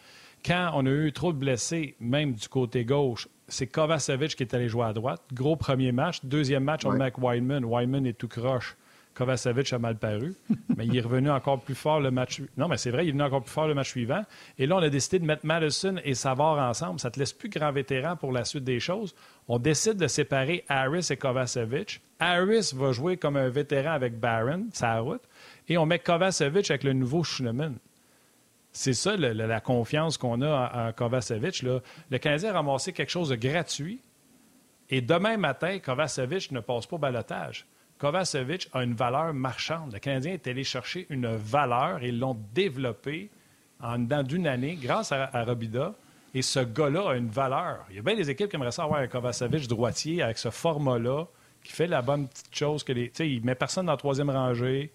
Quand 0.45 0.71
on 0.75 0.85
a 0.85 0.89
eu 0.89 1.11
trop 1.11 1.33
de 1.33 1.37
blessés, 1.37 1.97
même 1.99 2.31
du 2.31 2.47
côté 2.47 2.85
gauche, 2.85 3.27
c'est 3.49 3.67
Kovacevic 3.67 4.37
qui 4.37 4.43
est 4.43 4.53
allé 4.53 4.69
jouer 4.69 4.85
à 4.85 4.93
droite. 4.93 5.21
Gros 5.33 5.57
premier 5.57 5.91
match. 5.91 6.23
Deuxième 6.23 6.63
match, 6.63 6.85
on 6.85 6.93
met 6.93 7.01
avec 7.01 7.17
Wyman. 7.17 7.65
Wyman 7.65 8.05
est 8.05 8.17
tout 8.17 8.29
croche. 8.29 8.77
Kovacevic 9.15 9.71
a 9.73 9.79
mal 9.79 9.95
paru, 9.95 10.35
mais 10.75 10.85
il 10.85 10.97
est 10.97 11.01
revenu 11.01 11.31
encore 11.31 11.61
plus 11.61 11.73
fort 11.73 11.99
le 11.99 12.11
match. 12.11 12.41
Non, 12.57 12.67
mais 12.67 12.77
c'est 12.77 12.91
vrai, 12.91 13.05
il 13.05 13.09
est 13.09 13.11
venu 13.13 13.23
encore 13.23 13.43
plus 13.43 13.51
fort 13.51 13.67
le 13.67 13.73
match 13.73 13.89
suivant. 13.89 14.23
Et 14.59 14.67
là, 14.67 14.75
on 14.75 14.79
a 14.79 14.89
décidé 14.89 15.19
de 15.19 15.25
mettre 15.25 15.45
Madison 15.45 15.95
et 16.03 16.13
Savard 16.13 16.59
ensemble. 16.59 16.99
Ça 16.99 17.09
te 17.09 17.17
laisse 17.17 17.33
plus 17.33 17.49
grand 17.49 17.71
vétéran 17.71 18.17
pour 18.17 18.31
la 18.31 18.43
suite 18.43 18.65
des 18.65 18.79
choses. 18.79 19.15
On 19.47 19.57
décide 19.57 19.95
de 19.95 20.07
séparer 20.07 20.65
Harris 20.67 21.07
et 21.09 21.17
Kovacevic. 21.17 22.01
Harris 22.19 22.71
va 22.75 22.91
jouer 22.91 23.17
comme 23.17 23.37
un 23.37 23.49
vétéran 23.49 23.91
avec 23.91 24.19
Barron, 24.19 24.67
sa 24.73 24.99
route, 24.99 25.23
et 25.67 25.77
on 25.77 25.85
met 25.85 25.99
Kovacevic 25.99 26.69
avec 26.69 26.83
le 26.83 26.93
nouveau 26.93 27.23
Schneemann. 27.23 27.77
C'est 28.71 28.93
ça 28.93 29.15
la 29.15 29.61
confiance 29.61 30.17
qu'on 30.17 30.41
a 30.41 30.89
en, 30.89 30.91
Kovacevic. 30.91 31.63
Le 31.63 32.17
Canadien 32.17 32.49
a 32.49 32.53
ramassé 32.53 32.91
quelque 32.91 33.11
chose 33.11 33.29
de 33.29 33.35
gratuit. 33.35 34.01
Et 34.89 35.01
demain 35.01 35.37
matin, 35.37 35.79
Kovacevic 35.79 36.51
ne 36.51 36.59
passe 36.59 36.85
pas 36.85 36.97
au 36.97 36.99
balotage. 36.99 37.65
Kovacevic 37.97 38.69
a 38.73 38.83
une 38.83 38.93
valeur 38.93 39.33
marchande. 39.33 39.93
Le 39.93 39.99
Canadien 39.99 40.33
est 40.33 40.47
allé 40.47 40.63
chercher 40.63 41.07
une 41.09 41.27
valeur 41.35 42.03
et 42.03 42.11
l'ont 42.11 42.37
développée 42.53 43.29
en 43.81 43.99
dedans 43.99 44.23
d'une 44.23 44.47
année 44.47 44.77
grâce 44.81 45.11
à, 45.11 45.43
Robida. 45.43 45.93
Et 46.33 46.41
ce 46.41 46.59
gars-là 46.59 47.11
a 47.11 47.15
une 47.15 47.29
valeur. 47.29 47.85
Il 47.89 47.95
y 47.95 47.99
a 47.99 48.01
bien 48.01 48.15
des 48.15 48.29
équipes 48.29 48.49
qui 48.49 48.57
aimeraient 48.57 48.71
ça 48.71 48.83
avoir 48.83 48.99
un 48.99 49.07
Kovacevic 49.07 49.67
droitier 49.67 50.21
avec 50.21 50.37
ce 50.37 50.49
format-là, 50.49 51.25
qui 51.63 51.71
fait 51.71 51.87
la 51.87 52.01
bonne 52.01 52.27
petite 52.27 52.53
chose 52.53 52.83
que 52.83 52.91
les. 52.91 53.11
Il 53.19 53.43
met 53.45 53.55
personne 53.55 53.85
dans 53.85 53.93
la 53.93 53.97
troisième 53.97 54.29
rangée, 54.29 54.91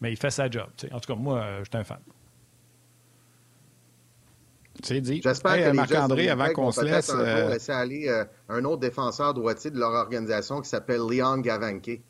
mais 0.00 0.12
il 0.12 0.16
fait 0.16 0.30
sa 0.30 0.48
job. 0.48 0.68
En 0.92 1.00
tout 1.00 1.12
cas, 1.12 1.18
moi, 1.18 1.38
euh, 1.38 1.58
je 1.64 1.70
suis 1.70 1.76
un 1.76 1.84
fan. 1.84 1.98
C'est 4.82 5.00
dit. 5.00 5.20
J'espère 5.22 5.70
que 5.70 5.76
Marc-André, 5.76 6.28
avant 6.28 6.50
qu'on 6.52 6.70
se 6.70 6.82
laisse. 6.82 7.10
Un 7.10 7.18
euh, 7.18 7.50
laisser 7.50 7.72
aller 7.72 8.08
euh, 8.08 8.24
un 8.48 8.64
autre 8.64 8.80
défenseur 8.80 9.34
droitier 9.34 9.70
de 9.70 9.78
leur 9.78 9.92
organisation 9.92 10.60
qui 10.60 10.68
s'appelle 10.68 11.00
Leon 11.00 11.38
Gavanke 11.38 12.02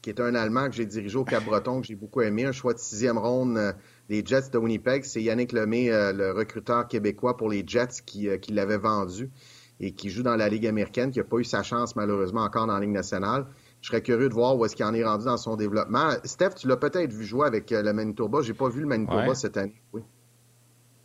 qui 0.00 0.10
est 0.10 0.18
un 0.18 0.34
Allemand 0.34 0.66
que 0.68 0.74
j'ai 0.74 0.84
dirigé 0.84 1.16
au 1.16 1.22
Cap-Breton, 1.22 1.80
que 1.80 1.86
j'ai 1.86 1.94
beaucoup 1.94 2.22
aimé, 2.22 2.44
un 2.44 2.50
choix 2.50 2.74
de 2.74 2.80
sixième 2.80 3.18
ronde 3.18 3.56
euh, 3.56 3.72
des 4.08 4.26
Jets 4.26 4.50
de 4.50 4.58
Winnipeg. 4.58 5.04
C'est 5.04 5.22
Yannick 5.22 5.52
Lemay, 5.52 5.90
le 5.90 6.32
recruteur 6.32 6.88
québécois 6.88 7.36
pour 7.36 7.48
les 7.48 7.62
Jets, 7.64 8.02
qui, 8.04 8.28
qui 8.40 8.52
l'avait 8.52 8.78
vendu 8.78 9.30
et 9.78 9.92
qui 9.92 10.10
joue 10.10 10.24
dans 10.24 10.34
la 10.34 10.48
Ligue 10.48 10.66
américaine, 10.66 11.12
qui 11.12 11.20
n'a 11.20 11.24
pas 11.24 11.36
eu 11.36 11.44
sa 11.44 11.62
chance 11.62 11.94
malheureusement 11.94 12.42
encore 12.42 12.66
dans 12.66 12.74
la 12.74 12.80
Ligue 12.80 12.90
nationale. 12.90 13.46
Je 13.80 13.88
serais 13.88 14.02
curieux 14.02 14.28
de 14.28 14.34
voir 14.34 14.56
où 14.56 14.64
est-ce 14.64 14.74
qu'il 14.74 14.84
en 14.84 14.94
est 14.94 15.04
rendu 15.04 15.24
dans 15.24 15.36
son 15.36 15.54
développement. 15.54 16.10
Steph, 16.24 16.54
tu 16.56 16.66
l'as 16.66 16.76
peut-être 16.76 17.12
vu 17.12 17.24
jouer 17.24 17.46
avec 17.46 17.70
le 17.70 17.92
Manitoba. 17.92 18.42
J'ai 18.42 18.54
pas 18.54 18.68
vu 18.68 18.80
le 18.80 18.88
Manitoba 18.88 19.36
cette 19.36 19.56
année. 19.56 19.80
Oui. 19.92 20.02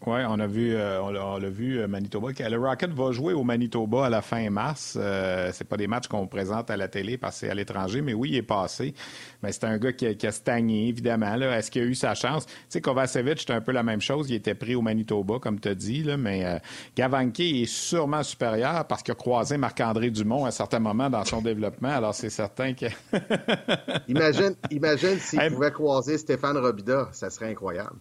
Oui, 0.06 0.20
on 0.28 0.40
a 0.40 0.48
vu, 0.48 0.76
euh, 0.76 1.02
on 1.02 1.38
l'a 1.38 1.50
vu 1.50 1.80
euh, 1.80 1.88
Manitoba. 1.88 2.30
Le 2.38 2.58
Rocket 2.58 2.92
va 2.92 3.12
jouer 3.12 3.34
au 3.34 3.44
Manitoba 3.44 4.06
à 4.06 4.10
la 4.10 4.22
fin 4.22 4.48
mars. 4.50 4.96
Euh, 5.00 5.50
c'est 5.52 5.68
pas 5.68 5.76
des 5.76 5.88
matchs 5.88 6.08
qu'on 6.08 6.28
présente 6.28 6.70
à 6.70 6.78
la 6.78 6.88
télé 6.88 7.18
parce 7.18 7.36
que 7.36 7.40
c'est 7.42 7.50
à 7.50 7.56
l'étranger, 7.56 8.02
mais 8.02 8.14
oui, 8.14 8.30
il 8.30 8.36
est 8.36 8.44
passé. 8.44 8.94
Mais 9.42 9.52
c'est 9.52 9.64
un 9.64 9.78
gars 9.78 9.92
qui 9.92 10.06
a, 10.06 10.32
stagné, 10.32 10.88
évidemment. 10.88 11.34
Est-ce 11.36 11.72
qu'il 11.72 11.82
a 11.82 11.86
eu 11.86 11.96
sa 11.96 12.14
chance? 12.14 12.46
Tu 12.46 12.54
sais, 12.70 12.82
Kovacevic, 12.82 13.40
c'était 13.40 13.54
un 13.54 13.62
peu 13.62 13.72
la 13.72 13.84
même 13.84 14.00
chose. 14.00 14.30
Il 14.30 14.36
était 14.36 14.56
pris 14.56 14.76
au 14.76 14.82
Manitoba, 14.82 15.40
comme 15.40 15.60
tu 15.60 15.70
as 15.70 15.76
dit, 15.76 16.04
là, 16.04 16.16
mais 16.16 16.46
euh, 16.46 16.60
est 17.40 17.66
sûrement 17.66 18.24
supérieur 18.24 18.86
parce 18.86 19.02
qu'il 19.02 19.14
a 19.14 19.16
croisé 19.16 19.58
Marc-André 19.58 20.12
Dumont 20.12 20.46
à 20.46 20.50
un 20.50 20.52
certain 20.52 20.80
moment 20.80 21.10
dans 21.10 21.26
son 21.26 21.42
développement. 21.42 21.90
Alors, 21.90 22.14
c'est 22.14 22.30
certain 22.30 22.74
que... 22.74 22.86
imagine 24.08 24.56
imagine 24.70 25.18
s'il 25.20 25.42
pouvait 25.52 25.72
croiser 25.72 26.18
Stéphane 26.20 26.58
Robida. 26.58 27.10
Ça 27.12 27.30
serait 27.32 27.50
incroyable. 27.50 27.98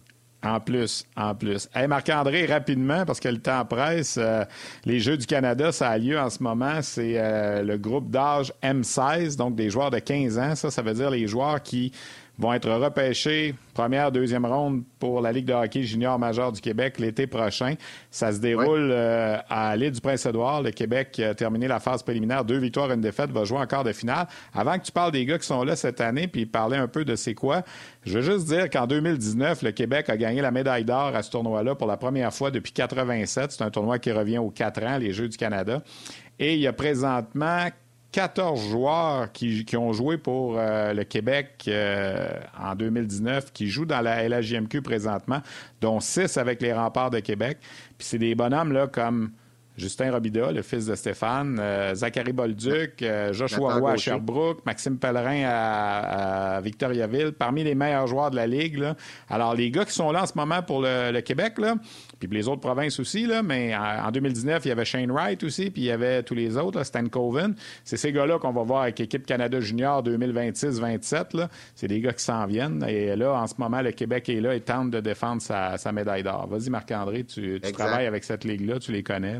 En 0.47 0.61
plus, 0.61 1.05
en 1.17 1.35
plus. 1.35 1.67
Hey, 1.75 1.87
Marc-André, 1.87 2.45
rapidement, 2.45 3.03
parce 3.05 3.19
que 3.19 3.27
le 3.27 3.39
temps 3.39 3.65
presse, 3.65 4.15
euh, 4.17 4.45
les 4.85 4.99
Jeux 5.01 5.17
du 5.17 5.25
Canada, 5.25 5.73
ça 5.73 5.89
a 5.89 5.97
lieu 5.97 6.17
en 6.17 6.29
ce 6.29 6.41
moment. 6.41 6.81
C'est 6.81 7.15
euh, 7.17 7.63
le 7.63 7.77
groupe 7.77 8.09
d'âge 8.09 8.53
M16, 8.63 9.35
donc 9.35 9.55
des 9.55 9.69
joueurs 9.69 9.91
de 9.91 9.99
15 9.99 10.39
ans. 10.39 10.55
Ça, 10.55 10.71
ça 10.71 10.81
veut 10.81 10.93
dire 10.93 11.09
les 11.09 11.27
joueurs 11.27 11.61
qui 11.61 11.91
vont 12.37 12.53
être 12.53 12.69
repêchés 12.69 13.55
première, 13.77 14.11
deuxième 14.11 14.43
ronde 14.43 14.81
pour 14.97 15.21
la 15.21 15.31
Ligue 15.31 15.45
de 15.45 15.53
hockey 15.53 15.83
junior 15.83 16.17
majeur 16.17 16.51
du 16.51 16.61
Québec 16.61 16.97
l'été 16.97 17.27
prochain. 17.27 17.75
Ça 18.09 18.31
se 18.31 18.39
déroule 18.39 18.89
euh, 18.91 19.37
à 19.49 19.75
l'île 19.75 19.91
du 19.91 20.01
Prince-Édouard. 20.01 20.63
Le 20.63 20.71
Québec 20.71 21.19
a 21.19 21.35
terminé 21.35 21.67
la 21.67 21.79
phase 21.79 22.01
préliminaire, 22.01 22.43
deux 22.43 22.57
victoires, 22.57 22.91
une 22.91 23.01
défaite, 23.01 23.29
va 23.29 23.43
jouer 23.43 23.59
encore 23.59 23.83
de 23.83 23.91
finale. 23.91 24.25
Avant 24.51 24.79
que 24.79 24.83
tu 24.83 24.91
parles 24.91 25.11
des 25.11 25.23
gars 25.25 25.37
qui 25.37 25.45
sont 25.45 25.63
là 25.63 25.75
cette 25.75 26.01
année, 26.01 26.27
puis 26.27 26.47
parler 26.47 26.75
un 26.75 26.87
peu 26.87 27.05
de 27.05 27.15
c'est 27.15 27.35
quoi, 27.35 27.61
je 28.03 28.17
veux 28.17 28.23
juste 28.23 28.47
dire 28.47 28.67
qu'en 28.71 28.87
2019, 28.87 29.61
le 29.61 29.71
Québec 29.71 30.09
a 30.09 30.17
gagné 30.17 30.41
la 30.41 30.49
médaille 30.49 30.85
d'or 30.85 31.15
à 31.15 31.21
ce 31.21 31.29
tournoi-là 31.29 31.75
pour 31.75 31.85
la 31.85 31.97
première 31.97 32.33
fois 32.33 32.49
depuis 32.49 32.71
87. 32.71 33.51
C'est 33.51 33.63
un 33.63 33.69
tournoi 33.69 33.99
qui 33.99 34.11
revient 34.11 34.39
aux 34.39 34.49
quatre 34.49 34.81
ans, 34.83 34.97
les 34.97 35.13
Jeux 35.13 35.29
du 35.29 35.37
Canada. 35.37 35.83
Et 36.39 36.55
il 36.55 36.59
y 36.61 36.67
a 36.67 36.73
présentement 36.73 37.67
14 38.11 38.69
joueurs 38.69 39.31
qui, 39.31 39.65
ont 39.77 39.93
joué 39.93 40.17
pour 40.17 40.55
euh, 40.57 40.93
le 40.93 41.03
Québec 41.03 41.65
euh, 41.67 42.29
en 42.59 42.75
2019, 42.75 43.51
qui 43.51 43.67
jouent 43.67 43.85
dans 43.85 44.01
la 44.01 44.27
LHJMQ 44.27 44.81
présentement, 44.81 45.41
dont 45.81 45.99
6 45.99 46.37
avec 46.37 46.61
les 46.61 46.73
remparts 46.73 47.11
de 47.11 47.19
Québec. 47.19 47.57
Puis 47.97 48.07
c'est 48.07 48.17
des 48.17 48.33
bonhommes 48.33 48.71
là, 48.71 48.87
comme 48.87 49.31
Justin 49.77 50.11
Robida, 50.11 50.51
le 50.51 50.63
fils 50.63 50.87
de 50.87 50.95
Stéphane, 50.95 51.57
euh, 51.59 51.93
Zachary 51.93 52.33
Bolduc, 52.33 53.01
euh, 53.03 53.31
Joshua 53.31 53.75
Roy 53.75 53.91
à 53.91 53.95
Sherbrooke, 53.95 54.65
Maxime 54.65 54.97
Pellerin 54.97 55.43
à, 55.47 56.59
Victoriaville, 56.61 57.31
parmi 57.31 57.63
les 57.63 57.75
meilleurs 57.75 58.07
joueurs 58.07 58.31
de 58.31 58.35
la 58.35 58.47
Ligue. 58.47 58.83
Alors, 59.29 59.53
les 59.53 59.69
gars 59.69 59.85
qui 59.85 59.93
sont 59.93 60.11
là 60.11 60.23
en 60.23 60.25
ce 60.25 60.33
moment 60.35 60.63
pour 60.63 60.81
le, 60.81 61.19
Québec, 61.21 61.59
là, 61.59 61.75
puis 62.19 62.37
les 62.37 62.47
autres 62.47 62.61
provinces 62.61 62.99
aussi, 62.99 63.27
là, 63.27 63.43
mais 63.43 63.75
en, 63.75 64.09
2019, 64.11 64.65
il 64.65 64.69
y 64.69 64.71
avait 64.71 64.85
Shane 64.85 65.11
Wright 65.11 65.43
aussi, 65.43 65.69
puis 65.69 65.83
il 65.83 65.85
y 65.85 65.91
avait 65.91 66.23
tous 66.23 66.33
les 66.33 66.57
autres, 66.57 66.83
Stan 66.83 67.05
Coven. 67.07 67.55
C'est 67.83 67.97
ces 67.97 68.11
gars-là 68.11 68.39
qu'on 68.39 68.51
va 68.51 68.63
voir 68.63 68.83
avec 68.83 68.97
l'équipe 68.99 69.25
Canada 69.25 69.59
Junior 69.59 70.03
2026-27. 70.03 71.47
C'est 71.75 71.87
des 71.87 71.99
gars 72.01 72.13
qui 72.13 72.23
s'en 72.23 72.45
viennent. 72.45 72.83
Et 72.87 73.15
là, 73.15 73.33
en 73.33 73.47
ce 73.47 73.55
moment, 73.57 73.81
le 73.81 73.91
Québec 73.91 74.29
est 74.29 74.41
là 74.41 74.55
et 74.55 74.61
tente 74.61 74.91
de 74.91 74.99
défendre 74.99 75.41
sa, 75.41 75.91
médaille 75.91 76.23
d'or. 76.23 76.47
Vas-y, 76.47 76.69
Marc-André, 76.69 77.23
tu, 77.23 77.59
travailles 77.73 78.07
avec 78.07 78.23
cette 78.23 78.43
ligue-là, 78.43 78.79
tu 78.79 78.91
les 78.91 79.03
connais. 79.03 79.39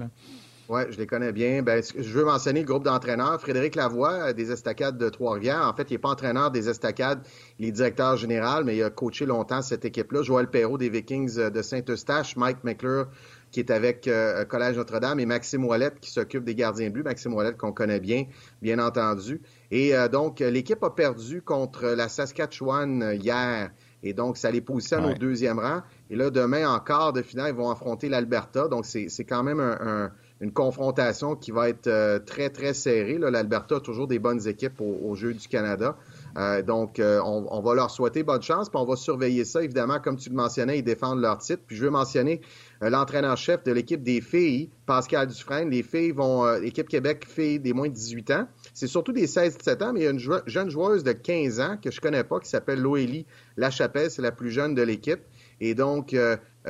Oui, 0.69 0.81
je 0.89 0.97
les 0.97 1.07
connais 1.07 1.31
bien. 1.31 1.61
Ben, 1.61 1.81
je 1.81 2.11
veux 2.11 2.25
mentionner 2.25 2.59
le 2.59 2.65
groupe 2.65 2.83
d'entraîneurs. 2.83 3.39
Frédéric 3.39 3.75
Lavoie, 3.75 4.11
euh, 4.11 4.33
des 4.33 4.51
Estacades 4.51 4.97
de 4.97 5.07
Trois-Rivières. 5.07 5.65
En 5.65 5.73
fait, 5.73 5.89
il 5.89 5.93
n'est 5.93 5.97
pas 5.97 6.09
entraîneur 6.09 6.51
des 6.51 6.67
Estacades, 6.67 7.25
il 7.57 7.67
est 7.67 7.71
directeur 7.71 8.17
général, 8.17 8.65
mais 8.65 8.75
il 8.75 8.83
a 8.83 8.89
coaché 8.89 9.25
longtemps 9.25 9.61
cette 9.61 9.85
équipe-là. 9.85 10.23
Joël 10.23 10.49
Perrault 10.49 10.77
des 10.77 10.89
Vikings 10.89 11.39
euh, 11.39 11.49
de 11.49 11.61
Saint-Eustache, 11.61 12.35
Mike 12.35 12.65
McClure 12.65 13.07
qui 13.49 13.61
est 13.61 13.71
avec 13.71 14.09
euh, 14.09 14.43
Collège 14.43 14.75
Notre-Dame 14.75 15.21
et 15.21 15.25
Maxime 15.25 15.63
Ouellette 15.63 16.01
qui 16.01 16.11
s'occupe 16.11 16.43
des 16.43 16.53
gardiens 16.53 16.89
bleus. 16.89 17.03
Maxime 17.03 17.33
Ouellette 17.33 17.55
qu'on 17.55 17.71
connaît 17.71 18.01
bien, 18.01 18.25
bien 18.61 18.77
entendu. 18.77 19.41
Et 19.71 19.93
donc, 20.11 20.41
l'équipe 20.41 20.83
a 20.83 20.89
perdu 20.89 21.41
contre 21.41 21.85
la 21.87 22.09
Saskatchewan 22.09 23.13
hier. 23.13 23.71
Et 24.03 24.13
donc, 24.13 24.35
ça 24.35 24.51
les 24.51 24.59
positionne 24.59 25.05
au 25.05 25.13
deuxième 25.13 25.59
rang. 25.59 25.81
Et 26.09 26.17
là, 26.17 26.29
demain, 26.29 26.69
en 26.69 26.79
quart 26.79 27.13
de 27.13 27.21
finale, 27.21 27.51
ils 27.51 27.55
vont 27.55 27.69
affronter 27.69 28.09
l'Alberta. 28.09 28.67
Donc, 28.67 28.85
c'est 28.85 29.25
quand 29.25 29.43
même 29.43 29.61
un 29.61 30.11
une 30.39 30.51
confrontation 30.51 31.35
qui 31.35 31.51
va 31.51 31.69
être 31.69 31.87
euh, 31.87 32.19
très, 32.19 32.49
très 32.49 32.73
serrée. 32.73 33.17
L'Alberta 33.17 33.77
a 33.77 33.79
toujours 33.79 34.07
des 34.07 34.19
bonnes 34.19 34.47
équipes 34.47 34.79
aux, 34.81 35.15
Jeux 35.15 35.33
du 35.33 35.47
Canada. 35.47 35.97
Euh, 36.37 36.61
donc, 36.61 36.99
euh, 36.99 37.19
on, 37.23 37.61
va 37.61 37.73
leur 37.73 37.89
souhaiter 37.89 38.21
bonne 38.21 38.43
chance, 38.43 38.69
puis 38.69 38.79
on 38.79 38.85
va 38.85 38.95
surveiller 38.95 39.45
ça. 39.45 39.63
Évidemment, 39.63 39.99
comme 39.99 40.17
tu 40.17 40.29
le 40.29 40.35
mentionnais, 40.35 40.77
ils 40.79 40.83
défendent 40.83 41.21
leur 41.21 41.39
titre. 41.39 41.63
Puis 41.65 41.75
je 41.75 41.83
veux 41.83 41.89
mentionner 41.89 42.41
l'entraîneur-chef 42.81 43.63
de 43.63 43.71
l'équipe 43.71 44.03
des 44.03 44.21
filles, 44.21 44.69
Pascal 44.85 45.27
Dufresne. 45.27 45.71
Les 45.71 45.81
filles 45.81 46.11
vont, 46.11 46.45
l'équipe 46.59 46.87
Québec 46.87 47.25
filles 47.27 47.59
des 47.59 47.73
moins 47.73 47.87
de 47.87 47.93
18 47.93 48.31
ans. 48.31 48.47
C'est 48.75 48.87
surtout 48.87 49.13
des 49.13 49.25
16-17 49.25 49.83
ans, 49.83 49.93
mais 49.93 50.01
il 50.01 50.03
y 50.03 50.07
a 50.07 50.11
une 50.11 50.41
jeune 50.45 50.69
joueuse 50.69 51.03
de 51.03 51.13
15 51.13 51.59
ans 51.59 51.77
que 51.81 51.89
je 51.89 51.99
connais 51.99 52.23
pas, 52.23 52.39
qui 52.39 52.49
s'appelle 52.49 52.79
Loélie 52.79 53.25
Lachapelle. 53.55 54.11
C'est 54.11 54.21
la 54.21 54.31
plus 54.31 54.51
jeune 54.51 54.75
de 54.75 54.83
l'équipe. 54.83 55.21
Et 55.59 55.73
donc, 55.73 56.15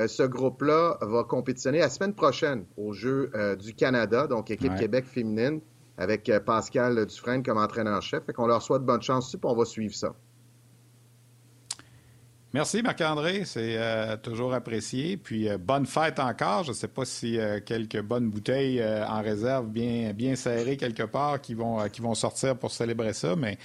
ce 0.05 0.23
groupe-là 0.23 0.97
va 1.01 1.23
compétitionner 1.23 1.79
la 1.79 1.89
semaine 1.89 2.13
prochaine 2.13 2.65
aux 2.77 2.93
Jeux 2.93 3.31
euh, 3.33 3.55
du 3.55 3.73
Canada, 3.73 4.27
donc 4.27 4.51
équipe 4.51 4.75
Québec 4.75 5.05
féminine, 5.05 5.61
avec 5.97 6.29
euh, 6.29 6.39
Pascal 6.39 7.05
Dufresne 7.05 7.41
comme 7.41 7.57
entraîneur-chef. 7.57 8.25
Fait 8.25 8.33
qu'on 8.33 8.47
leur 8.47 8.61
souhaite 8.61 8.83
bonne 8.83 9.01
chance 9.01 9.25
dessus, 9.25 9.37
puis 9.37 9.49
on 9.49 9.55
va 9.55 9.65
suivre 9.65 9.95
ça. 9.95 10.13
Merci 12.53 12.81
Marc-André, 12.81 13.43
c'est 13.45 13.77
toujours 14.23 14.53
apprécié. 14.53 15.17
Puis 15.17 15.49
bonne 15.59 15.85
fête 15.85 16.17
encore. 16.17 16.63
Je 16.63 16.69
ne 16.69 16.75
sais 16.75 16.87
pas 16.87 17.03
si 17.03 17.37
quelques 17.65 18.01
bonnes 18.01 18.29
bouteilles 18.29 18.81
en 18.83 19.21
réserve 19.21 19.67
bien, 19.67 20.13
bien 20.13 20.35
serrées 20.35 20.77
quelque 20.77 21.03
part 21.03 21.41
qui 21.41 21.53
vont, 21.53 21.87
qui 21.89 22.01
vont 22.01 22.15
sortir 22.15 22.57
pour 22.57 22.71
célébrer 22.71 23.13
ça, 23.13 23.35
mais 23.35 23.57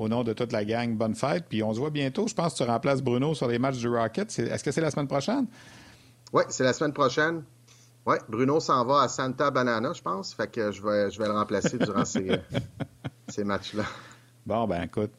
au 0.00 0.08
nom 0.08 0.24
de 0.24 0.32
toute 0.32 0.50
la 0.50 0.64
gang, 0.64 0.96
bonne 0.96 1.14
fête. 1.14 1.44
Puis 1.48 1.62
on 1.62 1.74
se 1.74 1.78
voit 1.78 1.90
bientôt. 1.90 2.26
Je 2.26 2.34
pense 2.34 2.54
que 2.54 2.64
tu 2.64 2.68
remplaces 2.68 3.02
Bruno 3.02 3.34
sur 3.34 3.46
les 3.48 3.58
matchs 3.58 3.78
du 3.78 3.88
Rocket. 3.88 4.36
Est-ce 4.38 4.64
que 4.64 4.72
c'est 4.72 4.80
la 4.80 4.90
semaine 4.90 5.06
prochaine? 5.06 5.46
Oui, 6.32 6.42
c'est 6.48 6.64
la 6.64 6.72
semaine 6.72 6.94
prochaine. 6.94 7.42
Oui, 8.06 8.16
Bruno 8.28 8.60
s'en 8.60 8.84
va 8.86 9.02
à 9.02 9.08
Santa 9.08 9.50
Banana, 9.50 9.92
je 9.92 10.00
pense. 10.00 10.32
Fait 10.32 10.50
que 10.50 10.72
je 10.72 10.82
vais, 10.82 11.10
je 11.10 11.18
vais 11.18 11.26
le 11.26 11.34
remplacer 11.34 11.76
durant 11.76 12.06
ces, 12.06 12.40
ces 13.28 13.44
matchs-là. 13.44 13.84
Bon, 14.46 14.66
ben 14.66 14.84
écoute, 14.84 15.12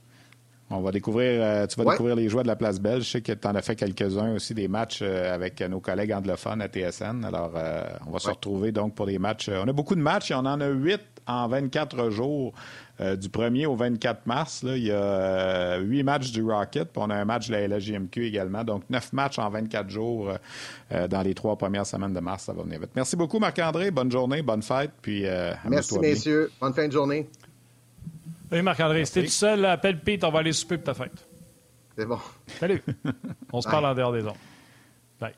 on 0.72 0.82
va 0.82 0.92
découvrir, 0.92 1.42
euh, 1.44 1.68
tu 1.68 1.80
vas 1.80 1.92
découvrir 1.92 2.16
les 2.16 2.28
joueurs 2.28 2.44
de 2.44 2.48
la 2.48 2.56
place 2.56 2.80
belge. 2.80 3.04
Je 3.04 3.10
sais 3.12 3.22
que 3.22 3.34
tu 3.34 3.48
en 3.48 3.54
as 3.54 3.62
fait 3.62 3.76
quelques-uns 3.76 4.34
aussi, 4.34 4.56
des 4.56 4.68
matchs 4.68 5.02
euh, 5.04 5.34
avec 5.34 5.62
nos 5.62 5.80
collègues 5.80 6.14
anglophones 6.14 6.62
à 6.62 6.68
TSN. 6.68 7.24
Alors, 7.24 7.52
euh, 7.56 7.84
on 8.08 8.12
va 8.12 8.20
se 8.20 8.30
retrouver 8.30 8.72
donc 8.72 8.96
pour 8.96 9.06
des 9.06 9.20
matchs. 9.20 9.50
on 9.50 9.68
a 9.68 9.74
beaucoup 9.74 9.96
de 9.96 10.02
matchs. 10.02 10.32
On 10.32 10.46
en 10.46 10.60
a 10.60 10.68
huit 10.70 11.02
en 11.28 11.48
24 11.48 12.10
jours. 12.10 12.54
Du 13.18 13.30
1er 13.30 13.66
au 13.66 13.76
24 13.76 14.26
mars, 14.26 14.64
là, 14.64 14.78
il 14.78 14.84
y 14.84 14.92
a 14.92 15.78
huit 15.80 16.04
matchs 16.04 16.32
du 16.32 16.44
Rocket, 16.44 16.92
puis 16.92 17.02
on 17.04 17.10
a 17.10 17.16
un 17.16 17.26
match 17.26 17.48
de 17.48 17.54
la 17.54 17.68
LGMQ 17.68 18.26
également. 18.26 18.64
Donc, 18.64 18.84
neuf 18.90 19.12
matchs 19.14 19.40
en 19.40 19.50
24 19.50 19.90
jours 19.90 20.32
dans 20.90 21.22
les 21.22 21.34
trois 21.34 21.58
premières 21.58 21.86
semaines 21.86 22.14
de 22.14 22.20
mars. 22.20 22.44
Ça 22.44 22.54
va 22.54 22.64
venir 22.64 22.80
vite. 22.80 22.92
Merci 22.96 23.16
beaucoup, 23.16 23.40
Marc-André. 23.40 23.92
Bonne 23.92 24.12
journée, 24.12 24.42
bonne 24.42 24.62
fête. 24.62 24.92
Puis, 25.02 25.26
Merci, 25.68 26.00
messieurs. 26.00 26.52
Bonne 26.60 26.74
fin 26.74 26.88
de 26.88 26.94
journée. 26.94 27.28
Oui, 28.52 28.62
Marc-André, 28.62 29.06
si 29.06 29.14
t'es 29.14 29.24
tout 29.24 29.30
seul, 29.30 29.64
appelle 29.66 30.00
Pete, 30.02 30.24
on 30.26 30.32
va 30.32 30.40
aller 30.40 30.52
souper 30.52 30.78
pour 30.78 30.86
ta 30.86 30.94
fête. 30.94 31.26
C'est 31.98 32.06
bon. 32.06 32.20
Salut. 32.60 32.84
On 33.54 33.62
se 33.62 33.70
parle 33.70 33.86
en 33.86 33.96
dehors 33.96 34.12
des 34.12 34.26
ondes. 34.26 34.36
Bye. 35.20 35.34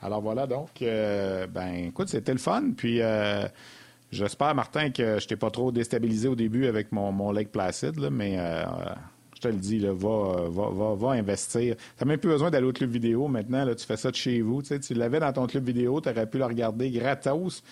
Alors 0.00 0.20
voilà, 0.20 0.46
donc, 0.46 0.82
euh, 0.82 1.46
ben 1.48 1.86
écoute, 1.86 2.08
c'était 2.08 2.32
le 2.32 2.38
fun. 2.38 2.72
Puis 2.76 3.00
euh, 3.00 3.46
j'espère, 4.14 4.54
Martin, 4.54 4.90
que 4.90 5.18
je 5.18 5.26
t'ai 5.26 5.36
pas 5.36 5.50
trop 5.50 5.72
déstabilisé 5.72 6.28
au 6.28 6.34
début 6.34 6.66
avec 6.66 6.92
mon, 6.92 7.12
mon 7.12 7.32
Lake 7.32 7.50
Placid, 7.50 7.98
là, 7.98 8.10
mais 8.10 8.36
euh, 8.38 8.64
je 9.34 9.40
te 9.40 9.48
le 9.48 9.54
dis, 9.54 9.78
là, 9.78 9.92
va, 9.92 10.48
va, 10.48 10.70
va, 10.70 10.94
va 10.94 11.08
investir. 11.10 11.76
Tu 11.76 11.82
n'as 12.00 12.08
même 12.08 12.18
plus 12.18 12.30
besoin 12.30 12.50
d'aller 12.50 12.66
au 12.66 12.72
club 12.72 12.90
vidéo 12.90 13.28
maintenant. 13.28 13.64
Là, 13.64 13.74
tu 13.74 13.84
fais 13.84 13.96
ça 13.96 14.10
de 14.10 14.16
chez 14.16 14.40
vous. 14.40 14.62
Tu, 14.62 14.68
sais, 14.68 14.80
tu 14.80 14.94
l'avais 14.94 15.20
dans 15.20 15.32
ton 15.32 15.46
club 15.46 15.66
vidéo, 15.66 16.00
tu 16.00 16.08
aurais 16.08 16.26
pu 16.26 16.38
le 16.38 16.46
regarder 16.46 16.90
gratos. 16.90 17.62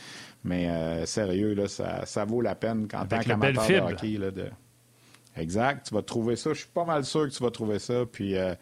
Mais 0.45 0.69
euh, 0.69 1.07
sérieux, 1.07 1.55
là, 1.55 1.69
ça, 1.69 2.05
ça, 2.05 2.25
vaut 2.25 2.41
la 2.41 2.55
peine 2.55 2.89
quand 2.89 3.07
tant 3.07 3.21
qu'amateur 3.21 3.87
de 3.87 3.93
hockey. 3.93 4.19
Là, 4.19 4.31
de... 4.31 4.47
Exact, 5.37 5.87
tu 5.87 5.95
vas 5.95 6.03
trouver 6.03 6.37
ça. 6.37 6.53
Je 6.53 6.61
suis 6.61 6.69
pas 6.69 6.85
mal 6.85 7.05
sûr 7.05 7.29
que 7.29 7.33
tu 7.33 7.43
vas 7.43 7.51
trouver 7.51 7.79
ça. 7.79 8.05
Puis 8.11 8.37
euh, 8.37 8.55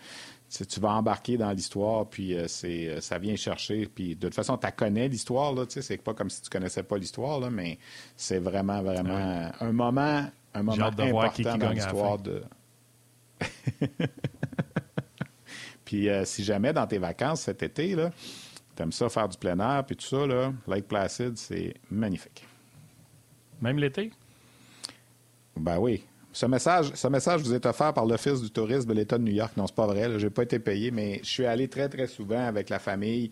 tu 0.51 0.81
vas 0.81 0.91
embarquer 0.91 1.37
dans 1.37 1.53
l'histoire, 1.53 2.07
puis 2.07 2.35
euh, 2.35 2.49
c'est 2.49 3.01
ça 3.01 3.19
vient 3.19 3.37
chercher. 3.37 3.87
Puis 3.87 4.17
de 4.17 4.27
toute 4.27 4.35
façon, 4.35 4.57
tu 4.59 4.67
connais 4.77 5.09
l'histoire, 5.09 5.55
là, 5.55 5.65
c'est 5.69 5.97
pas 6.03 6.15
comme 6.15 6.31
si 6.31 6.43
tu 6.43 6.51
connaissais 6.51 6.83
pas 6.83 6.99
l'histoire, 6.99 7.41
là, 7.41 7.51
mais 7.51 7.79
c'est 8.17 8.39
vraiment, 8.39 8.83
vraiment 8.83 9.51
un 9.61 9.73
moment, 9.73 10.27
un 10.55 10.63
moment 10.63 10.85
important 10.85 11.59
dans 11.59 11.71
l'histoire 11.71 12.19
de. 12.19 12.43
puis 15.85 16.09
si 16.25 16.45
jamais 16.45 16.73
dans 16.73 16.87
tes 16.87 16.99
vacances 16.99 17.43
cet 17.43 17.63
été, 17.63 17.95
là, 17.95 18.11
T'aimes 18.81 18.93
ça 18.93 19.11
faire 19.11 19.29
du 19.29 19.37
plein 19.37 19.59
air, 19.59 19.85
puis 19.85 19.95
tout 19.95 20.07
ça, 20.07 20.27
là, 20.27 20.55
Lake 20.67 20.89
Placid, 20.89 21.37
c'est 21.37 21.75
magnifique. 21.91 22.47
Même 23.61 23.77
l'été? 23.77 24.11
Ben 25.55 25.79
oui. 25.79 26.03
Ce 26.33 26.47
message, 26.47 26.93
ce 26.95 27.09
message 27.09 27.43
vous 27.43 27.55
est 27.55 27.67
offert 27.67 27.93
par 27.93 28.07
l'Office 28.07 28.41
du 28.41 28.51
tourisme 28.51 28.89
de 28.89 28.95
l'État 28.95 29.19
de 29.19 29.25
New 29.25 29.33
York. 29.33 29.53
Non, 29.57 29.67
c'est 29.67 29.75
pas 29.75 29.87
vrai. 29.87 30.19
Je 30.19 30.27
n'ai 30.27 30.31
pas 30.31 30.45
été 30.45 30.61
payé, 30.61 30.93
mais 30.93 31.19
je 31.25 31.29
suis 31.29 31.47
allé 31.47 31.67
très, 31.67 31.89
très 31.89 32.07
souvent 32.07 32.47
avec 32.47 32.71
la 32.71 32.79
famille. 32.79 33.31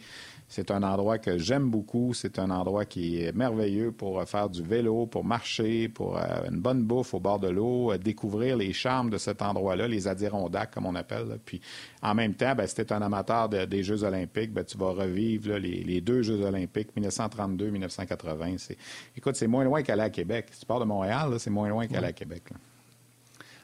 C'est 0.49 0.70
un 0.70 0.82
endroit 0.82 1.18
que 1.18 1.38
j'aime 1.38 1.70
beaucoup. 1.70 2.12
C'est 2.12 2.40
un 2.40 2.51
endroit 2.51 2.86
qui 2.86 3.22
est 3.22 3.32
merveilleux 3.32 3.92
pour 3.92 4.20
faire 4.24 4.49
du 4.49 4.62
vélo, 4.62 5.07
pour 5.07 5.22
marcher, 5.22 5.88
pour 5.88 6.16
euh, 6.16 6.22
une 6.51 6.59
bonne 6.59 6.82
bouffe 6.82 7.14
au 7.14 7.20
bord 7.20 7.38
de 7.38 7.49
l'eau, 7.49 7.92
euh, 7.92 7.99
découvrir 7.99 8.57
les 8.57 8.72
charmes 8.72 9.11
de 9.11 9.18
cet 9.18 9.42
endroit-là, 9.42 9.86
les 9.86 10.09
Adirondacks, 10.09 10.72
comme 10.72 10.86
on 10.86 10.94
appelle. 10.94 11.38
Puis, 11.44 11.61
en 12.03 12.14
même 12.14 12.34
temps, 12.34 12.55
ben, 12.57 12.66
si 12.66 12.74
tu 12.74 12.80
es 12.80 12.92
un 12.92 13.03
amateur 13.03 13.49
des 13.49 13.82
Jeux 13.84 14.03
olympiques, 14.03 14.53
ben, 14.53 14.64
tu 14.64 14.76
vas 14.76 14.90
revivre 14.90 15.57
les, 15.57 16.01
deux 16.01 16.22
Jeux 16.22 16.42
olympiques, 16.44 16.88
1932-1980. 16.96 18.74
Écoute, 19.16 19.36
c'est 19.36 19.46
moins 19.46 19.64
loin 19.64 19.82
qu'aller 19.82 20.03
à 20.03 20.11
Québec. 20.11 20.46
Si 20.51 20.61
tu 20.61 20.66
pars 20.66 20.80
de 20.80 20.86
Montréal, 20.86 21.34
c'est 21.38 21.51
moins 21.51 21.68
loin 21.68 21.86
qu'aller 21.86 22.09
à 22.09 22.12
Québec. 22.12 22.44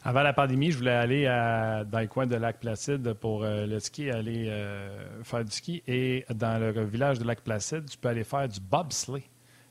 Avant 0.06 0.22
la 0.22 0.34
pandémie, 0.34 0.70
je 0.70 0.76
voulais 0.76 0.90
aller 0.90 1.24
dans 1.24 2.00
le 2.00 2.06
coin 2.06 2.26
de 2.26 2.36
Lac 2.36 2.60
Placide 2.60 3.14
pour 3.14 3.42
euh, 3.42 3.66
le 3.66 3.80
ski, 3.80 4.10
aller 4.10 4.48
euh, 4.48 5.22
faire 5.22 5.42
du 5.42 5.50
ski. 5.50 5.82
Et 5.86 6.26
dans 6.28 6.60
le 6.60 6.84
village 6.84 7.18
de 7.18 7.24
Lac 7.24 7.40
Placide, 7.40 7.88
tu 7.88 7.96
peux 7.96 8.08
aller 8.08 8.24
faire 8.24 8.46
du 8.46 8.60
bobsleigh. 8.60 9.24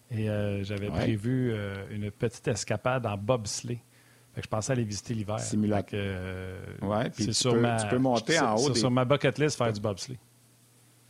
Et 0.10 0.30
euh, 0.30 0.64
j'avais 0.64 0.90
prévu 0.90 1.56
une 1.92 2.10
petite 2.10 2.48
escapade 2.48 3.06
en 3.06 3.16
bobsleigh. 3.16 3.80
je 4.36 4.48
pensais 4.48 4.74
aller 4.74 4.84
visiter 4.84 5.14
l'hiver. 5.14 5.40
Simulac. 5.40 5.94
ouais, 5.94 7.10
puis 7.12 7.28
tu, 7.28 7.32
tu, 7.32 7.88
peux 7.90 8.00
monter 8.00 8.40
en 8.40 8.56
haut. 8.56 8.74
Sur 8.74 8.90
ma 8.90 9.06
bucket 9.06 9.38
list, 9.38 9.58
faire 9.58 9.72
du 9.72 9.80
bobsleigh 9.80 10.18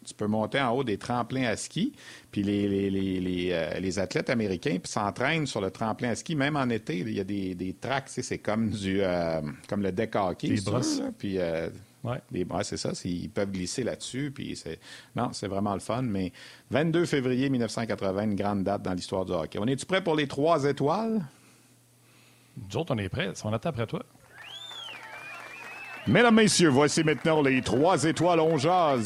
tu 0.03 0.13
peux 0.13 0.27
monter 0.27 0.59
en 0.59 0.71
haut 0.71 0.83
des 0.83 0.97
tremplins 0.97 1.45
à 1.45 1.55
ski, 1.55 1.93
puis 2.31 2.43
les, 2.43 2.67
les, 2.67 2.89
les, 2.89 3.49
euh, 3.51 3.79
les, 3.79 3.99
athlètes 3.99 4.29
américains 4.29 4.77
s'entraînent 4.83 5.47
sur 5.47 5.61
le 5.61 5.71
tremplin 5.71 6.09
à 6.09 6.15
ski, 6.15 6.35
même 6.35 6.55
en 6.55 6.69
été. 6.69 6.97
Il 6.97 7.13
y 7.13 7.19
a 7.19 7.23
des, 7.23 7.55
des 7.55 7.73
tracks, 7.73 8.09
c'est 8.09 8.37
comme 8.39 8.69
du 8.69 9.01
euh, 9.01 9.41
comme 9.67 9.81
le 9.81 9.91
deck 9.91 10.15
hockey. 10.15 10.49
Des 10.49 10.61
brosses. 10.61 11.01
puis 11.17 11.37
euh, 11.37 11.69
ouais. 12.03 12.19
c'est 12.63 12.77
ça. 12.77 12.91
Ils 13.05 13.29
peuvent 13.29 13.51
glisser 13.51 13.83
là-dessus. 13.83 14.31
Puis 14.33 14.55
c'est 14.55 14.79
non, 15.15 15.29
c'est 15.33 15.47
vraiment 15.47 15.73
le 15.73 15.79
fun. 15.79 16.01
Mais 16.01 16.31
22 16.71 17.05
février 17.05 17.49
1980, 17.49 18.23
une 18.23 18.35
grande 18.35 18.63
date 18.63 18.81
dans 18.81 18.93
l'histoire 18.93 19.25
du 19.25 19.31
hockey. 19.31 19.59
On 19.59 19.67
est-tu 19.67 19.85
prêt 19.85 20.03
pour 20.03 20.15
les 20.15 20.27
trois 20.27 20.63
étoiles? 20.65 21.23
Nous 22.57 22.77
autres, 22.77 22.93
on 22.93 22.97
est 22.97 23.09
prêts. 23.09 23.31
On 23.43 23.53
attend 23.53 23.69
après 23.69 23.87
toi. 23.87 24.03
Mesdames, 26.05 26.35
Messieurs, 26.35 26.67
voici 26.67 27.01
maintenant 27.01 27.41
les 27.41 27.61
trois 27.61 28.03
étoiles 28.03 28.41
On 28.41 28.57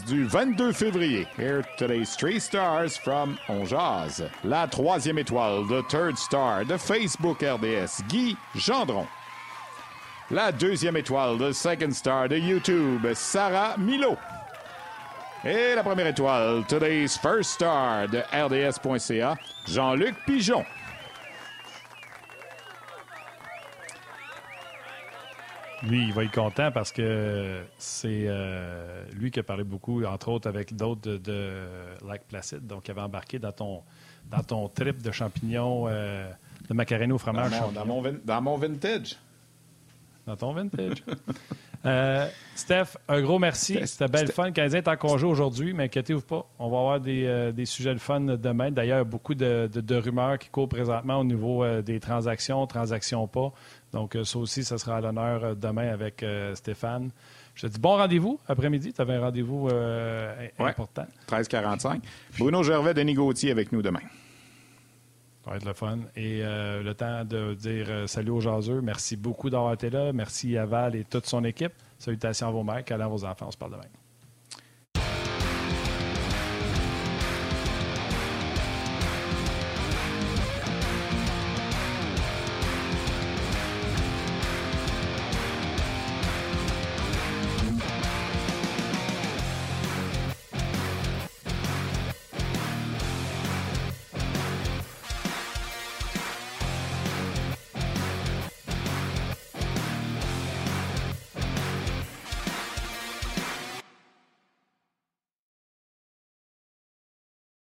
du 0.07 0.25
22 0.25 0.71
février. 0.71 1.27
Here 1.37 1.61
today's 1.77 2.17
three 2.17 2.39
stars 2.39 2.97
from 2.97 3.37
On 3.47 3.65
La 4.43 4.65
troisième 4.65 5.19
étoile, 5.19 5.67
the 5.69 5.87
third 5.89 6.17
star 6.17 6.65
de 6.65 6.75
Facebook 6.75 7.43
RDS, 7.43 8.01
Guy 8.09 8.35
Gendron. 8.55 9.05
La 10.31 10.51
deuxième 10.51 10.97
étoile, 10.97 11.37
the 11.37 11.53
second 11.53 11.91
star 11.91 12.29
de 12.29 12.37
YouTube, 12.37 13.05
Sarah 13.13 13.77
Milo. 13.77 14.17
Et 15.45 15.75
la 15.75 15.83
première 15.83 16.07
étoile, 16.07 16.63
today's 16.67 17.15
first 17.15 17.51
star 17.51 18.07
de 18.07 18.23
RDS.ca, 18.33 19.37
Jean-Luc 19.67 20.15
Pigeon. 20.25 20.65
Lui, 25.83 26.05
il 26.05 26.13
va 26.13 26.23
être 26.23 26.33
content 26.33 26.71
parce 26.71 26.91
que 26.91 27.61
c'est 27.77 28.25
euh, 28.25 29.03
lui 29.13 29.29
qui 29.29 29.39
a 29.39 29.43
parlé 29.43 29.63
beaucoup, 29.63 30.03
entre 30.03 30.29
autres 30.29 30.49
avec 30.49 30.75
d'autres 30.75 31.17
de, 31.17 31.51
Lac 32.07 32.23
Placide. 32.27 32.65
Donc, 32.65 32.87
il 32.87 32.91
avait 32.91 33.01
embarqué 33.01 33.37
dans 33.37 33.51
ton, 33.51 33.83
dans 34.31 34.41
ton 34.41 34.67
trip 34.69 35.01
de 35.03 35.11
champignons, 35.11 35.85
euh, 35.87 36.27
de 36.67 36.73
macaroni 36.73 37.11
au 37.11 37.19
fromage. 37.19 37.51
Dans 37.51 37.85
mon, 37.85 38.01
dans 38.25 38.41
mon, 38.41 38.57
vintage. 38.57 39.17
Dans 40.25 40.35
ton 40.35 40.53
vintage. 40.53 41.03
Euh, 41.85 42.27
Steph, 42.55 42.97
un 43.07 43.21
gros 43.21 43.37
merci. 43.37 43.79
C'était 43.85 44.07
belle 44.07 44.31
fun. 44.31 44.51
Canadien 44.51 44.79
est 44.79 44.87
en 44.89 44.97
congé 44.97 45.25
aujourd'hui, 45.25 45.73
mais 45.73 45.83
inquiétez-vous 45.83 46.23
pas. 46.23 46.45
On 46.57 46.69
va 46.69 46.79
avoir 46.79 46.99
des, 46.99 47.53
des 47.53 47.65
sujets 47.65 47.93
de 47.93 47.99
fun 47.99 48.19
demain. 48.19 48.71
D'ailleurs, 48.71 49.05
beaucoup 49.05 49.35
de, 49.35 49.69
de, 49.71 49.95
rumeurs 49.95 50.39
qui 50.39 50.49
courent 50.49 50.67
présentement 50.67 51.19
au 51.19 51.23
niveau 51.23 51.65
des 51.81 51.99
transactions, 52.01 52.65
transactions 52.65 53.27
pas. 53.27 53.53
Donc, 53.93 54.15
euh, 54.15 54.23
ça 54.23 54.39
aussi, 54.39 54.63
ça 54.63 54.77
sera 54.77 54.97
à 54.97 55.01
l'honneur 55.01 55.43
euh, 55.43 55.55
demain 55.55 55.89
avec 55.89 56.23
euh, 56.23 56.53
Stéphane. 56.55 57.09
Je 57.55 57.67
te 57.67 57.71
dis 57.71 57.79
bon 57.79 57.97
rendez-vous 57.97 58.39
après-midi. 58.47 58.93
Tu 58.93 59.01
avais 59.01 59.15
un 59.15 59.21
rendez-vous 59.21 59.67
important. 60.59 61.07
13h45. 61.27 62.01
Bruno 62.37 62.61
Gervais, 62.61 62.93
Denis 62.93 63.15
Gauthier 63.15 63.49
avec 63.49 63.71
nous 63.71 63.81
demain. 63.81 64.01
Ça 65.43 65.51
va 65.51 65.57
être 65.57 65.65
le 65.65 65.73
fun. 65.73 65.97
Et 66.15 66.43
le 66.43 66.93
temps 66.93 67.25
de 67.25 67.55
dire 67.55 68.07
salut 68.07 68.29
aux 68.29 68.41
jaseux. 68.41 68.81
Merci 68.81 69.17
beaucoup 69.17 69.49
d'avoir 69.49 69.73
été 69.73 69.89
là. 69.89 70.13
Merci 70.13 70.55
à 70.55 70.67
Val 70.67 70.95
et 70.95 71.03
toute 71.03 71.25
son 71.25 71.43
équipe. 71.45 71.73
Salutations 71.97 72.49
à 72.49 72.51
vos 72.51 72.63
mères, 72.63 72.83
à 72.87 73.07
vos 73.07 73.25
enfants. 73.25 73.47
On 73.47 73.51
se 73.51 73.57
parle 73.57 73.71
demain. 73.71 73.89